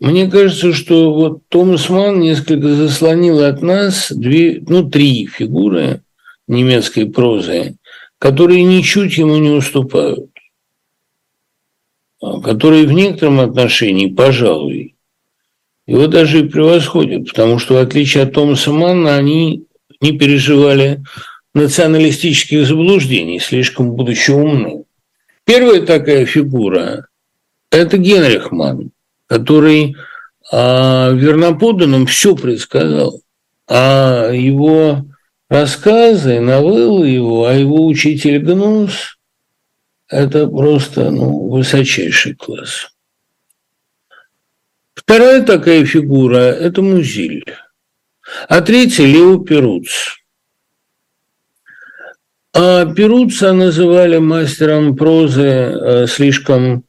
мне 0.01 0.29
кажется, 0.29 0.73
что 0.73 1.13
вот 1.13 1.47
Томас 1.47 1.89
Манн 1.89 2.19
несколько 2.19 2.67
заслонил 2.75 3.43
от 3.43 3.61
нас 3.61 4.11
две, 4.11 4.61
ну, 4.67 4.89
три 4.89 5.25
фигуры 5.25 6.01
немецкой 6.47 7.05
прозы, 7.05 7.77
которые 8.19 8.63
ничуть 8.63 9.17
ему 9.17 9.37
не 9.37 9.51
уступают 9.51 10.29
которые 12.43 12.87
в 12.87 12.91
некотором 12.91 13.39
отношении, 13.39 14.07
пожалуй, 14.07 14.94
его 15.87 16.07
даже 16.07 16.39
и 16.39 16.47
превосходят, 16.47 17.27
потому 17.27 17.59
что, 17.59 17.75
в 17.75 17.77
отличие 17.77 18.23
от 18.23 18.33
Томаса 18.33 18.71
Манна, 18.71 19.15
они 19.15 19.65
не 20.01 20.17
переживали 20.17 21.03
националистических 21.53 22.65
заблуждений, 22.65 23.39
слишком 23.39 23.91
будучи 23.91 24.31
умны. 24.31 24.83
Первая 25.45 25.81
такая 25.85 26.25
фигура– 26.25 27.07
это 27.71 27.97
Генрих 27.97 28.51
Манн, 28.51 28.91
который 29.27 29.95
а, 30.51 31.11
верноподданным 31.11 32.07
все 32.07 32.35
предсказал, 32.35 33.21
а 33.67 34.31
его 34.31 35.05
рассказы, 35.49 36.39
новеллы 36.39 37.09
его, 37.09 37.45
а 37.45 37.53
его 37.53 37.85
учитель 37.85 38.39
Гнус 38.39 39.15
это 40.09 40.47
просто 40.47 41.09
ну, 41.11 41.49
высочайший 41.49 42.35
класс. 42.35 42.89
Вторая 44.95 45.43
такая 45.43 45.85
фигура– 45.85 46.37
это 46.37 46.81
Музиль. 46.81 47.43
А 48.47 48.61
третья– 48.61 49.05
Лео 49.05 49.39
Перуц. 49.39 50.17
А 52.53 52.85
Перуца 52.85 53.51
называли 53.51 54.17
мастером 54.17 54.95
прозы 54.95 55.43
э, 55.43 56.07
слишком 56.07 56.85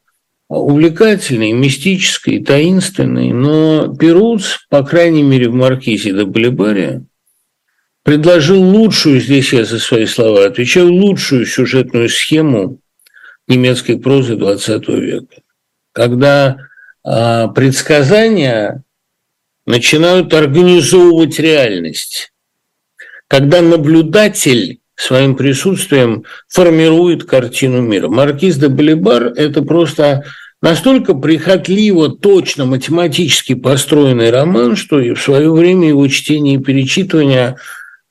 увлекательной, 0.47 1.51
мистической, 1.51 2.41
таинственной, 2.41 3.33
но 3.33 3.93
Перуц, 3.93 4.59
по 4.69 4.83
крайней 4.83 5.23
мере, 5.23 5.49
в 5.49 5.53
«Маркизе 5.53 6.13
де 6.13 6.23
Балибаре», 6.23 7.03
предложил 8.03 8.63
лучшую, 8.63 9.19
здесь 9.19 9.51
я 9.51 9.65
за 9.65 9.79
свои 9.79 10.05
слова 10.05 10.45
отвечаю, 10.45 10.93
лучшую 10.93 11.45
сюжетную 11.45 12.07
схему 12.07 12.79
немецкой 13.49 13.99
прозы 13.99 14.35
XX 14.35 14.99
века, 15.01 15.41
когда 15.91 16.66
предсказания 17.07 18.83
начинают 19.65 20.33
организовывать 20.33 21.39
реальность, 21.39 22.33
когда 23.27 23.61
наблюдатель 23.61 24.79
своим 24.95 25.35
присутствием 25.35 26.25
формирует 26.49 27.23
картину 27.23 27.81
мира. 27.81 28.09
Маркиз 28.09 28.57
де 28.57 28.67
Балибар– 28.67 29.23
это 29.35 29.61
просто 29.61 30.25
настолько 30.61 31.13
прихотливо, 31.13 32.09
точно, 32.09 32.65
математически 32.65 33.53
построенный 33.53 34.31
роман, 34.31 34.75
что 34.75 34.99
и 34.99 35.13
в 35.13 35.21
свое 35.21 35.51
время 35.51 35.89
его 35.89 36.07
чтение 36.07 36.55
и 36.55 36.63
перечитывание 36.63 37.57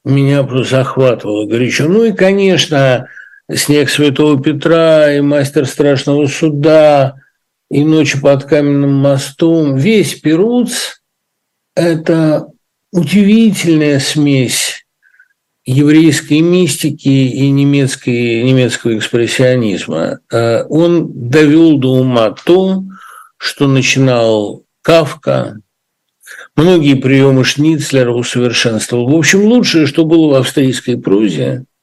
меня 0.04 0.44
просто 0.44 0.76
захватывало 0.76 1.46
горячо. 1.46 1.88
Ну 1.88 2.04
и, 2.04 2.12
конечно, 2.12 3.08
снег 3.52 3.90
Святого 3.90 4.40
Петра, 4.40 5.12
и 5.12 5.20
мастер 5.20 5.66
страшного 5.66 6.28
суда, 6.28 7.16
и 7.70 7.84
ночь 7.84 8.20
под 8.20 8.44
каменным 8.44 8.94
мостом. 8.94 9.76
Весь 9.76 10.14
Перуц– 10.14 11.00
это 11.74 12.48
удивительная 12.92 13.98
смесь 14.00 14.86
еврейской 15.64 16.40
мистики 16.40 17.08
и 17.08 17.50
немецкой, 17.50 18.42
немецкого 18.44 18.96
экспрессионизма. 18.96 20.20
Э, 20.32 20.64
он 20.68 21.28
довел 21.28 21.78
до 21.78 21.94
ума 21.94 22.30
то, 22.30 22.84
что 23.36 23.66
начинал 23.66 24.64
Кавка, 24.82 25.58
многие 26.54 26.94
приемы 26.94 27.44
Шницлера 27.44 28.12
усовершенствовал. 28.12 29.08
В 29.08 29.16
общем, 29.16 29.44
лучшее, 29.44 29.86
что 29.86 30.04
было 30.04 30.28
в 30.28 30.34
австрийской 30.40 30.96
прозе– 30.96 31.64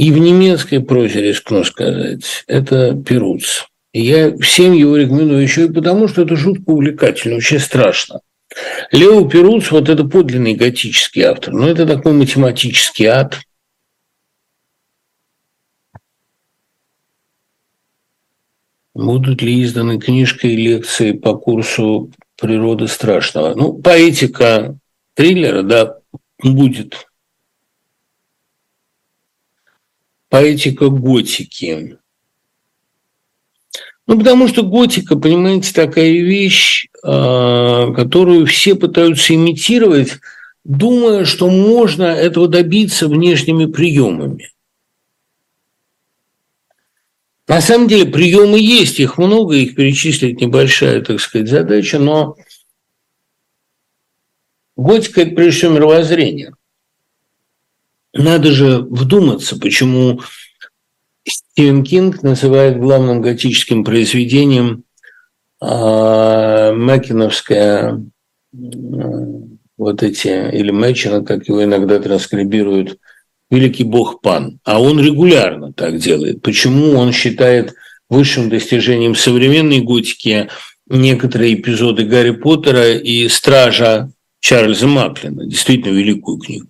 и 0.00 0.12
в 0.12 0.16
немецкой 0.18 0.80
прозе, 0.80 1.20
рискну 1.20 1.62
сказать, 1.62 2.44
это 2.46 2.94
Перуц. 2.94 3.66
Я 3.92 4.36
всем 4.38 4.72
его 4.72 4.96
рекомендую 4.96 5.42
еще 5.42 5.66
и 5.66 5.72
потому, 5.72 6.06
что 6.06 6.22
это 6.22 6.36
жутко 6.36 6.70
увлекательно, 6.70 7.36
очень 7.36 7.58
страшно. 7.58 8.20
Лео 8.92 9.28
Перуц, 9.28 9.70
вот 9.70 9.88
это 9.88 10.04
подлинный 10.04 10.54
готический 10.54 11.22
автор, 11.22 11.54
но 11.54 11.68
это 11.68 11.86
такой 11.86 12.12
математический 12.12 13.06
ад. 13.06 13.40
Будут 18.94 19.40
ли 19.42 19.62
изданы 19.62 19.98
книжка 19.98 20.46
и 20.46 20.56
лекции 20.56 21.12
по 21.12 21.36
курсу 21.36 22.12
«Природа 22.36 22.86
страшного»? 22.86 23.54
Ну, 23.54 23.74
поэтика 23.74 24.76
триллера, 25.14 25.62
да, 25.62 25.98
будет 26.38 27.08
поэтика 30.28 30.88
готики. 30.88 31.98
Ну, 34.10 34.18
потому 34.18 34.48
что 34.48 34.64
готика, 34.64 35.14
понимаете, 35.14 35.72
такая 35.72 36.10
вещь, 36.10 36.88
а, 37.04 37.92
которую 37.92 38.44
все 38.44 38.74
пытаются 38.74 39.36
имитировать, 39.36 40.18
думая, 40.64 41.24
что 41.24 41.48
можно 41.48 42.02
этого 42.02 42.48
добиться 42.48 43.06
внешними 43.06 43.66
приемами. 43.66 44.50
На 47.46 47.60
самом 47.60 47.86
деле 47.86 48.04
приемы 48.04 48.58
есть, 48.58 48.98
их 48.98 49.16
много, 49.16 49.54
их 49.54 49.76
перечислить 49.76 50.40
небольшая, 50.40 51.02
так 51.02 51.20
сказать, 51.20 51.48
задача, 51.48 52.00
но 52.00 52.34
готика– 54.74 55.20
это 55.22 55.36
прежде 55.36 55.58
всего 55.58 55.74
мировоззрение. 55.74 56.52
Надо 58.12 58.50
же 58.50 58.78
вдуматься, 58.80 59.56
почему 59.56 60.20
Стивен 61.26 61.84
Кинг 61.84 62.22
называет 62.22 62.78
главным 62.78 63.20
готическим 63.20 63.84
произведением 63.84 64.84
э, 65.62 66.72
Макиновское 66.72 68.02
вот 69.76 70.02
эти, 70.02 70.28
или 70.54 70.70
Мэчина, 70.70 71.24
как 71.24 71.48
его 71.48 71.64
иногда 71.64 71.98
транскрибируют, 71.98 72.98
великий 73.50 73.84
бог 73.84 74.20
Пан. 74.20 74.60
А 74.64 74.80
он 74.80 75.00
регулярно 75.00 75.72
так 75.72 75.98
делает. 75.98 76.42
Почему 76.42 76.92
он 76.92 77.12
считает 77.12 77.74
высшим 78.08 78.48
достижением 78.48 79.14
современной 79.14 79.80
готики 79.80 80.48
некоторые 80.88 81.54
эпизоды 81.54 82.04
Гарри 82.04 82.32
Поттера 82.32 82.92
и 82.92 83.28
Стража 83.28 84.10
Чарльза 84.40 84.86
Маклина, 84.86 85.46
действительно 85.46 85.92
великую 85.94 86.38
книгу. 86.38 86.69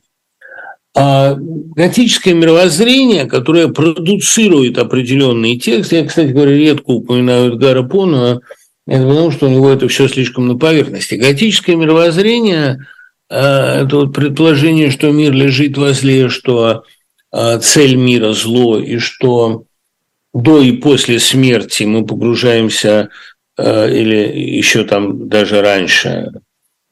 А 0.97 1.37
готическое 1.37 2.35
мировоззрение, 2.35 3.27
которое 3.27 3.69
продуцирует 3.69 4.77
определенный 4.79 5.57
текст, 5.57 5.93
я, 5.93 6.05
кстати 6.05 6.33
говоря, 6.33 6.57
редко 6.57 6.91
упоминаю 6.91 7.53
Эдгара 7.53 7.83
По, 7.85 8.07
но 8.07 8.41
это 8.87 9.07
потому, 9.07 9.31
что 9.31 9.47
у 9.47 9.51
него 9.51 9.71
это 9.71 9.87
все 9.87 10.09
слишком 10.09 10.49
на 10.49 10.59
поверхности. 10.59 11.15
Готическое 11.15 11.77
мировоззрение 11.77 12.87
а,– 13.29 13.83
это 13.85 13.97
вот 13.99 14.15
предположение, 14.15 14.91
что 14.91 15.13
мир 15.13 15.33
лежит 15.33 15.79
возле, 15.79 16.29
что 16.29 16.83
а, 17.31 17.59
цель 17.59 17.95
мира– 17.95 18.33
зло, 18.35 18.81
и 18.81 18.99
что 18.99 19.65
до 20.35 20.61
и 20.61 20.73
после 20.73 21.21
смерти 21.21 21.85
мы 21.85 22.05
погружаемся, 22.05 23.11
а, 23.57 23.87
или 23.87 24.57
еще 24.57 24.83
там 24.83 25.29
даже 25.29 25.61
раньше, 25.61 26.33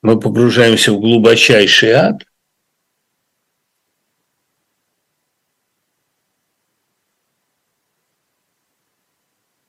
мы 0.02 0.20
погружаемся 0.20 0.92
в 0.92 1.00
глубочайший 1.00 1.90
ад– 1.90 2.22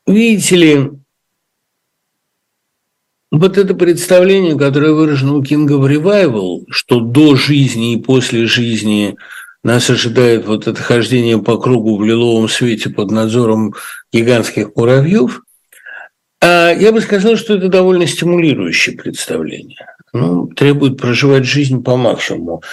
Видите 0.10 0.56
ли, 0.56 0.92
вот 3.30 3.60
это 3.60 3.76
представление, 3.76 4.58
которое 4.58 4.92
выражено 4.92 5.36
у 5.36 5.44
Кинга 5.44 5.78
в 5.78 5.88
«Ревайвал», 5.88 6.66
что 6.72 7.00
до 7.00 7.36
жизни 7.36 7.94
и 7.94 8.02
после 8.02 8.48
жизни 8.48 9.18
нас 9.64 9.88
ожидает 9.88 10.48
вот 10.48 10.66
это 10.66 10.82
хождение 10.82 11.40
по 11.40 11.60
кругу 11.60 11.96
в 11.96 12.04
лиловом 12.04 12.50
свете 12.50 12.90
под 12.90 13.12
надзором 13.12 13.76
гигантских 14.12 14.76
муравьев, 14.76 15.44
а 16.42 16.72
я 16.72 16.92
бы 16.92 17.02
сказал, 17.02 17.36
что 17.36 17.54
это 17.54 17.68
довольно 17.68 18.08
стимулирующее 18.08 18.98
представление. 18.98 19.86
Ну, 20.12 20.48
требует 20.48 20.98
проживать 20.98 21.46
жизнь 21.46 21.84
по 21.84 21.98
максимуму. 21.98 22.64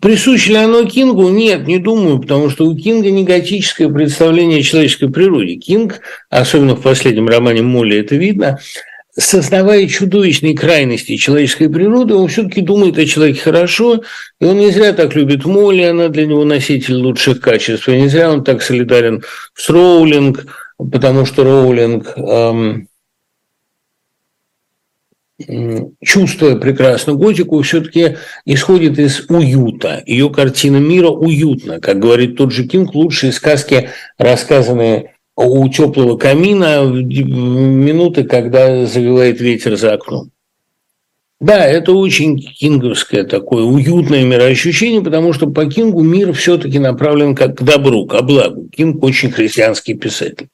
Присуще 0.00 0.50
ли 0.50 0.56
оно 0.56 0.84
Кингу? 0.84 1.28
Нет, 1.28 1.68
не 1.68 1.78
думаю, 1.78 2.18
потому 2.18 2.50
что 2.50 2.66
у 2.66 2.76
Кинга 2.76 3.10
негатическое 3.10 3.88
представление 3.88 4.60
о 4.60 4.62
человеческой 4.62 5.10
природе. 5.10 5.54
Кинг, 5.54 6.00
особенно 6.28 6.74
в 6.74 6.82
последнем 6.82 7.28
романе 7.28 7.62
Молли 7.62 7.98
это 7.98 8.16
видно, 8.16 8.58
сознавая 9.16 9.86
чудовищные 9.86 10.56
крайности 10.56 11.16
человеческой 11.16 11.68
природы, 11.68 12.14
он 12.14 12.26
все-таки 12.26 12.62
думает 12.62 12.98
о 12.98 13.06
человеке 13.06 13.40
хорошо, 13.40 14.02
и 14.40 14.44
он 14.44 14.58
не 14.58 14.70
зря 14.72 14.92
так 14.92 15.14
любит 15.14 15.44
Молли, 15.44 15.82
она 15.82 16.08
для 16.08 16.26
него 16.26 16.44
носитель 16.44 16.94
лучших 16.94 17.40
качеств, 17.40 17.88
и 17.88 18.00
не 18.00 18.08
зря 18.08 18.32
он 18.32 18.42
так 18.42 18.62
солидарен 18.62 19.22
с 19.54 19.68
Роулинг, 19.68 20.46
потому 20.78 21.26
что 21.26 21.44
Роулинг 21.44 22.14
эм, 22.16 22.88
чувствуя 26.02 26.56
прекрасную 26.56 27.18
готику, 27.18 27.60
все-таки 27.62 28.16
исходит 28.44 28.98
из 28.98 29.28
уюта. 29.28 30.02
Ее 30.06 30.30
картина 30.30 30.76
мира 30.76 31.08
уютна. 31.08 31.80
Как 31.80 31.98
говорит 31.98 32.36
тот 32.36 32.52
же 32.52 32.66
Кинг, 32.66 32.94
лучшие 32.94 33.32
сказки, 33.32 33.90
рассказанные 34.18 35.14
у 35.36 35.68
теплого 35.68 36.16
камина 36.16 36.82
в 36.82 36.94
минуты, 37.02 38.24
когда 38.24 38.84
завивает 38.86 39.40
ветер 39.40 39.76
за 39.76 39.94
окном. 39.94 40.30
Да, 41.40 41.64
это 41.64 41.92
очень 41.92 42.38
кинговское 42.38 43.24
такое 43.24 43.64
уютное 43.64 44.24
мироощущение, 44.24 45.00
потому 45.00 45.32
что 45.32 45.46
по 45.46 45.64
Кингу 45.64 46.02
мир 46.02 46.34
все-таки 46.34 46.78
направлен 46.78 47.34
как 47.34 47.56
к 47.56 47.62
добру, 47.62 48.04
к 48.04 48.20
благу. 48.20 48.68
Кинг 48.68 49.02
очень 49.02 49.30
христианский 49.30 49.94
писатель. 49.94 50.48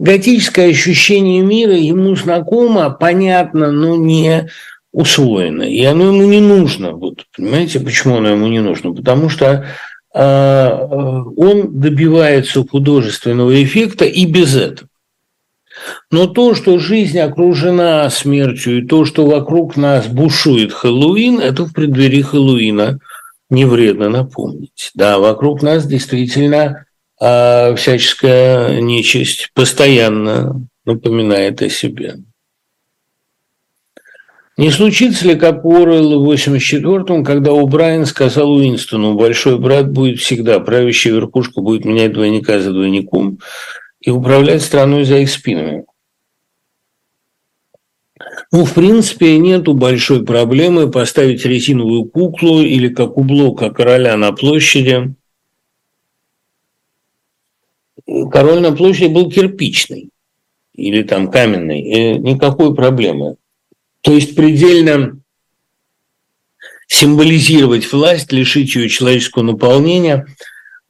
Готическое 0.00 0.70
ощущение 0.70 1.40
мира 1.40 1.76
ему 1.76 2.16
знакомо, 2.16 2.90
понятно, 2.90 3.70
но 3.70 3.94
не 3.94 4.50
усвоено. 4.90 5.62
И 5.62 5.84
оно 5.84 6.06
ему 6.06 6.24
не 6.24 6.40
нужно. 6.40 6.90
Вот, 6.92 7.26
понимаете, 7.36 7.78
почему 7.78 8.16
оно 8.16 8.30
ему 8.30 8.48
не 8.48 8.60
нужно? 8.60 8.92
Потому 8.92 9.28
что 9.28 9.66
э, 10.14 10.68
он 11.36 11.80
добивается 11.80 12.64
художественного 12.68 13.62
эффекта 13.62 14.04
и 14.04 14.26
без 14.26 14.56
этого. 14.56 14.88
Но 16.10 16.26
то, 16.26 16.54
что 16.54 16.78
жизнь 16.78 17.18
окружена 17.18 18.08
смертью, 18.10 18.78
и 18.78 18.86
то, 18.86 19.04
что 19.04 19.26
вокруг 19.26 19.76
нас 19.76 20.06
бушует 20.06 20.72
Хэллоуин, 20.72 21.40
это 21.40 21.64
в 21.64 21.72
преддверии 21.72 22.22
Хэллоуина 22.22 22.98
не 23.50 23.64
вредно 23.64 24.08
напомнить. 24.08 24.90
Да, 24.94 25.18
вокруг 25.18 25.62
нас 25.62 25.86
действительно 25.86 26.86
а, 27.20 27.74
всяческая 27.74 28.80
нечисть 28.80 29.50
постоянно 29.54 30.66
напоминает 30.84 31.62
о 31.62 31.68
себе. 31.68 32.16
Не 34.56 34.70
случится 34.70 35.26
ли, 35.26 35.34
как 35.34 35.64
у 35.64 35.70
Уоррелла 35.70 36.24
в 36.24 36.30
84-м, 36.30 37.24
когда 37.24 37.52
у 37.52 37.66
Брайан 37.66 38.06
сказал 38.06 38.52
Уинстону, 38.52 39.14
большой 39.14 39.58
брат 39.58 39.90
будет 39.90 40.20
всегда, 40.20 40.60
правящая 40.60 41.14
верхушка 41.14 41.60
будет 41.60 41.84
менять 41.84 42.12
двойника 42.12 42.60
за 42.60 42.72
двойником, 42.72 43.40
и 44.04 44.10
управлять 44.10 44.62
страной 44.62 45.04
за 45.04 45.18
их 45.18 45.30
спинами. 45.30 45.86
Ну, 48.52 48.64
в 48.64 48.74
принципе, 48.74 49.38
нету 49.38 49.74
большой 49.74 50.24
проблемы 50.24 50.90
поставить 50.90 51.44
резиновую 51.44 52.04
куклу 52.04 52.60
или 52.60 52.88
как 52.88 53.16
у 53.16 53.24
Блока 53.24 53.70
короля 53.70 54.16
на 54.16 54.32
площади. 54.32 55.14
Король 58.30 58.60
на 58.60 58.72
площади 58.72 59.12
был 59.12 59.30
кирпичный 59.30 60.10
или 60.74 61.02
там 61.02 61.30
каменный, 61.30 61.80
и 61.80 62.18
никакой 62.18 62.74
проблемы. 62.74 63.36
То 64.02 64.12
есть 64.12 64.36
предельно 64.36 65.18
символизировать 66.88 67.90
власть, 67.90 68.32
лишить 68.32 68.74
ее 68.74 68.90
человеческого 68.90 69.42
наполнения– 69.42 70.26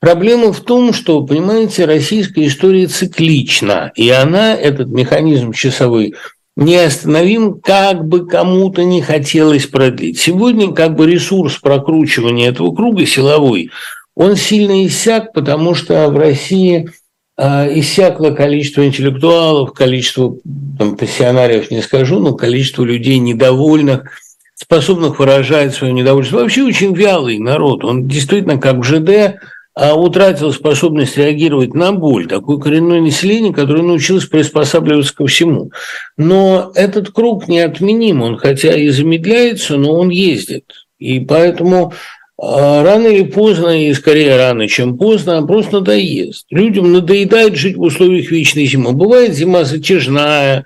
Проблема 0.05 0.53
в 0.53 0.61
том, 0.61 0.93
что, 0.93 1.23
понимаете, 1.23 1.87
российская 1.87 2.47
история 2.47 2.89
циклична, 2.89 3.91
и 3.95 4.11
она, 4.11 4.55
этот 4.55 4.89
механизм 4.89 5.53
часовой, 5.53 6.13
неостановим, 6.57 7.59
как 7.59 8.05
бы 8.05 8.27
кому-то 8.27 8.85
не 8.85 9.01
хотелось 9.01 9.65
продлить. 9.65 10.21
Сегодня 10.21 10.75
как 10.75 10.95
бы 10.95 11.11
ресурс 11.11 11.57
прокручивания 11.57 12.51
этого 12.51 12.75
круга 12.75 13.07
силовой, 13.07 13.71
он 14.15 14.37
сильно 14.37 14.87
иссяк, 14.87 15.33
потому 15.33 15.75
что 15.75 16.11
в 16.11 16.19
России 16.19 16.91
э, 17.39 17.79
иссякло 17.79 18.29
количество 18.33 18.85
интеллектуалов, 18.85 19.73
количество 19.73 20.37
там, 20.79 20.99
пассионариев, 20.99 21.71
не 21.71 21.81
скажу, 21.81 22.19
но 22.19 22.35
количество 22.35 22.85
людей 22.85 23.17
недовольных, 23.21 24.11
способных 24.55 25.19
выражать 25.19 25.75
свое 25.75 25.95
недовольство. 25.95 26.41
Вообще 26.41 26.63
очень 26.63 26.95
вялый 26.95 27.39
народ. 27.39 27.87
Он 27.87 28.07
действительно, 28.07 28.59
как 28.59 28.77
в 28.77 28.83
ЖД, 28.83 29.41
а 29.75 29.95
утратил 29.95 30.53
способность 30.53 31.17
реагировать 31.17 31.75
на 31.75 31.93
боль, 31.93 32.29
такое 32.29 32.59
коренное 32.59 33.01
население, 33.01 33.53
которое 33.53 33.83
научилось 33.83 34.27
приспосабливаться 34.27 35.15
ко 35.15 35.27
всему. 35.27 35.73
Но 36.17 36.71
этот 36.75 37.11
круг 37.11 37.49
неотменим, 37.49 38.23
он 38.23 38.37
хотя 38.37 38.77
и 38.77 38.89
замедляется, 38.91 39.77
но 39.77 39.93
он 39.93 40.11
ездит. 40.11 40.65
И 40.99 41.19
поэтому 41.19 41.93
а, 42.41 42.85
рано 42.85 43.09
или 43.09 43.25
поздно, 43.25 43.89
и 43.89 43.93
скорее 43.95 44.37
рано, 44.37 44.69
чем 44.69 44.97
поздно, 44.97 45.45
просто 45.45 45.81
надоест. 45.81 46.47
Людям 46.51 46.93
надоедает 46.93 47.57
жить 47.57 47.77
в 47.77 47.83
условиях 47.83 48.31
вечной 48.31 48.67
зимы. 48.67 48.93
Бывает 48.93 49.35
зима 49.35 49.65
затяжная, 49.65 50.65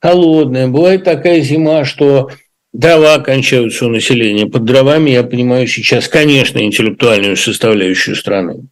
холодная, 0.00 0.68
бывает 0.68 1.04
такая 1.04 1.40
зима, 1.40 1.86
что 1.86 2.30
Дрова 2.72 3.18
кончаются 3.18 3.86
у 3.86 3.90
населения. 3.90 4.46
Под 4.46 4.64
дровами 4.64 5.10
я 5.10 5.22
понимаю 5.22 5.66
сейчас, 5.66 6.08
конечно, 6.08 6.58
интеллектуальную 6.58 7.36
составляющую 7.36 8.16
страны. 8.16 8.66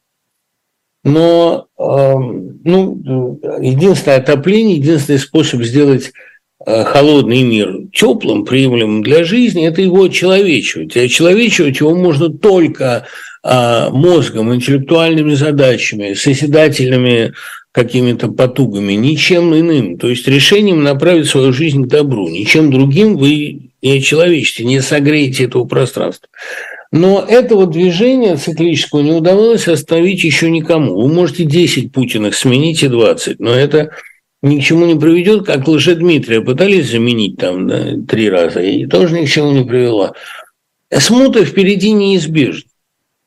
Но 1.05 1.67
эм, 1.79 2.61
ну, 2.65 3.41
единственное 3.61 4.19
отопление, 4.19 4.77
единственный 4.77 5.19
способ 5.19 5.63
сделать 5.63 6.13
э, 6.65 6.85
холодный 6.85 7.43
мир 7.43 7.89
теплым, 7.93 8.45
приемлемым 8.45 9.03
для 9.03 9.25
жизни, 9.25 9.67
это 9.67 9.83
его 9.83 10.09
человечивать. 10.09 10.97
А 10.97 11.09
человечивать 11.09 11.81
его 11.81 11.95
можно 11.95 12.31
только 12.31 13.07
а, 13.43 13.89
мозгом, 13.91 14.55
интеллектуальными 14.55 15.33
задачами, 15.33 16.13
созидательными 16.13 17.33
какими-то 17.73 18.29
потугами, 18.29 18.93
ничем 18.93 19.55
иным. 19.55 19.97
То 19.97 20.09
есть 20.09 20.29
решением 20.29 20.83
направить 20.83 21.27
свою 21.27 21.53
жизнь 21.53 21.85
к 21.85 21.89
добру. 21.89 22.29
Ничем 22.29 22.71
другим 22.71 23.17
вы 23.17 23.70
не 23.83 23.99
очеловечите, 23.99 24.65
не 24.65 24.81
согреете 24.81 25.45
этого 25.45 25.65
пространства. 25.65 26.29
Но 26.93 27.25
этого 27.27 27.67
движения 27.67 28.37
циклического 28.37 29.01
не 29.01 29.13
удавалось 29.13 29.69
остановить 29.69 30.25
еще 30.25 30.51
никому. 30.51 31.01
Вы 31.01 31.13
можете 31.13 31.45
10 31.45 31.93
Путиных 31.93 32.35
сменить 32.35 32.83
и 32.83 32.89
20, 32.89 33.39
но 33.39 33.53
это 33.55 33.91
ни 34.43 34.61
к 34.61 34.65
чему 34.65 34.87
не 34.87 34.99
приведет, 34.99 35.47
как 35.47 35.65
Дмитрия 35.65 36.41
пытались 36.41 36.91
заменить 36.91 37.37
там 37.37 37.69
да, 37.69 37.95
три 38.09 38.29
раза, 38.29 38.61
и 38.61 38.87
тоже 38.87 39.21
ни 39.21 39.27
к 39.27 39.29
чему 39.29 39.53
не 39.53 39.65
привела. 39.65 40.15
Смута 40.93 41.45
впереди 41.45 41.93
неизбежна. 41.93 42.69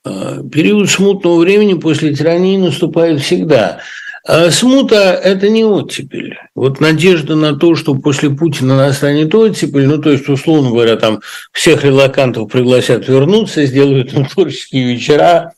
А, 0.04 0.44
период 0.44 0.90
смутного 0.90 1.40
времени 1.40 1.76
после 1.76 2.14
тирании 2.14 2.58
наступает 2.58 3.22
всегда. 3.22 3.80
А 4.26 4.52
смута– 4.52 5.20
это 5.24 5.50
не 5.50 5.66
оттепель. 5.66 6.38
Вот 6.56 6.80
надежда 6.80 7.36
на 7.36 7.58
то, 7.58 7.76
что 7.76 7.94
после 7.96 8.30
Путина 8.30 8.78
настанет 8.78 9.36
оттепель, 9.36 9.86
ну, 9.86 10.02
то 10.02 10.12
есть, 10.12 10.30
условно 10.30 10.70
говоря, 10.70 10.96
там 10.96 11.20
всех 11.52 11.84
релакантов 11.84 12.50
пригласят 12.50 13.08
вернуться, 13.08 13.66
сделают 13.66 14.14
им 14.14 14.26
творческие 14.26 14.94
вечера, 14.94 15.54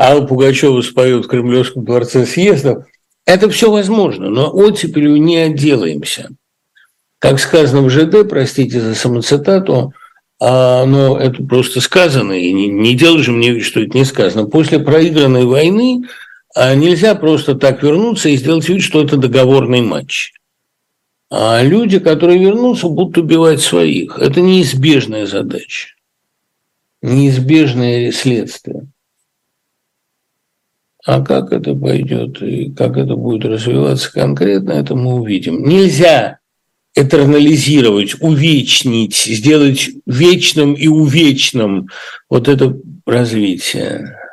Алла 0.00 0.26
Пугачева 0.26 0.80
споет 0.82 1.26
в 1.26 1.28
Кремлевском 1.28 1.84
дворце 1.84 2.26
съездов. 2.26 2.84
Это 3.24 3.48
все 3.50 3.70
возможно, 3.70 4.30
но 4.30 4.50
оттепелью 4.52 5.16
не 5.20 5.36
отделаемся. 5.38 6.30
Как 7.20 7.38
сказано 7.38 7.82
в 7.82 7.90
ЖД, 7.90 8.28
простите 8.28 8.80
за 8.80 8.94
самоцитату, 8.94 9.92
а, 10.40 10.84
но 10.86 11.18
это 11.18 11.42
просто 11.42 11.80
сказано, 11.80 12.32
и 12.32 12.52
не, 12.52 12.68
не 12.68 12.94
делай 12.94 13.22
же 13.22 13.32
мне 13.32 13.50
вид, 13.50 13.64
что 13.64 13.80
это 13.80 13.96
не 13.96 14.04
сказано. 14.04 14.46
После 14.46 14.78
проигранной 14.78 15.44
войны 15.44 16.02
нельзя 16.74 17.14
просто 17.14 17.54
так 17.54 17.84
вернуться 17.84 18.28
и 18.28 18.36
сделать 18.36 18.68
вид, 18.68 18.82
что 18.82 19.00
это 19.00 19.16
договорный 19.16 19.80
матч. 19.80 20.32
А 21.30 21.62
люди, 21.62 22.00
которые 22.00 22.40
вернутся, 22.40 22.88
будут 22.88 23.18
убивать 23.18 23.60
своих. 23.60 24.18
Это 24.18 24.40
неизбежная 24.40 25.26
задача, 25.26 25.90
неизбежное 27.00 28.10
следствие. 28.10 28.88
А 31.04 31.24
как 31.24 31.52
это 31.52 31.76
пойдет 31.76 32.42
и 32.42 32.72
как 32.72 32.96
это 32.96 33.14
будет 33.14 33.44
развиваться 33.44 34.12
конкретно, 34.12 34.72
это 34.72 34.96
мы 34.96 35.14
увидим. 35.14 35.62
Нельзя 35.62 36.38
этернализировать, 36.96 38.20
увечнить, 38.20 39.14
сделать 39.14 39.90
вечным 40.06 40.74
и 40.74 40.88
увечным 40.88 41.88
вот 42.28 42.48
это 42.48 42.76
развитие. 43.06 44.12
Э, 44.12 44.28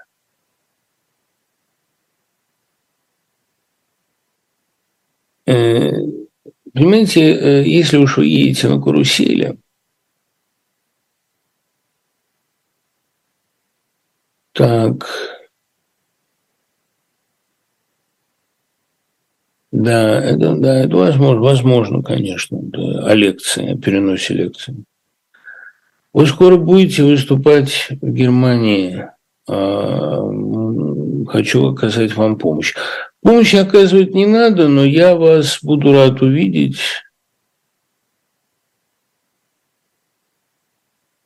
понимаете, 5.45 7.21
э, 7.21 7.63
если 7.65 7.97
уж 7.97 8.17
вы 8.17 8.25
едете 8.27 8.67
на 8.67 8.81
карусели, 8.81 9.57
так, 14.53 15.07
да, 19.71 20.21
это, 20.23 20.55
да, 20.55 20.79
это 20.79 20.95
возможно, 20.95 21.41
возможно, 21.41 22.01
конечно, 22.01 22.57
да, 22.61 23.07
о 23.07 23.13
лекции, 23.13 23.73
о 23.73 23.77
переносе 23.77 24.33
лекции. 24.33 24.85
Вы 26.13 26.27
скоро 26.27 26.55
будете 26.55 27.03
выступать 27.03 27.89
в 27.89 28.13
Германии. 28.13 29.05
А, 29.49 30.21
хочу 31.27 31.67
оказать 31.67 32.15
вам 32.15 32.37
помощь. 32.37 32.73
Помощь 33.25 33.55
оказывать 33.55 34.13
не 34.13 34.27
надо, 34.27 34.67
но 34.67 34.85
я 34.85 35.15
вас 35.15 35.57
буду 35.63 35.91
рад 35.93 36.21
увидеть. 36.21 36.77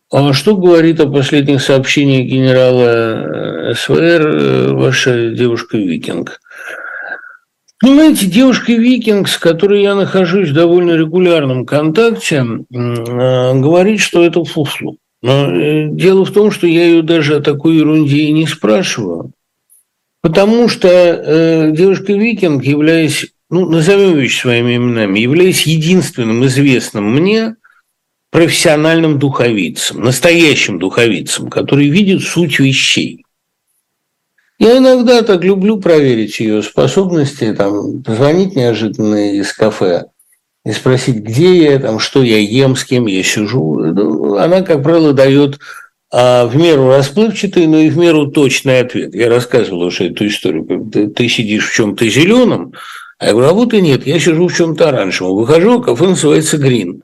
А 0.09 0.31
что 0.31 0.55
говорит 0.55 1.01
о 1.01 1.09
последних 1.09 1.61
сообщениях 1.61 2.25
генерала 2.25 3.71
э, 3.71 3.73
СВР 3.73 4.27
э, 4.27 4.71
ваша 4.71 5.31
девушка-викинг? 5.31 6.39
Понимаете, 7.81 8.27
девушка-викинг, 8.27 9.27
с 9.27 9.37
которой 9.37 9.81
я 9.81 9.93
нахожусь 9.93 10.51
в 10.51 10.53
довольно 10.53 10.93
регулярном 10.93 11.65
контакте, 11.65 12.37
э, 12.37 13.59
говорит, 13.59 13.99
что 13.99 14.23
это 14.23 14.45
фуфлу. 14.45 14.99
Но 15.21 15.49
дело 15.89 16.23
в 16.23 16.31
том, 16.31 16.51
что 16.51 16.65
я 16.65 16.85
ее 16.85 17.01
даже 17.01 17.35
о 17.35 17.41
такой 17.41 17.75
ерунде 17.75 18.19
и 18.19 18.31
не 18.31 18.47
спрашиваю. 18.47 19.33
Потому 20.21 20.67
что 20.67 20.87
э, 20.89 21.71
девушка-викинг, 21.71 22.63
являясь, 22.63 23.27
ну, 23.49 23.69
назовем 23.69 24.17
вещи 24.17 24.41
своими 24.41 24.75
именами, 24.75 25.19
являясь 25.19 25.63
единственным 25.63 26.45
известным 26.45 27.15
мне 27.15 27.55
профессиональным 28.29 29.17
духовицем, 29.17 30.01
настоящим 30.01 30.77
духовицем, 30.77 31.49
который 31.49 31.87
видит 31.87 32.21
суть 32.21 32.59
вещей. 32.59 33.25
Я 34.59 34.77
иногда 34.77 35.21
так 35.21 35.43
люблю 35.43 35.77
проверить 35.77 36.39
ее 36.41 36.61
способности, 36.61 37.53
там, 37.53 38.03
позвонить 38.03 38.57
неожиданно 38.57 39.31
из 39.31 39.53
кафе 39.53 40.07
и 40.65 40.73
спросить, 40.73 41.15
где 41.15 41.63
я, 41.63 41.79
там, 41.79 41.97
что 41.99 42.21
я 42.21 42.37
ем, 42.39 42.75
с 42.75 42.83
кем 42.83 43.07
я 43.07 43.23
сижу. 43.23 43.79
Ну, 43.79 44.35
она, 44.35 44.61
как 44.61 44.83
правило, 44.83 45.13
дает 45.13 45.59
а 46.11 46.47
в 46.47 46.55
меру 46.55 46.89
расплывчатый, 46.89 47.67
но 47.67 47.77
и 47.77 47.89
в 47.89 47.97
меру 47.97 48.27
точный 48.27 48.79
ответ. 48.79 49.13
Я 49.13 49.29
рассказывал 49.29 49.83
уже 49.83 50.09
эту 50.09 50.27
историю. 50.27 50.89
Ты, 50.91 51.07
ты 51.07 51.29
сидишь 51.29 51.69
в 51.69 51.73
чем-то 51.73 52.07
зеленом, 52.09 52.73
а 53.19 53.27
я 53.27 53.31
говорю, 53.33 53.49
а 53.49 53.53
вот 53.53 53.73
и 53.73 53.81
нет, 53.81 54.07
я 54.07 54.19
сижу 54.19 54.47
в 54.47 54.55
чем-то 54.55 54.89
оранжевом. 54.89 55.35
Выхожу, 55.35 55.79
а 55.79 55.83
кафе 55.83 56.07
называется 56.07 56.57
«Грин». 56.57 57.03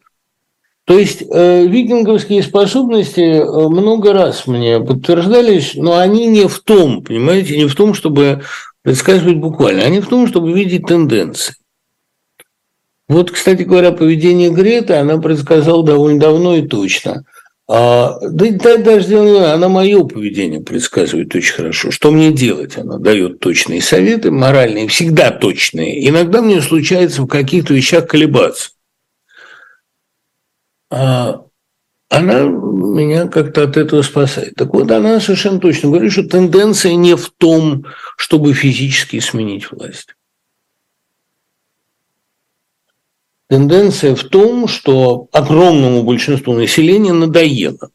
То 0.86 1.00
есть 1.00 1.24
э, 1.32 1.66
викинговские 1.66 2.44
способности 2.44 3.20
э, 3.20 3.68
много 3.70 4.14
раз 4.14 4.46
мне 4.46 4.80
подтверждались, 4.80 5.74
но 5.74 5.98
они 5.98 6.28
не 6.28 6.48
в 6.48 6.60
том, 6.60 7.04
понимаете, 7.04 7.58
не 7.58 7.66
в 7.66 7.76
том, 7.76 7.96
чтобы 7.96 8.44
предсказывать 8.84 9.38
буквально, 9.38 9.84
они 9.84 10.00
в 10.00 10.08
том, 10.08 10.28
чтобы 10.28 10.54
видеть 10.54 10.86
тенденции. 10.86 11.56
Вот, 13.08 13.32
кстати 13.32 13.64
говоря, 13.64 13.92
поведение 13.92 14.52
Греты 14.52 14.94
она 14.94 15.18
предсказала 15.18 15.84
довольно 15.84 16.20
давно 16.20 16.56
и 16.56 16.68
точно– 16.68 17.24
а, 17.68 18.20
да, 18.22 18.46
да 18.52 18.78
даже 18.78 19.08
дело 19.08 19.52
она 19.52 19.70
мое 19.70 20.04
поведение 20.04 20.62
предсказывает 20.62 21.34
очень 21.34 21.54
хорошо. 21.54 21.90
Что 21.90 22.12
мне 22.12 22.32
делать? 22.32 22.78
Она 22.78 22.98
дает 22.98 23.40
точные 23.40 23.82
советы, 23.82 24.30
моральные, 24.30 24.88
всегда 24.88 25.32
точные. 25.32 26.08
Иногда 26.08 26.42
мне 26.42 26.62
случается 26.62 27.24
в 27.24 27.28
каких-то 27.28 27.74
вещах 27.74 28.08
колебаться. 28.08 28.70
А 30.92 31.42
она 32.10 32.44
меня 32.44 33.28
как-то 33.28 33.64
от 33.64 33.78
этого 33.78 34.04
спасает. 34.04 34.54
Так 34.56 34.74
вот, 34.74 34.92
она 34.92 35.20
совершенно 35.20 35.60
точно 35.60 35.90
говорит, 35.90 36.12
что 36.12 36.24
тенденция 36.24 36.94
не 36.94 37.16
в 37.16 37.32
том, 37.32 37.86
чтобы 38.16 38.54
физически 38.54 39.20
сменить 39.20 39.72
власть. 39.72 40.16
Тенденция 43.48 44.16
в 44.16 44.24
том, 44.24 44.68
что 44.68 45.28
огромному 45.32 46.04
большинству 46.04 46.54
населения 46.54 47.14
надоело. 47.14 47.92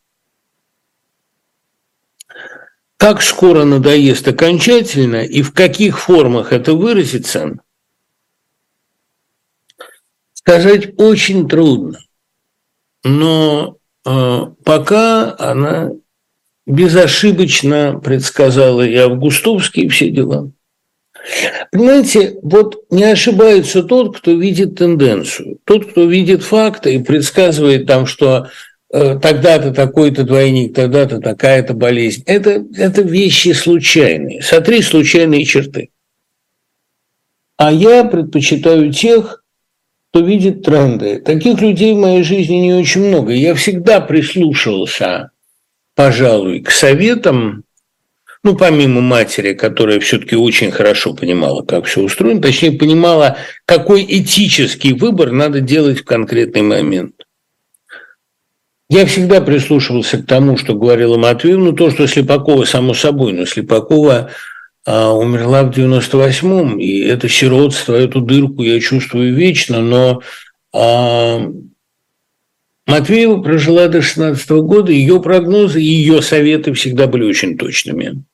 Как 2.96 3.22
скоро 3.22 3.64
надоест 3.64 4.28
окончательно 4.28 5.24
и 5.24 5.42
в 5.42 5.52
каких 5.52 5.98
формах 5.98 6.52
это 6.52 6.74
выразится, 6.74 7.58
сказать 10.34 10.94
очень 10.98 11.48
трудно. 11.48 11.98
Но 13.02 13.78
э, 14.04 14.40
пока 14.64 15.34
она 15.38 15.90
безошибочно 16.66 17.98
предсказала 17.98 18.86
и 18.86 18.94
Августовский, 18.94 19.84
и 19.84 19.88
все 19.88 20.10
дела– 20.10 20.52
Понимаете, 21.70 22.38
вот 22.42 22.84
не 22.90 23.04
ошибается 23.04 23.82
тот, 23.82 24.18
кто 24.18 24.32
видит 24.32 24.76
тенденцию. 24.76 25.58
Тот, 25.64 25.90
кто 25.90 26.04
видит 26.04 26.42
факты 26.42 26.94
и 26.94 27.02
предсказывает 27.02 27.86
там, 27.86 28.06
что 28.06 28.48
э, 28.92 29.18
тогда-то 29.20 29.72
такой-то 29.72 30.24
двойник, 30.24 30.74
тогда-то 30.74 31.20
такая-то 31.20 31.74
болезнь. 31.74 32.22
Это, 32.26 32.64
это 32.76 33.02
вещи 33.02 33.52
случайные. 33.52 34.42
Сотри 34.42 34.82
случайные 34.82 35.44
черты. 35.44 35.90
А 37.56 37.70
я 37.70 38.04
предпочитаю 38.04 38.92
тех, 38.92 39.44
кто 40.10 40.20
видит 40.20 40.62
тренды. 40.62 41.20
Таких 41.20 41.60
людей 41.60 41.92
в 41.92 41.98
моей 41.98 42.24
жизни 42.24 42.56
не 42.56 42.72
очень 42.72 43.06
много. 43.06 43.32
Я 43.32 43.54
всегда 43.54 44.00
прислушивался, 44.00 45.30
пожалуй, 45.94 46.60
к 46.60 46.70
советам 46.70 47.64
ну, 48.42 48.56
помимо 48.56 49.00
матери, 49.00 49.52
которая 49.52 50.00
все-таки 50.00 50.34
очень 50.34 50.70
хорошо 50.70 51.14
понимала, 51.14 51.62
как 51.62 51.84
все 51.84 52.00
устроено, 52.00 52.40
точнее, 52.40 52.72
понимала, 52.72 53.36
какой 53.66 54.04
этический 54.08 54.94
выбор 54.94 55.30
надо 55.30 55.60
делать 55.60 56.00
в 56.00 56.04
конкретный 56.04 56.62
момент. 56.62 57.14
Я 58.88 59.06
всегда 59.06 59.40
прислушивался 59.40 60.18
к 60.18 60.26
тому, 60.26 60.56
что 60.56 60.74
говорила 60.74 61.16
Матвеевна, 61.16 61.72
то, 61.72 61.90
что 61.90 62.08
Слепакова, 62.08 62.64
само 62.64 62.94
собой, 62.94 63.32
но 63.32 63.44
Слепакова 63.44 64.30
а, 64.86 65.12
умерла 65.12 65.62
в 65.62 65.70
98-м, 65.70 66.78
и 66.78 67.00
это 67.00 67.28
сиротство, 67.28 67.94
эту 67.94 68.20
дырку 68.20 68.62
я 68.62 68.80
чувствую 68.80 69.34
вечно, 69.34 69.80
но 69.80 70.22
а, 70.72 71.46
Матвеева 72.86 73.42
прожила 73.42 73.86
до 73.86 74.02
16 74.02 74.50
года, 74.50 74.90
ее 74.90 75.22
прогнозы, 75.22 75.78
ее 75.78 76.22
советы 76.22 76.72
всегда 76.72 77.06
были 77.06 77.24
очень 77.24 77.56
точными. 77.58 78.24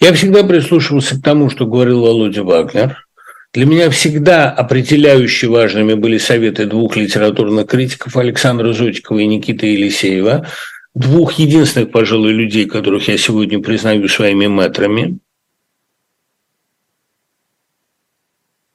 Я 0.00 0.12
всегда 0.12 0.44
прислушивался 0.44 1.18
к 1.18 1.22
тому, 1.22 1.50
что 1.50 1.66
говорил 1.66 2.02
Володя 2.02 2.42
Вагнер. 2.42 3.06
Для 3.52 3.64
меня 3.64 3.88
всегда 3.88 4.50
определяюще 4.50 5.48
важными 5.48 5.94
были 5.94 6.18
советы 6.18 6.66
двух 6.66 6.96
литературных 6.96 7.66
критиков 7.66 8.16
Александра 8.16 8.72
Зотикова 8.72 9.18
и 9.18 9.26
Никиты 9.26 9.68
Елисеева, 9.68 10.46
двух 10.94 11.34
единственных, 11.34 11.90
пожалуй, 11.90 12.32
людей, 12.32 12.66
которых 12.66 13.08
я 13.08 13.16
сегодня 13.16 13.62
признаю 13.62 14.08
своими 14.08 14.46
мэтрами. 14.46 15.18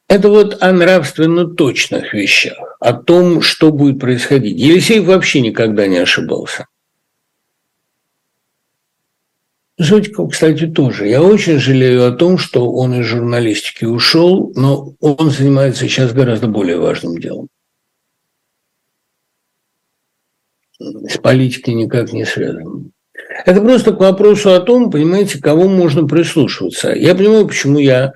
Это 0.07 0.29
вот 0.29 0.61
о 0.61 0.71
нравственно 0.73 1.45
точных 1.45 2.13
вещах, 2.13 2.75
о 2.79 2.93
том, 2.93 3.41
что 3.41 3.71
будет 3.71 3.99
происходить. 3.99 4.59
Елисеев 4.59 5.05
вообще 5.05 5.41
никогда 5.41 5.87
не 5.87 5.99
ошибался. 5.99 6.65
Зотиков, 9.81 10.31
кстати, 10.31 10.67
тоже. 10.67 11.07
Я 11.07 11.23
очень 11.23 11.57
жалею 11.57 12.07
о 12.07 12.11
том, 12.11 12.37
что 12.37 12.71
он 12.71 12.93
из 12.93 13.05
журналистики 13.05 13.85
ушел, 13.85 14.51
но 14.55 14.93
он 14.99 15.31
занимается 15.31 15.87
сейчас 15.87 16.13
гораздо 16.13 16.47
более 16.47 16.77
важным 16.77 17.19
делом. 17.19 17.47
С 20.79 21.17
политикой 21.17 21.73
никак 21.73 22.13
не 22.13 22.25
связан. 22.25 22.91
Это 23.45 23.61
просто 23.61 23.93
к 23.93 23.99
вопросу 23.99 24.53
о 24.53 24.59
том, 24.59 24.91
понимаете, 24.91 25.39
кого 25.39 25.67
можно 25.67 26.07
прислушиваться. 26.07 26.91
Я 26.91 27.15
понимаю, 27.15 27.47
почему 27.47 27.79
я 27.79 28.13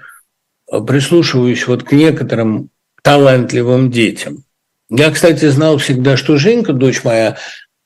прислушиваюсь 0.68 1.66
вот 1.68 1.84
к 1.84 1.92
некоторым 1.94 2.70
талантливым 3.02 3.90
детям. 3.90 4.44
Я, 4.90 5.10
кстати, 5.10 5.46
знал 5.48 5.78
всегда, 5.78 6.16
что 6.16 6.38
Женька, 6.38 6.74
дочь 6.74 7.04
моя, 7.04 7.38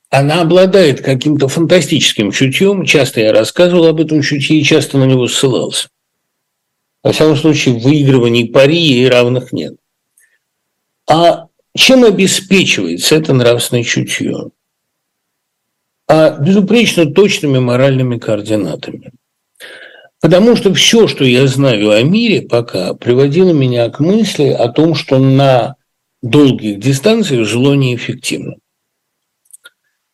она 0.09 0.41
обладает 0.41 1.01
каким-то 1.01 1.47
фантастическим 1.47 2.31
чутьем. 2.31 2.85
Часто 2.85 3.21
я 3.21 3.31
рассказывал 3.31 3.85
об 3.85 4.01
этом 4.01 4.21
чутье 4.21 4.59
и 4.59 4.63
часто 4.63 4.97
на 4.97 5.05
него 5.05 5.27
ссылался. 5.27 5.89
Во 7.03 7.11
всяком 7.11 7.37
случае, 7.37 7.75
в 7.75 7.83
выигрывании 7.83 8.45
пари 8.45 8.77
ей 8.77 9.07
равных 9.07 9.53
нет. 9.53 9.75
А 11.07 11.47
чем 11.75 12.03
обеспечивается 12.03 13.15
это 13.15 13.33
нравственное 13.33 13.83
чутье? 13.83 14.49
А 16.07 16.31
безупречно 16.39 17.05
точными 17.05 17.59
моральными 17.59 18.17
координатами. 18.17 19.11
Потому 20.21 20.55
что 20.55 20.73
все, 20.73 21.07
что 21.07 21.23
я 21.23 21.47
знаю 21.47 21.91
о 21.91 22.01
мире 22.01 22.41
пока, 22.41 22.93
приводило 22.95 23.53
меня 23.53 23.89
к 23.89 23.99
мысли 23.99 24.49
о 24.49 24.67
том, 24.69 24.95
что 24.95 25.19
на 25.19 25.75
долгих 26.21 26.79
дистанциях 26.79 27.47
зло 27.47 27.75
неэффективно. 27.75 28.55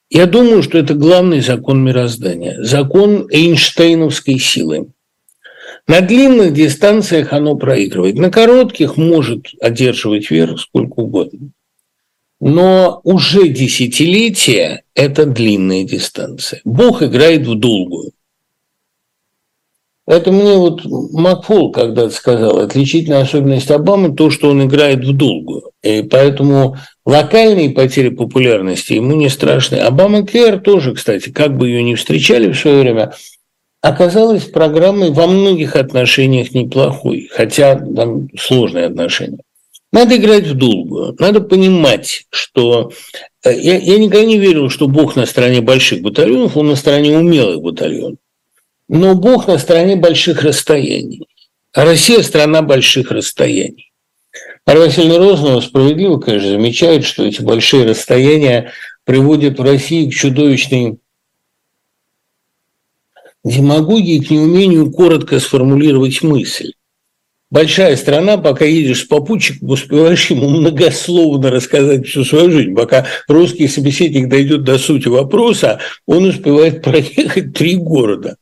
Я 0.10 0.28
думаю, 0.28 0.62
что 0.62 0.78
это 0.78 0.94
главный 0.94 1.42
закон 1.42 1.84
мироздания, 1.84 2.62
закон 2.62 3.28
Эйнштейновской 3.32 4.38
силы. 4.38 4.92
На 5.88 6.02
длинных 6.02 6.54
дистанциях 6.54 7.34
оно 7.34 7.56
проигрывает, 7.56 8.16
на 8.16 8.32
коротких 8.32 8.98
может 8.98 9.48
одерживать 9.62 10.30
верх 10.32 10.60
сколько 10.60 11.00
угодно. 11.00 11.52
Но 12.40 13.02
уже 13.04 13.48
десятилетия– 13.48 14.84
это 14.94 15.26
длинная 15.26 15.84
дистанция. 15.84 16.62
Бог 16.66 17.02
играет 17.02 17.48
в 17.48 17.56
долгую. 17.56 18.12
Это 20.08 20.32
мне 20.32 20.56
вот 20.56 20.82
Макфол 20.86 21.72
когда-то 21.72 22.12
сказал, 22.12 22.60
отличительная 22.60 23.22
особенность 23.22 23.72
Обамы– 23.72 24.16
то, 24.16 24.30
что 24.30 24.50
он 24.50 24.66
играет 24.66 25.04
в 25.04 25.14
долгую. 25.14 25.72
И 25.82 26.04
поэтому 26.04 26.78
локальные 27.06 27.72
потери 27.72 28.10
популярности 28.10 28.94
ему 28.94 29.16
не 29.16 29.30
страшны. 29.30 29.78
Обама 29.78 30.24
Кэр 30.24 30.60
тоже, 30.60 30.94
кстати, 30.94 31.30
как 31.32 31.58
бы 31.58 31.70
ее 31.70 31.82
ни 31.82 31.96
встречали 31.96 32.52
в 32.52 32.58
свое 32.58 32.82
время, 32.82 33.14
оказалась 33.82 34.44
программой 34.44 35.12
во 35.12 35.26
многих 35.26 35.76
отношениях 35.76 36.54
неплохой, 36.54 37.28
хотя 37.32 37.76
там 37.76 38.30
сложные 38.38 38.86
отношения. 38.86 39.40
Надо 39.92 40.18
играть 40.18 40.46
в 40.46 40.56
долгую, 40.56 41.16
надо 41.20 41.40
понимать, 41.42 42.26
что 42.30 42.92
э, 43.44 43.54
я, 43.58 43.78
я 43.78 43.98
никогда 43.98 44.26
не 44.26 44.38
верил, 44.38 44.70
что 44.70 44.88
Бог 44.88 45.16
на 45.16 45.26
стороне 45.26 45.62
больших 45.62 46.02
батальонов, 46.02 46.58
он 46.58 46.68
на 46.68 46.76
стороне 46.76 47.18
умелых 47.18 47.62
батальонов. 47.62 48.18
Но 48.88 49.16
Бог 49.16 49.48
на 49.48 49.58
стороне 49.58 49.96
больших 49.96 50.44
расстояний. 50.44 51.28
А 51.74 51.86
Россия– 51.86 52.22
страна 52.24 52.62
больших 52.62 53.12
расстояний. 53.12 53.92
Марья 54.66 54.82
Васильевна 54.82 55.18
Розанова 55.18 55.62
справедливо, 55.62 56.18
конечно, 56.20 56.50
замечает, 56.50 57.06
что 57.06 57.26
эти 57.26 57.42
большие 57.42 57.86
расстояния 57.86 58.72
приводят 59.04 59.60
в 59.60 59.64
России 59.64 60.10
к 60.10 60.14
чудовищной 60.14 60.98
демагогии, 63.44 64.24
к 64.24 64.30
неумению 64.32 64.92
коротко 64.92 65.40
сформулировать 65.40 66.24
мысль. 66.24 66.72
Большая 67.52 67.96
страна, 67.96 68.38
пока 68.38 68.66
едешь 68.66 69.02
с 69.02 69.06
попутчиком, 69.06 69.70
успеваешь 69.70 70.30
ему 70.32 70.50
многословно 70.50 71.52
рассказать 71.52 72.08
всю 72.08 72.26
свою 72.26 72.52
жизнь. 72.52 72.76
Пока 72.76 73.06
русский 73.28 73.68
собеседник 73.68 74.30
дойдет 74.30 74.64
до 74.64 74.80
сути 74.80 75.08
вопроса, 75.08 75.80
он 76.08 76.26
успевает 76.26 76.82
проехать 76.82 77.54
три 77.54 77.76
города. 77.76 78.38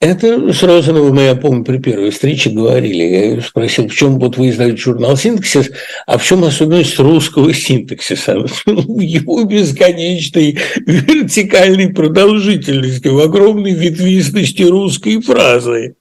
Это 0.00 0.50
с 0.50 0.62
Розановым, 0.62 1.18
я 1.18 1.36
помню, 1.36 1.62
при 1.62 1.76
первой 1.76 2.08
встрече 2.08 2.48
говорили. 2.48 3.02
Я 3.36 3.42
спросил, 3.42 3.86
в 3.86 3.94
чем 3.94 4.18
вот 4.18 4.38
вы 4.38 4.48
издаете 4.48 4.78
журнал 4.78 5.14
«Синтаксис», 5.14 5.70
а 6.06 6.16
в 6.16 6.24
чем 6.24 6.42
особенность 6.42 6.98
русского 6.98 7.52
синтаксиса? 7.52 8.32
Его 8.66 9.44
бесконечной 9.44 10.58
вертикальной 10.86 11.92
продолжительности, 11.92 13.08
в 13.08 13.20
огромной 13.20 13.72
ветвистости 13.72 14.62
русской 14.62 15.20
фразы. 15.20 15.96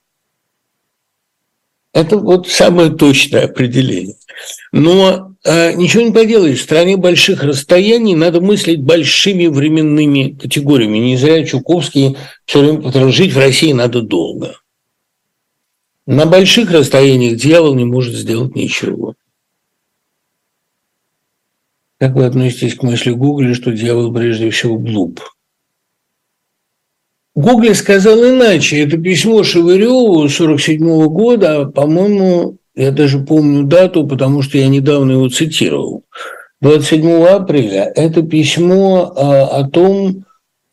Это 1.91 2.17
вот 2.17 2.47
самое 2.47 2.91
точное 2.91 3.45
определение. 3.45 4.15
Но 4.71 5.28
ничего 5.45 6.03
не 6.03 6.11
поделаешь, 6.11 6.59
в 6.59 6.63
стране 6.63 6.97
больших 6.97 7.43
расстояний 7.43 8.15
надо 8.15 8.41
мыслить 8.41 8.81
большими 8.81 9.47
временными 9.47 10.37
категориями. 10.37 10.97
Не 10.97 11.17
зря 11.17 11.45
Чуковский 11.45 12.17
все 12.45 12.59
время 12.59 12.81
повторял, 12.81 13.11
жить 13.11 13.33
в 13.33 13.37
России 13.37 13.71
надо 13.71 14.01
долго. 14.01 14.57
На 16.05 16.25
больших 16.25 16.71
расстояниях 16.71 17.37
дьявол 17.37 17.75
не 17.75 17.85
может 17.85 18.15
сделать 18.15 18.55
ничего. 18.55 19.15
Как 21.99 22.15
вы 22.15 22.25
относитесь 22.25 22.75
к 22.75 22.83
мысли 22.83 23.11
Гугля, 23.11 23.53
что 23.53 23.71
дьявол 23.71 24.13
прежде 24.13 24.49
всего 24.51 24.77
глуп? 24.77 25.21
Гугли 27.35 27.73
сказал 27.73 28.23
иначе. 28.23 28.79
Это 28.79 28.97
письмо 28.97 29.43
Шевыреву 29.43 30.27
47 30.27 31.07
года, 31.07 31.65
по-моему, 31.65 32.58
я 32.79 32.91
даже 32.91 33.19
помню 33.19 33.63
дату, 33.63 34.07
потому 34.07 34.41
что 34.41 34.57
я 34.57 34.67
недавно 34.67 35.11
его 35.11 35.27
цитировал. 35.27 36.03
27 36.61 37.25
апреля 37.25 37.91
это 37.93 38.21
письмо 38.21 39.13
а, 39.15 39.59
о 39.59 39.69
том, 39.69 40.23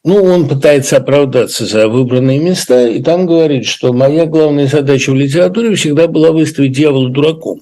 ну, 0.04 0.22
он 0.22 0.48
пытается 0.48 0.98
оправдаться 0.98 1.66
за 1.66 1.88
выбранные 1.88 2.38
места, 2.38 2.86
и 2.86 3.02
там 3.02 3.26
говорит, 3.26 3.66
что 3.66 3.92
моя 3.92 4.26
главная 4.26 4.68
задача 4.68 5.10
в 5.10 5.16
литературе 5.16 5.74
всегда 5.74 6.06
была 6.06 6.30
выставить 6.30 6.72
дьявола 6.72 7.10
дураком, 7.10 7.60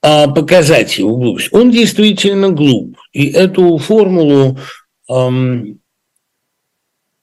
а 0.00 0.28
показать 0.28 0.98
его 0.98 1.16
глупость. 1.16 1.48
Он 1.52 1.72
действительно 1.72 2.50
глуп, 2.50 2.96
и 3.12 3.30
эту 3.30 3.78
формулу 3.78 4.58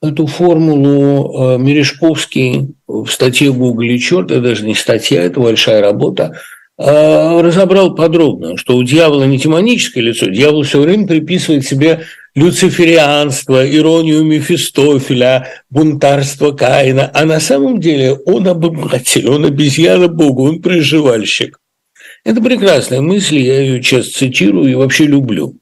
эту 0.02 0.26
формулу 0.26 1.56
э, 1.56 1.57
Мережковский 1.60 2.76
в 2.88 3.07
статье 3.07 3.52
«Google 3.52 3.84
и 3.84 3.99
черт», 3.99 4.32
это 4.32 4.41
даже 4.41 4.65
не 4.65 4.73
статья, 4.73 5.22
это 5.22 5.40
большая 5.40 5.82
работа, 5.82 6.40
э, 6.78 7.41
разобрал 7.41 7.94
подробно, 7.94 8.57
что 8.57 8.76
у 8.78 8.84
дьявола 8.84 9.26
не 9.26 9.38
демоническое 9.38 10.03
лицо, 10.03 10.28
дьявол 10.28 10.64
все 10.64 10.82
время 10.82 11.07
приписывает 11.07 11.65
себе 11.65 12.02
люциферианство, 12.34 13.64
иронию 13.69 14.23
Мефистофеля, 14.23 15.48
бунтарство 15.69 16.52
Каина, 16.52 17.11
а 17.14 17.26
на 17.26 17.40
самом 17.40 17.80
деле 17.80 18.14
он 18.14 18.48
обыватель, 18.48 19.30
он 19.30 19.45
обезьяна 19.45 20.07
Бога, 20.07 20.41
он 20.41 20.61
приживальщик. 20.61 21.60
Это 22.23 22.41
прекрасная 22.41 23.02
мысль, 23.02 23.40
я 23.40 23.60
ее 23.60 23.82
часто 23.82 24.19
цитирую 24.19 24.72
и 24.72 24.76
вообще 24.76 25.06
люблю. 25.06 25.61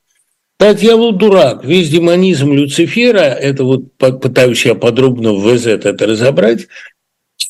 Да, 0.60 0.74
дьявол 0.74 1.14
дурак. 1.14 1.64
Весь 1.64 1.90
демонизм 1.90 2.52
Люцифера, 2.52 3.20
это 3.20 3.64
вот 3.64 3.94
пытаюсь 3.98 4.66
я 4.66 4.76
подробно 4.76 5.32
в 5.32 5.56
ВЗ 5.56 5.68
это 5.68 6.06
разобрать, 6.06 6.68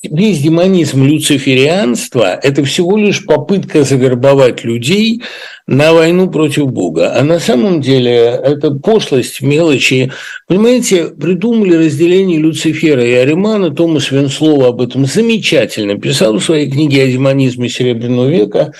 весь 0.04 0.40
демонизм 0.40 1.04
люциферианства– 1.04 2.40
это 2.44 2.64
всего 2.64 2.98
лишь 2.98 3.26
попытка 3.26 3.84
завербовать 3.84 4.64
людей 4.64 5.24
на 5.68 5.94
войну 5.94 6.30
против 6.30 6.72
Бога. 6.72 7.18
А 7.18 7.24
на 7.24 7.40
самом 7.40 7.82
деле 7.82 8.12
это 8.12 8.72
пошлость, 8.72 9.42
мелочи. 9.42 10.12
Понимаете, 10.48 11.08
придумали 11.08 11.76
разделение 11.76 12.40
Люцифера 12.40 13.04
и 13.04 13.14
Аримана. 13.14 13.72
Томас 13.72 14.12
Венслова 14.12 14.68
об 14.68 14.82
этом 14.82 15.06
замечательно 15.06 16.00
писал 16.00 16.38
в 16.38 16.44
своей 16.44 16.70
книге 16.70 17.04
о 17.04 17.08
демонизме 17.08 17.70
Серебряного 17.70 18.30
века. 18.30 18.74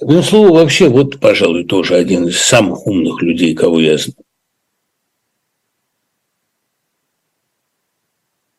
Венслова 0.00 0.52
вообще, 0.60 0.88
вот, 0.88 1.20
пожалуй, 1.20 1.64
тоже 1.64 1.94
один 1.94 2.28
из 2.28 2.40
самых 2.40 2.86
умных 2.86 3.22
людей, 3.22 3.54
кого 3.54 3.80
я 3.80 3.96
знаю. 3.98 4.26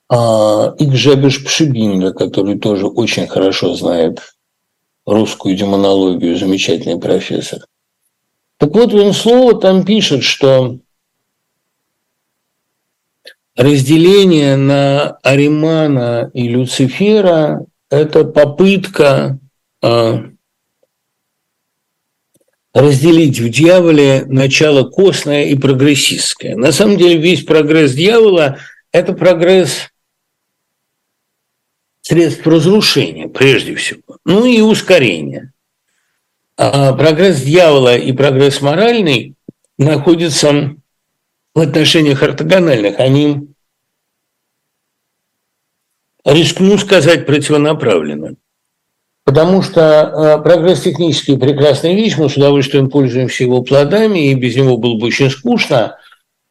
а, 0.09 0.73
и 0.77 0.85
Гжебеш 0.85 1.43
Пшибинга, 1.43 2.13
который 2.13 2.57
тоже 2.57 2.87
очень 2.87 3.27
хорошо 3.27 3.73
знает 3.75 4.33
русскую 5.05 5.55
демонологию, 5.55 6.37
замечательный 6.37 6.99
профессор. 6.99 7.61
Так 8.57 8.73
вот, 8.73 8.91
Венслова 8.91 9.59
там 9.59 9.85
пишет, 9.85 10.23
что 10.23 10.79
разделение 13.55 14.55
на 14.55 15.17
Аримана 15.23 16.31
и 16.33 16.47
Люцифера– 16.47 17.65
это 17.89 18.25
попытка 18.25 19.39
а, 19.81 20.23
разделить 22.77 23.39
в 23.39 23.49
дьяволе 23.49 24.23
начало 24.27 24.87
костное 24.87 25.45
и 25.45 25.55
прогрессистское. 25.55 26.55
На 26.55 26.71
самом 26.71 26.97
деле 26.97 27.17
весь 27.17 27.43
прогресс 27.43 27.93
дьявола– 27.93 28.59
это 28.91 29.13
прогресс 29.13 29.89
средств 32.01 32.45
разрушения, 32.45 33.27
прежде 33.27 33.73
всего, 33.73 34.19
ну 34.25 34.45
и 34.45 34.61
ускорения. 34.61 35.53
А 36.55 36.93
прогресс 36.93 37.41
дьявола 37.41 37.97
и 37.97 38.11
прогресс 38.11 38.61
моральный 38.61 39.33
находятся 39.79 40.75
в 41.55 41.59
отношениях 41.59 42.21
ортогональных. 42.21 42.99
Они, 42.99 43.47
рискну 46.23 46.77
сказать, 46.77 47.25
противонаправлены. 47.25 48.35
Потому 49.27 49.61
что 49.61 49.81
э, 50.39 50.41
прогресс 50.41 50.81
технический– 50.81 51.37
прекрасная 51.37 51.93
вещь, 51.93 52.17
мы 52.17 52.29
с 52.29 52.37
удовольствием 52.37 52.89
пользуемся 52.89 53.43
его 53.43 53.61
плодами, 53.61 54.31
и 54.31 54.33
без 54.33 54.55
него 54.55 54.77
было 54.77 54.97
бы 54.97 55.07
очень 55.07 55.29
скучно– 55.29 55.97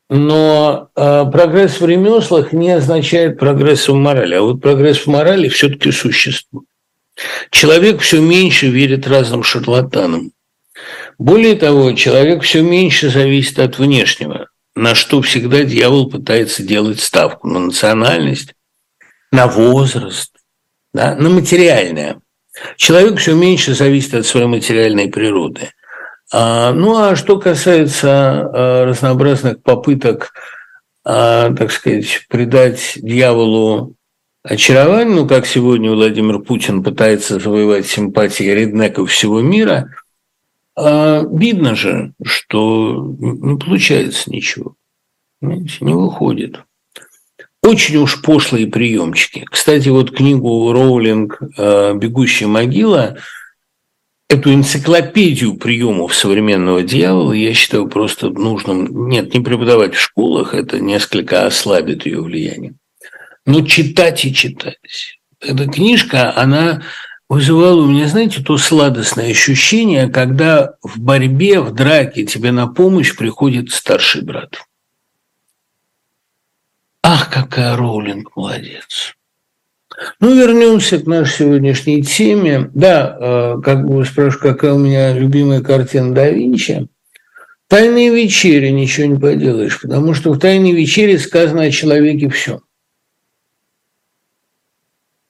но 0.09 0.89
э, 0.95 1.25
прогресс 1.33 1.81
в 1.81 1.87
ремеслах 1.87 2.53
не 2.53 2.71
означает 2.71 3.39
прогресс 3.39 3.89
в 3.89 3.95
морали, 3.95 4.35
а 4.35 4.43
вот 4.43 4.61
прогресс 4.61 4.99
в 4.99 5.07
морали 5.09 5.49
все-таки 5.49 5.91
существует. 5.91 6.67
Человек 7.51 8.01
все 8.01 8.21
меньше 8.21 8.69
верит 8.69 9.09
разным 9.09 9.43
шарлатанам. 9.43 10.33
Более 11.19 11.57
того, 11.57 11.93
человек 11.93 12.43
все 12.43 12.63
меньше 12.63 13.09
зависит 13.09 13.59
от 13.59 13.79
внешнего, 13.79 14.49
на 14.77 14.95
что 14.95 15.23
всегда 15.23 15.65
дьявол 15.65 16.11
пытается 16.11 16.63
делать 16.63 17.01
ставку 17.01 17.49
на 17.49 17.59
национальность, 17.59 18.55
на 19.33 19.49
возраст, 19.49 20.33
да, 20.93 21.17
на 21.17 21.31
материальное. 21.31 22.21
Человек 22.77 23.19
все 23.19 23.35
меньше 23.35 23.75
зависит 23.75 24.15
от 24.15 24.27
своей 24.27 24.47
материальной 24.47 25.09
природы. 25.09 25.71
А, 26.33 26.73
ну 26.73 26.97
а 26.97 27.17
что 27.17 27.39
касается 27.39 28.11
а, 28.11 28.85
разнообразных 28.87 29.63
попыток, 29.63 30.33
а, 31.05 31.53
так 31.55 31.71
сказать, 31.71 32.27
придать 32.29 32.95
дьяволу 32.97 33.95
очарование, 34.43 35.15
ну 35.15 35.29
как 35.29 35.47
сегодня 35.47 35.91
Владимир 35.93 36.41
Путин 36.41 36.83
пытается 36.83 37.39
завоевать 37.39 37.87
симпатии 37.87 38.45
реднеков 38.45 39.11
всего 39.11 39.41
мира, 39.41 39.91
видно 40.77 41.75
же, 41.75 42.13
что 42.23 43.17
не 43.19 43.59
получается 43.59 44.31
ничего, 44.31 44.77
не 45.41 45.95
выходит. 45.95 46.66
Очень 47.67 47.97
уж 47.97 48.23
пошлые 48.23 48.69
приемчики. 48.69 49.45
Кстати, 49.51 49.89
вот 49.89 50.15
книгу 50.15 50.73
Роулинг 50.73 51.41
«Бегущая 51.59 52.47
могила» 52.47 53.17
эту 54.29 54.55
энциклопедию 54.55 55.57
приемов 55.57 56.15
современного 56.15 56.83
дьявола 56.83 57.33
я 57.33 57.55
считаю 57.55 57.89
просто 57.89 58.31
нужным, 58.31 59.09
нет, 59.09 59.35
не 59.35 59.41
преподавать 59.41 59.95
в 59.95 60.01
школах, 60.01 60.55
это 60.55 60.81
несколько 60.81 61.47
ослабит 61.47 62.07
ее 62.07 62.23
влияние, 62.23 62.75
но 63.45 63.63
читать 63.63 64.25
и 64.25 64.35
читать. 64.35 64.77
Эта 65.41 65.67
книжка, 65.67 66.37
она 66.37 66.83
вызывала 67.29 67.83
у 67.83 67.87
меня, 67.87 68.09
знаете, 68.09 68.43
то 68.43 68.59
сладостное 68.59 69.31
ощущение, 69.31 70.09
когда 70.09 70.75
в 70.83 71.01
борьбе, 71.01 71.61
в 71.61 71.73
драке 71.73 72.25
тебе 72.25 72.51
на 72.53 72.67
помощь 72.67 73.17
приходит 73.17 73.71
старший 73.71 74.23
брат. 74.23 74.66
Ах, 77.19 77.31
какая 77.31 77.75
Роулинг 77.77 78.37
молодец. 78.37 79.17
Ну, 80.21 80.35
вернемся 80.35 80.99
к 80.99 81.07
нашей 81.07 81.47
сегодняшней 81.47 82.03
теме. 82.03 82.71
Да, 82.75 83.17
э, 83.19 83.61
как 83.65 83.87
бы 83.87 83.97
вы 83.97 84.05
спрашиваете, 84.05 84.53
какая 84.53 84.75
у 84.75 84.79
меня 84.79 85.15
любимая 85.15 85.63
картина 85.63 86.15
да 86.15 86.29
Винчи. 86.29 86.89
«Тайные 87.69 88.15
вечери» 88.15 88.69
ничего 88.69 89.07
не 89.07 89.19
поделаешь, 89.19 89.81
потому 89.81 90.13
что 90.13 90.31
в 90.31 90.39
«Тайной 90.39 90.73
вечере» 90.73 91.19
сказано 91.19 91.63
о 91.63 91.71
человеке 91.71 92.29
все. 92.29 92.61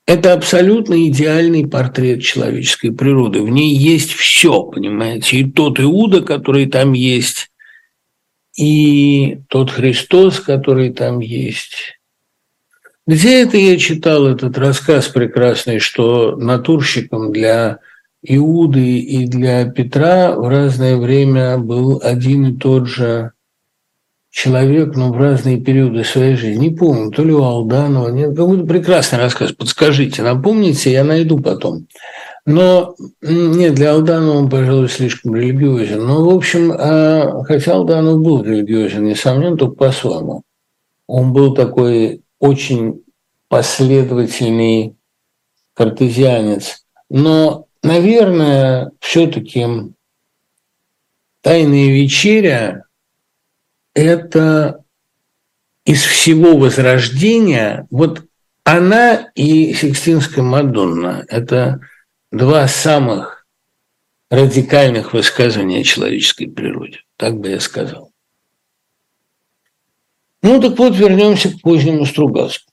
Это 0.06 0.32
абсолютно 0.32 1.06
идеальный 1.06 1.68
портрет 1.68 2.22
человеческой 2.22 2.90
природы. 2.90 3.42
В 3.42 3.48
ней 3.48 3.76
есть 3.76 4.12
все, 4.12 4.64
понимаете, 4.64 5.36
и 5.36 5.48
тот 5.48 5.78
Иуда, 5.78 6.20
который 6.20 6.66
там 6.66 6.94
есть, 6.94 7.52
и 8.56 9.40
тот 9.48 9.70
Христос, 9.70 10.40
который 10.40 10.92
там 10.92 11.20
есть, 11.20 11.98
где 13.06 13.42
это 13.42 13.56
я 13.56 13.76
читал 13.76 14.26
этот 14.26 14.58
рассказ 14.58 15.08
прекрасный, 15.08 15.78
что 15.78 16.36
натурщиком 16.36 17.32
для 17.32 17.78
Иуды 18.22 18.98
и 18.98 19.26
для 19.26 19.64
Петра 19.66 20.34
в 20.34 20.48
разное 20.48 20.96
время 20.96 21.58
был 21.58 22.00
один 22.02 22.46
и 22.46 22.56
тот 22.56 22.88
же 22.88 23.32
человек, 24.30 24.96
но 24.96 25.12
в 25.12 25.16
разные 25.16 25.60
периоды 25.60 26.02
своей 26.02 26.34
жизни. 26.34 26.68
Не 26.68 26.74
помню, 26.74 27.12
то 27.12 27.24
ли 27.24 27.32
у 27.32 27.42
Алданова, 27.42 28.08
нет, 28.08 28.36
какой-то 28.36 28.66
прекрасный 28.66 29.18
рассказ, 29.18 29.52
подскажите, 29.52 30.22
напомните, 30.22 30.90
я 30.90 31.04
найду 31.04 31.38
потом. 31.38 31.86
Но 32.46 32.94
нет, 33.22 33.74
для 33.74 33.92
Алданова 33.92 34.38
он, 34.38 34.48
пожалуй, 34.48 34.88
слишком 34.88 35.34
религиозен. 35.34 36.06
Но, 36.06 36.24
в 36.24 36.32
общем, 36.32 36.72
а, 36.72 37.42
хотя 37.42 37.74
Алданов 37.74 38.22
был 38.22 38.44
религиозен, 38.44 39.04
несомненно, 39.04 39.56
только 39.56 39.74
по-своему. 39.74 40.44
Он 41.08 41.32
был 41.32 41.54
такой 41.54 42.22
очень 42.38 43.02
последовательный 43.48 44.94
картезианец. 45.74 46.84
Но, 47.10 47.66
наверное, 47.82 48.92
все-таки 49.00 49.66
«Тайная 51.42 51.88
вечеря»– 51.88 52.84
это 53.94 54.84
из 55.84 56.02
всего 56.02 56.56
Возрождения, 56.56 57.88
вот 57.90 58.24
она 58.62 59.30
и 59.34 59.72
Сикстинская 59.74 60.44
Мадонна– 60.44 61.24
это 61.28 61.80
два 62.36 62.68
самых 62.68 63.46
радикальных 64.30 65.12
высказывания 65.12 65.80
о 65.80 65.84
человеческой 65.84 66.46
природе, 66.46 67.00
так 67.16 67.38
бы 67.38 67.48
я 67.48 67.60
сказал. 67.60 68.10
Ну 70.42 70.60
так 70.60 70.78
вот, 70.78 70.94
вернемся 70.96 71.50
к 71.50 71.60
позднему 71.60 72.04
Стругацкому. 72.04 72.72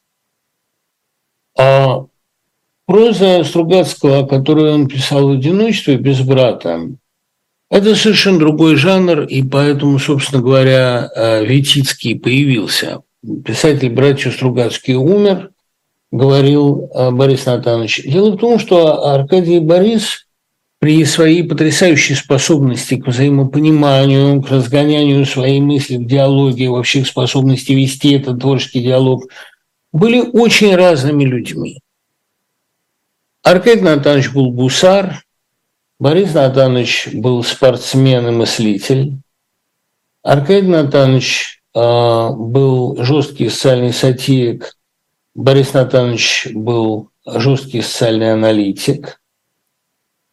А 1.57 2.05
проза 2.85 3.43
Стругацкого, 3.43 4.27
которую 4.27 4.73
он 4.73 4.87
писал 4.87 5.29
в 5.29 5.31
одиночестве, 5.33 5.97
без 5.97 6.21
брата, 6.21 6.89
это 7.69 7.95
совершенно 7.95 8.39
другой 8.39 8.75
жанр, 8.75 9.21
и 9.21 9.41
поэтому, 9.41 9.97
собственно 9.97 10.41
говоря, 10.41 11.09
э, 11.15 11.45
Витицкий 11.45 12.19
появился. 12.19 13.01
Писатель 13.45 13.89
братья 13.89 14.29
Стругацкий 14.29 14.95
умер, 14.95 15.52
говорил 16.13 16.89
э, 16.93 17.11
Борис 17.11 17.45
Натанович. 17.45 18.03
Дело 18.05 18.31
в 18.31 18.37
том, 18.37 18.59
что 18.59 19.05
Аркадий 19.13 19.59
Борис 19.59 20.27
при 20.79 21.03
своей 21.05 21.43
потрясающей 21.43 22.15
способности 22.15 22.95
к 22.95 23.07
взаимопониманию, 23.07 24.41
к 24.41 24.49
разгонянию 24.49 25.25
своей 25.25 25.61
мысли 25.61 25.97
в 25.97 26.05
диалоге, 26.05 26.69
вообще 26.69 27.03
к 27.03 27.07
способности 27.07 27.71
вести 27.71 28.13
этот 28.13 28.39
творческий 28.39 28.81
диалог– 28.81 29.25
были 29.93 30.19
очень 30.19 30.75
разными 30.75 31.23
людьми. 31.23 31.79
Аркадий 33.43 33.81
Натанович 33.81 34.33
был 34.33 34.51
гусар, 34.51 35.23
Борис 35.99 36.33
Натанович 36.33 37.09
был 37.13 37.43
спортсмен 37.43 38.27
и 38.27 38.31
мыслитель, 38.31 39.17
Аркадий 40.23 40.67
Натанович 40.67 41.61
э, 41.75 41.79
был 41.79 43.03
жесткий 43.03 43.49
социальный 43.49 43.93
сатирик, 43.93 44.75
Борис 45.35 45.73
Натанович 45.73 46.49
был 46.53 47.09
жесткий 47.25 47.81
социальный 47.81 48.33
аналитик. 48.33 49.19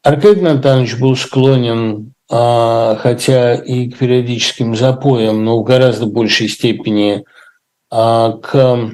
Аркадий 0.03 0.43
Натанович 0.43 0.99
был 0.99 1.17
склонен, 1.17 2.13
а, 2.31 2.97
хотя 2.97 3.55
и 3.55 3.89
к 3.89 3.99
периодическим 3.99 4.77
запоям, 4.77 5.45
но 5.45 5.59
в 5.59 5.65
гораздо 5.65 6.07
большей 6.07 6.49
степени 6.49 7.25
а, 7.91 8.33
к 8.33 8.93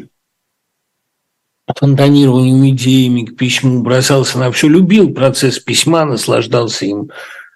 фонтанированию 1.74 2.70
идеями, 2.70 3.24
к 3.24 3.36
письму, 3.36 3.82
бросался 3.82 4.38
на 4.38 4.52
все, 4.52 4.68
любил 4.68 5.12
процесс 5.12 5.58
письма, 5.58 6.04
наслаждался 6.04 6.86
им. 6.86 7.10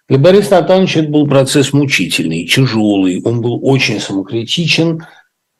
Для 0.08 0.18
Бориса 0.18 0.60
Натановича 0.60 1.00
это 1.00 1.08
был 1.08 1.28
процесс 1.28 1.72
мучительный, 1.72 2.46
тяжелый, 2.46 3.22
он 3.22 3.40
был 3.40 3.60
очень 3.62 4.00
самокритичен, 4.00 5.06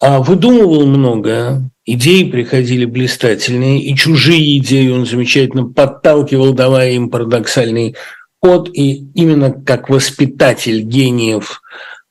а 0.00 0.20
выдумывал 0.20 0.86
много, 0.86 1.70
идеи 1.94 2.30
приходили 2.30 2.84
блистательные, 2.84 3.82
и 3.82 3.96
чужие 3.96 4.58
идеи 4.58 4.88
он 4.90 5.06
замечательно 5.06 5.66
подталкивал, 5.66 6.52
давая 6.52 6.92
им 6.92 7.10
парадоксальный 7.10 7.96
ход, 8.40 8.70
и 8.72 9.06
именно 9.14 9.52
как 9.52 9.88
воспитатель 9.88 10.82
гениев 10.82 11.62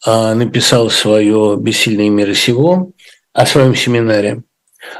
а, 0.06 0.34
написал 0.36 0.90
свое 0.90 1.58
«Бессильное 1.60 2.10
мира 2.10 2.34
сего» 2.34 2.92
о 3.34 3.46
своем 3.46 3.76
семинаре. 3.76 4.44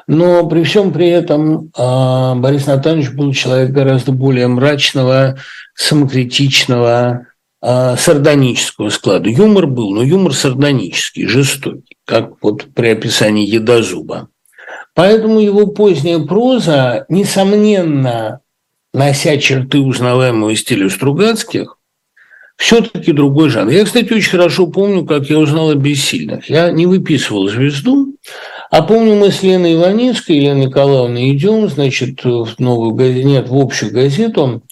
Но 0.08 0.48
при 0.48 0.64
всем 0.64 0.92
при 0.92 1.08
этом 1.08 1.72
а, 1.78 2.36
Борис 2.36 2.66
Натанович 2.66 3.12
был 3.12 3.34
человек 3.34 3.72
гораздо 3.72 4.12
более 4.12 4.48
мрачного, 4.48 5.38
самокритичного, 5.74 7.28
а, 7.62 7.96
сардонического 7.98 8.90
склада. 8.90 9.30
Юмор 9.30 9.68
был, 9.68 9.92
но 9.92 10.04
юмор 10.04 10.34
сардонический, 10.34 11.28
жестокий, 11.28 11.98
как 12.06 12.42
вот 12.42 12.74
при 12.74 12.88
описании 12.88 13.48
едозуба. 13.48 14.30
Поэтому 15.00 15.40
его 15.40 15.66
поздняя 15.68 16.20
проза, 16.20 17.06
несомненно, 17.08 18.42
нося 18.94 19.38
черты 19.38 19.80
узнаваемого 19.80 20.54
стиля 20.58 20.90
Стругацких, 20.90 21.78
все-таки 22.58 23.14
другой 23.14 23.48
жанр. 23.48 23.72
Я, 23.72 23.86
кстати, 23.86 24.12
очень 24.12 24.32
хорошо 24.32 24.68
помню, 24.68 25.06
как 25.06 25.30
я 25.30 25.40
узнал 25.40 25.70
о 25.70 25.76
«Бессильных». 25.76 26.50
Я 26.50 26.72
не 26.72 26.86
выписывал 26.86 27.48
«Звезду», 27.48 28.18
а 28.72 28.82
помню, 28.82 29.16
мы 29.16 29.32
с 29.32 29.42
Леной 29.42 29.76
Иванинской, 29.76 30.36
Еленой 30.36 30.66
Николаевной 30.66 31.32
идем, 31.32 31.70
значит, 31.70 32.26
в 32.26 32.56
новую 32.60 32.92
газету, 32.92 33.26
нет, 33.26 33.48
в 33.48 33.58
общую 33.58 33.94
газету, 33.94 34.64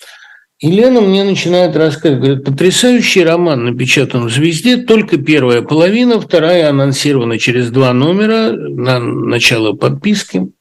и 0.59 0.71
Лена 0.71 1.01
мне 1.01 1.23
начинает 1.23 1.75
рассказывать, 1.75 2.23
говорит, 2.23 2.45
потрясающий 2.45 3.23
роман 3.23 3.65
напечатан 3.65 4.25
в 4.25 4.31
«Звезде», 4.31 4.77
только 4.77 5.17
первая 5.17 5.61
половина, 5.61 6.19
вторая 6.19 6.69
анонсирована 6.69 7.37
через 7.37 7.69
два 7.69 7.93
номера 7.93 8.51
на 8.53 8.99
начало 8.99 9.73
подписки. 9.73 10.51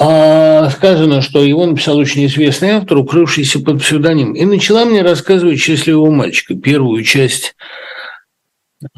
А 0.00 0.70
сказано, 0.70 1.22
что 1.22 1.42
его 1.42 1.66
написал 1.66 1.98
очень 1.98 2.24
известный 2.26 2.70
автор, 2.70 2.98
укрывшийся 2.98 3.58
под 3.58 3.82
псевдоним. 3.82 4.34
И 4.34 4.44
начала 4.44 4.84
мне 4.84 5.02
рассказывать 5.02 5.58
«Счастливого 5.58 6.12
мальчика», 6.12 6.54
первую 6.54 7.02
часть 7.02 7.56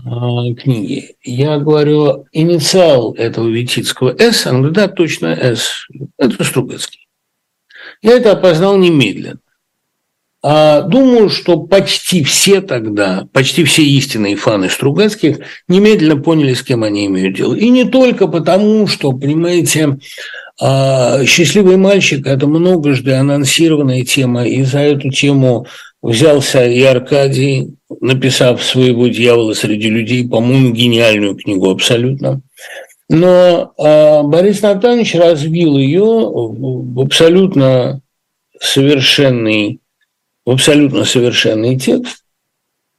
а, 0.05 0.53
книги. 0.53 1.17
Я 1.23 1.59
говорю, 1.59 2.27
инициал 2.33 3.15
этого 3.15 3.49
Витицкого 3.49 4.15
«С», 4.19 4.47
она 4.47 4.59
говорит, 4.59 4.77
да, 4.77 4.89
точно 4.89 5.29
«С», 5.29 5.87
это 6.19 6.45
Стругацкий. 6.45 7.09
Я 8.03 8.19
это 8.19 8.33
опознал 8.33 8.77
немедленно. 8.77 9.39
А 10.43 10.83
думаю, 10.83 11.29
что 11.29 11.59
почти 11.59 12.25
все 12.25 12.63
тогда, 12.63 13.29
почти 13.33 13.63
все 13.65 13.83
истинные 13.83 14.37
фаны 14.37 14.71
Стругацких 14.71 15.39
немедленно 15.69 16.17
поняли, 16.17 16.55
с 16.55 16.63
кем 16.63 16.83
они 16.83 17.07
имеют 17.07 17.37
дело. 17.37 17.55
И 17.55 17.69
не 17.69 17.85
только 17.85 18.27
потому, 18.27 18.87
что, 18.87 19.13
понимаете, 19.13 19.99
а, 20.59 21.25
«Счастливый 21.27 21.77
мальчик»– 21.77 22.27
это 22.27 22.47
многожды 22.47 23.13
анонсированная 23.13 24.05
тема, 24.05 24.47
и 24.47 24.63
за 24.63 24.81
эту 24.81 25.11
тему 25.11 25.67
взялся 26.03 26.67
и 26.67 26.83
Аркадий, 26.83 27.75
написав 28.01 28.63
своего 28.63 29.09
дьявола 29.09 29.53
среди 29.53 29.91
людей, 29.91 30.27
по-моему, 30.27 30.73
гениальную 30.73 31.35
книгу 31.35 31.71
абсолютно. 31.71 32.41
Но 33.11 33.73
э, 33.77 34.23
Борис 34.23 34.63
Натанович 34.63 35.17
развил 35.17 35.77
ее 35.77 36.05
в 36.05 37.01
абсолютно 37.01 38.01
совершенный, 38.61 39.80
в 40.51 40.55
абсолютно 40.55 41.05
совершенный 41.05 41.79
текст. 41.79 42.25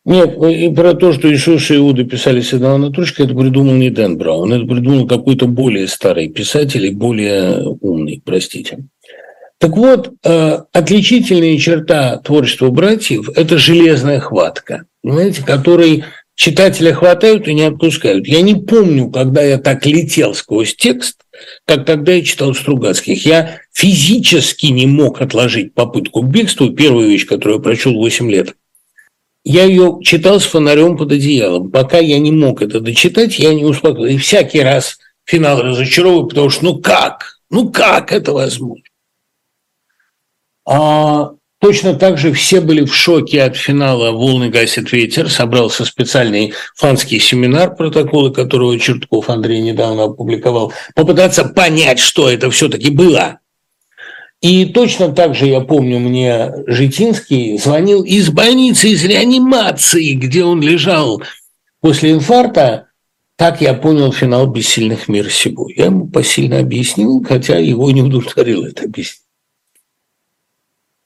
Нет, 0.06 0.38
и 0.41 0.73
про 0.73 0.94
то, 0.94 1.11
что 1.11 1.32
Иисус 1.32 1.69
и 1.69 1.76
Иуда 1.76 2.06
писали 2.06 2.40
с 2.40 2.53
одного 2.53 2.78
натрушка, 2.78 3.23
это 3.23 3.36
придумал 3.36 3.73
не 3.73 3.90
Дэн 3.90 4.18
Браун, 4.18 4.53
это 4.53 4.65
придумал 4.65 5.06
какой-то 5.06 5.48
более 5.48 5.90
старый 5.90 6.30
писатель 6.30 6.86
и 6.86 6.91
более 6.91 7.61
умный, 7.82 8.22
простите. 8.23 8.86
Так 9.57 9.76
вот, 9.76 10.14
э, 10.23 10.60
отличительная 10.72 11.57
черта 11.57 12.18
творчества 12.19 12.69
братьев– 12.69 13.30
это 13.36 13.57
железная 13.57 14.22
хватка, 14.22 14.86
понимаете, 15.03 15.44
которой 15.44 16.06
читателя 16.36 16.94
хватают 16.94 17.49
и 17.49 17.53
не 17.53 17.64
отпускают. 17.64 18.28
Я 18.28 18.41
не 18.41 18.56
помню, 18.56 19.11
когда 19.11 19.44
я 19.44 19.57
так 19.57 19.86
летел 19.86 20.34
сквозь 20.36 20.73
текст, 20.73 21.18
как 21.65 21.85
тогда 21.85 22.13
я 22.13 22.23
читал 22.23 22.53
Стругацких. 22.53 23.26
Я 23.26 23.59
физически 23.72 24.68
не 24.68 24.88
мог 24.88 25.22
отложить 25.22 25.73
попытку 25.73 26.22
к 26.22 26.30
бегству, 26.30 26.72
первую 26.72 27.09
вещь, 27.09 27.26
которую 27.26 27.57
я 27.57 27.63
прочел 27.63 27.93
8 27.93 28.30
лет. 28.31 28.55
Я 29.43 29.63
ее 29.65 29.99
читал 30.03 30.39
с 30.39 30.45
фонарем 30.45 30.97
под 30.97 31.11
одеялом. 31.13 31.72
Пока 31.72 31.97
я 31.97 32.19
не 32.19 32.31
мог 32.31 32.61
это 32.61 32.80
дочитать, 32.80 33.39
я 33.39 33.53
не 33.53 33.65
успокоился. 33.65 34.15
И 34.15 34.18
всякий 34.18 34.61
раз 34.61 34.99
финал 35.26 35.61
разочаровываю, 35.61 36.27
потому 36.27 36.49
что 36.49 36.65
ну 36.65 36.80
как? 36.80 37.39
Ну 37.49 37.72
как 37.72 38.11
это 38.11 38.34
возможно? 38.34 38.84
А 40.65 41.31
точно 41.61 41.93
так 41.93 42.17
же 42.17 42.33
все 42.33 42.59
были 42.59 42.83
в 42.83 42.93
шоке 42.93 43.43
от 43.43 43.55
финала 43.55 44.11
«Волны 44.11 44.49
гасит 44.49 44.91
ветер». 44.91 45.29
Собрался 45.29 45.85
специальный 45.85 46.53
фанский 46.75 47.19
семинар, 47.19 47.75
протоколы 47.75 48.33
которого 48.33 48.77
Чертков 48.77 49.29
Андрей 49.29 49.61
недавно 49.61 50.05
опубликовал, 50.05 50.73
попытаться 50.95 51.45
понять, 51.45 51.99
что 51.99 52.29
это 52.29 52.49
все-таки 52.49 52.89
было. 52.89 53.39
И 54.41 54.65
точно 54.65 55.09
так 55.13 55.35
же, 55.35 55.45
я 55.45 55.61
помню, 55.61 55.99
мне 55.99 56.51
Житинский 56.65 57.59
звонил 57.59 58.03
из 58.03 58.29
больницы, 58.29 58.89
из 58.89 59.05
реанимации, 59.05 60.13
где 60.13 60.43
он 60.43 60.61
лежал 60.61 61.21
после 61.79 62.11
инфаркта. 62.11 62.88
Так 63.35 63.61
я 63.61 63.75
понял 63.75 64.11
финал 64.11 64.47
«Бессильных 64.47 65.07
мир 65.07 65.31
сего». 65.31 65.69
Я 65.69 65.85
ему 65.85 66.07
посильно 66.07 66.59
объяснил, 66.59 67.23
хотя 67.23 67.57
его 67.57 67.91
не 67.91 68.01
удовлетворило 68.01 68.65
это 68.67 68.85
объяснение. 68.85 69.30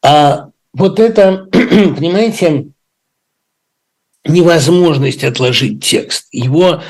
А 0.06 0.49
вот 0.73 0.99
это, 0.99 1.48
понимаете, 1.52 2.68
невозможность 4.23 5.23
отложить 5.23 5.84
текст, 5.84 6.27
его 6.32 6.84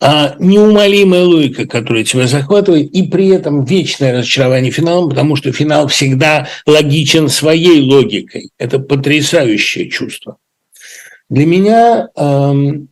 а, 0.00 0.36
неумолимая 0.38 1.24
логика, 1.24 1.66
которая 1.66 2.04
тебя 2.04 2.26
захватывает, 2.26 2.90
и 2.92 3.04
при 3.04 3.28
этом 3.28 3.64
вечное 3.64 4.18
разочарование 4.18 4.70
финалом, 4.70 5.08
потому 5.08 5.34
что 5.34 5.50
финал 5.50 5.88
всегда 5.88 6.46
логичен 6.66 7.30
своей 7.30 7.80
логикой. 7.80 8.50
Это 8.58 8.78
потрясающее 8.78 9.88
чувство. 9.88 10.36
Для 11.30 11.46
меня 11.46 12.08
эм, 12.16 12.88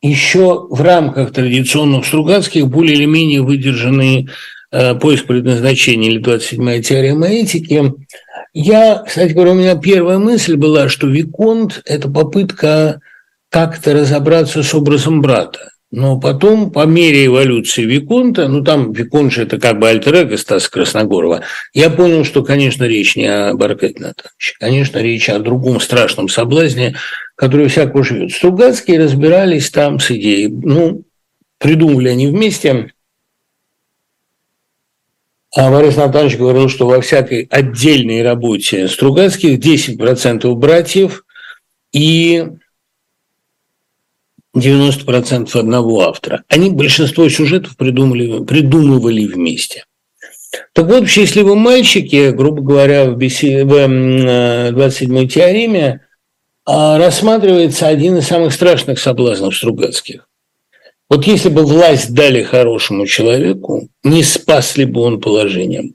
еще 0.00 0.66
в 0.70 0.80
рамках 0.80 1.32
традиционных 1.32 2.06
Стругацких 2.06 2.68
более 2.68 2.96
или 2.96 3.04
менее 3.06 3.42
выдержанный 3.42 4.22
э, 4.22 4.28
поиск 5.00 5.26
предназначения 5.26 6.10
или 6.10 6.20
27-я 6.20 6.82
теорема 6.82 7.28
этики– 7.28 7.92
я, 8.58 9.04
кстати 9.06 9.34
говоря, 9.34 9.50
у 9.52 9.54
меня 9.56 9.76
первая 9.76 10.16
мысль 10.16 10.56
была, 10.56 10.88
что 10.88 11.08
Виконт– 11.08 11.82
это 11.84 12.08
попытка 12.08 13.02
как-то 13.50 13.92
разобраться 13.92 14.62
с 14.62 14.74
образом 14.74 15.20
брата. 15.20 15.72
Но 15.90 16.18
потом, 16.18 16.70
по 16.70 16.86
мере 16.86 17.26
эволюции 17.26 17.84
Виконта, 17.84 18.48
ну 18.48 18.64
там 18.64 18.94
Виконт 18.94 19.30
же 19.30 19.42
это 19.42 19.58
как 19.58 19.78
бы 19.78 19.90
альтер 19.90 20.38
Стаса 20.38 20.70
Красногорова, 20.70 21.42
я 21.74 21.90
понял, 21.90 22.24
что, 22.24 22.42
конечно, 22.42 22.84
речь 22.84 23.14
не 23.14 23.26
о 23.26 23.50
Аркадии 23.50 23.98
Натановиче, 23.98 24.54
конечно, 24.58 25.00
речь 25.00 25.28
о 25.28 25.38
другом 25.38 25.78
страшном 25.78 26.30
соблазне, 26.30 26.96
который 27.34 27.68
всяко 27.68 28.02
живет. 28.02 28.32
Стругацкие 28.32 29.04
разбирались 29.04 29.68
там 29.68 30.00
с 30.00 30.10
идеей, 30.10 30.48
ну, 30.48 31.04
придумали 31.58 32.08
они 32.08 32.28
вместе 32.28 32.90
а 35.56 35.70
Борис 35.70 35.96
Натанович 35.96 36.36
говорил, 36.36 36.68
что 36.68 36.86
во 36.86 37.00
всякой 37.00 37.48
отдельной 37.50 38.22
работе 38.22 38.86
Стругацких 38.88 39.58
10% 39.58 40.54
братьев 40.54 41.24
и 41.92 42.44
90% 44.54 45.58
одного 45.58 46.02
автора. 46.02 46.44
Они 46.48 46.68
большинство 46.68 47.26
сюжетов 47.30 47.78
придумали, 47.78 48.44
придумывали 48.44 49.26
вместе. 49.26 49.86
Так 50.74 50.84
вот, 50.86 51.04
в 51.04 51.08
«Счастливом 51.08 51.58
мальчике», 51.58 52.32
грубо 52.32 52.60
говоря, 52.60 53.10
в 53.10 53.16
27-й 53.16 55.28
теореме 55.28 56.02
а, 56.66 56.98
рассматривается 56.98 57.88
один 57.88 58.18
из 58.18 58.26
самых 58.26 58.52
страшных 58.52 58.98
соблазнов 58.98 59.56
Стругацких. 59.56 60.28
Вот 61.08 61.26
если 61.26 61.48
бы 61.48 61.64
власть 61.64 62.12
дали 62.12 62.42
хорошему 62.42 63.06
человеку, 63.06 63.88
не 64.02 64.22
спас 64.24 64.76
ли 64.76 64.84
бы 64.84 65.02
он 65.02 65.20
положением? 65.20 65.94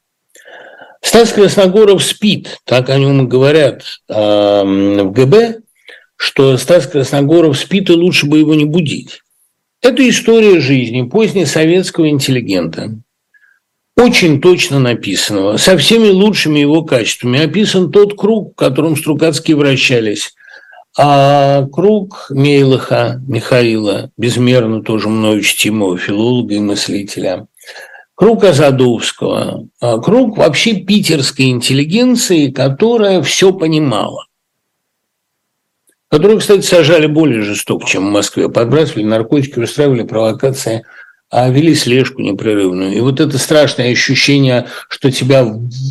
Стас 1.02 1.34
Красногоров 1.34 2.04
спит, 2.04 2.60
так 2.64 2.90
о 2.90 2.98
нем 2.98 3.24
и 3.26 3.28
говорят 3.28 3.84
в 4.08 5.12
ГБ, 5.12 5.62
что 6.16 6.56
Стас 6.58 6.88
Красногоров 6.88 7.58
спит, 7.58 7.90
и 7.90 7.94
лучше 7.94 8.28
бы 8.28 8.38
его 8.38 8.54
не 8.54 8.66
будить. 8.66 9.22
Это 9.82 10.08
история 10.08 10.60
жизни 10.60 11.02
позднесоветского 11.02 12.08
интеллигента, 12.10 12.92
очень 13.98 14.40
точно 14.40 14.80
написанного, 14.80 15.58
со 15.58 15.76
всеми 15.78 16.10
лучшими 16.10 16.60
его 16.60 16.84
качествами. 16.84 17.44
Описан 17.44 17.92
тот 17.92 18.16
круг, 18.16 18.54
в 18.54 18.56
котором 18.56 18.96
Стругацкие 18.96 19.58
вращались. 19.58 20.36
А 20.98 21.66
круг 21.68 22.28
Мейлаха 22.30 23.22
Михаила, 23.26 24.12
безмерно 24.18 24.84
тоже 24.84 25.08
мною 25.08 25.42
чтимого 25.42 25.98
филолога 25.98 26.54
и 26.54 26.60
мыслителя, 26.60 27.48
круг 28.16 28.44
Азадовского, 28.44 29.68
а 29.80 30.00
круг 30.00 30.38
вообще 30.38 30.76
питерской 30.76 31.46
интеллигенции, 31.46 32.52
которая 32.52 33.22
все 33.22 33.54
понимала. 33.54 34.26
Которую, 36.10 36.40
кстати, 36.40 36.62
сажали 36.62 37.08
более 37.08 37.42
жестоко, 37.42 37.88
чем 37.88 38.10
в 38.10 38.12
Москве. 38.12 38.50
Подбрасывали 38.50 39.06
наркотики, 39.06 39.60
устраивали 39.60 40.04
провокации, 40.04 40.84
а 41.32 41.50
вели 41.50 41.74
слежку 41.74 42.22
непрерывную. 42.22 42.94
И 42.94 43.00
вот 43.00 43.22
это 43.22 43.38
страшное 43.38 43.92
ощущение, 43.94 44.68
что 44.90 45.10
тебя 45.12 45.46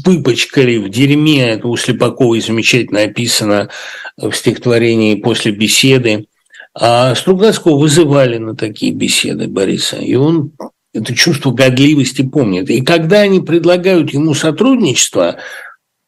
выпачкали 0.05 0.77
в 0.77 0.91
дерьме, 0.91 1.49
это 1.49 1.67
у 1.67 1.77
Слепаковой 1.79 2.43
замечательно 2.43 3.01
описано 3.01 3.71
в 4.19 4.33
стихотворении 4.33 5.15
«После 5.15 5.53
беседы», 5.53 6.27
а 6.75 7.15
Стругацкого 7.15 7.79
вызывали 7.79 8.37
на 8.37 8.55
такие 8.55 8.93
беседы 8.93 9.49
Бориса, 9.49 9.97
и 9.97 10.15
он 10.15 10.53
это 10.93 11.15
чувство 11.15 11.53
годливости 11.53 12.23
помнит. 12.23 12.69
И 12.69 12.83
когда 12.83 13.21
они 13.21 13.41
предлагают 13.41 14.13
ему 14.13 14.35
сотрудничество, 14.35 15.37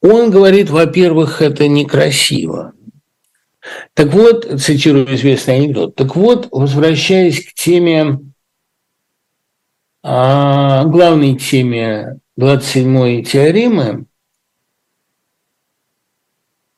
он 0.03 0.31
говорит, 0.31 0.69
во-первых, 0.71 1.41
это 1.41 1.69
некрасиво. 1.69 2.73
Так 3.95 4.13
вот, 4.13 4.61
цитирую 4.61 5.15
известный 5.15 5.57
анекдот, 5.57 5.95
так 5.95 6.17
вот, 6.17 6.49
возвращаясь 6.51 7.47
к 7.47 7.55
теме, 7.55 8.19
а, 10.03 10.85
главной 10.85 11.37
теме 11.37 12.19
27-й 12.39 13.25
теоремы, 13.25 14.07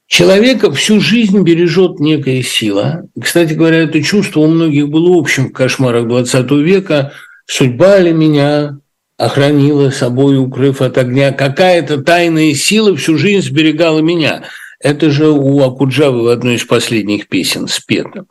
Человека 0.06 0.70
всю 0.70 1.00
жизнь 1.00 1.42
бережет 1.42 1.98
некая 1.98 2.42
сила. 2.42 3.08
Кстати 3.20 3.54
говоря, 3.54 3.78
это 3.78 4.00
чувство 4.00 4.40
у 4.40 4.46
многих 4.46 4.88
было 4.88 5.18
общим 5.18 5.48
в 5.48 5.52
кошмарах 5.52 6.06
20 6.06 6.50
века. 6.52 7.12
Судьба 7.46 7.98
ли 7.98 8.12
меня 8.12 8.78
охранила 9.16 9.90
собой, 9.90 10.38
укрыв 10.38 10.82
от 10.82 10.98
огня? 10.98 11.32
Какая-то 11.32 12.02
тайная 12.02 12.54
сила 12.54 12.94
всю 12.94 13.16
жизнь 13.16 13.48
сберегала 13.48 14.00
меня– 14.00 14.44
это 14.84 15.10
же 15.10 15.30
у 15.30 15.62
Акуджавы 15.62 16.24
в 16.24 16.28
одной 16.28 16.56
из 16.56 16.64
последних 16.66 17.28
песен 17.28 17.68
спето. 17.68 18.26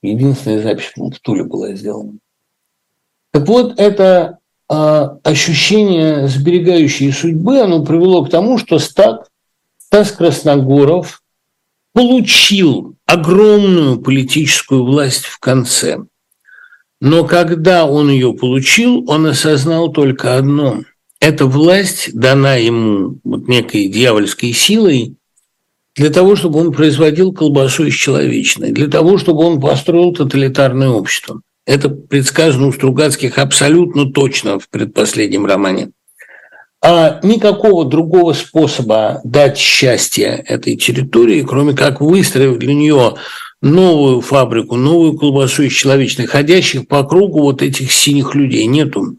Единственная 0.00 0.62
запись 0.62 0.92
в 0.94 1.18
Туле 1.20 1.42
была 1.42 1.74
сделана. 1.74 2.18
Так 3.32 3.48
вот, 3.48 3.78
это 3.78 4.38
а, 4.68 5.18
ощущение 5.22 6.28
сберегающей 6.28 7.12
судьбы, 7.12 7.60
оно 7.60 7.84
привело 7.84 8.24
к 8.24 8.30
тому, 8.30 8.58
что 8.58 8.78
Стас, 8.78 9.26
Стас 9.78 10.12
Красногоров 10.12 11.22
получил 11.92 12.94
огромную 13.06 14.00
политическую 14.00 14.84
власть 14.84 15.24
в 15.24 15.38
конце. 15.38 15.98
Но 17.00 17.24
когда 17.24 17.84
он 17.84 18.10
ее 18.10 18.32
получил, 18.32 19.04
он 19.10 19.26
осознал 19.26 19.92
только 19.92 20.36
одно. 20.36 20.82
Эта 21.20 21.46
власть 21.46 22.10
дана 22.14 22.54
ему 22.54 23.18
вот 23.24 23.48
некой 23.48 23.88
дьявольской 23.88 24.52
силой, 24.52 25.16
для 25.94 26.10
того, 26.10 26.36
чтобы 26.36 26.60
он 26.60 26.72
производил 26.72 27.32
колбасу 27.32 27.84
из 27.84 27.94
человечной, 27.94 28.72
для 28.72 28.88
того, 28.88 29.18
чтобы 29.18 29.44
он 29.44 29.60
построил 29.60 30.14
тоталитарное 30.14 30.88
общество. 30.88 31.42
Это 31.66 31.88
предсказано 31.88 32.68
у 32.68 32.72
Стругацких 32.72 33.38
абсолютно 33.38 34.10
точно 34.10 34.58
в 34.58 34.68
предпоследнем 34.68 35.46
романе. 35.46 35.90
А 36.84 37.20
никакого 37.22 37.84
другого 37.84 38.32
способа 38.32 39.20
дать 39.22 39.56
счастье 39.56 40.44
этой 40.46 40.76
территории, 40.76 41.42
кроме 41.42 41.74
как 41.74 42.00
выстроив 42.00 42.58
для 42.58 42.74
нее 42.74 43.14
новую 43.60 44.20
фабрику, 44.20 44.74
новую 44.74 45.16
колбасу 45.16 45.62
из 45.62 45.72
человечной, 45.72 46.26
ходящих 46.26 46.88
по 46.88 47.04
кругу 47.04 47.42
вот 47.42 47.62
этих 47.62 47.92
синих 47.92 48.34
людей, 48.34 48.66
нету. 48.66 49.16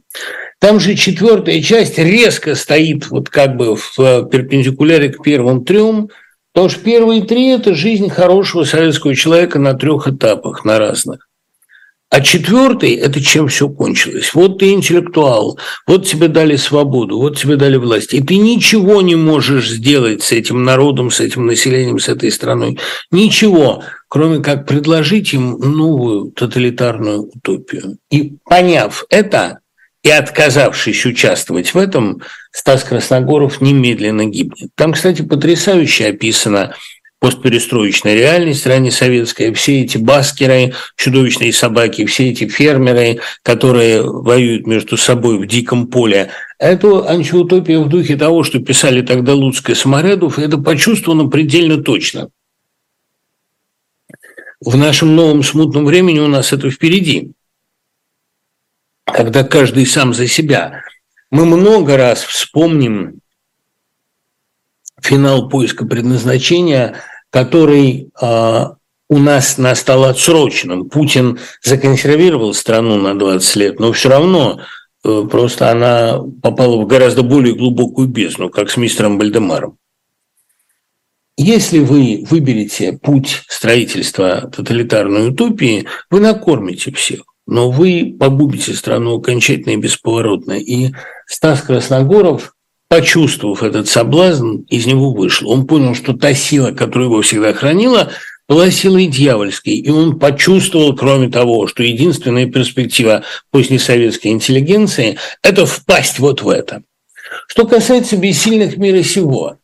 Там 0.60 0.82
же 0.82 0.96
четвертая 0.96 1.62
часть 1.62 1.98
резко 1.98 2.56
стоит 2.56 3.10
вот 3.10 3.30
как 3.30 3.56
бы 3.56 3.78
в 3.78 3.96
перпендикуляре 4.30 5.10
к 5.10 5.24
первым 5.24 5.64
трем– 5.64 6.10
Потому 6.54 6.70
что 6.70 6.82
первые 6.82 7.24
три– 7.24 7.48
это 7.50 7.74
жизнь 7.74 8.10
хорошего 8.10 8.64
советского 8.64 9.16
человека 9.16 9.58
на 9.58 9.74
трех 9.74 10.08
этапах, 10.08 10.64
на 10.64 10.78
разных. 10.78 11.28
А 12.14 12.22
четвертый– 12.22 12.94
это 12.94 13.20
чем 13.20 13.48
все 13.48 13.68
кончилось. 13.68 14.36
Вот 14.36 14.60
ты 14.60 14.70
интеллектуал, 14.70 15.58
вот 15.88 16.06
тебе 16.06 16.28
дали 16.28 16.58
свободу, 16.58 17.18
вот 17.18 17.40
тебе 17.40 17.56
дали 17.56 17.76
власть. 17.78 18.14
И 18.14 18.22
ты 18.22 18.38
ничего 18.38 19.02
не 19.02 19.16
можешь 19.16 19.72
сделать 19.72 20.22
с 20.22 20.32
этим 20.32 20.64
народом, 20.64 21.10
с 21.10 21.20
этим 21.20 21.48
населением, 21.48 21.98
с 21.98 22.10
этой 22.10 22.32
страной. 22.32 22.78
Ничего, 23.10 23.84
кроме 24.10 24.44
как 24.44 24.68
предложить 24.68 25.34
им 25.34 25.58
новую 25.58 26.30
тоталитарную 26.30 27.32
утопию. 27.34 27.98
И 28.12 28.36
поняв 28.46 29.06
это, 29.10 29.62
и 30.04 30.12
отказавшись 30.12 31.08
участвовать 31.08 31.74
в 31.74 31.80
этом, 31.80 32.22
Стас 32.52 32.84
Красногоров 32.84 33.60
немедленно 33.60 34.26
гибнет. 34.26 34.70
Там, 34.76 34.94
кстати, 34.94 35.24
потрясающе 35.24 36.10
описано 36.10 36.76
постперестроечная 37.24 38.16
реальность 38.16 38.68
раннесоветская, 38.68 39.54
все 39.54 39.84
эти 39.84 39.98
баскеры, 39.98 40.74
чудовищные 40.98 41.54
собаки, 41.54 42.06
все 42.06 42.32
эти 42.32 42.50
фермеры, 42.50 43.22
которые 43.44 44.04
воюют 44.04 44.68
между 44.68 44.98
собой 44.98 45.38
в 45.38 45.48
диком 45.48 45.88
поле. 45.88 46.32
Это 46.60 47.10
антиутопия 47.10 47.80
в 47.80 47.88
духе 47.88 48.18
того, 48.18 48.44
что 48.44 48.60
писали 48.60 49.02
тогда 49.02 49.36
Луцк 49.36 49.70
и 49.70 49.74
Саморедов, 49.74 50.38
это 50.38 50.58
почувствовано 50.58 51.30
предельно 51.30 51.82
точно. 51.82 52.28
В 54.60 54.76
нашем 54.76 55.16
новом 55.16 55.44
смутном 55.44 55.86
времени 55.86 56.20
у 56.20 56.28
нас 56.28 56.52
это 56.52 56.70
впереди 56.70 57.32
когда 59.06 59.44
каждый 59.44 59.86
сам 59.86 60.14
за 60.14 60.28
себя. 60.28 60.82
Мы 61.30 61.46
много 61.46 61.96
раз 61.98 62.24
вспомним 62.24 63.22
финал 65.02 65.50
поиска 65.50 65.86
предназначения, 65.86 66.96
который 67.34 68.12
э, 68.22 68.66
у 69.10 69.18
нас 69.18 69.58
настал 69.58 70.06
отсроченным. 70.06 70.88
Путин 70.88 71.40
законсервировал 71.64 72.54
страну 72.54 72.98
на 72.98 73.18
20 73.18 73.56
лет, 73.56 73.80
но 73.80 73.92
все 73.92 74.10
равно 74.10 74.62
э, 75.04 75.24
просто 75.30 75.72
она 75.72 76.20
попала 76.44 76.78
в 76.78 76.86
гораздо 76.86 77.24
более 77.24 77.56
глубокую 77.56 78.08
бездну, 78.08 78.52
как 78.52 78.70
с 78.70 78.78
мистером 78.78 79.18
Бальдемаром. 79.18 79.80
Если 81.36 81.80
вы 81.80 82.24
выберете 82.30 82.94
путь 83.02 83.42
строительства 83.48 84.52
тоталитарной 84.56 85.30
утопии, 85.30 85.88
вы 86.12 86.20
накормите 86.20 86.92
всех 86.92 87.24
но 87.46 87.72
вы 87.72 88.16
погубите 88.18 88.74
страну 88.74 89.18
окончательно 89.18 89.74
и 89.74 89.78
бесповоротно. 89.78 90.54
И 90.54 90.92
Стас 91.28 91.62
Красногоров, 91.62 92.53
почувствовав 92.94 93.64
этот 93.64 93.90
соблазн, 93.90 94.58
из 94.70 94.86
него 94.86 95.14
вышел. 95.14 95.50
Он 95.50 95.66
понял, 95.66 95.96
что 95.96 96.14
та 96.14 96.36
сила, 96.36 96.74
которая 96.74 97.10
его 97.10 97.24
всегда 97.24 97.52
хранила, 97.52 98.12
была 98.48 98.70
силой 98.70 99.08
дьявольской. 99.08 99.74
И 99.74 99.90
он 99.90 100.20
почувствовал, 100.20 100.96
кроме 100.96 101.30
того, 101.30 101.66
что 101.66 101.82
единственная 101.82 102.46
перспектива 102.46 103.24
позднесоветской 103.50 104.30
интеллигенции– 104.30 105.18
это 105.42 105.66
впасть 105.66 106.20
вот 106.20 106.44
в 106.44 106.50
это. 106.50 106.84
Что 107.48 107.66
касается 107.66 108.16
бессильных 108.16 108.78
мира 108.78 109.02
сего. 109.02 109.58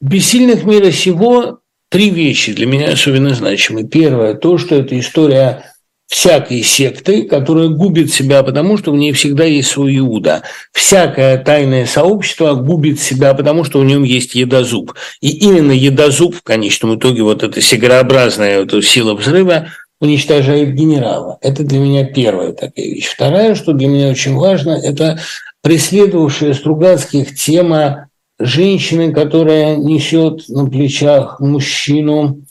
Бессильных 0.00 0.64
мира 0.64 0.90
сего 0.90 1.60
три 1.90 2.10
вещи 2.10 2.52
для 2.54 2.66
меня 2.66 2.88
особенно 2.88 3.36
значимы. 3.36 3.86
Первое– 3.86 4.34
то, 4.34 4.58
что 4.58 4.74
это 4.74 4.98
история 4.98 5.73
всякой 6.06 6.62
секты, 6.62 7.22
которая 7.22 7.68
губит 7.68 8.12
себя, 8.12 8.42
потому 8.42 8.76
что 8.76 8.92
в 8.92 8.96
ней 8.96 9.12
всегда 9.12 9.44
есть 9.44 9.68
свой 9.68 9.98
Иуда. 9.98 10.42
Всякое 10.72 11.38
тайное 11.38 11.86
сообщество 11.86 12.54
губит 12.54 13.00
себя, 13.00 13.34
потому 13.34 13.64
что 13.64 13.80
в 13.80 13.84
нем 13.84 14.02
есть 14.02 14.34
едозуб. 14.34 14.94
И 15.20 15.30
именно 15.30 15.72
едозуб 15.72 16.36
в 16.36 16.42
конечном 16.42 16.96
итоге, 16.96 17.22
вот 17.22 17.42
эта 17.42 17.60
сигарообразная 17.60 18.60
вот 18.60 18.68
эта 18.68 18.82
сила 18.82 19.14
взрыва, 19.14 19.68
уничтожает 20.00 20.74
генерала. 20.74 21.38
Это 21.40 21.64
для 21.64 21.78
меня 21.78 22.04
первая 22.04 22.52
такая 22.52 22.86
вещь. 22.86 23.06
Вторая, 23.06 23.54
что 23.54 23.72
для 23.72 23.88
меня 23.88 24.10
очень 24.10 24.34
важно, 24.34 24.72
это 24.72 25.18
преследовавшая 25.62 26.52
Стругацких 26.52 27.34
тема 27.34 28.08
женщины, 28.38 29.12
которая 29.12 29.76
несет 29.76 30.48
на 30.48 30.66
плечах 30.66 31.40
мужчину, 31.40 32.42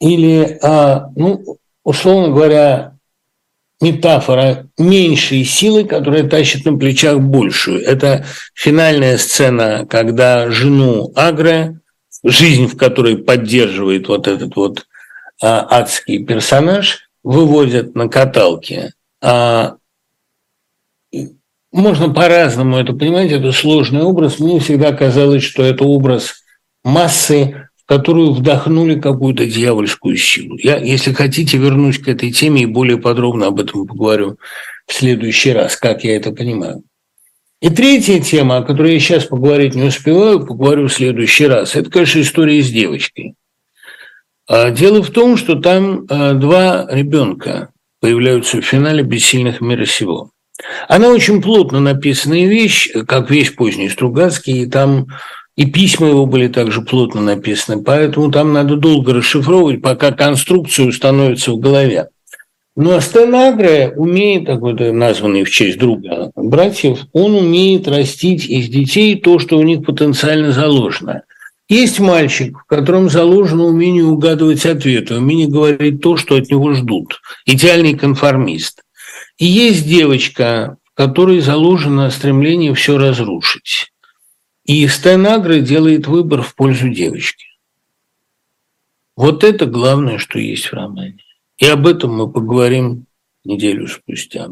или, 0.00 0.58
а, 0.62 1.10
ну, 1.16 1.56
условно 1.84 2.34
говоря, 2.34 2.94
метафора 3.80 4.66
меньшей 4.78 5.44
силы, 5.44 5.84
которая 5.84 6.28
тащит 6.28 6.64
на 6.64 6.76
плечах 6.76 7.20
большую. 7.20 7.82
Это 7.82 8.24
финальная 8.54 9.18
сцена, 9.18 9.86
когда 9.88 10.50
жену 10.50 11.12
Агре, 11.14 11.80
жизнь 12.24 12.66
в 12.66 12.76
которой 12.76 13.18
поддерживает 13.18 14.08
вот 14.08 14.26
этот 14.26 14.56
вот 14.56 14.86
а, 15.42 15.66
адский 15.70 16.24
персонаж, 16.24 17.10
выводят 17.22 17.94
на 17.94 18.08
каталке. 18.08 18.92
А, 19.20 19.76
можно 21.72 22.14
по-разному 22.14 22.76
это 22.76 22.92
понимать, 22.92 23.32
это 23.32 23.52
сложный 23.52 24.02
образ. 24.02 24.38
Мне 24.38 24.60
всегда 24.60 24.92
казалось, 24.92 25.42
что 25.42 25.62
это 25.64 25.84
образ 25.84 26.36
массы, 26.84 27.63
которую 27.86 28.32
вдохнули 28.32 28.98
какую-то 28.98 29.46
дьявольскую 29.46 30.16
силу. 30.16 30.56
Я, 30.58 30.78
если 30.78 31.12
хотите, 31.12 31.58
вернусь 31.58 31.98
к 31.98 32.08
этой 32.08 32.30
теме 32.30 32.62
и 32.62 32.66
более 32.66 32.98
подробно 32.98 33.48
об 33.48 33.60
этом 33.60 33.86
поговорю 33.86 34.38
в 34.86 34.94
следующий 34.94 35.52
раз, 35.52 35.76
как 35.76 36.04
я 36.04 36.16
это 36.16 36.32
понимаю. 36.32 36.82
И 37.60 37.70
третья 37.70 38.20
тема, 38.20 38.58
о 38.58 38.62
которой 38.62 38.94
я 38.94 39.00
сейчас 39.00 39.24
поговорить 39.24 39.74
не 39.74 39.84
успеваю, 39.84 40.44
поговорю 40.44 40.88
в 40.88 40.92
следующий 40.92 41.46
раз. 41.46 41.76
Это, 41.76 41.90
конечно, 41.90 42.20
история 42.20 42.62
с 42.62 42.70
девочкой. 42.70 43.34
А 44.46 44.70
дело 44.70 45.02
в 45.02 45.10
том, 45.10 45.36
что 45.36 45.54
там 45.56 46.04
а, 46.10 46.34
два 46.34 46.86
ребенка 46.90 47.70
появляются 48.00 48.58
в 48.58 48.64
финале 48.64 49.02
«Бессильных 49.02 49.62
мира 49.62 49.86
сего». 49.86 50.30
Она 50.88 51.08
очень 51.08 51.40
плотно 51.40 51.80
написанная 51.80 52.46
вещь, 52.46 52.90
как 53.06 53.30
вещь 53.30 53.54
поздний 53.54 53.88
Стругацкий, 53.88 54.62
и 54.62 54.70
там 54.70 55.06
и 55.56 55.66
письма 55.66 56.08
его 56.08 56.26
были 56.26 56.48
также 56.48 56.82
плотно 56.82 57.20
написаны, 57.20 57.82
поэтому 57.82 58.30
там 58.30 58.52
надо 58.52 58.76
долго 58.76 59.14
расшифровывать, 59.14 59.82
пока 59.82 60.10
конструкция 60.10 60.86
установится 60.86 61.52
в 61.52 61.58
голове. 61.58 62.08
Но 62.76 62.98
Стенагре 63.00 63.92
умеет, 63.96 64.46
такой 64.46 64.74
названный 64.92 65.44
в 65.44 65.50
честь 65.50 65.78
друга 65.78 66.32
братьев, 66.34 67.06
он 67.12 67.36
умеет 67.36 67.86
растить 67.86 68.46
из 68.46 68.68
детей 68.68 69.14
то, 69.20 69.38
что 69.38 69.58
у 69.58 69.62
них 69.62 69.84
потенциально 69.84 70.50
заложено. 70.50 71.22
Есть 71.68 72.00
мальчик, 72.00 72.58
в 72.58 72.66
котором 72.66 73.08
заложено 73.08 73.64
умение 73.64 74.04
угадывать 74.04 74.66
ответы, 74.66 75.14
умение 75.14 75.46
говорить 75.46 76.02
то, 76.02 76.16
что 76.16 76.36
от 76.36 76.50
него 76.50 76.74
ждут. 76.74 77.20
Идеальный 77.46 77.96
конформист. 77.96 78.82
И 79.38 79.46
есть 79.46 79.88
девочка, 79.88 80.76
в 80.84 80.96
которой 80.96 81.40
заложено 81.40 82.10
стремление 82.10 82.74
все 82.74 82.98
разрушить. 82.98 83.93
И 84.64 84.86
Стенагра 84.88 85.60
делает 85.60 86.06
выбор 86.06 86.42
в 86.42 86.54
пользу 86.54 86.88
девочки. 86.88 87.46
Вот 89.16 89.44
это 89.44 89.66
главное, 89.66 90.18
что 90.18 90.38
есть 90.38 90.66
в 90.66 90.72
романе. 90.72 91.18
И 91.58 91.66
об 91.66 91.86
этом 91.86 92.16
мы 92.16 92.30
поговорим 92.30 93.06
неделю 93.44 93.86
спустя. 93.86 94.48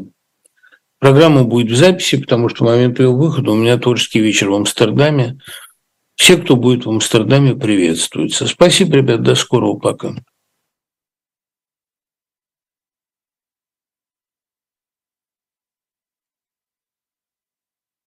Программа 0.99 1.43
будет 1.43 1.71
в 1.71 1.75
записи, 1.75 2.17
потому 2.17 2.47
что 2.47 2.63
в 2.63 2.67
момент 2.67 2.99
ее 2.99 3.11
выхода 3.13 3.51
у 3.51 3.55
меня 3.55 3.77
творческий 3.77 4.21
вечер 4.21 4.49
в 4.49 4.55
Амстердаме. 4.55 5.39
Все, 6.15 6.37
кто 6.37 6.55
будет 6.55 6.85
в 6.85 6.89
Амстердаме, 6.89 7.55
приветствуются. 7.55 8.47
Спасибо, 8.47 8.97
ребят, 8.97 9.21
до 9.21 9.35
скорого, 9.35 9.79
пока. 9.79 10.15